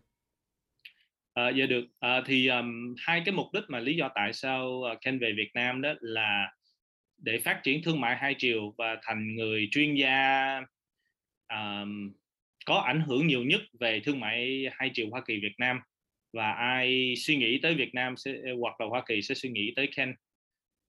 À, 1.34 1.50
dạ 1.50 1.66
được. 1.66 1.84
À, 2.00 2.22
thì 2.26 2.48
um, 2.48 2.94
hai 2.98 3.22
cái 3.24 3.34
mục 3.34 3.46
đích 3.52 3.64
mà 3.68 3.80
lý 3.80 3.96
do 3.96 4.10
tại 4.14 4.32
sao 4.32 4.66
uh, 4.68 4.98
Ken 5.00 5.18
về 5.18 5.32
Việt 5.36 5.50
Nam 5.54 5.82
đó 5.82 5.94
là 6.00 6.52
để 7.18 7.38
phát 7.38 7.60
triển 7.62 7.82
thương 7.82 8.00
mại 8.00 8.16
hai 8.16 8.34
chiều 8.38 8.74
và 8.78 8.98
thành 9.02 9.34
người 9.34 9.68
chuyên 9.70 9.94
gia 9.94 10.56
um, 11.48 12.12
có 12.66 12.74
ảnh 12.74 13.00
hưởng 13.00 13.26
nhiều 13.26 13.42
nhất 13.42 13.60
về 13.80 14.00
thương 14.04 14.20
mại 14.20 14.66
hai 14.72 14.90
chiều 14.94 15.06
Hoa 15.10 15.22
Kỳ 15.26 15.40
Việt 15.40 15.54
Nam 15.58 15.80
và 16.32 16.52
ai 16.52 17.14
suy 17.16 17.36
nghĩ 17.36 17.58
tới 17.62 17.74
Việt 17.74 17.94
Nam 17.94 18.16
sẽ 18.16 18.34
hoặc 18.60 18.80
là 18.80 18.86
Hoa 18.86 19.02
Kỳ 19.06 19.22
sẽ 19.22 19.34
suy 19.34 19.50
nghĩ 19.50 19.72
tới 19.76 19.88
Ken 19.96 20.14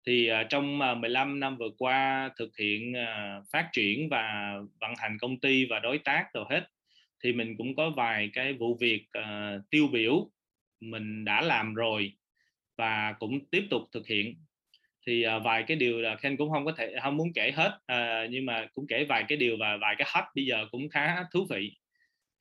thì 0.07 0.27
à, 0.27 0.43
trong 0.43 0.81
à, 0.81 0.95
15 0.95 1.41
năm 1.41 1.57
vừa 1.57 1.71
qua 1.79 2.31
thực 2.39 2.57
hiện 2.57 2.97
à, 2.97 3.41
phát 3.53 3.69
triển 3.73 4.09
và 4.09 4.55
vận 4.81 4.95
hành 4.99 5.19
công 5.21 5.41
ty 5.41 5.65
và 5.65 5.79
đối 5.79 5.99
tác 5.99 6.27
rồi 6.35 6.45
hết 6.51 6.69
thì 7.25 7.33
mình 7.33 7.57
cũng 7.59 7.77
có 7.77 7.91
vài 7.91 8.31
cái 8.33 8.53
vụ 8.53 8.77
việc 8.81 9.07
uh, 9.19 9.71
tiêu 9.71 9.89
biểu 9.93 10.31
mình 10.81 11.25
đã 11.25 11.41
làm 11.41 11.75
rồi 11.75 12.13
và 12.77 13.15
cũng 13.19 13.41
tiếp 13.51 13.65
tục 13.71 13.83
thực 13.93 14.07
hiện. 14.07 14.37
Thì 15.07 15.27
uh, 15.27 15.43
vài 15.45 15.65
cái 15.67 15.77
điều 15.77 16.01
là 16.01 16.17
Ken 16.17 16.37
cũng 16.37 16.51
không 16.51 16.65
có 16.65 16.73
thể 16.73 16.95
không 17.03 17.17
muốn 17.17 17.33
kể 17.35 17.53
hết 17.57 17.79
uh, 17.93 18.31
nhưng 18.31 18.47
mà 18.47 18.67
cũng 18.75 18.87
kể 18.87 19.05
vài 19.05 19.25
cái 19.29 19.39
điều 19.39 19.57
và 19.61 19.77
vài 19.77 19.95
cái 19.99 20.09
hot 20.11 20.25
bây 20.35 20.47
giờ 20.47 20.67
cũng 20.71 20.89
khá 20.89 21.25
thú 21.33 21.47
vị. 21.51 21.77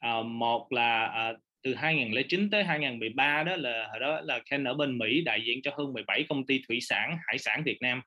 Uh, 0.07 0.25
một 0.25 0.71
là 0.71 1.29
uh, 1.31 1.39
từ 1.63 1.73
2009 1.73 2.49
tới 2.49 2.63
2013 2.63 3.43
đó 3.43 3.55
là 3.55 3.87
hồi 3.91 3.99
đó 3.99 4.21
là 4.21 4.39
Ken 4.39 4.63
ở 4.63 4.73
bên 4.73 4.97
Mỹ 4.97 5.21
đại 5.21 5.41
diện 5.45 5.61
cho 5.61 5.71
hơn 5.77 5.93
17 5.93 6.25
công 6.29 6.45
ty 6.45 6.61
thủy 6.67 6.81
sản 6.81 7.17
hải 7.27 7.37
sản 7.37 7.63
Việt 7.65 7.81
Nam 7.81 8.01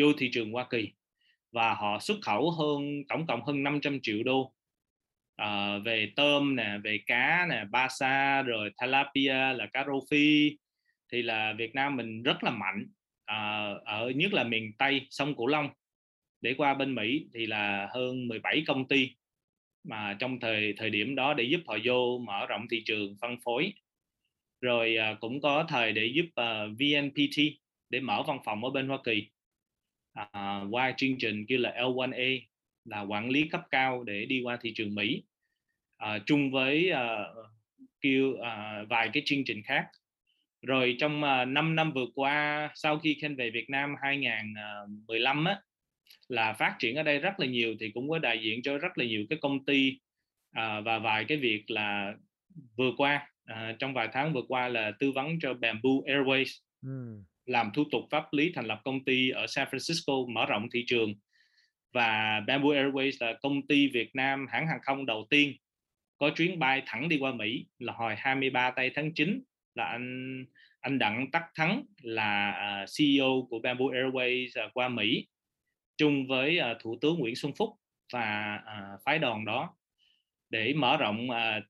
vô 0.00 0.12
thị 0.18 0.30
trường 0.32 0.52
Hoa 0.52 0.66
Kỳ. 0.70 0.92
Và 1.52 1.74
họ 1.74 1.98
xuất 2.00 2.16
khẩu 2.22 2.50
hơn 2.50 3.02
tổng 3.08 3.26
cộng 3.26 3.44
hơn 3.44 3.62
500 3.62 3.98
triệu 4.02 4.22
đô. 4.22 4.52
À, 5.36 5.78
về 5.78 6.12
tôm 6.16 6.56
nè 6.56 6.78
về 6.84 7.00
cá 7.06 7.46
nè 7.50 7.64
ba 7.70 7.88
sa 7.88 8.42
rồi 8.42 8.70
tilapia 8.80 9.34
là 9.34 9.66
cá 9.72 9.84
rô 9.86 10.00
phi. 10.10 10.56
Thì 11.12 11.22
là 11.22 11.52
Việt 11.52 11.74
Nam 11.74 11.96
mình 11.96 12.22
rất 12.22 12.44
là 12.44 12.50
mạnh 12.50 12.86
à, 13.24 13.72
ở 13.84 14.10
nhất 14.10 14.32
là 14.32 14.44
miền 14.44 14.72
Tây 14.78 15.06
sông 15.10 15.34
Cửu 15.34 15.46
Long. 15.46 15.68
Để 16.40 16.54
qua 16.58 16.74
bên 16.74 16.94
Mỹ 16.94 17.26
thì 17.34 17.46
là 17.46 17.88
hơn 17.94 18.28
17 18.28 18.64
công 18.66 18.88
ty 18.88 19.10
mà 19.84 20.16
trong 20.18 20.40
thời 20.40 20.74
thời 20.76 20.90
điểm 20.90 21.14
đó 21.14 21.34
để 21.34 21.44
giúp 21.44 21.60
họ 21.66 21.78
vô 21.84 22.18
mở 22.18 22.46
rộng 22.46 22.66
thị 22.70 22.82
trường 22.84 23.16
phân 23.20 23.36
phối. 23.44 23.72
Rồi 24.60 24.96
à, 24.96 25.16
cũng 25.20 25.40
có 25.40 25.64
thời 25.68 25.92
để 25.92 26.06
giúp 26.14 26.26
à, 26.34 26.66
VNPT 26.66 27.42
để 27.90 28.00
mở 28.00 28.22
văn 28.26 28.38
phòng 28.44 28.64
ở 28.64 28.70
bên 28.70 28.88
Hoa 28.88 28.98
Kỳ. 29.04 29.28
À, 30.12 30.62
qua 30.70 30.94
chương 30.96 31.18
trình 31.18 31.46
kia 31.46 31.58
là 31.58 31.74
L1A 31.78 32.40
là 32.84 33.00
quản 33.00 33.30
lý 33.30 33.48
cấp 33.48 33.60
cao 33.70 34.02
để 34.02 34.24
đi 34.24 34.40
qua 34.40 34.58
thị 34.60 34.72
trường 34.76 34.94
Mỹ. 34.94 35.22
À, 35.96 36.18
chung 36.26 36.50
với 36.50 36.90
à, 36.90 37.24
kêu 38.00 38.36
à, 38.42 38.84
vài 38.88 39.10
cái 39.12 39.22
chương 39.26 39.44
trình 39.44 39.62
khác. 39.62 39.86
Rồi 40.62 40.96
trong 40.98 41.24
à, 41.24 41.44
5 41.44 41.76
năm 41.76 41.92
vừa 41.92 42.06
qua 42.14 42.70
sau 42.74 42.98
khi 42.98 43.18
Ken 43.20 43.36
về 43.36 43.50
Việt 43.50 43.70
Nam 43.70 43.94
2015 44.02 45.48
à, 45.48 45.50
á 45.50 45.60
là 46.28 46.52
phát 46.52 46.76
triển 46.78 46.96
ở 46.96 47.02
đây 47.02 47.18
rất 47.18 47.40
là 47.40 47.46
nhiều 47.46 47.76
thì 47.80 47.90
cũng 47.90 48.10
có 48.10 48.18
đại 48.18 48.40
diện 48.42 48.62
cho 48.62 48.78
rất 48.78 48.98
là 48.98 49.04
nhiều 49.04 49.24
cái 49.30 49.38
công 49.42 49.64
ty 49.64 49.98
à, 50.52 50.80
và 50.80 50.98
vài 50.98 51.24
cái 51.24 51.38
việc 51.38 51.70
là 51.70 52.14
vừa 52.76 52.90
qua 52.96 53.28
à, 53.44 53.76
trong 53.78 53.94
vài 53.94 54.08
tháng 54.12 54.32
vừa 54.32 54.42
qua 54.48 54.68
là 54.68 54.92
tư 54.98 55.12
vấn 55.12 55.38
cho 55.40 55.54
Bamboo 55.54 55.90
Airways 56.06 56.58
ừ. 56.82 57.22
làm 57.46 57.70
thủ 57.74 57.84
tục 57.92 58.02
pháp 58.10 58.24
lý 58.32 58.52
thành 58.54 58.66
lập 58.66 58.80
công 58.84 59.04
ty 59.04 59.30
ở 59.30 59.46
San 59.46 59.68
Francisco 59.68 60.32
mở 60.32 60.46
rộng 60.46 60.68
thị 60.72 60.84
trường 60.86 61.14
và 61.92 62.40
Bamboo 62.46 62.68
Airways 62.68 63.12
là 63.20 63.38
công 63.42 63.66
ty 63.66 63.88
Việt 63.88 64.10
Nam 64.14 64.46
hãng 64.50 64.66
hàng 64.66 64.80
không 64.82 65.06
đầu 65.06 65.26
tiên 65.30 65.52
có 66.18 66.30
chuyến 66.36 66.58
bay 66.58 66.82
thẳng 66.86 67.08
đi 67.08 67.18
qua 67.18 67.32
Mỹ 67.32 67.66
là 67.78 67.92
hồi 67.92 68.14
23 68.18 68.70
tây 68.70 68.90
tháng 68.94 69.14
9 69.14 69.42
là 69.74 69.84
anh 69.84 70.44
anh 70.80 70.98
Đặng 70.98 71.30
Tắc 71.30 71.42
Thắng 71.54 71.84
là 72.02 72.50
à, 72.50 72.84
CEO 72.98 73.46
của 73.50 73.58
Bamboo 73.58 73.84
Airways 73.84 74.66
uh, 74.66 74.74
qua 74.74 74.88
Mỹ 74.88 75.26
chung 75.96 76.26
với 76.26 76.60
uh, 76.60 76.82
Thủ 76.82 76.98
tướng 77.00 77.18
Nguyễn 77.18 77.36
Xuân 77.36 77.52
Phúc 77.56 77.70
và 78.12 78.58
uh, 78.62 79.00
phái 79.04 79.18
đoàn 79.18 79.44
đó 79.44 79.74
để 80.50 80.72
mở 80.74 80.96
rộng 80.96 81.30
uh, 81.30 81.64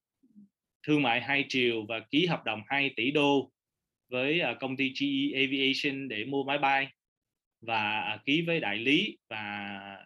thương 0.86 1.02
mại 1.02 1.20
hai 1.20 1.44
chiều 1.48 1.86
và 1.88 2.00
ký 2.00 2.26
hợp 2.26 2.44
đồng 2.44 2.62
2 2.66 2.90
tỷ 2.96 3.10
đô 3.10 3.50
với 4.08 4.40
uh, 4.52 4.60
công 4.60 4.76
ty 4.76 4.92
GE 5.00 5.38
Aviation 5.40 6.08
để 6.08 6.24
mua 6.24 6.44
máy 6.44 6.58
bay 6.58 6.88
và 7.60 8.14
uh, 8.14 8.24
ký 8.24 8.42
với 8.42 8.60
đại 8.60 8.76
lý 8.76 9.18
và 9.28 9.98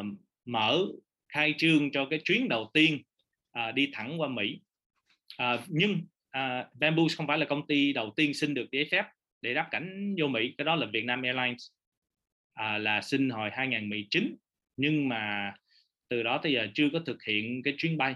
uh, 0.00 0.06
mở 0.44 0.86
khai 1.28 1.54
trương 1.58 1.90
cho 1.90 2.06
cái 2.10 2.20
chuyến 2.24 2.48
đầu 2.48 2.70
tiên 2.74 3.02
uh, 3.58 3.74
đi 3.74 3.90
thẳng 3.92 4.20
qua 4.20 4.28
Mỹ. 4.28 4.60
Uh, 5.42 5.60
nhưng 5.68 5.92
uh, 6.38 6.74
Bamboo 6.74 7.02
không 7.16 7.26
phải 7.26 7.38
là 7.38 7.46
công 7.46 7.66
ty 7.66 7.92
đầu 7.92 8.12
tiên 8.16 8.34
xin 8.34 8.54
được 8.54 8.70
giấy 8.72 8.88
phép 8.90 9.04
để 9.42 9.54
đáp 9.54 9.68
cảnh 9.70 10.14
vô 10.18 10.26
Mỹ, 10.26 10.54
cái 10.58 10.64
đó 10.64 10.74
là 10.74 10.86
Vietnam 10.92 11.22
Airlines 11.22 11.70
à, 12.60 12.78
là 12.78 13.02
xin 13.02 13.30
hồi 13.30 13.50
2019 13.52 14.36
nhưng 14.76 15.08
mà 15.08 15.54
từ 16.08 16.22
đó 16.22 16.40
tới 16.42 16.52
giờ 16.52 16.66
chưa 16.74 16.88
có 16.92 17.00
thực 17.06 17.22
hiện 17.22 17.62
cái 17.62 17.74
chuyến 17.78 17.98
bay. 17.98 18.14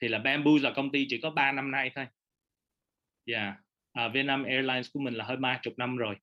Thì 0.00 0.08
là 0.08 0.18
Bamboo 0.18 0.50
là 0.62 0.72
công 0.76 0.92
ty 0.92 1.06
chỉ 1.08 1.20
có 1.20 1.30
3 1.30 1.52
năm 1.52 1.70
nay 1.70 1.90
thôi. 1.94 2.06
Dạ 3.26 3.42
yeah. 3.42 3.56
à, 3.92 4.08
Vietnam 4.08 4.44
Airlines 4.44 4.90
của 4.92 5.00
mình 5.00 5.14
là 5.14 5.24
hơn 5.24 5.40
ba 5.40 5.60
chục 5.62 5.74
năm 5.76 5.96
rồi. 5.96 6.16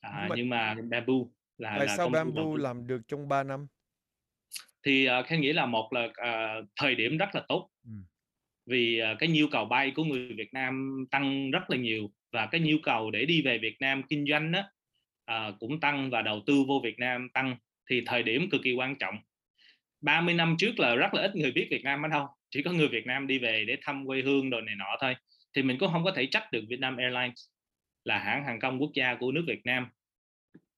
À, 0.00 0.28
nhưng 0.36 0.48
mà 0.48 0.74
Bamboo 0.90 1.14
là 1.58 1.76
tại 1.78 1.86
là 1.86 1.96
sao 1.96 2.08
Bamboo 2.08 2.56
làm 2.56 2.86
được 2.86 3.00
trong 3.08 3.28
3 3.28 3.42
năm? 3.42 3.66
Thì 4.86 5.08
uh, 5.08 5.26
Khang 5.26 5.40
nghĩ 5.40 5.52
là 5.52 5.66
một 5.66 5.92
là 5.92 6.04
uh, 6.04 6.68
thời 6.76 6.94
điểm 6.94 7.18
rất 7.18 7.34
là 7.34 7.44
tốt. 7.48 7.70
Ừ. 7.84 7.92
vì 8.66 9.02
uh, 9.02 9.18
cái 9.18 9.28
nhu 9.28 9.46
cầu 9.50 9.64
bay 9.64 9.92
của 9.96 10.04
người 10.04 10.32
Việt 10.36 10.54
Nam 10.54 11.04
tăng 11.10 11.50
rất 11.50 11.70
là 11.70 11.76
nhiều 11.76 12.10
và 12.32 12.46
cái 12.46 12.60
nhu 12.60 12.76
cầu 12.82 13.10
để 13.10 13.24
đi 13.24 13.42
về 13.42 13.58
Việt 13.58 13.76
Nam 13.80 14.02
kinh 14.08 14.26
doanh 14.28 14.52
đó 14.52 14.62
à, 15.24 15.52
cũng 15.60 15.80
tăng 15.80 16.10
và 16.10 16.22
đầu 16.22 16.42
tư 16.46 16.64
vô 16.68 16.80
Việt 16.84 16.98
Nam 16.98 17.28
tăng 17.34 17.56
thì 17.90 18.02
thời 18.06 18.22
điểm 18.22 18.50
cực 18.50 18.60
kỳ 18.64 18.72
quan 18.72 18.96
trọng. 18.98 19.14
30 20.00 20.34
năm 20.34 20.56
trước 20.58 20.78
là 20.78 20.94
rất 20.94 21.14
là 21.14 21.22
ít 21.22 21.36
người 21.36 21.52
biết 21.52 21.68
Việt 21.70 21.84
Nam 21.84 22.02
ở 22.02 22.08
đâu 22.08 22.28
chỉ 22.50 22.62
có 22.62 22.72
người 22.72 22.88
Việt 22.88 23.06
Nam 23.06 23.26
đi 23.26 23.38
về 23.38 23.64
để 23.68 23.76
thăm 23.82 24.06
quê 24.06 24.22
hương 24.22 24.50
đồ 24.50 24.60
này 24.60 24.74
nọ 24.78 24.96
thôi 25.00 25.14
thì 25.56 25.62
mình 25.62 25.76
cũng 25.80 25.92
không 25.92 26.04
có 26.04 26.12
thể 26.16 26.26
trách 26.26 26.52
được 26.52 26.64
Vietnam 26.68 26.96
Airlines 26.96 27.46
là 28.04 28.18
hãng 28.18 28.44
hàng 28.44 28.60
không 28.60 28.78
quốc 28.80 28.90
gia 28.94 29.14
của 29.14 29.32
nước 29.32 29.44
Việt 29.46 29.60
Nam. 29.64 29.86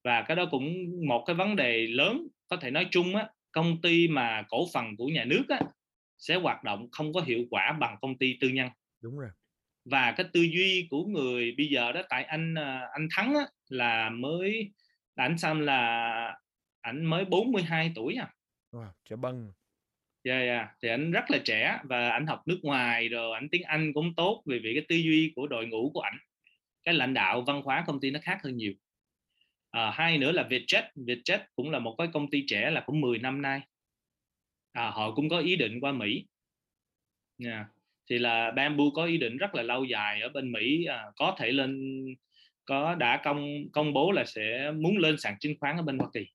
Và 0.04 0.22
cái 0.22 0.36
đó 0.36 0.46
cũng 0.50 0.74
một 1.08 1.24
cái 1.26 1.36
vấn 1.36 1.56
đề 1.56 1.86
lớn 1.86 2.28
có 2.48 2.56
thể 2.56 2.70
nói 2.70 2.86
chung 2.90 3.16
á 3.16 3.28
công 3.52 3.80
ty 3.82 4.08
mà 4.08 4.42
cổ 4.48 4.66
phần 4.74 4.96
của 4.96 5.06
nhà 5.06 5.24
nước 5.24 5.44
á 5.48 5.60
sẽ 6.18 6.36
hoạt 6.36 6.64
động 6.64 6.88
không 6.92 7.12
có 7.12 7.20
hiệu 7.20 7.44
quả 7.50 7.76
bằng 7.80 7.96
công 8.00 8.18
ty 8.18 8.38
tư 8.40 8.48
nhân. 8.48 8.68
Đúng 9.02 9.18
rồi 9.18 9.30
và 9.90 10.14
cái 10.16 10.26
tư 10.32 10.40
duy 10.40 10.86
của 10.90 11.04
người 11.04 11.54
bây 11.56 11.66
giờ 11.66 11.92
đó 11.92 12.02
tại 12.08 12.24
anh 12.24 12.54
à, 12.54 12.88
anh 12.92 13.08
thắng 13.16 13.34
á, 13.34 13.46
là 13.68 14.10
mới 14.10 14.72
ảnh 15.14 15.38
xăm 15.38 15.60
là 15.60 16.34
ảnh 16.80 17.04
mới 17.04 17.24
42 17.24 17.92
tuổi 17.94 18.14
à. 18.14 18.28
Wow, 18.72 18.90
trẻ 19.04 19.16
băng 19.16 19.52
yeah, 20.22 20.42
yeah. 20.42 20.68
thì 20.82 20.88
anh 20.88 21.10
rất 21.10 21.30
là 21.30 21.38
trẻ 21.44 21.80
và 21.84 22.10
anh 22.10 22.26
học 22.26 22.42
nước 22.46 22.58
ngoài 22.62 23.08
rồi 23.08 23.34
anh 23.34 23.48
tiếng 23.48 23.62
Anh 23.62 23.92
cũng 23.92 24.14
tốt 24.14 24.42
vì 24.46 24.58
vì 24.58 24.74
cái 24.74 24.84
tư 24.88 24.96
duy 24.96 25.32
của 25.36 25.46
đội 25.46 25.66
ngũ 25.66 25.90
của 25.94 26.00
ảnh. 26.00 26.18
Cái 26.84 26.94
lãnh 26.94 27.14
đạo 27.14 27.42
văn 27.46 27.62
hóa 27.62 27.84
công 27.86 28.00
ty 28.00 28.10
nó 28.10 28.20
khác 28.22 28.38
hơn 28.44 28.56
nhiều. 28.56 28.72
À, 29.70 29.90
hai 29.90 30.18
nữa 30.18 30.32
là 30.32 30.48
Vietjet. 30.50 30.82
Vietjet 30.94 31.38
cũng 31.56 31.70
là 31.70 31.78
một 31.78 31.94
cái 31.98 32.08
công 32.12 32.30
ty 32.30 32.44
trẻ 32.46 32.70
là 32.70 32.80
cũng 32.86 33.00
10 33.00 33.18
năm 33.18 33.42
nay. 33.42 33.60
À, 34.72 34.90
họ 34.90 35.14
cũng 35.14 35.28
có 35.28 35.38
ý 35.38 35.56
định 35.56 35.80
qua 35.80 35.92
Mỹ. 35.92 36.26
Yeah 37.44 37.66
thì 38.10 38.18
là 38.18 38.50
Bamboo 38.50 38.84
có 38.94 39.04
ý 39.04 39.18
định 39.18 39.36
rất 39.36 39.54
là 39.54 39.62
lâu 39.62 39.84
dài 39.84 40.20
ở 40.20 40.28
bên 40.28 40.52
Mỹ 40.52 40.84
à, 40.84 41.04
có 41.16 41.36
thể 41.38 41.52
lên 41.52 42.04
có 42.64 42.94
đã 42.94 43.20
công 43.24 43.68
công 43.72 43.92
bố 43.92 44.12
là 44.12 44.24
sẽ 44.24 44.70
muốn 44.70 44.98
lên 44.98 45.18
sàn 45.18 45.38
chứng 45.40 45.54
khoán 45.60 45.76
ở 45.76 45.82
bên 45.82 45.98
Hoa 45.98 46.08
Kỳ. 46.12 46.26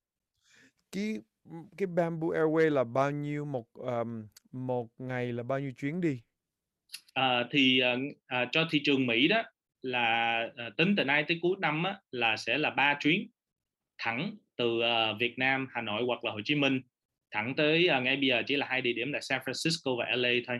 Cái 0.91 1.17
cái 1.77 1.87
Bamboo 1.87 2.27
Airways 2.27 2.69
là 2.69 2.83
bao 2.83 3.11
nhiêu 3.11 3.45
một 3.45 3.65
um, 3.73 4.27
một 4.51 4.87
ngày 4.97 5.33
là 5.33 5.43
bao 5.43 5.59
nhiêu 5.59 5.71
chuyến 5.77 6.01
đi? 6.01 6.21
À, 7.13 7.45
thì 7.51 7.81
à, 8.27 8.45
cho 8.51 8.67
thị 8.71 8.81
trường 8.83 9.07
Mỹ 9.07 9.27
đó 9.27 9.43
là 9.81 10.39
à, 10.55 10.69
tính 10.77 10.95
từ 10.97 11.03
nay 11.03 11.25
tới 11.27 11.39
cuối 11.41 11.55
năm 11.59 11.83
á, 11.83 11.99
là 12.11 12.37
sẽ 12.37 12.57
là 12.57 12.69
ba 12.69 12.97
chuyến 12.99 13.27
thẳng 13.97 14.35
từ 14.55 14.81
à, 14.81 15.13
Việt 15.19 15.39
Nam, 15.39 15.67
Hà 15.71 15.81
Nội 15.81 16.03
hoặc 16.07 16.23
là 16.23 16.31
Hồ 16.31 16.39
Chí 16.45 16.55
Minh 16.55 16.81
thẳng 17.31 17.53
tới 17.57 17.87
à, 17.87 17.99
ngay 17.99 18.15
bây 18.15 18.27
giờ 18.27 18.43
chỉ 18.47 18.55
là 18.55 18.67
hai 18.69 18.81
địa 18.81 18.93
điểm 18.93 19.11
là 19.11 19.19
San 19.21 19.41
Francisco 19.45 19.97
và 19.97 20.05
LA 20.15 20.29
thôi 20.47 20.59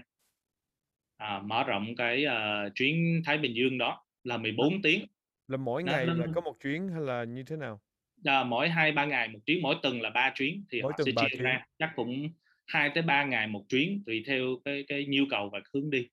à, 1.21 1.39
mở 1.39 1.63
rộng 1.63 1.95
cái 1.95 2.25
uh, 2.25 2.75
chuyến 2.75 3.21
Thái 3.25 3.37
Bình 3.37 3.55
Dương 3.55 3.77
đó 3.77 4.05
là 4.23 4.37
14 4.37 4.81
tiếng 4.81 5.05
là 5.47 5.57
mỗi 5.57 5.83
ngày 5.83 6.05
nó, 6.05 6.13
là 6.13 6.27
có 6.35 6.41
một 6.41 6.55
chuyến 6.63 6.87
hay 6.87 7.01
là 7.01 7.23
như 7.23 7.43
thế 7.43 7.55
nào 7.55 7.81
à, 8.25 8.43
mỗi 8.43 8.69
hai 8.69 8.91
ba 8.91 9.05
ngày 9.05 9.27
một 9.27 9.39
chuyến 9.45 9.61
mỗi 9.61 9.75
tuần 9.83 10.01
là 10.01 10.09
ba 10.09 10.31
chuyến 10.35 10.63
thì 10.71 10.81
mỗi 10.81 10.91
họ 10.91 11.03
sẽ 11.05 11.11
chia 11.11 11.27
chuyến. 11.31 11.41
ra 11.41 11.65
chắc 11.79 11.91
cũng 11.95 12.29
hai 12.67 12.91
tới 12.95 13.03
ba 13.03 13.23
ngày 13.23 13.47
một 13.47 13.63
chuyến 13.69 14.03
tùy 14.05 14.23
theo 14.27 14.43
cái 14.65 14.85
cái 14.87 15.05
nhu 15.05 15.23
cầu 15.29 15.49
và 15.49 15.59
hướng 15.73 15.89
đi 15.89 16.07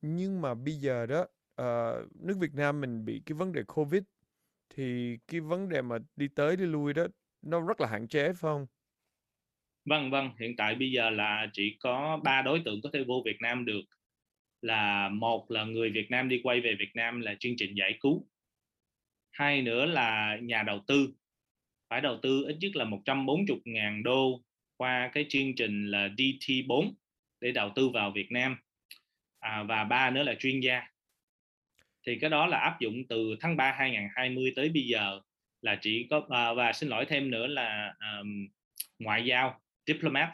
nhưng 0.00 0.40
mà 0.40 0.54
bây 0.54 0.74
giờ 0.74 1.06
đó 1.06 1.20
uh, 1.62 2.22
nước 2.22 2.36
Việt 2.40 2.54
Nam 2.54 2.80
mình 2.80 3.04
bị 3.04 3.22
cái 3.26 3.34
vấn 3.34 3.52
đề 3.52 3.62
Covid 3.62 4.02
thì 4.74 5.16
cái 5.28 5.40
vấn 5.40 5.68
đề 5.68 5.82
mà 5.82 5.98
đi 6.16 6.28
tới 6.28 6.56
đi 6.56 6.64
lui 6.64 6.94
đó 6.94 7.06
nó 7.42 7.60
rất 7.60 7.80
là 7.80 7.88
hạn 7.88 8.08
chế 8.08 8.26
phải 8.26 8.34
không? 8.40 8.66
Vâng 9.84 10.10
vâng, 10.10 10.30
hiện 10.40 10.56
tại 10.56 10.74
bây 10.74 10.90
giờ 10.90 11.10
là 11.10 11.46
chỉ 11.52 11.76
có 11.80 12.20
ba 12.24 12.42
đối 12.42 12.62
tượng 12.64 12.80
có 12.82 12.90
thể 12.92 13.04
vô 13.04 13.22
Việt 13.24 13.36
Nam 13.40 13.64
được 13.64 13.82
là 14.62 15.08
một 15.08 15.50
là 15.50 15.64
người 15.64 15.90
Việt 15.90 16.10
Nam 16.10 16.28
đi 16.28 16.40
quay 16.42 16.60
về 16.60 16.74
Việt 16.78 16.90
Nam 16.94 17.20
là 17.20 17.34
chương 17.40 17.54
trình 17.56 17.74
giải 17.74 17.98
cứu. 18.00 18.26
Hai 19.30 19.62
nữa 19.62 19.86
là 19.86 20.38
nhà 20.42 20.62
đầu 20.62 20.84
tư. 20.86 21.08
Phải 21.88 22.00
đầu 22.00 22.18
tư 22.22 22.44
ít 22.44 22.56
nhất 22.60 22.76
là 22.76 22.84
140 22.84 23.58
ngàn 23.64 24.02
đô 24.02 24.42
qua 24.76 25.10
cái 25.12 25.26
chương 25.28 25.54
trình 25.54 25.90
là 25.90 26.08
DT4 26.08 26.92
để 27.40 27.52
đầu 27.52 27.70
tư 27.74 27.88
vào 27.88 28.10
Việt 28.10 28.32
Nam. 28.32 28.56
À, 29.38 29.62
và 29.62 29.84
ba 29.84 30.10
nữa 30.10 30.22
là 30.22 30.34
chuyên 30.34 30.60
gia. 30.60 30.82
Thì 32.06 32.18
cái 32.20 32.30
đó 32.30 32.46
là 32.46 32.58
áp 32.58 32.80
dụng 32.80 33.02
từ 33.08 33.36
tháng 33.40 33.56
3 33.56 33.72
2020 33.72 34.52
tới 34.56 34.68
bây 34.68 34.82
giờ 34.82 35.20
là 35.62 35.78
chỉ 35.82 36.06
có 36.10 36.26
à, 36.28 36.52
và 36.52 36.72
xin 36.72 36.88
lỗi 36.88 37.06
thêm 37.08 37.30
nữa 37.30 37.46
là 37.46 37.94
um, 38.00 38.48
ngoại 38.98 39.24
giao 39.24 39.60
diplomat 39.86 40.30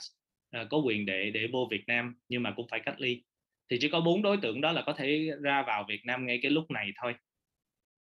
à, 0.50 0.64
có 0.70 0.78
quyền 0.78 1.06
để 1.06 1.30
để 1.30 1.48
vô 1.52 1.68
Việt 1.70 1.84
Nam 1.86 2.14
nhưng 2.28 2.42
mà 2.42 2.52
cũng 2.56 2.68
phải 2.70 2.80
cách 2.80 3.00
ly 3.00 3.22
thì 3.70 3.78
chỉ 3.80 3.88
có 3.88 4.00
bốn 4.00 4.22
đối 4.22 4.36
tượng 4.36 4.60
đó 4.60 4.72
là 4.72 4.82
có 4.86 4.92
thể 4.92 5.30
ra 5.40 5.62
vào 5.62 5.84
Việt 5.88 6.00
Nam 6.04 6.26
ngay 6.26 6.38
cái 6.42 6.50
lúc 6.50 6.70
này 6.70 6.90
thôi. 7.02 7.14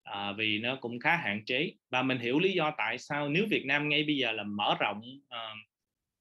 À, 0.02 0.32
vì 0.32 0.58
nó 0.58 0.76
cũng 0.80 1.00
khá 1.00 1.16
hạn 1.16 1.44
chế. 1.44 1.72
Và 1.90 2.02
mình 2.02 2.18
hiểu 2.18 2.38
lý 2.38 2.52
do 2.52 2.74
tại 2.78 2.98
sao 2.98 3.28
nếu 3.28 3.46
Việt 3.50 3.66
Nam 3.66 3.88
ngay 3.88 4.04
bây 4.04 4.16
giờ 4.16 4.32
là 4.32 4.42
mở 4.42 4.76
rộng 4.80 5.02
uh, 5.26 5.58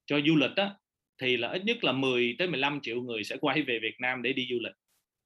cho 0.05 0.19
du 0.27 0.35
lịch 0.35 0.55
á 0.55 0.75
thì 1.21 1.37
là 1.37 1.49
ít 1.49 1.63
nhất 1.65 1.83
là 1.83 1.91
10 1.91 2.35
tới 2.39 2.47
15 2.47 2.79
triệu 2.81 3.01
người 3.01 3.23
sẽ 3.23 3.37
quay 3.41 3.61
về 3.61 3.79
Việt 3.81 3.95
Nam 3.99 4.21
để 4.21 4.33
đi 4.33 4.47
du 4.51 4.57
lịch. 4.61 4.75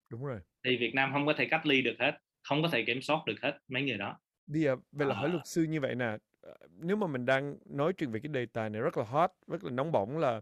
Đúng 0.10 0.26
rồi. 0.26 0.40
Thì 0.66 0.78
Việt 0.78 0.96
Nam 0.96 1.10
không 1.14 1.26
có 1.26 1.34
thể 1.34 1.46
cách 1.46 1.66
ly 1.66 1.82
được 1.82 1.96
hết 2.00 2.18
không 2.44 2.62
có 2.62 2.70
thể 2.70 2.84
kiểm 2.88 3.02
soát 3.02 3.26
được 3.26 3.42
hết 3.42 3.58
mấy 3.68 3.84
người 3.84 3.98
đó. 3.98 4.20
Bây 4.48 4.62
giờ 4.62 4.76
về 4.92 5.06
là 5.06 5.16
à. 5.16 5.20
hỏi 5.20 5.30
luật 5.30 5.42
sư 5.46 5.64
như 5.64 5.82
vậy 5.82 5.96
nè 5.96 6.18
ờ, 6.42 6.58
nếu 6.80 6.96
mà 6.96 7.08
mình 7.08 7.26
đang 7.26 7.56
nói 7.66 7.94
chuyện 7.94 8.12
về 8.12 8.20
cái 8.24 8.30
đề 8.34 8.46
tài 8.46 8.70
này 8.70 8.82
rất 8.82 8.98
là 8.98 9.04
hot 9.04 9.32
rất 9.48 9.64
là 9.64 9.72
nóng 9.72 9.92
bỏng 9.92 10.18
là 10.18 10.42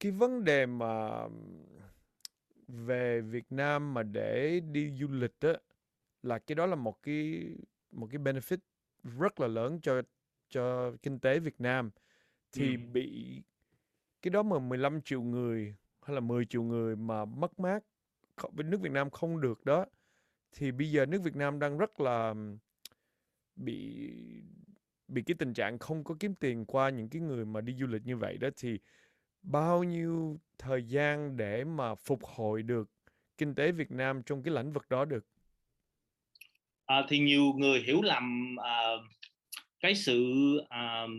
cái 0.00 0.12
vấn 0.12 0.44
đề 0.44 0.66
mà 0.66 1.10
về 2.72 3.20
Việt 3.20 3.44
Nam 3.50 3.94
mà 3.94 4.02
để 4.02 4.60
đi 4.60 4.92
du 5.00 5.08
lịch 5.08 5.40
á 5.40 5.52
là 6.22 6.38
cái 6.38 6.54
đó 6.54 6.66
là 6.66 6.74
một 6.76 7.02
cái 7.02 7.48
một 7.90 8.08
cái 8.10 8.18
benefit 8.18 8.58
rất 9.18 9.40
là 9.40 9.46
lớn 9.46 9.80
cho 9.82 10.02
cho 10.48 10.92
kinh 11.02 11.18
tế 11.20 11.38
Việt 11.38 11.60
Nam 11.60 11.90
thì 12.52 12.76
ừ. 12.76 12.80
bị 12.92 13.42
cái 14.22 14.30
đó 14.30 14.42
mà 14.42 14.58
15 14.58 15.02
triệu 15.02 15.22
người 15.22 15.74
hay 16.02 16.14
là 16.14 16.20
10 16.20 16.44
triệu 16.46 16.62
người 16.62 16.96
mà 16.96 17.24
mất 17.24 17.60
mát 17.60 17.84
bên 18.52 18.70
nước 18.70 18.80
Việt 18.80 18.92
Nam 18.92 19.10
không 19.10 19.40
được 19.40 19.64
đó 19.64 19.86
thì 20.52 20.72
bây 20.72 20.90
giờ 20.90 21.06
nước 21.06 21.22
Việt 21.22 21.36
Nam 21.36 21.58
đang 21.58 21.78
rất 21.78 22.00
là 22.00 22.34
bị 23.56 24.10
bị 25.08 25.22
cái 25.22 25.34
tình 25.38 25.54
trạng 25.54 25.78
không 25.78 26.04
có 26.04 26.14
kiếm 26.20 26.34
tiền 26.34 26.64
qua 26.66 26.90
những 26.90 27.08
cái 27.08 27.22
người 27.22 27.44
mà 27.44 27.60
đi 27.60 27.74
du 27.80 27.86
lịch 27.86 28.06
như 28.06 28.16
vậy 28.16 28.38
đó 28.38 28.48
thì 28.56 28.78
bao 29.42 29.84
nhiêu 29.84 30.40
thời 30.58 30.82
gian 30.82 31.36
để 31.36 31.64
mà 31.64 31.94
phục 31.94 32.24
hồi 32.24 32.62
được 32.62 32.90
kinh 33.38 33.54
tế 33.54 33.72
Việt 33.72 33.90
Nam 33.90 34.22
trong 34.22 34.42
cái 34.42 34.54
lĩnh 34.54 34.72
vực 34.72 34.88
đó 34.88 35.04
được? 35.04 35.26
À, 36.86 37.02
thì 37.08 37.18
nhiều 37.18 37.52
người 37.56 37.82
hiểu 37.86 38.02
lầm 38.02 38.56
uh, 38.58 39.04
cái 39.80 39.94
sự 39.94 40.24
uh, 40.60 41.10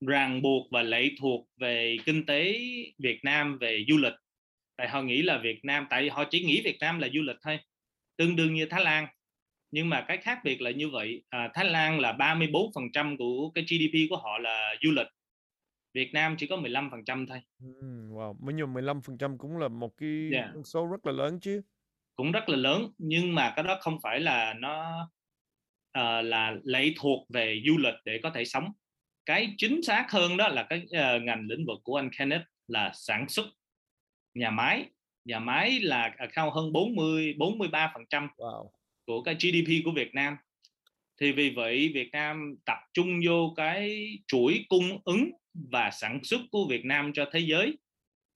ràng 0.00 0.42
buộc 0.42 0.66
và 0.70 0.82
lệ 0.82 1.08
thuộc 1.20 1.48
về 1.56 1.96
kinh 2.04 2.26
tế 2.26 2.60
Việt 2.98 3.20
Nam 3.22 3.58
về 3.58 3.84
du 3.88 3.96
lịch. 3.96 4.14
Tại 4.76 4.88
họ 4.88 5.02
nghĩ 5.02 5.22
là 5.22 5.38
Việt 5.38 5.64
Nam 5.64 5.86
tại 5.90 6.10
họ 6.10 6.24
chỉ 6.30 6.44
nghĩ 6.44 6.62
Việt 6.64 6.76
Nam 6.80 6.98
là 6.98 7.08
du 7.14 7.22
lịch 7.22 7.36
thôi 7.42 7.58
tương 8.16 8.36
đương 8.36 8.54
như 8.54 8.66
Thái 8.66 8.84
Lan. 8.84 9.06
Nhưng 9.70 9.88
mà 9.88 10.04
cái 10.08 10.16
khác 10.16 10.38
biệt 10.44 10.60
là 10.60 10.70
như 10.70 10.88
vậy 10.88 11.22
à, 11.28 11.50
Thái 11.54 11.64
Lan 11.64 12.00
là 12.00 12.12
34% 12.12 13.16
của 13.16 13.50
cái 13.50 13.64
GDP 13.64 14.10
của 14.10 14.16
họ 14.16 14.38
là 14.38 14.74
du 14.82 14.90
lịch. 14.90 15.06
Việt 15.98 16.14
Nam 16.14 16.36
chỉ 16.38 16.46
có 16.46 16.56
15% 16.56 17.26
thôi. 17.28 17.40
Wow 18.10 18.36
mới 18.40 18.54
nhiều 18.54 18.66
15% 18.66 19.38
cũng 19.38 19.56
là 19.56 19.68
một 19.68 19.96
cái 19.96 20.30
yeah. 20.32 20.50
số 20.64 20.86
rất 20.86 21.06
là 21.06 21.12
lớn 21.12 21.40
chứ. 21.40 21.62
Cũng 22.16 22.32
rất 22.32 22.48
là 22.48 22.56
lớn 22.56 22.90
nhưng 22.98 23.34
mà 23.34 23.52
cái 23.56 23.62
đó 23.62 23.78
không 23.80 23.98
phải 24.02 24.20
là 24.20 24.54
nó 24.58 25.02
uh, 25.98 26.24
là 26.24 26.56
lệ 26.64 26.92
thuộc 26.96 27.26
về 27.28 27.62
du 27.66 27.78
lịch 27.78 27.94
để 28.04 28.20
có 28.22 28.30
thể 28.30 28.44
sống. 28.44 28.72
Cái 29.26 29.54
chính 29.58 29.82
xác 29.82 30.06
hơn 30.10 30.36
đó 30.36 30.48
là 30.48 30.62
cái 30.62 30.82
uh, 30.84 31.22
ngành 31.22 31.46
lĩnh 31.48 31.66
vực 31.66 31.78
của 31.82 31.96
anh 31.96 32.10
Kenneth 32.18 32.44
là 32.68 32.90
sản 32.94 33.28
xuất 33.28 33.46
nhà 34.34 34.50
máy. 34.50 34.84
Nhà 35.24 35.38
máy 35.38 35.80
là 35.80 36.16
cao 36.32 36.50
hơn 36.50 36.72
40 36.72 37.34
43 37.38 37.90
phần 37.94 38.02
trăm 38.10 38.28
wow. 38.36 38.70
của 39.06 39.22
cái 39.22 39.34
GDP 39.34 39.84
của 39.84 39.92
Việt 39.96 40.14
Nam. 40.14 40.36
Thì 41.20 41.32
vì 41.32 41.50
vậy 41.50 41.90
Việt 41.94 42.08
Nam 42.12 42.54
tập 42.64 42.78
trung 42.92 43.20
vô 43.26 43.52
cái 43.56 44.08
chuỗi 44.26 44.64
cung 44.68 45.00
ứng 45.04 45.30
và 45.70 45.90
sản 45.90 46.20
xuất 46.24 46.40
của 46.50 46.66
Việt 46.70 46.84
Nam 46.84 47.12
cho 47.14 47.30
thế 47.32 47.40
giới 47.40 47.78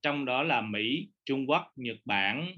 trong 0.03 0.25
đó 0.25 0.43
là 0.43 0.61
Mỹ, 0.61 1.09
Trung 1.25 1.51
Quốc, 1.51 1.73
Nhật 1.77 1.97
Bản 2.05 2.53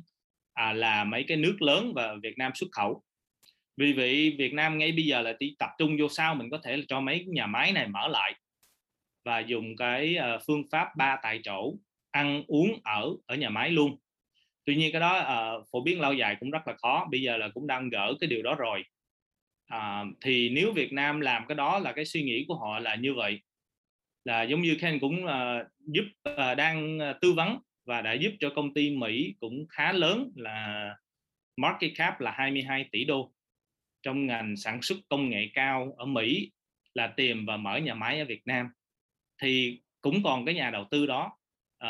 à, 0.52 0.72
là 0.72 1.04
mấy 1.04 1.24
cái 1.28 1.36
nước 1.36 1.62
lớn 1.62 1.92
và 1.94 2.14
Việt 2.22 2.38
Nam 2.38 2.52
xuất 2.54 2.68
khẩu. 2.72 3.02
Vì 3.76 3.92
vậy 3.92 4.36
Việt 4.38 4.52
Nam 4.52 4.78
ngay 4.78 4.92
bây 4.92 5.04
giờ 5.04 5.20
là 5.20 5.32
tập 5.58 5.70
trung 5.78 5.96
vô 6.00 6.08
sao 6.08 6.34
mình 6.34 6.50
có 6.50 6.58
thể 6.64 6.84
cho 6.88 7.00
mấy 7.00 7.24
nhà 7.24 7.46
máy 7.46 7.72
này 7.72 7.88
mở 7.88 8.08
lại 8.08 8.34
và 9.24 9.40
dùng 9.40 9.76
cái 9.76 10.16
ờ, 10.16 10.38
phương 10.46 10.62
pháp 10.70 10.88
ba 10.96 11.16
tại 11.22 11.40
chỗ 11.44 11.74
ăn 12.10 12.44
uống 12.46 12.80
ở 12.84 13.10
ở 13.26 13.36
nhà 13.36 13.48
máy 13.48 13.70
luôn. 13.70 13.96
Tuy 14.64 14.76
nhiên 14.76 14.92
cái 14.92 15.00
đó 15.00 15.18
uh, 15.18 15.66
phổ 15.72 15.80
biến 15.80 16.00
lâu 16.00 16.12
dài 16.12 16.36
cũng 16.40 16.50
rất 16.50 16.68
là 16.68 16.74
khó 16.82 17.08
bây 17.10 17.22
giờ 17.22 17.36
là 17.36 17.48
cũng 17.54 17.66
đang 17.66 17.88
gỡ 17.88 18.14
cái 18.20 18.28
điều 18.28 18.42
đó 18.42 18.54
rồi. 18.54 18.84
Uh, 19.74 20.16
thì 20.20 20.48
nếu 20.48 20.72
Việt 20.72 20.92
Nam 20.92 21.20
làm 21.20 21.44
cái 21.48 21.54
đó 21.54 21.78
là 21.78 21.92
cái 21.92 22.04
suy 22.04 22.22
nghĩ 22.22 22.44
của 22.48 22.54
họ 22.54 22.78
là 22.78 22.94
như 22.94 23.14
vậy 23.14 23.40
là 24.24 24.42
giống 24.42 24.62
như 24.62 24.76
Ken 24.80 24.98
cũng 25.00 25.24
uh, 25.24 25.66
giúp 25.86 26.04
uh, 26.28 26.56
đang 26.56 26.98
uh, 26.98 27.20
tư 27.20 27.32
vấn 27.32 27.58
và 27.84 28.02
đã 28.02 28.12
giúp 28.12 28.32
cho 28.40 28.50
công 28.56 28.74
ty 28.74 28.90
Mỹ 28.90 29.34
cũng 29.40 29.66
khá 29.68 29.92
lớn 29.92 30.32
là 30.36 30.90
market 31.56 31.92
cap 31.94 32.20
là 32.20 32.30
22 32.30 32.88
tỷ 32.92 33.04
đô. 33.04 33.32
Trong 34.02 34.26
ngành 34.26 34.56
sản 34.56 34.82
xuất 34.82 34.98
công 35.08 35.30
nghệ 35.30 35.48
cao 35.54 35.94
ở 35.96 36.06
Mỹ 36.06 36.52
là 36.94 37.06
tìm 37.06 37.46
và 37.46 37.56
mở 37.56 37.76
nhà 37.76 37.94
máy 37.94 38.18
ở 38.18 38.24
Việt 38.24 38.42
Nam. 38.44 38.68
Thì 39.42 39.80
cũng 40.00 40.22
còn 40.22 40.44
cái 40.44 40.54
nhà 40.54 40.70
đầu 40.70 40.84
tư 40.90 41.06
đó 41.06 41.38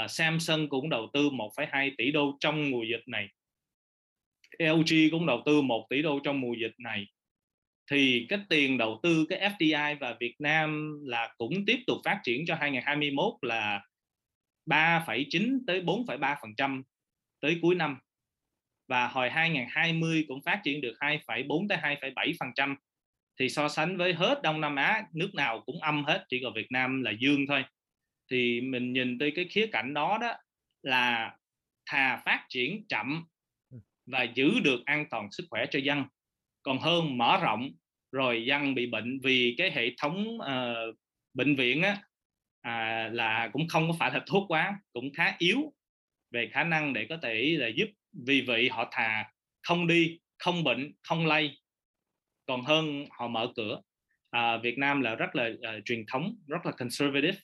uh, 0.05 0.11
Samsung 0.11 0.69
cũng 0.69 0.91
đầu 0.91 1.11
tư 1.13 1.31
1,2 1.31 1.91
tỷ 1.99 2.13
đô 2.13 2.37
trong 2.41 2.71
mùa 2.71 2.83
dịch 2.83 3.03
này. 3.07 3.29
LG 4.59 4.95
cũng 5.11 5.27
đầu 5.27 5.43
tư 5.47 5.63
1 5.63 5.87
tỷ 5.91 6.03
đô 6.03 6.21
trong 6.25 6.41
mùa 6.41 6.55
dịch 6.61 6.75
này 6.79 7.07
thì 7.91 8.27
cái 8.29 8.39
tiền 8.49 8.79
đầu 8.79 9.01
tư 9.03 9.27
cái 9.29 9.51
FDI 9.59 9.97
và 10.01 10.17
Việt 10.21 10.35
Nam 10.39 10.99
là 11.05 11.35
cũng 11.39 11.67
tiếp 11.67 11.79
tục 11.87 11.99
phát 12.05 12.21
triển 12.25 12.47
cho 12.47 12.55
2021 12.55 13.35
là 13.43 13.83
3,9 14.67 15.59
tới 15.67 15.83
4,3% 15.83 16.83
tới 17.41 17.59
cuối 17.63 17.75
năm. 17.75 17.99
Và 18.89 19.09
hồi 19.09 19.31
2020 19.31 20.25
cũng 20.29 20.43
phát 20.43 20.61
triển 20.65 20.81
được 20.81 20.95
2,4 21.01 21.69
tới 21.69 21.79
2,7% 21.79 22.77
thì 23.39 23.49
so 23.49 23.69
sánh 23.69 23.97
với 23.97 24.15
hết 24.15 24.41
Đông 24.43 24.61
Nam 24.61 24.77
Á 24.77 25.07
nước 25.13 25.35
nào 25.35 25.63
cũng 25.67 25.83
âm 25.83 26.05
hết 26.05 26.25
chỉ 26.29 26.41
có 26.43 26.51
Việt 26.55 26.67
Nam 26.71 27.03
là 27.03 27.13
dương 27.19 27.47
thôi. 27.49 27.65
Thì 28.31 28.61
mình 28.61 28.93
nhìn 28.93 29.19
tới 29.19 29.33
cái 29.37 29.47
khía 29.51 29.67
cạnh 29.67 29.95
đó 29.95 30.19
đó 30.21 30.35
là 30.83 31.37
thà 31.87 32.23
phát 32.25 32.47
triển 32.49 32.85
chậm 32.89 33.25
và 34.07 34.23
giữ 34.23 34.61
được 34.61 34.81
an 34.85 35.07
toàn 35.11 35.31
sức 35.31 35.47
khỏe 35.51 35.67
cho 35.71 35.79
dân 35.79 36.05
còn 36.65 36.79
hơn 36.79 37.19
mở 37.19 37.39
rộng 37.43 37.71
rồi 38.13 38.45
dân 38.47 38.75
bị 38.75 38.87
bệnh 38.87 39.21
vì 39.23 39.55
cái 39.59 39.71
hệ 39.71 39.91
thống 39.99 40.39
uh, 40.39 40.97
bệnh 41.35 41.57
viện 41.57 41.83
á 41.83 42.03
à, 42.61 43.09
là 43.13 43.51
cũng 43.53 43.69
không 43.69 43.89
có 43.89 43.97
phải 43.99 44.11
là 44.11 44.21
thuốc 44.27 44.51
quá 44.51 44.81
cũng 44.93 45.13
khá 45.15 45.35
yếu 45.39 45.73
về 46.31 46.51
khả 46.53 46.65
năng 46.65 46.93
để 46.93 47.07
có 47.09 47.17
thể 47.23 47.57
là 47.59 47.69
giúp 47.69 47.89
vì 48.27 48.41
vậy 48.41 48.69
họ 48.69 48.89
thà 48.93 49.25
không 49.63 49.87
đi 49.87 50.19
không 50.39 50.65
bệnh 50.65 50.93
không 51.03 51.27
lây. 51.27 51.59
Còn 52.47 52.63
hơn 52.63 53.07
họ 53.11 53.29
mở 53.29 53.53
cửa. 53.57 53.81
À, 54.31 54.57
Việt 54.57 54.79
Nam 54.79 55.01
là 55.01 55.15
rất 55.15 55.37
là 55.37 55.47
uh, 55.49 55.85
truyền 55.85 56.05
thống 56.07 56.37
rất 56.47 56.67
là 56.67 56.73
conservative. 56.73 57.39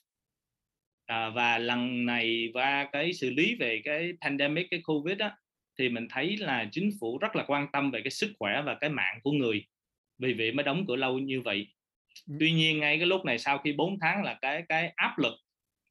À, 1.05 1.29
và 1.29 1.57
lần 1.57 2.05
này 2.05 2.49
qua 2.53 2.89
cái 2.91 3.13
xử 3.13 3.29
lý 3.29 3.55
về 3.55 3.81
cái 3.83 4.13
pandemic 4.21 4.67
cái 4.71 4.81
covid 4.83 5.17
á 5.19 5.37
thì 5.81 5.89
mình 5.89 6.07
thấy 6.09 6.37
là 6.37 6.67
chính 6.71 6.91
phủ 6.99 7.17
rất 7.17 7.35
là 7.35 7.43
quan 7.47 7.67
tâm 7.73 7.91
về 7.91 8.01
cái 8.03 8.11
sức 8.11 8.33
khỏe 8.39 8.61
và 8.65 8.75
cái 8.81 8.89
mạng 8.89 9.19
của 9.23 9.31
người 9.31 9.65
vì 10.17 10.33
vậy 10.33 10.51
mới 10.51 10.63
đóng 10.63 10.85
cửa 10.87 10.95
lâu 10.95 11.19
như 11.19 11.41
vậy. 11.41 11.67
Tuy 12.39 12.51
nhiên 12.51 12.79
ngay 12.79 12.97
cái 12.97 13.05
lúc 13.05 13.25
này 13.25 13.39
sau 13.39 13.57
khi 13.57 13.73
4 13.73 13.99
tháng 13.99 14.23
là 14.23 14.37
cái 14.41 14.63
cái 14.69 14.93
áp 14.95 15.19
lực 15.19 15.33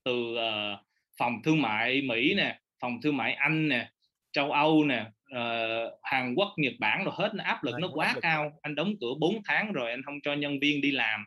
từ 0.05 0.35
uh, 0.35 0.79
phòng 1.19 1.43
thương 1.45 1.63
mại 1.63 2.03
Mỹ 2.03 2.35
nè 2.35 2.59
phòng 2.81 3.01
thương 3.03 3.17
mại 3.17 3.33
Anh 3.33 3.69
nè 3.69 3.91
châu 4.33 4.53
Âu 4.53 4.85
nè 4.85 5.05
uh, 5.37 5.93
Hàn 6.03 6.35
Quốc 6.35 6.49
Nhật 6.57 6.75
Bản 6.79 7.05
rồi 7.05 7.15
hết 7.17 7.35
nó 7.35 7.45
áp 7.45 7.65
lực 7.65 7.75
nó 7.81 7.89
quá 7.95 8.15
cao. 8.23 8.53
Anh 8.63 8.75
đóng 8.75 8.95
cửa 9.01 9.15
4 9.21 9.43
tháng 9.45 9.73
rồi 9.73 9.91
anh 9.91 10.03
không 10.03 10.21
cho 10.21 10.33
nhân 10.35 10.61
viên 10.61 10.81
đi 10.81 10.91
làm. 10.91 11.25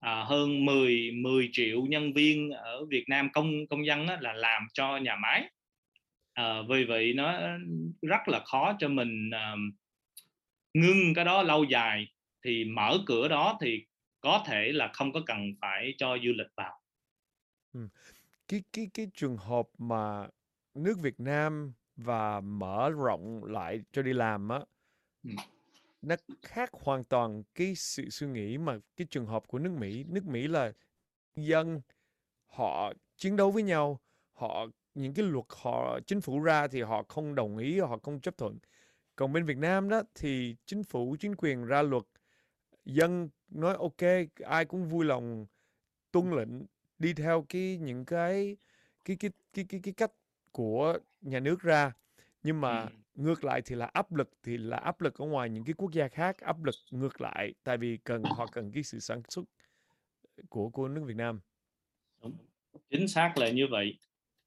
À, 0.00 0.24
hơn 0.24 0.64
10 0.64 1.10
10 1.12 1.48
triệu 1.52 1.82
nhân 1.82 2.12
viên 2.12 2.50
ở 2.50 2.84
Việt 2.84 3.04
Nam 3.08 3.28
công 3.32 3.66
công 3.66 3.86
dân 3.86 4.06
á, 4.06 4.18
là 4.20 4.32
làm 4.32 4.66
cho 4.72 4.96
nhà 4.96 5.16
máy 5.16 5.50
à, 6.34 6.62
vì 6.68 6.84
vậy 6.84 7.12
nó 7.14 7.58
rất 8.02 8.28
là 8.28 8.40
khó 8.44 8.76
cho 8.78 8.88
mình 8.88 9.30
uh, 9.30 9.58
ngưng 10.74 11.14
cái 11.14 11.24
đó 11.24 11.42
lâu 11.42 11.64
dài. 11.64 12.06
Thì 12.44 12.64
mở 12.64 12.98
cửa 13.06 13.28
đó 13.28 13.58
thì 13.60 13.86
có 14.20 14.44
thể 14.46 14.72
là 14.72 14.90
không 14.92 15.12
có 15.12 15.20
cần 15.26 15.52
phải 15.60 15.94
cho 15.98 16.18
du 16.24 16.32
lịch 16.36 16.50
vào. 16.56 16.80
Ừ. 17.72 17.88
cái 18.48 18.62
cái 18.72 18.90
cái 18.94 19.06
trường 19.14 19.36
hợp 19.36 19.68
mà 19.78 20.28
nước 20.74 20.98
Việt 21.02 21.20
Nam 21.20 21.72
và 21.96 22.40
mở 22.40 22.90
rộng 22.90 23.44
lại 23.44 23.80
cho 23.92 24.02
đi 24.02 24.12
làm 24.12 24.48
á 24.48 24.60
ừ 25.22 25.30
nó 26.04 26.16
khác 26.42 26.70
hoàn 26.72 27.04
toàn 27.04 27.42
cái 27.54 27.74
sự 27.74 28.10
suy 28.10 28.26
nghĩ 28.26 28.58
mà 28.58 28.78
cái 28.96 29.06
trường 29.10 29.26
hợp 29.26 29.48
của 29.48 29.58
nước 29.58 29.72
Mỹ. 29.78 30.04
Nước 30.08 30.24
Mỹ 30.24 30.48
là 30.48 30.72
dân 31.36 31.80
họ 32.46 32.92
chiến 33.16 33.36
đấu 33.36 33.50
với 33.50 33.62
nhau 33.62 34.00
họ 34.32 34.66
những 34.94 35.14
cái 35.14 35.26
luật 35.26 35.44
họ 35.48 36.00
chính 36.06 36.20
phủ 36.20 36.40
ra 36.40 36.68
thì 36.68 36.82
họ 36.82 37.02
không 37.08 37.34
đồng 37.34 37.58
ý 37.58 37.80
họ 37.80 37.98
không 38.02 38.20
chấp 38.20 38.38
thuận. 38.38 38.58
Còn 39.16 39.32
bên 39.32 39.44
Việt 39.44 39.56
Nam 39.56 39.88
đó 39.88 40.02
thì 40.14 40.56
chính 40.66 40.84
phủ 40.84 41.16
chính 41.20 41.36
quyền 41.36 41.64
ra 41.64 41.82
luật 41.82 42.04
dân 42.84 43.28
nói 43.48 43.76
ok 43.78 44.28
ai 44.44 44.64
cũng 44.64 44.88
vui 44.88 45.04
lòng 45.04 45.46
tuân 46.10 46.30
lệnh 46.30 46.48
đi 46.98 47.14
theo 47.14 47.46
cái 47.48 47.78
những 47.78 48.04
cái 48.04 48.56
cái 49.04 49.16
cái 49.16 49.30
cái 49.52 49.64
cái, 49.68 49.80
cái 49.82 49.94
cách 49.94 50.12
của 50.52 50.98
nhà 51.20 51.40
nước 51.40 51.60
ra. 51.60 51.92
Nhưng 52.42 52.60
mà 52.60 52.80
ừ 52.80 52.88
ngược 53.14 53.44
lại 53.44 53.62
thì 53.62 53.74
là 53.74 53.86
áp 53.86 54.12
lực 54.12 54.30
thì 54.42 54.56
là 54.56 54.76
áp 54.76 55.00
lực 55.00 55.18
ở 55.18 55.26
ngoài 55.26 55.50
những 55.50 55.64
cái 55.64 55.74
quốc 55.78 55.92
gia 55.92 56.08
khác 56.08 56.38
áp 56.38 56.64
lực 56.64 56.74
ngược 56.90 57.20
lại 57.20 57.54
tại 57.64 57.76
vì 57.76 57.96
cần 58.04 58.22
họ 58.22 58.46
cần 58.46 58.72
cái 58.72 58.82
sự 58.82 59.00
sản 59.00 59.22
xuất 59.28 59.44
của 60.48 60.68
của 60.68 60.88
nước 60.88 61.02
Việt 61.06 61.16
Nam. 61.16 61.40
Đúng. 62.22 62.36
chính 62.90 63.08
xác 63.08 63.32
là 63.36 63.50
như 63.50 63.66
vậy 63.70 63.98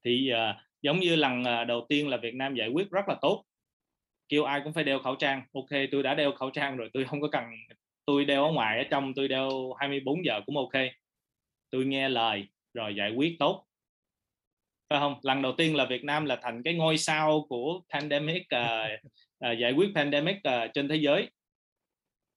thì 0.07 0.31
uh, 0.33 0.55
giống 0.81 0.99
như 0.99 1.15
lần 1.15 1.41
uh, 1.41 1.67
đầu 1.67 1.85
tiên 1.89 2.07
là 2.07 2.17
Việt 2.17 2.35
Nam 2.35 2.55
giải 2.55 2.69
quyết 2.69 2.91
rất 2.91 3.07
là 3.07 3.15
tốt. 3.21 3.43
Kêu 4.29 4.43
ai 4.43 4.61
cũng 4.63 4.73
phải 4.73 4.83
đeo 4.83 4.99
khẩu 4.99 5.15
trang. 5.15 5.41
Ok 5.53 5.69
tôi 5.91 6.03
đã 6.03 6.15
đeo 6.15 6.31
khẩu 6.31 6.49
trang 6.49 6.77
rồi 6.77 6.89
tôi 6.93 7.05
không 7.05 7.21
có 7.21 7.27
cần 7.31 7.43
tôi 8.05 8.25
đeo 8.25 8.45
ở 8.45 8.51
ngoài 8.51 8.77
ở 8.77 8.83
trong 8.91 9.13
tôi 9.13 9.27
đeo 9.27 9.73
24 9.79 10.25
giờ 10.25 10.41
cũng 10.45 10.57
ok. 10.57 10.83
Tôi 11.69 11.85
nghe 11.85 12.09
lời 12.09 12.47
rồi 12.73 12.95
giải 12.95 13.13
quyết 13.15 13.35
tốt. 13.39 13.65
Phải 14.89 14.99
không? 14.99 15.19
Lần 15.21 15.41
đầu 15.41 15.53
tiên 15.57 15.75
là 15.75 15.85
Việt 15.85 16.03
Nam 16.03 16.25
là 16.25 16.39
thành 16.41 16.63
cái 16.63 16.73
ngôi 16.73 16.97
sao 16.97 17.45
của 17.49 17.81
pandemic 17.93 18.43
uh, 18.55 19.05
uh, 19.51 19.59
giải 19.59 19.71
quyết 19.71 19.89
pandemic 19.95 20.35
uh, 20.35 20.73
trên 20.73 20.87
thế 20.87 20.95
giới. 20.95 21.29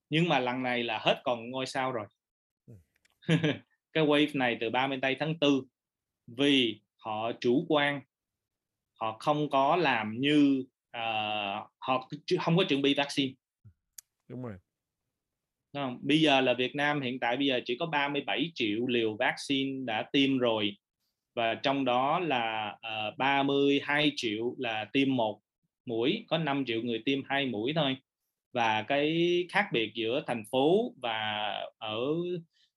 Nhưng 0.09 0.29
mà 0.29 0.39
lần 0.39 0.63
này 0.63 0.83
là 0.83 0.97
hết 0.97 1.21
còn 1.23 1.49
ngôi 1.49 1.65
sao 1.65 1.91
rồi. 1.91 2.05
Ừ. 2.67 2.73
cái 3.93 4.05
wave 4.05 4.29
này 4.33 4.57
từ 4.59 4.69
30 4.69 4.99
tây 5.01 5.15
tháng 5.19 5.35
4 5.41 5.51
vì 6.27 6.81
họ 7.01 7.31
chủ 7.41 7.65
quan 7.69 8.01
họ 8.93 9.17
không 9.19 9.49
có 9.49 9.75
làm 9.75 10.19
như 10.19 10.65
uh, 10.97 11.69
họ 11.79 12.09
không 12.39 12.57
có 12.57 12.63
chuẩn 12.69 12.81
bị 12.81 12.93
vaccine. 12.93 13.33
Đúng 14.27 14.43
rồi. 14.43 14.53
Không? 15.73 15.99
Bây 16.01 16.21
giờ 16.21 16.41
là 16.41 16.53
Việt 16.53 16.75
Nam 16.75 17.01
hiện 17.01 17.19
tại 17.19 17.37
bây 17.37 17.47
giờ 17.47 17.59
chỉ 17.65 17.77
có 17.79 17.85
37 17.85 18.51
triệu 18.55 18.87
liều 18.87 19.15
vaccine 19.15 19.85
đã 19.85 20.09
tiêm 20.11 20.37
rồi 20.37 20.77
và 21.35 21.55
trong 21.55 21.85
đó 21.85 22.19
là 22.19 22.71
uh, 22.75 22.81
ờ, 22.81 23.15
32 23.17 24.11
triệu 24.15 24.55
là 24.57 24.85
tiêm 24.93 25.15
một 25.15 25.41
mũi 25.85 26.25
có 26.27 26.37
5 26.37 26.63
triệu 26.67 26.81
người 26.81 27.01
tiêm 27.05 27.19
hai 27.25 27.45
mũi 27.45 27.73
thôi. 27.75 27.97
Và 28.53 28.81
cái 28.81 29.17
khác 29.49 29.65
biệt 29.73 29.91
giữa 29.93 30.23
thành 30.27 30.43
phố 30.51 30.93
và 31.01 31.51
ở 31.77 32.07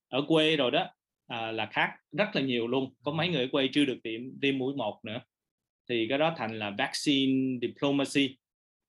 ở 0.09 0.21
quê 0.27 0.55
rồi 0.55 0.71
đó 0.71 0.87
à, 1.27 1.51
là 1.51 1.65
khác 1.65 1.89
rất 2.11 2.35
là 2.35 2.41
nhiều 2.41 2.67
luôn. 2.67 2.93
Có 3.03 3.11
mấy 3.11 3.27
người 3.27 3.41
ở 3.41 3.47
quê 3.51 3.69
chưa 3.73 3.85
được 3.85 3.97
tiêm 4.03 4.21
tiêm 4.41 4.57
mũi 4.57 4.75
một 4.75 4.99
nữa. 5.05 5.21
Thì 5.89 6.07
cái 6.09 6.17
đó 6.17 6.33
thành 6.37 6.59
là 6.59 6.69
vaccine 6.77 7.59
diplomacy. 7.61 8.37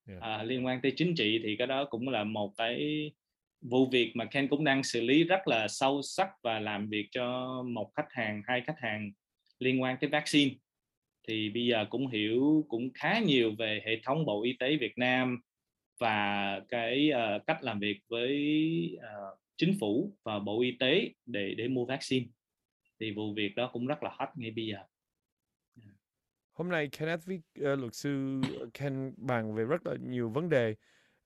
Yeah. 0.09 0.23
à, 0.23 0.43
liên 0.43 0.67
quan 0.67 0.81
tới 0.83 0.93
chính 0.97 1.15
trị 1.15 1.41
thì 1.45 1.57
cái 1.57 1.67
đó 1.67 1.85
cũng 1.85 2.09
là 2.09 2.25
một 2.25 2.53
cái 2.57 3.11
vụ 3.61 3.87
việc 3.87 4.13
mà 4.17 4.25
Ken 4.25 4.49
cũng 4.49 4.65
đang 4.65 4.83
xử 4.83 5.01
lý 5.01 5.25
rất 5.25 5.49
là 5.49 5.69
sâu 5.69 6.03
sắc 6.03 6.29
và 6.43 6.59
làm 6.59 6.89
việc 6.89 7.09
cho 7.11 7.63
một 7.63 7.91
khách 7.95 8.09
hàng 8.11 8.43
hai 8.47 8.61
khách 8.67 8.79
hàng 8.79 9.13
liên 9.59 9.83
quan 9.83 9.97
tới 10.01 10.11
vaccine. 10.11 10.55
Thì 11.29 11.51
bây 11.51 11.67
giờ 11.67 11.87
cũng 11.91 12.09
hiểu 12.09 12.67
cũng 12.69 12.91
khá 12.95 13.19
nhiều 13.19 13.55
về 13.59 13.83
hệ 13.87 14.01
thống 14.03 14.25
bộ 14.25 14.43
y 14.43 14.53
tế 14.53 14.77
Việt 14.77 14.99
Nam 14.99 15.41
và 16.01 16.61
cái 16.69 17.11
uh, 17.13 17.47
cách 17.47 17.63
làm 17.63 17.81
việc 17.81 18.01
với 18.09 18.37
uh, 18.99 19.39
chính 19.57 19.77
phủ 19.81 20.17
và 20.23 20.39
bộ 20.39 20.61
y 20.61 20.77
tế 20.81 21.11
để 21.27 21.55
để 21.59 21.69
mua 21.69 21.85
vaccine. 21.85 22.27
Thì 23.01 23.13
vụ 23.13 23.35
việc 23.35 23.55
đó 23.57 23.71
cũng 23.73 23.87
rất 23.87 24.03
là 24.03 24.11
hot 24.19 24.29
ngay 24.35 24.51
bây 24.51 24.67
giờ. 24.67 24.79
Hôm 26.53 26.69
nay 26.69 26.89
Kenneth 26.99 27.25
với 27.27 27.37
uh, 27.37 27.65
ờ, 27.65 27.77
luật 27.77 27.95
sư 27.95 28.41
Ken 28.75 29.15
bàn 29.17 29.55
về 29.55 29.65
rất 29.65 29.87
là 29.87 29.95
nhiều 30.01 30.29
vấn 30.29 30.49
đề. 30.49 30.75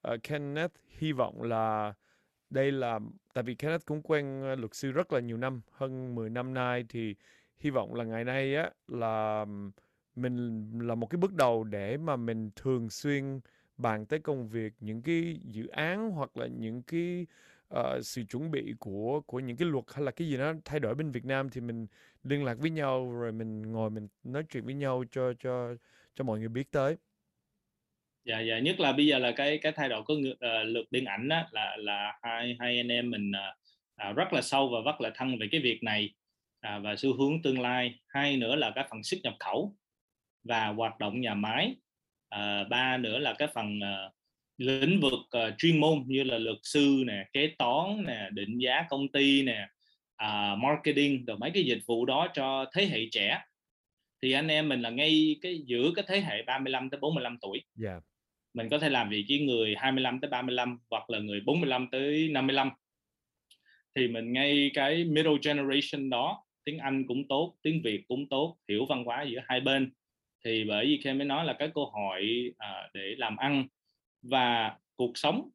Uh, 0.08 0.22
Kenneth 0.22 0.72
hy 0.98 1.12
vọng 1.12 1.42
là 1.42 1.94
đây 2.50 2.72
là 2.72 3.00
tại 3.34 3.44
vì 3.44 3.54
Kenneth 3.54 3.84
cũng 3.86 4.02
quen 4.02 4.52
uh, 4.52 4.58
luật 4.58 4.74
sư 4.74 4.92
rất 4.92 5.12
là 5.12 5.20
nhiều 5.20 5.36
năm, 5.36 5.60
hơn 5.70 6.14
10 6.14 6.30
năm 6.30 6.54
nay 6.54 6.84
thì 6.88 7.14
hy 7.58 7.70
vọng 7.70 7.94
là 7.94 8.04
ngày 8.04 8.24
nay 8.24 8.54
á 8.54 8.70
là 8.88 9.46
mình 10.14 10.70
là 10.80 10.94
một 10.94 11.06
cái 11.06 11.18
bước 11.18 11.32
đầu 11.34 11.64
để 11.64 11.96
mà 11.96 12.16
mình 12.16 12.50
thường 12.56 12.90
xuyên 12.90 13.40
bàn 13.76 14.06
tới 14.06 14.18
công 14.18 14.48
việc 14.48 14.72
những 14.80 15.02
cái 15.02 15.40
dự 15.44 15.66
án 15.66 16.10
hoặc 16.10 16.36
là 16.36 16.46
những 16.46 16.82
cái 16.82 17.26
uh, 17.74 18.06
sự 18.06 18.22
chuẩn 18.30 18.50
bị 18.50 18.74
của 18.78 19.20
của 19.26 19.40
những 19.40 19.56
cái 19.56 19.68
luật 19.68 19.84
hay 19.94 20.04
là 20.04 20.10
cái 20.10 20.28
gì 20.28 20.36
đó 20.36 20.52
thay 20.64 20.80
đổi 20.80 20.94
bên 20.94 21.10
Việt 21.10 21.24
Nam 21.24 21.50
thì 21.50 21.60
mình 21.60 21.86
liên 22.24 22.44
lạc 22.44 22.54
với 22.58 22.70
nhau 22.70 23.12
rồi 23.12 23.32
mình 23.32 23.72
ngồi 23.72 23.90
mình 23.90 24.08
nói 24.22 24.42
chuyện 24.50 24.64
với 24.64 24.74
nhau 24.74 25.04
cho 25.10 25.32
cho 25.38 25.74
cho 26.14 26.24
mọi 26.24 26.38
người 26.38 26.48
biết 26.48 26.70
tới. 26.70 26.96
Dạ 28.24 28.40
dạ 28.40 28.58
nhất 28.58 28.80
là 28.80 28.92
bây 28.92 29.06
giờ 29.06 29.18
là 29.18 29.32
cái 29.36 29.58
cái 29.58 29.72
thay 29.72 29.88
đổi 29.88 30.02
của 30.02 30.14
uh, 30.14 30.36
luật 30.64 30.86
điện 30.90 31.04
ảnh 31.04 31.28
đó 31.28 31.42
là 31.50 31.76
là 31.76 32.18
hai 32.22 32.56
hai 32.60 32.76
anh 32.76 32.88
em 32.88 33.10
mình 33.10 33.32
uh, 34.10 34.16
rất 34.16 34.32
là 34.32 34.42
sâu 34.42 34.68
và 34.68 34.92
rất 34.92 35.00
là 35.00 35.10
thân 35.14 35.38
về 35.38 35.48
cái 35.52 35.60
việc 35.60 35.82
này 35.82 36.14
uh, 36.66 36.82
và 36.82 36.96
xu 36.96 37.16
hướng 37.16 37.42
tương 37.42 37.60
lai. 37.60 37.98
Hai 38.08 38.36
nữa 38.36 38.56
là 38.56 38.72
cái 38.74 38.86
phần 38.90 39.02
xuất 39.02 39.18
nhập 39.22 39.34
khẩu 39.40 39.76
và 40.44 40.66
hoạt 40.68 40.98
động 40.98 41.20
nhà 41.20 41.34
máy. 41.34 41.76
Uh, 42.34 42.68
ba 42.68 42.96
nữa 42.96 43.18
là 43.18 43.34
cái 43.38 43.48
phần 43.54 43.78
uh, 43.78 44.12
lĩnh 44.60 45.00
vực 45.00 45.12
uh, 45.12 45.54
chuyên 45.58 45.80
môn 45.80 46.04
như 46.06 46.22
là 46.22 46.38
luật 46.38 46.58
sư 46.62 47.02
nè 47.06 47.26
kế 47.32 47.54
toán 47.58 48.04
nè 48.06 48.28
định 48.32 48.58
giá 48.58 48.84
công 48.90 49.08
ty 49.12 49.42
nè 49.42 49.68
uh, 50.24 50.58
marketing 50.58 51.24
rồi 51.24 51.38
mấy 51.38 51.50
cái 51.50 51.62
dịch 51.62 51.80
vụ 51.86 52.06
đó 52.06 52.28
cho 52.34 52.64
thế 52.74 52.86
hệ 52.86 53.08
trẻ. 53.12 53.42
Thì 54.22 54.32
anh 54.32 54.48
em 54.48 54.68
mình 54.68 54.80
là 54.80 54.90
ngay 54.90 55.36
cái 55.42 55.62
giữa 55.66 55.90
cái 55.96 56.04
thế 56.08 56.20
hệ 56.20 56.42
35 56.42 56.90
tới 56.90 57.00
45 57.00 57.38
tuổi. 57.40 57.62
Yeah. 57.84 58.02
mình 58.54 58.68
có 58.68 58.78
thể 58.78 58.90
làm 58.90 59.08
việc 59.10 59.24
với 59.28 59.38
người 59.38 59.74
25 59.78 60.20
tới 60.20 60.30
35 60.30 60.78
hoặc 60.90 61.10
là 61.10 61.18
người 61.18 61.40
45 61.40 61.88
tới 61.92 62.28
55 62.28 62.70
thì 63.94 64.08
mình 64.08 64.32
ngay 64.32 64.70
cái 64.74 65.04
middle 65.04 65.36
generation 65.42 66.10
đó 66.10 66.44
tiếng 66.64 66.78
Anh 66.78 67.06
cũng 67.06 67.28
tốt 67.28 67.56
tiếng 67.62 67.82
Việt 67.84 68.04
cũng 68.08 68.28
tốt 68.28 68.56
hiểu 68.68 68.86
văn 68.88 69.04
hóa 69.04 69.22
giữa 69.22 69.40
hai 69.44 69.60
bên. 69.60 69.92
Thì 70.44 70.64
bởi 70.64 70.86
vì 70.86 71.00
Ken 71.04 71.18
mới 71.18 71.26
nói 71.26 71.44
là 71.44 71.52
cái 71.58 71.70
cơ 71.74 71.80
hội 71.92 72.52
uh, 72.52 72.90
để 72.94 73.14
làm 73.18 73.36
ăn 73.36 73.66
và 74.22 74.76
cuộc 74.96 75.12
sống. 75.14 75.50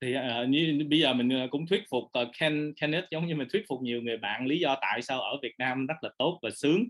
Thì 0.00 0.14
uh, 0.16 0.48
như 0.48 0.86
bây 0.90 0.98
giờ 0.98 1.14
mình 1.14 1.28
ờ, 1.28 1.48
cũng 1.50 1.66
thuyết 1.66 1.82
phục 1.90 2.04
uh, 2.04 2.28
Ken 2.38 2.72
Kenneth 2.80 3.10
giống 3.10 3.26
như 3.26 3.34
mình 3.34 3.48
thuyết 3.52 3.64
phục 3.68 3.82
nhiều 3.82 4.02
người 4.02 4.16
bạn 4.16 4.46
lý 4.46 4.58
do 4.58 4.78
tại 4.80 5.02
sao 5.02 5.20
ở 5.20 5.38
Việt 5.42 5.54
Nam 5.58 5.86
rất 5.86 5.94
là 6.02 6.10
tốt 6.18 6.38
và 6.42 6.50
sướng. 6.50 6.84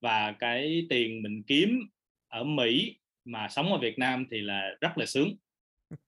Và 0.00 0.32
cái 0.32 0.86
tiền 0.90 1.22
mình 1.22 1.42
kiếm 1.46 1.80
ở 2.28 2.44
Mỹ 2.44 2.98
mà 3.24 3.48
sống 3.48 3.72
ở 3.72 3.78
Việt 3.78 3.98
Nam 3.98 4.26
thì 4.30 4.40
là 4.40 4.70
rất 4.80 4.98
là 4.98 5.06
sướng. 5.06 5.36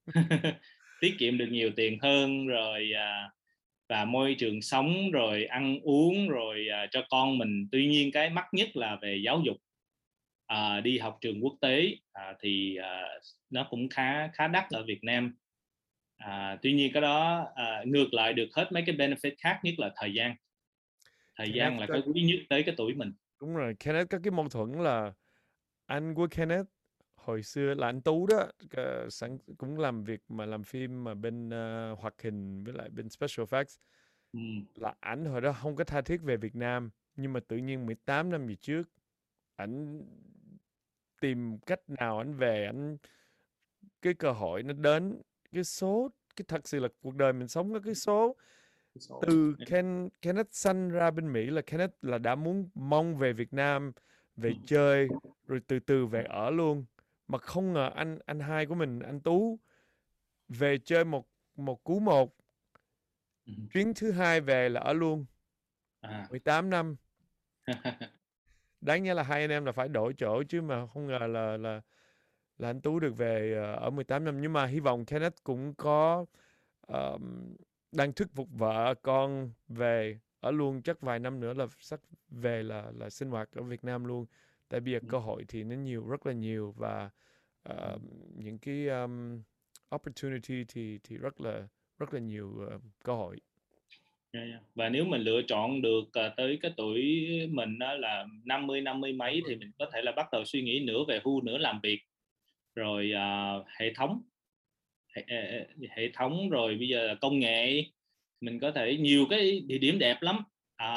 Tiết 1.01 1.15
kiệm 1.19 1.37
được 1.37 1.47
nhiều 1.51 1.71
tiền 1.75 1.99
hơn 2.01 2.47
rồi 2.47 2.91
uh, 2.93 3.31
và 3.89 4.05
môi 4.05 4.35
trường 4.39 4.61
sống 4.61 5.11
rồi 5.11 5.45
ăn 5.45 5.79
uống 5.83 6.29
rồi 6.29 6.67
uh, 6.83 6.89
cho 6.91 7.05
con 7.09 7.37
mình. 7.37 7.67
Tuy 7.71 7.87
nhiên 7.87 8.11
cái 8.11 8.29
mắc 8.29 8.45
nhất 8.51 8.75
là 8.75 8.97
về 9.01 9.21
giáo 9.25 9.41
dục 9.45 9.57
uh, 10.53 10.83
đi 10.83 10.97
học 10.97 11.17
trường 11.21 11.43
quốc 11.43 11.53
tế 11.61 11.97
uh, 11.97 12.37
thì 12.41 12.77
uh, 12.79 13.23
nó 13.49 13.67
cũng 13.69 13.89
khá 13.89 14.27
khá 14.27 14.47
đắt 14.47 14.69
ở 14.69 14.83
Việt 14.83 15.03
Nam. 15.03 15.35
À, 16.17 16.57
tuy 16.61 16.73
nhiên 16.73 16.93
cái 16.93 17.01
đó 17.01 17.47
à, 17.55 17.83
ngược 17.85 18.13
lại 18.13 18.33
được 18.33 18.47
hết 18.53 18.71
mấy 18.71 18.83
cái 18.85 18.95
benefit 18.95 19.31
khác 19.37 19.59
nhất 19.63 19.73
là 19.77 19.91
thời 19.95 20.13
gian. 20.13 20.35
Thời 21.35 21.47
Kenneth 21.47 21.57
gian 21.57 21.79
là 21.79 21.87
cái 21.87 22.01
quý 22.05 22.21
nhất 22.21 22.39
tới 22.49 22.63
cái 22.63 22.75
tuổi 22.77 22.93
mình. 22.93 23.13
Đúng 23.41 23.55
rồi 23.55 23.75
Kenneth 23.79 24.09
có 24.09 24.19
cái 24.23 24.31
mâu 24.31 24.49
thuẫn 24.49 24.71
là 24.71 25.13
anh 25.85 26.15
của 26.15 26.27
Kenneth 26.31 26.65
hồi 27.15 27.43
xưa 27.43 27.73
là 27.73 27.87
anh 27.87 28.01
Tú 28.01 28.27
đó 28.27 28.47
sẵn 29.09 29.37
cũng 29.57 29.79
làm 29.79 30.03
việc 30.03 30.19
mà 30.27 30.45
làm 30.45 30.63
phim 30.63 31.03
mà 31.03 31.13
bên 31.13 31.49
uh, 31.49 31.99
hoạt 31.99 32.21
hình 32.21 32.63
với 32.63 32.73
lại 32.73 32.89
bên 32.89 33.09
special 33.09 33.45
effects. 33.45 33.77
Ừ. 34.33 34.39
là 34.75 34.93
ảnh 34.99 35.25
hồi 35.25 35.41
đó 35.41 35.53
không 35.53 35.75
có 35.75 35.83
tha 35.83 36.01
thiết 36.01 36.21
về 36.21 36.37
Việt 36.37 36.55
Nam 36.55 36.89
nhưng 37.15 37.33
mà 37.33 37.39
tự 37.39 37.57
nhiên 37.57 37.85
18 37.85 38.29
năm 38.29 38.47
về 38.47 38.55
trước 38.55 38.89
ảnh 39.55 40.01
tìm 41.25 41.57
cách 41.59 41.79
nào 41.87 42.17
ảnh 42.17 42.35
về 42.35 42.65
ảnh 42.65 42.97
cái 44.01 44.13
cơ 44.13 44.31
hội 44.31 44.63
nó 44.63 44.73
đến 44.73 45.21
cái 45.51 45.63
số 45.63 46.11
cái 46.35 46.45
thật 46.47 46.67
sự 46.67 46.79
là 46.79 46.87
cuộc 47.01 47.15
đời 47.15 47.33
mình 47.33 47.47
sống 47.47 47.73
có 47.73 47.79
cái 47.79 47.95
số 47.95 48.35
từ 49.21 49.55
Ken 49.65 50.09
Kenneth 50.21 50.47
sanh 50.51 50.89
ra 50.89 51.11
bên 51.11 51.33
Mỹ 51.33 51.45
là 51.45 51.61
Kenneth 51.61 51.93
là 52.01 52.17
đã 52.17 52.35
muốn 52.35 52.69
mong 52.75 53.17
về 53.17 53.33
Việt 53.33 53.53
Nam 53.53 53.91
về 54.35 54.49
ừ. 54.49 54.55
chơi 54.65 55.07
rồi 55.47 55.61
từ 55.67 55.79
từ 55.79 56.05
về 56.05 56.23
ở 56.23 56.49
luôn 56.49 56.85
mà 57.27 57.37
không 57.37 57.73
ngờ 57.73 57.91
anh 57.95 58.19
anh 58.25 58.39
hai 58.39 58.65
của 58.65 58.75
mình 58.75 58.99
anh 58.99 59.19
Tú 59.19 59.59
về 60.49 60.77
chơi 60.77 61.05
một 61.05 61.27
một 61.55 61.83
cú 61.83 61.99
một 61.99 62.35
ừ. 63.45 63.53
chuyến 63.73 63.93
thứ 63.93 64.11
hai 64.11 64.41
về 64.41 64.69
là 64.69 64.81
ở 64.81 64.93
luôn 64.93 65.25
à. 66.01 66.27
18 66.29 66.69
năm 66.69 66.95
đáng 68.85 69.03
nhẽ 69.03 69.13
là 69.13 69.23
hai 69.23 69.41
anh 69.41 69.49
em 69.49 69.65
là 69.65 69.71
phải 69.71 69.87
đổi 69.87 70.13
chỗ 70.17 70.43
chứ 70.43 70.61
mà 70.61 70.87
không 70.87 71.07
ngờ 71.07 71.19
là 71.19 71.57
là 71.57 71.81
là 72.57 72.69
anh 72.69 72.81
Tú 72.81 72.99
được 72.99 73.17
về 73.17 73.53
ờ, 73.55 73.73
ở 73.75 73.89
18 73.89 74.25
năm. 74.25 74.41
Nhưng 74.41 74.53
mà 74.53 74.65
hy 74.65 74.79
vọng 74.79 75.05
Kenneth 75.05 75.43
cũng 75.43 75.73
có 75.75 76.25
uh, 76.93 77.21
đang 77.91 78.13
thuyết 78.13 78.27
phục 78.33 78.49
vợ 78.51 78.95
con 79.01 79.51
về 79.67 80.19
ở 80.39 80.51
luôn 80.51 80.81
chắc 80.81 81.01
vài 81.01 81.19
năm 81.19 81.39
nữa 81.39 81.53
là 81.53 81.67
sắp 81.79 81.99
về 82.29 82.63
là 82.63 82.91
là 82.97 83.09
sinh 83.09 83.29
hoạt 83.29 83.49
ở 83.51 83.63
Việt 83.63 83.83
Nam 83.83 84.05
luôn. 84.05 84.25
Tại 84.69 84.81
giờ 84.85 84.99
cơ 85.09 85.17
hội 85.17 85.45
thì 85.47 85.63
nó 85.63 85.75
nhiều 85.75 86.07
rất 86.07 86.25
là 86.25 86.33
nhiều 86.33 86.73
và 86.77 87.09
uh, 87.69 88.01
những 88.35 88.59
cái 88.59 88.87
um, 88.87 89.41
opportunity 89.95 90.65
thì 90.67 90.99
thì 91.03 91.17
rất 91.17 91.41
là 91.41 91.67
rất 91.99 92.13
là 92.13 92.19
nhiều 92.19 92.49
uh, 92.75 92.81
cơ 93.03 93.13
hội 93.13 93.41
yeah, 94.35 94.49
yeah. 94.49 94.61
và 94.75 94.89
nếu 94.89 95.05
mình 95.05 95.21
lựa 95.21 95.41
chọn 95.47 95.81
được 95.81 96.01
uh, 96.01 96.35
tới 96.37 96.57
cái 96.61 96.71
tuổi 96.77 97.01
mình 97.51 97.79
đó 97.79 97.93
là 97.93 98.25
50 98.45 98.81
50 98.81 99.13
mấy 99.13 99.41
thì 99.47 99.55
mình 99.55 99.71
có 99.79 99.89
thể 99.93 100.01
là 100.01 100.11
bắt 100.11 100.27
đầu 100.31 100.45
suy 100.45 100.61
nghĩ 100.61 100.79
nửa 100.79 101.03
về 101.07 101.19
hưu 101.23 101.41
nửa 101.41 101.57
làm 101.57 101.79
việc. 101.83 102.01
Rồi 102.75 103.11
uh, 103.15 103.65
hệ 103.79 103.93
thống 103.93 104.21
hệ, 105.15 105.23
hệ 105.89 106.09
thống 106.13 106.49
rồi 106.49 106.75
bây 106.75 106.87
giờ 106.87 107.07
là 107.07 107.15
công 107.15 107.39
nghệ. 107.39 107.83
Mình 108.41 108.59
có 108.59 108.71
thể 108.71 108.97
nhiều 108.97 109.25
cái 109.29 109.59
địa 109.67 109.77
điểm 109.77 109.99
đẹp 109.99 110.21
lắm. 110.21 110.39
À, 110.75 110.91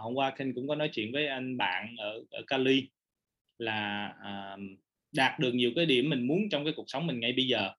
hôm 0.00 0.14
qua 0.14 0.30
Ken 0.30 0.54
cũng 0.54 0.68
có 0.68 0.74
nói 0.74 0.90
chuyện 0.92 1.12
với 1.12 1.26
anh 1.26 1.56
bạn 1.56 1.96
ở, 1.98 2.24
ở 2.30 2.42
Cali 2.46 2.88
là 3.58 4.06
à, 4.22 4.56
đạt 5.12 5.38
được 5.38 5.54
nhiều 5.54 5.72
cái 5.76 5.86
điểm 5.86 6.10
mình 6.10 6.26
muốn 6.26 6.48
trong 6.50 6.64
cái 6.64 6.72
cuộc 6.76 6.84
sống 6.86 7.06
mình 7.06 7.20
ngay 7.20 7.32
bây 7.32 7.46
giờ. 7.46 7.70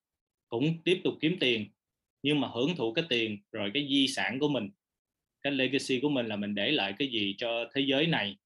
Cũng 0.50 0.78
tiếp 0.84 1.02
tục 1.04 1.14
kiếm 1.22 1.38
tiền 1.40 1.68
nhưng 2.24 2.42
mà 2.42 2.48
hưởng 2.48 2.76
thụ 2.76 2.94
cái 2.94 3.06
tiền 3.10 3.38
rồi 3.52 3.72
cái 3.74 3.88
di 3.90 4.08
sản 4.08 4.40
của 4.40 4.50
mình 4.50 4.70
cái 5.44 5.54
legacy 5.54 6.00
của 6.02 6.10
mình 6.10 6.26
là 6.26 6.36
mình 6.36 6.56
để 6.56 6.72
lại 6.72 6.94
cái 7.00 7.08
gì 7.08 7.36
cho 7.38 7.66
thế 7.74 7.82
giới 7.82 8.08
này 8.08 8.38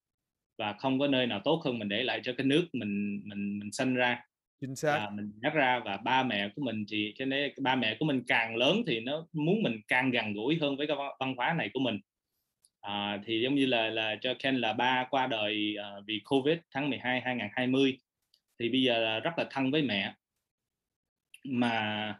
và 0.57 0.73
không 0.73 0.99
có 0.99 1.07
nơi 1.07 1.27
nào 1.27 1.41
tốt 1.43 1.61
hơn 1.65 1.79
mình 1.79 1.89
để 1.89 2.03
lại 2.03 2.19
cho 2.23 2.33
cái 2.37 2.47
nước 2.47 2.67
mình 2.73 3.21
mình 3.23 3.59
mình 3.59 3.71
sinh 3.71 3.95
ra. 3.95 4.23
Chính 4.61 4.75
xác. 4.75 4.97
À, 4.97 5.09
mình 5.09 5.31
nhắc 5.41 5.53
ra 5.53 5.79
và 5.85 5.97
ba 5.97 6.23
mẹ 6.23 6.49
của 6.55 6.61
mình 6.61 6.85
thì 6.89 7.13
cho 7.15 7.25
nên 7.25 7.53
ba 7.61 7.75
mẹ 7.75 7.95
của 7.99 8.05
mình 8.05 8.23
càng 8.27 8.55
lớn 8.55 8.83
thì 8.87 8.99
nó 8.99 9.27
muốn 9.33 9.63
mình 9.63 9.81
càng 9.87 10.11
gần 10.11 10.33
gũi 10.33 10.57
hơn 10.61 10.77
với 10.77 10.87
cái 10.87 10.97
văn 11.19 11.35
hóa 11.37 11.53
này 11.53 11.69
của 11.73 11.79
mình. 11.79 11.99
À, 12.81 13.21
thì 13.25 13.41
giống 13.41 13.55
như 13.55 13.65
là 13.65 13.89
là 13.89 14.15
cho 14.21 14.33
Ken 14.39 14.55
là 14.55 14.73
ba 14.73 15.07
qua 15.09 15.27
đời 15.27 15.75
uh, 15.79 16.03
vì 16.07 16.21
Covid 16.25 16.57
tháng 16.71 16.89
12 16.89 17.21
2020 17.21 17.97
thì 18.59 18.69
bây 18.69 18.83
giờ 18.83 18.99
là 18.99 19.19
rất 19.19 19.31
là 19.37 19.45
thân 19.49 19.71
với 19.71 19.81
mẹ. 19.81 20.13
Mà 21.43 22.19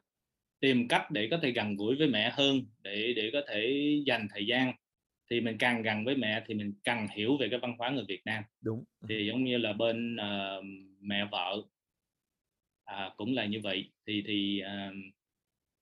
tìm 0.60 0.88
cách 0.88 1.12
để 1.12 1.28
có 1.32 1.38
thể 1.38 1.52
gần 1.52 1.76
gũi 1.76 1.96
với 1.96 2.08
mẹ 2.08 2.32
hơn 2.34 2.62
để 2.82 3.14
để 3.16 3.30
có 3.34 3.42
thể 3.48 3.92
dành 4.06 4.28
thời 4.34 4.46
gian. 4.46 4.74
Thì 5.30 5.42
mình 5.42 5.58
càng 5.58 5.82
gần 5.82 6.06
với 6.06 6.16
mẹ 6.16 6.44
thì 6.48 6.54
mình 6.54 6.74
càng 6.84 7.08
hiểu 7.16 7.38
về 7.38 7.48
cái 7.50 7.60
văn 7.60 7.76
hóa 7.78 7.90
người 7.90 8.06
Việt 8.08 8.22
Nam. 8.26 8.44
Đúng. 8.62 8.84
Thì 9.10 9.28
giống 9.28 9.44
như 9.44 9.58
là 9.58 9.74
bên 9.74 10.16
uh, 10.16 10.66
mẹ 11.02 11.26
vợ 11.32 11.62
à, 12.86 13.12
cũng 13.18 13.34
là 13.34 13.46
như 13.46 13.60
vậy. 13.60 13.90
Thì 14.08 14.24
thì 14.28 14.60
à, 14.60 14.92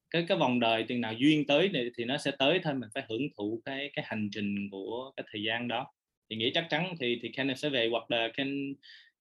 cái 0.09 0.25
cái 0.27 0.37
vòng 0.37 0.59
đời 0.59 0.85
tiền 0.87 1.01
nào 1.01 1.13
duyên 1.13 1.45
tới 1.47 1.69
thì, 1.73 1.89
thì 1.97 2.05
nó 2.05 2.17
sẽ 2.17 2.31
tới 2.39 2.59
thôi 2.63 2.73
mình 2.73 2.89
phải 2.93 3.03
hưởng 3.09 3.21
thụ 3.37 3.61
cái 3.65 3.89
cái 3.93 4.05
hành 4.07 4.29
trình 4.31 4.69
của 4.69 5.11
cái 5.17 5.25
thời 5.31 5.43
gian 5.43 5.67
đó. 5.67 5.87
Thì 6.29 6.35
nghĩ 6.35 6.51
chắc 6.53 6.67
chắn 6.69 6.95
thì 6.99 7.19
thì 7.21 7.29
Kenneth 7.29 7.59
sẽ 7.59 7.69
về 7.69 7.87
hoặc 7.91 8.11
là 8.11 8.29
Ken 8.37 8.71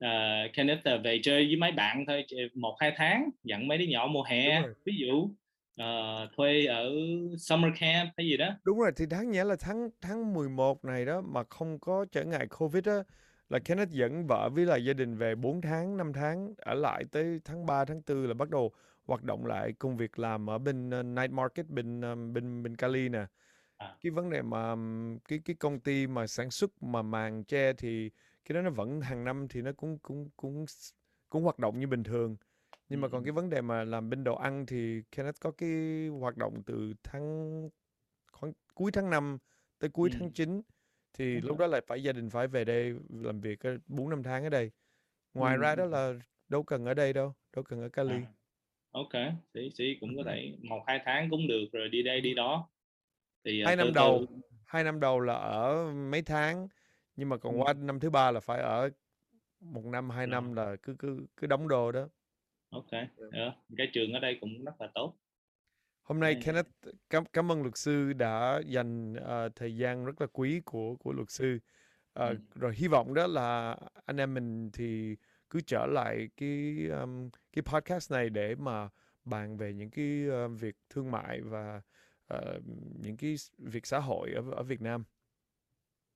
uh, 0.05 0.53
Kenneth 0.53 0.85
về 1.05 1.21
chơi 1.23 1.47
với 1.47 1.57
mấy 1.57 1.73
bạn 1.73 2.05
thôi 2.07 2.27
một 2.55 2.77
hai 2.81 2.93
tháng 2.97 3.31
dẫn 3.45 3.69
mấy 3.69 3.79
đứa 3.79 3.85
nhỏ 3.85 4.07
mùa 4.07 4.23
hè 4.23 4.63
ví 4.85 4.97
dụ 4.97 5.31
uh, 5.83 6.31
thuê 6.37 6.67
ở 6.67 6.91
summer 7.39 7.73
camp 7.81 8.11
hay 8.17 8.27
gì 8.27 8.37
đó. 8.37 8.49
Đúng 8.65 8.79
rồi 8.79 8.93
thì 8.97 9.07
đáng 9.07 9.31
nhẽ 9.31 9.45
là 9.45 9.57
tháng 9.61 9.91
tháng 10.01 10.35
11 10.35 10.85
này 10.85 11.05
đó 11.05 11.21
mà 11.21 11.43
không 11.51 11.79
có 11.79 12.07
trở 12.13 12.25
ngại 12.25 12.47
covid 12.47 12.85
á 12.89 13.03
là 13.49 13.59
Kenneth 13.59 13.91
dẫn 13.91 14.27
vợ 14.27 14.51
với 14.55 14.67
lại 14.67 14.85
gia 14.85 14.93
đình 14.93 15.17
về 15.17 15.35
4 15.35 15.61
tháng 15.61 15.97
5 15.97 16.13
tháng 16.13 16.55
ở 16.59 16.75
lại 16.75 17.05
tới 17.13 17.41
tháng 17.45 17.67
3 17.67 17.85
tháng 17.85 18.03
4 18.09 18.29
là 18.29 18.35
bắt 18.35 18.51
đầu 18.51 18.73
hoạt 19.07 19.23
động 19.23 19.47
lại 19.47 19.73
công 19.73 19.97
việc 19.97 20.19
làm 20.19 20.51
ở 20.51 20.59
bên 20.59 21.01
uh, 21.01 21.05
night 21.05 21.31
market 21.31 21.67
bên 21.69 22.01
um, 22.01 22.33
bên 22.33 22.63
bên 22.63 22.77
Cali 22.77 23.09
nè. 23.09 23.27
À. 23.77 23.97
cái 24.01 24.11
vấn 24.11 24.31
đề 24.31 24.43
mà 24.43 24.75
cái 25.29 25.41
cái 25.45 25.57
công 25.57 25.81
ty 25.81 26.07
mà 26.07 26.27
sản 26.27 26.51
xuất 26.51 26.83
mà 26.83 27.03
màn 27.03 27.45
che 27.45 27.73
thì 27.73 28.11
cái 28.45 28.55
đó 28.55 28.61
nó 28.63 28.71
vẫn 28.71 29.01
hàng 29.01 29.25
năm 29.25 29.49
thì 29.49 29.63
nó 29.63 29.73
cũng 29.73 29.99
cũng 29.99 30.31
cũng 30.37 30.65
cũng 31.29 31.43
hoạt 31.43 31.59
động 31.59 31.81
như 31.81 31.87
bình 31.87 32.03
thường 32.05 32.37
nhưng 32.89 33.01
mà 33.01 33.09
còn 33.09 33.25
cái 33.25 33.33
vấn 33.33 33.51
đề 33.51 33.61
mà 33.61 33.85
làm 33.85 34.11
bên 34.11 34.25
đồ 34.25 34.35
ăn 34.35 34.67
thì 34.67 35.03
Kenneth 35.17 35.41
có 35.41 35.51
cái 35.51 36.07
hoạt 36.21 36.37
động 36.37 36.63
từ 36.67 36.95
tháng 37.03 37.71
khoảng 38.33 38.53
cuối 38.75 38.93
tháng 38.93 39.11
5 39.11 39.39
tới 39.79 39.91
cuối 39.91 40.11
tháng 40.13 40.33
9 40.33 40.63
thì 41.13 41.41
lúc 41.41 41.59
đó 41.59 41.67
lại 41.67 41.81
phải 41.87 42.03
gia 42.03 42.13
đình 42.13 42.31
phải 42.31 42.49
về 42.49 42.65
đây 42.65 42.95
làm 43.09 43.41
việc 43.41 43.59
bốn 43.87 44.11
năm 44.11 44.23
tháng 44.23 44.45
ở 44.45 44.49
đây. 44.49 44.71
Ngoài 45.35 45.57
ra 45.57 45.75
đó 45.75 45.85
là 45.85 46.13
đâu 46.49 46.63
cần 46.63 46.85
ở 46.85 46.95
đây 46.95 47.13
đâu 47.13 47.35
đâu 47.57 47.63
cần 47.63 47.81
ở 47.81 47.89
Cali. 47.89 48.15
À. 48.15 48.33
ok 48.91 49.13
thì 49.55 49.73
thì 49.79 49.97
cũng 50.01 50.17
có 50.17 50.23
thể 50.27 50.57
một 50.63 50.85
hai 50.87 51.01
tháng 51.05 51.31
cũng 51.31 51.49
được 51.49 51.65
rồi 51.73 51.89
đi 51.89 52.03
đây 52.03 52.21
đi 52.21 52.35
đó. 52.35 52.69
Thì 53.45 53.63
hai 53.65 53.77
năm 53.77 53.87
từ 53.87 53.93
đầu 53.95 54.27
hai 54.65 54.85
năm 54.85 55.01
đầu 55.01 55.21
là 55.21 55.35
ở 55.35 55.93
mấy 55.93 56.23
tháng 56.23 56.69
nhưng 57.17 57.29
mà 57.29 57.37
còn 57.37 57.61
qua 57.61 57.73
năm 57.73 58.01
thứ 58.01 58.11
ba 58.11 58.31
là 58.31 58.41
phải 58.41 58.61
ở 58.61 58.91
một 59.61 59.85
năm 59.85 60.11
hai 60.11 60.27
năm 60.27 60.53
là 60.53 60.77
cứ 60.83 60.95
cứ 60.99 61.27
cứ 61.37 61.47
đóng 61.47 61.69
đồ 61.69 61.93
đó 61.93 62.09
ok 62.75 62.93
yeah. 62.93 63.09
Dạ. 63.33 63.53
cái 63.77 63.91
trường 63.93 64.13
ở 64.13 64.21
đây 64.21 64.39
cũng 64.41 64.65
rất 64.65 64.81
là 64.81 64.89
tốt 64.95 65.17
hôm 66.03 66.21
nay 66.21 66.37
Kenneth 66.45 66.69
cảm 67.11 67.25
cảm 67.33 67.53
ơn 67.53 67.63
luật 67.63 67.77
sư 67.77 68.13
đã 68.13 68.61
dành 68.67 69.13
uh, 69.13 69.57
thời 69.57 69.77
gian 69.77 70.05
rất 70.05 70.21
là 70.21 70.27
quý 70.33 70.61
của 70.65 70.97
của 70.97 71.13
luật 71.13 71.31
sư 71.31 71.55
uh, 71.55 72.29
ừ. 72.29 72.37
rồi 72.55 72.75
hy 72.77 72.89
vọng 72.89 73.15
đó 73.15 73.27
là 73.27 73.77
anh 74.07 74.17
em 74.17 74.35
mình 74.35 74.71
thì 74.73 75.17
cứ 75.51 75.61
trở 75.67 75.87
lại 75.87 76.29
cái 76.37 76.77
um, 77.01 77.31
cái 77.53 77.63
podcast 77.63 78.13
này 78.13 78.31
để 78.31 78.55
mà 78.55 78.89
bàn 79.25 79.57
về 79.57 79.73
những 79.73 79.91
cái 79.91 80.25
uh, 80.29 80.61
việc 80.61 80.75
thương 80.91 81.11
mại 81.11 81.41
và 81.41 81.81
uh, 82.35 82.63
những 83.01 83.17
cái 83.17 83.35
việc 83.59 83.87
xã 83.87 83.99
hội 83.99 84.33
ở 84.33 84.43
ở 84.53 84.63
Việt 84.63 84.81
Nam. 84.81 85.05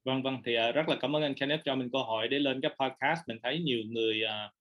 Vâng 0.05 0.22
vâng 0.22 0.43
thì 0.44 0.56
uh, 0.68 0.74
rất 0.74 0.89
là 0.89 0.97
cảm 1.01 1.16
ơn 1.16 1.22
anh 1.22 1.35
Kenneth 1.35 1.64
cho 1.64 1.74
mình 1.74 1.90
cơ 1.93 1.98
hội 1.98 2.28
để 2.28 2.39
lên 2.39 2.60
cái 2.60 2.70
podcast 2.80 3.28
mình 3.28 3.39
thấy 3.43 3.60
nhiều 3.60 3.78
người 3.86 4.22
uh, 4.24 4.52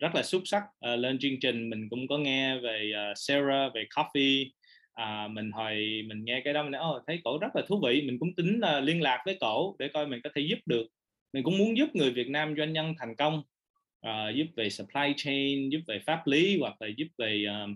rất 0.00 0.14
là 0.14 0.22
xuất 0.22 0.42
sắc. 0.44 0.62
Uh, 0.62 0.98
lên 0.98 1.18
chương 1.18 1.40
trình 1.40 1.70
mình 1.70 1.88
cũng 1.88 2.08
có 2.08 2.18
nghe 2.18 2.58
về 2.58 2.92
uh, 2.92 3.18
Sarah 3.18 3.74
về 3.74 3.86
coffee. 3.90 4.50
À, 4.94 5.28
mình 5.28 5.50
hồi 5.52 6.02
mình 6.06 6.24
nghe 6.24 6.40
cái 6.44 6.54
đó 6.54 6.62
mình 6.62 6.72
nói, 6.72 6.96
oh, 6.96 7.02
thấy 7.06 7.20
cổ 7.24 7.38
rất 7.38 7.56
là 7.56 7.62
thú 7.68 7.80
vị. 7.86 8.02
Mình 8.02 8.18
cũng 8.18 8.34
tính 8.34 8.60
uh, 8.78 8.84
liên 8.84 9.02
lạc 9.02 9.22
với 9.26 9.36
cổ 9.40 9.76
để 9.78 9.88
coi 9.88 10.06
mình 10.06 10.20
có 10.24 10.30
thể 10.34 10.42
giúp 10.42 10.58
được. 10.66 10.86
Mình 11.32 11.42
cũng 11.42 11.58
muốn 11.58 11.76
giúp 11.76 11.88
người 11.94 12.10
Việt 12.10 12.28
Nam 12.28 12.54
doanh 12.56 12.72
nhân 12.72 12.94
thành 12.98 13.16
công 13.16 13.42
uh, 14.06 14.34
giúp 14.34 14.46
về 14.56 14.70
supply 14.70 15.14
chain 15.16 15.68
giúp 15.68 15.80
về 15.86 15.98
pháp 16.06 16.26
lý 16.26 16.58
hoặc 16.60 16.82
là 16.82 16.88
giúp 16.96 17.06
về 17.18 17.44
uh, 17.48 17.70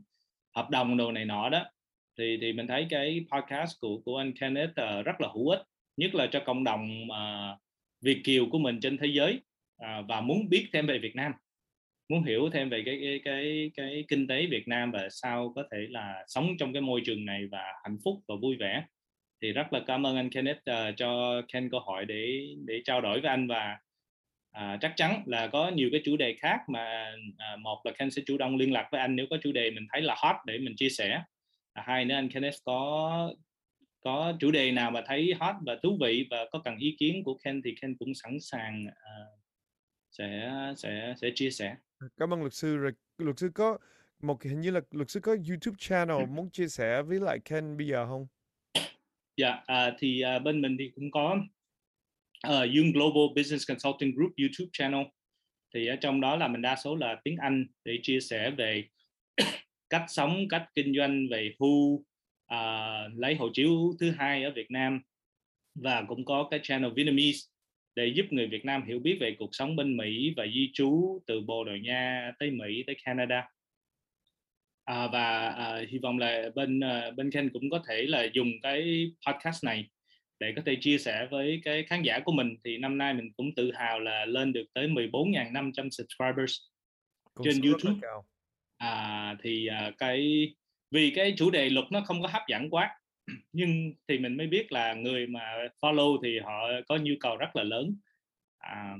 hợp 0.57 0.71
đồng 0.71 0.97
đồ 0.97 1.13
này 1.13 1.25
nọ 1.25 1.49
đó. 1.49 1.65
Thì 2.19 2.39
thì 2.41 2.53
mình 2.53 2.67
thấy 2.67 2.87
cái 2.91 3.25
podcast 3.33 3.81
của 3.81 3.99
của 4.05 4.17
anh 4.17 4.33
Kenneth 4.33 4.71
uh, 4.71 5.05
rất 5.05 5.21
là 5.21 5.29
hữu 5.35 5.49
ích 5.49 5.63
nhất 5.97 6.15
là 6.15 6.27
cho 6.27 6.43
cộng 6.47 6.65
đồng 6.65 7.03
uh, 7.11 7.59
Việt 8.01 8.21
kiều 8.25 8.47
của 8.51 8.59
mình 8.59 8.81
trên 8.81 8.99
thế 8.99 9.07
giới 9.07 9.41
uh, 9.83 10.09
và 10.09 10.21
muốn 10.21 10.49
biết 10.49 10.67
thêm 10.73 10.87
về 10.87 10.99
Việt 10.99 11.17
Nam 11.17 11.33
muốn 12.13 12.25
hiểu 12.25 12.51
thêm 12.53 12.69
về 12.69 12.83
cái 12.87 12.99
cái 13.03 13.21
cái 13.25 13.71
cái 13.75 14.05
kinh 14.09 14.27
tế 14.27 14.47
Việt 14.47 14.69
Nam 14.69 14.91
và 14.91 15.09
sao 15.11 15.53
có 15.57 15.65
thể 15.73 15.79
là 15.91 16.25
sống 16.27 16.57
trong 16.59 16.73
cái 16.73 16.83
môi 16.83 17.03
trường 17.05 17.25
này 17.25 17.47
và 17.51 17.65
hạnh 17.85 17.97
phúc 18.05 18.21
và 18.29 18.35
vui 18.43 18.57
vẻ. 18.57 18.85
Thì 19.43 19.53
rất 19.53 19.73
là 19.73 19.81
cảm 19.87 20.07
ơn 20.07 20.17
anh 20.17 20.31
Kenneth 20.31 20.59
uh, 20.59 20.97
cho 20.97 21.43
Ken 21.53 21.71
cơ 21.71 21.79
hội 21.79 22.05
để 22.05 22.47
để 22.67 22.81
trao 22.85 23.01
đổi 23.01 23.21
với 23.21 23.31
anh. 23.31 23.49
Và 23.49 23.79
uh, 24.57 24.81
chắc 24.81 24.93
chắn 24.97 25.23
là 25.27 25.47
có 25.47 25.69
nhiều 25.69 25.89
cái 25.93 26.01
chủ 26.05 26.17
đề 26.17 26.35
khác 26.35 26.59
mà 26.69 27.15
uh, 27.55 27.61
một 27.61 27.81
là 27.85 27.93
Ken 27.99 28.11
sẽ 28.11 28.23
chủ 28.27 28.39
động 28.39 28.57
liên 28.57 28.73
lạc 28.73 28.89
với 28.93 29.01
anh 29.01 29.17
nếu 29.17 29.27
có 29.31 29.37
chủ 29.43 29.53
đề 29.53 29.71
mình 29.71 29.87
thấy 29.93 30.03
là 30.03 30.15
hot 30.19 30.37
để 30.47 30.59
mình 30.59 30.77
chia 30.77 30.89
sẻ. 30.89 31.23
Uh, 31.81 31.87
hai 31.87 32.05
nữa 32.05 32.15
anh 32.15 32.29
Kenneth 32.29 32.57
có 32.65 33.33
có 34.01 34.33
chủ 34.41 34.51
đề 34.51 34.73
nào 34.73 34.91
mà 34.91 35.03
thấy 35.07 35.35
hot 35.41 35.55
và 35.67 35.77
thú 35.83 35.99
vị 36.01 36.27
và 36.31 36.47
có 36.51 36.59
cần 36.59 36.77
ý 36.77 36.97
kiến 36.99 37.25
của 37.25 37.39
Ken 37.45 37.63
thì 37.65 37.75
Ken 37.83 37.97
cũng 37.99 38.15
sẵn 38.15 38.41
sàng 38.41 38.87
uh, 38.87 39.42
sẽ 40.13 40.51
sẽ 40.77 41.15
sẽ 41.21 41.31
chia 41.35 41.51
sẻ 41.51 41.77
Cảm 42.17 42.33
ơn 42.33 42.41
luật 42.41 42.55
sư 42.55 42.77
rồi. 42.77 42.93
Luật 43.19 43.39
sư 43.39 43.51
có 43.55 43.79
một 44.23 44.43
hình 44.43 44.61
như 44.61 44.71
là 44.71 44.81
luật 44.91 45.11
sư 45.11 45.21
có 45.21 45.37
YouTube 45.49 45.77
channel 45.79 46.27
muốn 46.27 46.51
chia 46.51 46.69
sẻ 46.69 47.03
với 47.03 47.21
lại 47.21 47.39
Ken 47.45 47.77
bây 47.77 47.87
giờ 47.87 48.07
không? 48.07 48.27
Dạ, 49.37 49.63
à, 49.67 49.95
thì 49.99 50.21
à, 50.21 50.39
bên 50.39 50.61
mình 50.61 50.77
thì 50.79 50.91
cũng 50.95 51.11
có 51.11 51.37
uh, 52.49 52.53
Yung 52.53 52.93
Global 52.93 53.37
Business 53.37 53.69
Consulting 53.69 54.15
Group 54.15 54.33
YouTube 54.39 54.71
channel. 54.73 55.07
Thì 55.75 55.87
ở 55.87 55.97
trong 55.97 56.21
đó 56.21 56.37
là 56.37 56.49
mình 56.49 56.63
đa 56.63 56.77
số 56.77 56.97
là 56.97 57.21
tiếng 57.25 57.37
Anh 57.37 57.67
để 57.85 57.99
chia 58.03 58.21
sẻ 58.21 58.51
về 58.51 58.85
cách 59.91 60.05
sống, 60.09 60.49
cách 60.49 60.69
kinh 60.75 60.95
doanh 60.97 61.29
về 61.31 61.55
hưu, 61.61 62.05
uh, 62.55 63.19
lấy 63.19 63.35
hộ 63.35 63.49
chiếu 63.55 63.95
thứ 64.01 64.11
hai 64.11 64.45
ở 64.45 64.51
Việt 64.57 64.71
Nam 64.71 65.01
và 65.75 66.05
cũng 66.09 66.25
có 66.25 66.49
cái 66.51 66.61
channel 66.63 66.93
Vietnamese 66.97 67.39
để 67.95 68.07
giúp 68.07 68.27
người 68.31 68.47
Việt 68.47 68.65
Nam 68.65 68.85
hiểu 68.87 68.99
biết 68.99 69.19
về 69.21 69.37
cuộc 69.39 69.55
sống 69.55 69.77
bên 69.77 69.97
Mỹ 69.97 70.35
và 70.37 70.47
di 70.55 70.71
trú 70.75 71.21
từ 71.27 71.41
Bồ 71.41 71.65
Đào 71.65 71.77
Nha 71.77 72.33
tới 72.39 72.51
Mỹ 72.51 72.85
tới 72.87 72.97
Canada. 73.05 73.49
À, 74.85 75.07
và 75.13 75.49
à, 75.49 75.81
hy 75.89 75.99
vọng 75.99 76.19
là 76.19 76.51
bên 76.55 76.81
à, 76.81 77.11
bên 77.11 77.31
Ken 77.31 77.51
cũng 77.53 77.71
có 77.71 77.83
thể 77.89 78.03
là 78.03 78.27
dùng 78.33 78.49
cái 78.63 79.11
podcast 79.27 79.65
này 79.65 79.89
để 80.41 80.53
có 80.57 80.63
thể 80.67 80.77
chia 80.81 80.99
sẻ 80.99 81.27
với 81.31 81.61
cái 81.65 81.85
khán 81.85 82.03
giả 82.03 82.21
của 82.25 82.33
mình. 82.33 82.57
Thì 82.65 82.79
năm 82.79 82.99
nay 82.99 83.15
mình 83.15 83.33
cũng 83.37 83.55
tự 83.55 83.73
hào 83.73 84.01
là 84.01 84.27
lên 84.27 84.53
được 84.53 84.65
tới 84.75 84.89
14.500 84.89 85.73
subscribers 85.73 86.55
Công 87.35 87.45
trên 87.45 87.63
YouTube. 87.63 88.09
à, 88.77 89.37
thì 89.43 89.67
à, 89.67 89.91
cái 89.99 90.49
vì 90.91 91.13
cái 91.15 91.35
chủ 91.37 91.51
đề 91.51 91.71
luật 91.71 91.87
nó 91.91 92.01
không 92.01 92.23
có 92.23 92.29
hấp 92.29 92.43
dẫn 92.49 92.71
quá 92.71 92.91
nhưng 93.53 93.93
thì 94.09 94.19
mình 94.19 94.37
mới 94.37 94.47
biết 94.47 94.73
là 94.73 94.95
người 94.95 95.27
mà 95.27 95.41
follow 95.81 96.21
thì 96.23 96.39
họ 96.39 96.69
có 96.89 96.97
nhu 96.97 97.15
cầu 97.21 97.37
rất 97.37 97.57
là 97.57 97.63
lớn 97.63 97.97
à, 98.59 98.97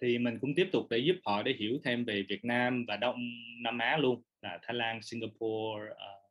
thì 0.00 0.18
mình 0.18 0.38
cũng 0.40 0.54
tiếp 0.54 0.68
tục 0.72 0.86
để 0.90 0.98
giúp 0.98 1.16
họ 1.24 1.42
để 1.42 1.52
hiểu 1.58 1.78
thêm 1.84 2.04
về 2.04 2.24
Việt 2.28 2.44
Nam 2.44 2.84
và 2.88 2.96
Đông 2.96 3.16
Nam 3.62 3.78
Á 3.78 3.96
luôn 3.96 4.22
là 4.42 4.58
Thái 4.62 4.74
Lan, 4.74 5.02
Singapore, 5.02 5.84
uh, 5.90 6.30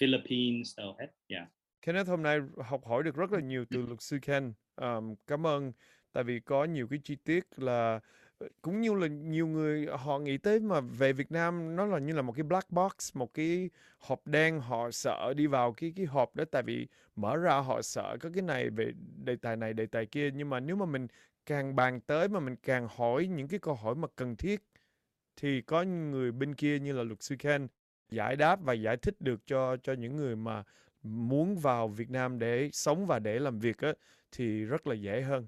Philippines 0.00 0.78
đâu 0.78 0.96
hết. 0.98 1.06
Yeah. 1.28 1.48
Kenneth 1.82 2.08
hôm 2.08 2.22
nay 2.22 2.38
học 2.64 2.84
hỏi 2.84 3.02
được 3.02 3.16
rất 3.16 3.32
là 3.32 3.40
nhiều 3.40 3.64
từ 3.70 3.86
luật 3.86 4.02
sư 4.02 4.18
Ken. 4.22 4.52
Um, 4.76 5.14
cảm 5.26 5.46
ơn 5.46 5.72
tại 6.12 6.24
vì 6.24 6.40
có 6.40 6.64
nhiều 6.64 6.88
cái 6.90 6.98
chi 7.04 7.16
tiết 7.24 7.44
là 7.56 8.00
Ờ, 8.38 8.48
cũng 8.62 8.80
như 8.80 8.94
là 8.94 9.06
nhiều 9.06 9.46
người 9.46 9.86
họ 9.98 10.18
nghĩ 10.18 10.38
tới 10.38 10.60
mà 10.60 10.80
về 10.80 11.12
Việt 11.12 11.32
Nam 11.32 11.76
nó 11.76 11.86
là 11.86 11.98
như 11.98 12.12
là 12.14 12.22
một 12.22 12.32
cái 12.32 12.42
black 12.42 12.70
box, 12.70 12.92
một 13.16 13.34
cái 13.34 13.70
hộp 13.98 14.26
đen, 14.26 14.60
họ 14.60 14.90
sợ 14.90 15.34
đi 15.36 15.46
vào 15.46 15.72
cái 15.72 15.92
cái 15.96 16.06
hộp 16.06 16.36
đó 16.36 16.44
tại 16.50 16.62
vì 16.62 16.86
mở 17.16 17.36
ra 17.36 17.54
họ 17.60 17.82
sợ 17.82 18.16
có 18.20 18.30
cái 18.34 18.42
này 18.42 18.70
về 18.70 18.92
đề 19.24 19.36
tài 19.36 19.56
này, 19.56 19.72
đề 19.72 19.86
tài 19.86 20.06
kia. 20.06 20.30
Nhưng 20.34 20.50
mà 20.50 20.60
nếu 20.60 20.76
mà 20.76 20.86
mình 20.86 21.06
càng 21.46 21.76
bàn 21.76 22.00
tới 22.00 22.28
mà 22.28 22.40
mình 22.40 22.56
càng 22.62 22.88
hỏi 22.96 23.26
những 23.26 23.48
cái 23.48 23.58
câu 23.60 23.74
hỏi 23.74 23.94
mà 23.94 24.08
cần 24.16 24.36
thiết 24.36 24.60
thì 25.36 25.62
có 25.62 25.82
người 25.82 26.32
bên 26.32 26.54
kia 26.54 26.78
như 26.78 26.92
là 26.92 27.02
luật 27.04 27.22
sư 27.22 27.36
Ken 27.38 27.68
giải 28.10 28.36
đáp 28.36 28.60
và 28.62 28.72
giải 28.74 28.96
thích 28.96 29.16
được 29.20 29.40
cho 29.46 29.76
cho 29.82 29.92
những 29.92 30.16
người 30.16 30.36
mà 30.36 30.64
muốn 31.02 31.56
vào 31.58 31.88
Việt 31.88 32.10
Nam 32.10 32.38
để 32.38 32.70
sống 32.72 33.06
và 33.06 33.18
để 33.18 33.38
làm 33.38 33.58
việc 33.60 33.78
á, 33.78 33.94
thì 34.32 34.64
rất 34.64 34.86
là 34.86 34.94
dễ 34.94 35.22
hơn 35.22 35.46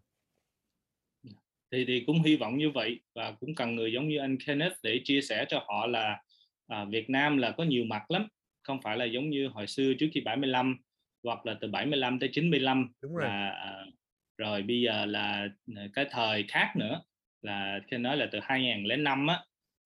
thì 1.73 1.85
thì 1.85 2.01
cũng 2.07 2.23
hy 2.23 2.37
vọng 2.37 2.59
như 2.59 2.71
vậy 2.71 3.01
và 3.15 3.33
cũng 3.33 3.55
cần 3.55 3.77
người 3.77 3.93
giống 3.93 4.09
như 4.09 4.19
anh 4.19 4.37
Kenneth 4.47 4.73
để 4.83 5.01
chia 5.05 5.21
sẻ 5.21 5.45
cho 5.49 5.65
họ 5.67 5.87
là 5.87 6.23
à, 6.67 6.85
Việt 6.85 7.11
Nam 7.11 7.37
là 7.37 7.51
có 7.51 7.65
nhiều 7.65 7.85
mặt 7.85 8.11
lắm 8.11 8.29
không 8.63 8.83
phải 8.83 8.97
là 8.97 9.05
giống 9.05 9.31
như 9.31 9.49
hồi 9.49 9.67
xưa 9.67 9.93
trước 9.99 10.09
khi 10.13 10.21
75 10.21 10.77
hoặc 11.23 11.47
là 11.47 11.55
từ 11.61 11.69
75 11.69 12.19
tới 12.19 12.31
95 12.33 12.93
Đúng 13.03 13.17
rồi. 13.17 13.29
là 13.29 13.49
à, 13.49 13.85
rồi 14.37 14.63
bây 14.63 14.81
giờ 14.81 15.07
là 15.07 15.49
à, 15.77 15.89
cái 15.95 16.07
thời 16.11 16.45
khác 16.49 16.73
nữa 16.77 17.03
là 17.43 17.81
khi 17.91 17.97
nói 17.97 18.17
là 18.17 18.29
từ 18.33 18.39
2005 18.43 19.27
á 19.27 19.41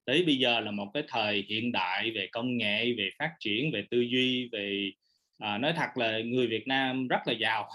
tới 0.04 0.24
bây 0.26 0.36
giờ 0.36 0.60
là 0.60 0.70
một 0.70 0.90
cái 0.94 1.02
thời 1.08 1.44
hiện 1.48 1.72
đại 1.72 2.10
về 2.10 2.28
công 2.32 2.56
nghệ 2.56 2.92
về 2.98 3.10
phát 3.18 3.30
triển 3.40 3.70
về 3.72 3.86
tư 3.90 4.00
duy 4.00 4.48
về 4.52 4.90
à, 5.38 5.58
nói 5.58 5.72
thật 5.76 5.88
là 5.96 6.20
người 6.20 6.46
Việt 6.46 6.66
Nam 6.66 7.08
rất 7.08 7.20
là 7.26 7.32
giàu 7.32 7.68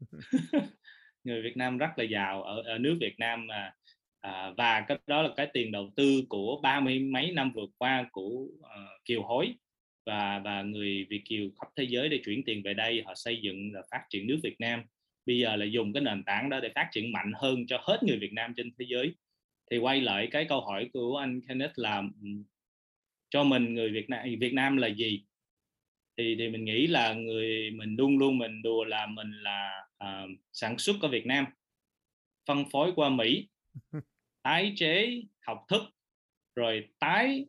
người 1.24 1.42
Việt 1.42 1.56
Nam 1.56 1.78
rất 1.78 1.90
là 1.96 2.04
giàu 2.04 2.42
ở, 2.42 2.62
ở 2.62 2.78
nước 2.78 2.96
Việt 3.00 3.14
Nam 3.18 3.46
mà 3.46 3.72
à, 4.20 4.52
và 4.56 4.84
cái 4.88 4.98
đó 5.06 5.22
là 5.22 5.30
cái 5.36 5.46
tiền 5.52 5.72
đầu 5.72 5.92
tư 5.96 6.22
của 6.28 6.60
ba 6.62 6.80
mươi 6.80 6.98
mấy 6.98 7.32
năm 7.32 7.52
vừa 7.52 7.66
qua 7.78 8.08
của 8.12 8.28
uh, 8.28 9.04
kiều 9.04 9.22
hối. 9.22 9.54
Và 10.06 10.38
và 10.38 10.62
người 10.62 11.06
Việt 11.10 11.22
kiều 11.24 11.50
khắp 11.60 11.68
thế 11.76 11.84
giới 11.84 12.08
để 12.08 12.20
chuyển 12.24 12.44
tiền 12.44 12.62
về 12.62 12.74
đây 12.74 13.02
họ 13.06 13.14
xây 13.14 13.40
dựng 13.42 13.72
và 13.74 13.82
phát 13.90 14.02
triển 14.10 14.26
nước 14.26 14.40
Việt 14.42 14.60
Nam. 14.60 14.82
Bây 15.26 15.38
giờ 15.38 15.56
là 15.56 15.64
dùng 15.64 15.92
cái 15.92 16.02
nền 16.02 16.22
tảng 16.24 16.50
đó 16.50 16.60
để 16.60 16.68
phát 16.74 16.88
triển 16.92 17.12
mạnh 17.12 17.32
hơn 17.34 17.66
cho 17.66 17.78
hết 17.82 18.02
người 18.02 18.18
Việt 18.18 18.32
Nam 18.32 18.54
trên 18.56 18.70
thế 18.78 18.86
giới. 18.88 19.14
Thì 19.70 19.78
quay 19.78 20.00
lại 20.00 20.28
cái 20.30 20.44
câu 20.44 20.60
hỏi 20.60 20.90
của 20.92 21.16
anh 21.16 21.40
Kenneth 21.48 21.78
là 21.78 22.02
ừ, 22.22 22.28
cho 23.30 23.44
mình 23.44 23.74
người 23.74 23.90
Việt 23.90 24.10
Nam 24.10 24.26
Việt 24.40 24.52
Nam 24.52 24.76
là 24.76 24.88
gì? 24.88 25.22
Thì 26.18 26.36
thì 26.38 26.48
mình 26.48 26.64
nghĩ 26.64 26.86
là 26.86 27.14
người 27.14 27.70
mình 27.70 27.96
luôn 27.96 28.18
luôn 28.18 28.38
mình 28.38 28.62
đùa 28.62 28.84
là 28.84 29.06
mình 29.06 29.32
là 29.32 29.86
uh, 30.02 30.30
sản 30.52 30.78
xuất 30.78 30.96
ở 31.02 31.08
Việt 31.08 31.26
Nam 31.26 31.46
phân 32.46 32.64
phối 32.72 32.92
qua 32.96 33.08
Mỹ 33.08 33.48
tái 34.42 34.72
chế 34.76 35.22
học 35.40 35.64
thức 35.68 35.82
rồi 36.56 36.88
tái 36.98 37.46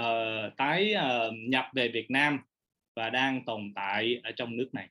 uh, 0.00 0.56
tái 0.56 0.94
uh, 0.94 1.34
nhập 1.48 1.64
về 1.74 1.88
Việt 1.88 2.10
Nam 2.10 2.38
và 2.96 3.10
đang 3.10 3.44
tồn 3.44 3.72
tại 3.74 4.20
ở 4.24 4.32
trong 4.32 4.56
nước 4.56 4.68
này. 4.72 4.88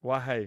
Quá 0.00 0.18
hay, 0.18 0.46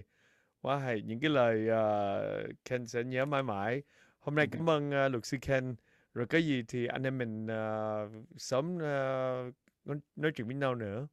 quá 0.60 0.78
hay. 0.78 1.02
Những 1.02 1.20
cái 1.20 1.30
lời 1.30 1.66
uh, 1.66 2.64
Ken 2.64 2.86
sẽ 2.86 3.04
nhớ 3.04 3.24
mãi 3.24 3.42
mãi. 3.42 3.82
Hôm 4.18 4.34
nay 4.34 4.46
cảm 4.52 4.70
ơn 4.70 4.88
uh, 4.88 5.12
luật 5.12 5.26
sư 5.26 5.38
Ken. 5.40 5.74
Rồi 6.14 6.26
cái 6.26 6.46
gì 6.46 6.62
thì 6.68 6.86
anh 6.86 7.02
em 7.02 7.18
mình 7.18 7.46
uh, 7.46 8.26
sớm 8.36 8.74
uh, 8.74 9.96
nói 10.16 10.32
chuyện 10.34 10.46
với 10.46 10.56
nhau 10.56 10.74
nữa. 10.74 11.06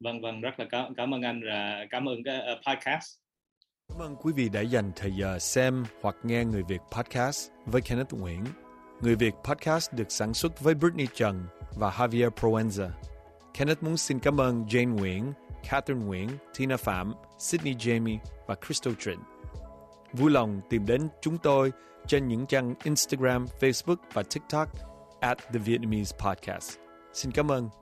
Vâng 0.00 0.20
vâng, 0.20 0.40
rất 0.40 0.58
là 0.58 0.66
cảm, 0.70 0.94
cảm 0.94 1.14
ơn 1.14 1.22
anh 1.22 1.42
và 1.46 1.86
cảm 1.90 2.08
ơn 2.08 2.22
cái 2.24 2.40
uh, 2.52 2.58
podcast. 2.66 3.21
Cảm 3.92 4.02
ơn 4.02 4.16
quý 4.16 4.32
vị 4.32 4.48
đã 4.48 4.60
dành 4.60 4.92
thời 4.96 5.12
giờ 5.12 5.38
xem 5.38 5.84
hoặc 6.02 6.16
nghe 6.22 6.44
Người 6.44 6.62
Việt 6.62 6.80
Podcast 6.90 7.50
với 7.66 7.80
Kenneth 7.80 8.14
Nguyễn. 8.14 8.44
Người 9.00 9.16
Việt 9.16 9.34
Podcast 9.44 9.92
được 9.92 10.12
sản 10.12 10.34
xuất 10.34 10.60
với 10.60 10.74
Brittany 10.74 11.06
Trần 11.14 11.46
và 11.74 11.90
Javier 11.90 12.30
Proenza. 12.30 12.88
Kenneth 13.54 13.82
muốn 13.82 13.96
xin 13.96 14.18
cảm 14.18 14.40
ơn 14.40 14.64
Jane 14.64 14.94
Nguyễn, 14.94 15.32
Catherine 15.70 16.06
Nguyễn, 16.06 16.28
Tina 16.58 16.76
Phạm, 16.76 17.14
Sydney 17.38 17.74
Jamie 17.74 18.18
và 18.46 18.54
Crystal 18.66 18.94
Trịnh. 18.98 19.20
Vui 20.12 20.30
lòng 20.30 20.60
tìm 20.70 20.86
đến 20.86 21.08
chúng 21.20 21.38
tôi 21.38 21.72
trên 22.06 22.28
những 22.28 22.46
trang 22.46 22.74
Instagram, 22.84 23.46
Facebook 23.60 23.96
và 24.12 24.22
TikTok 24.22 24.68
at 25.20 25.38
The 25.38 25.58
Vietnamese 25.58 26.16
Podcast. 26.18 26.78
Xin 27.12 27.32
cảm 27.32 27.50
ơn. 27.50 27.81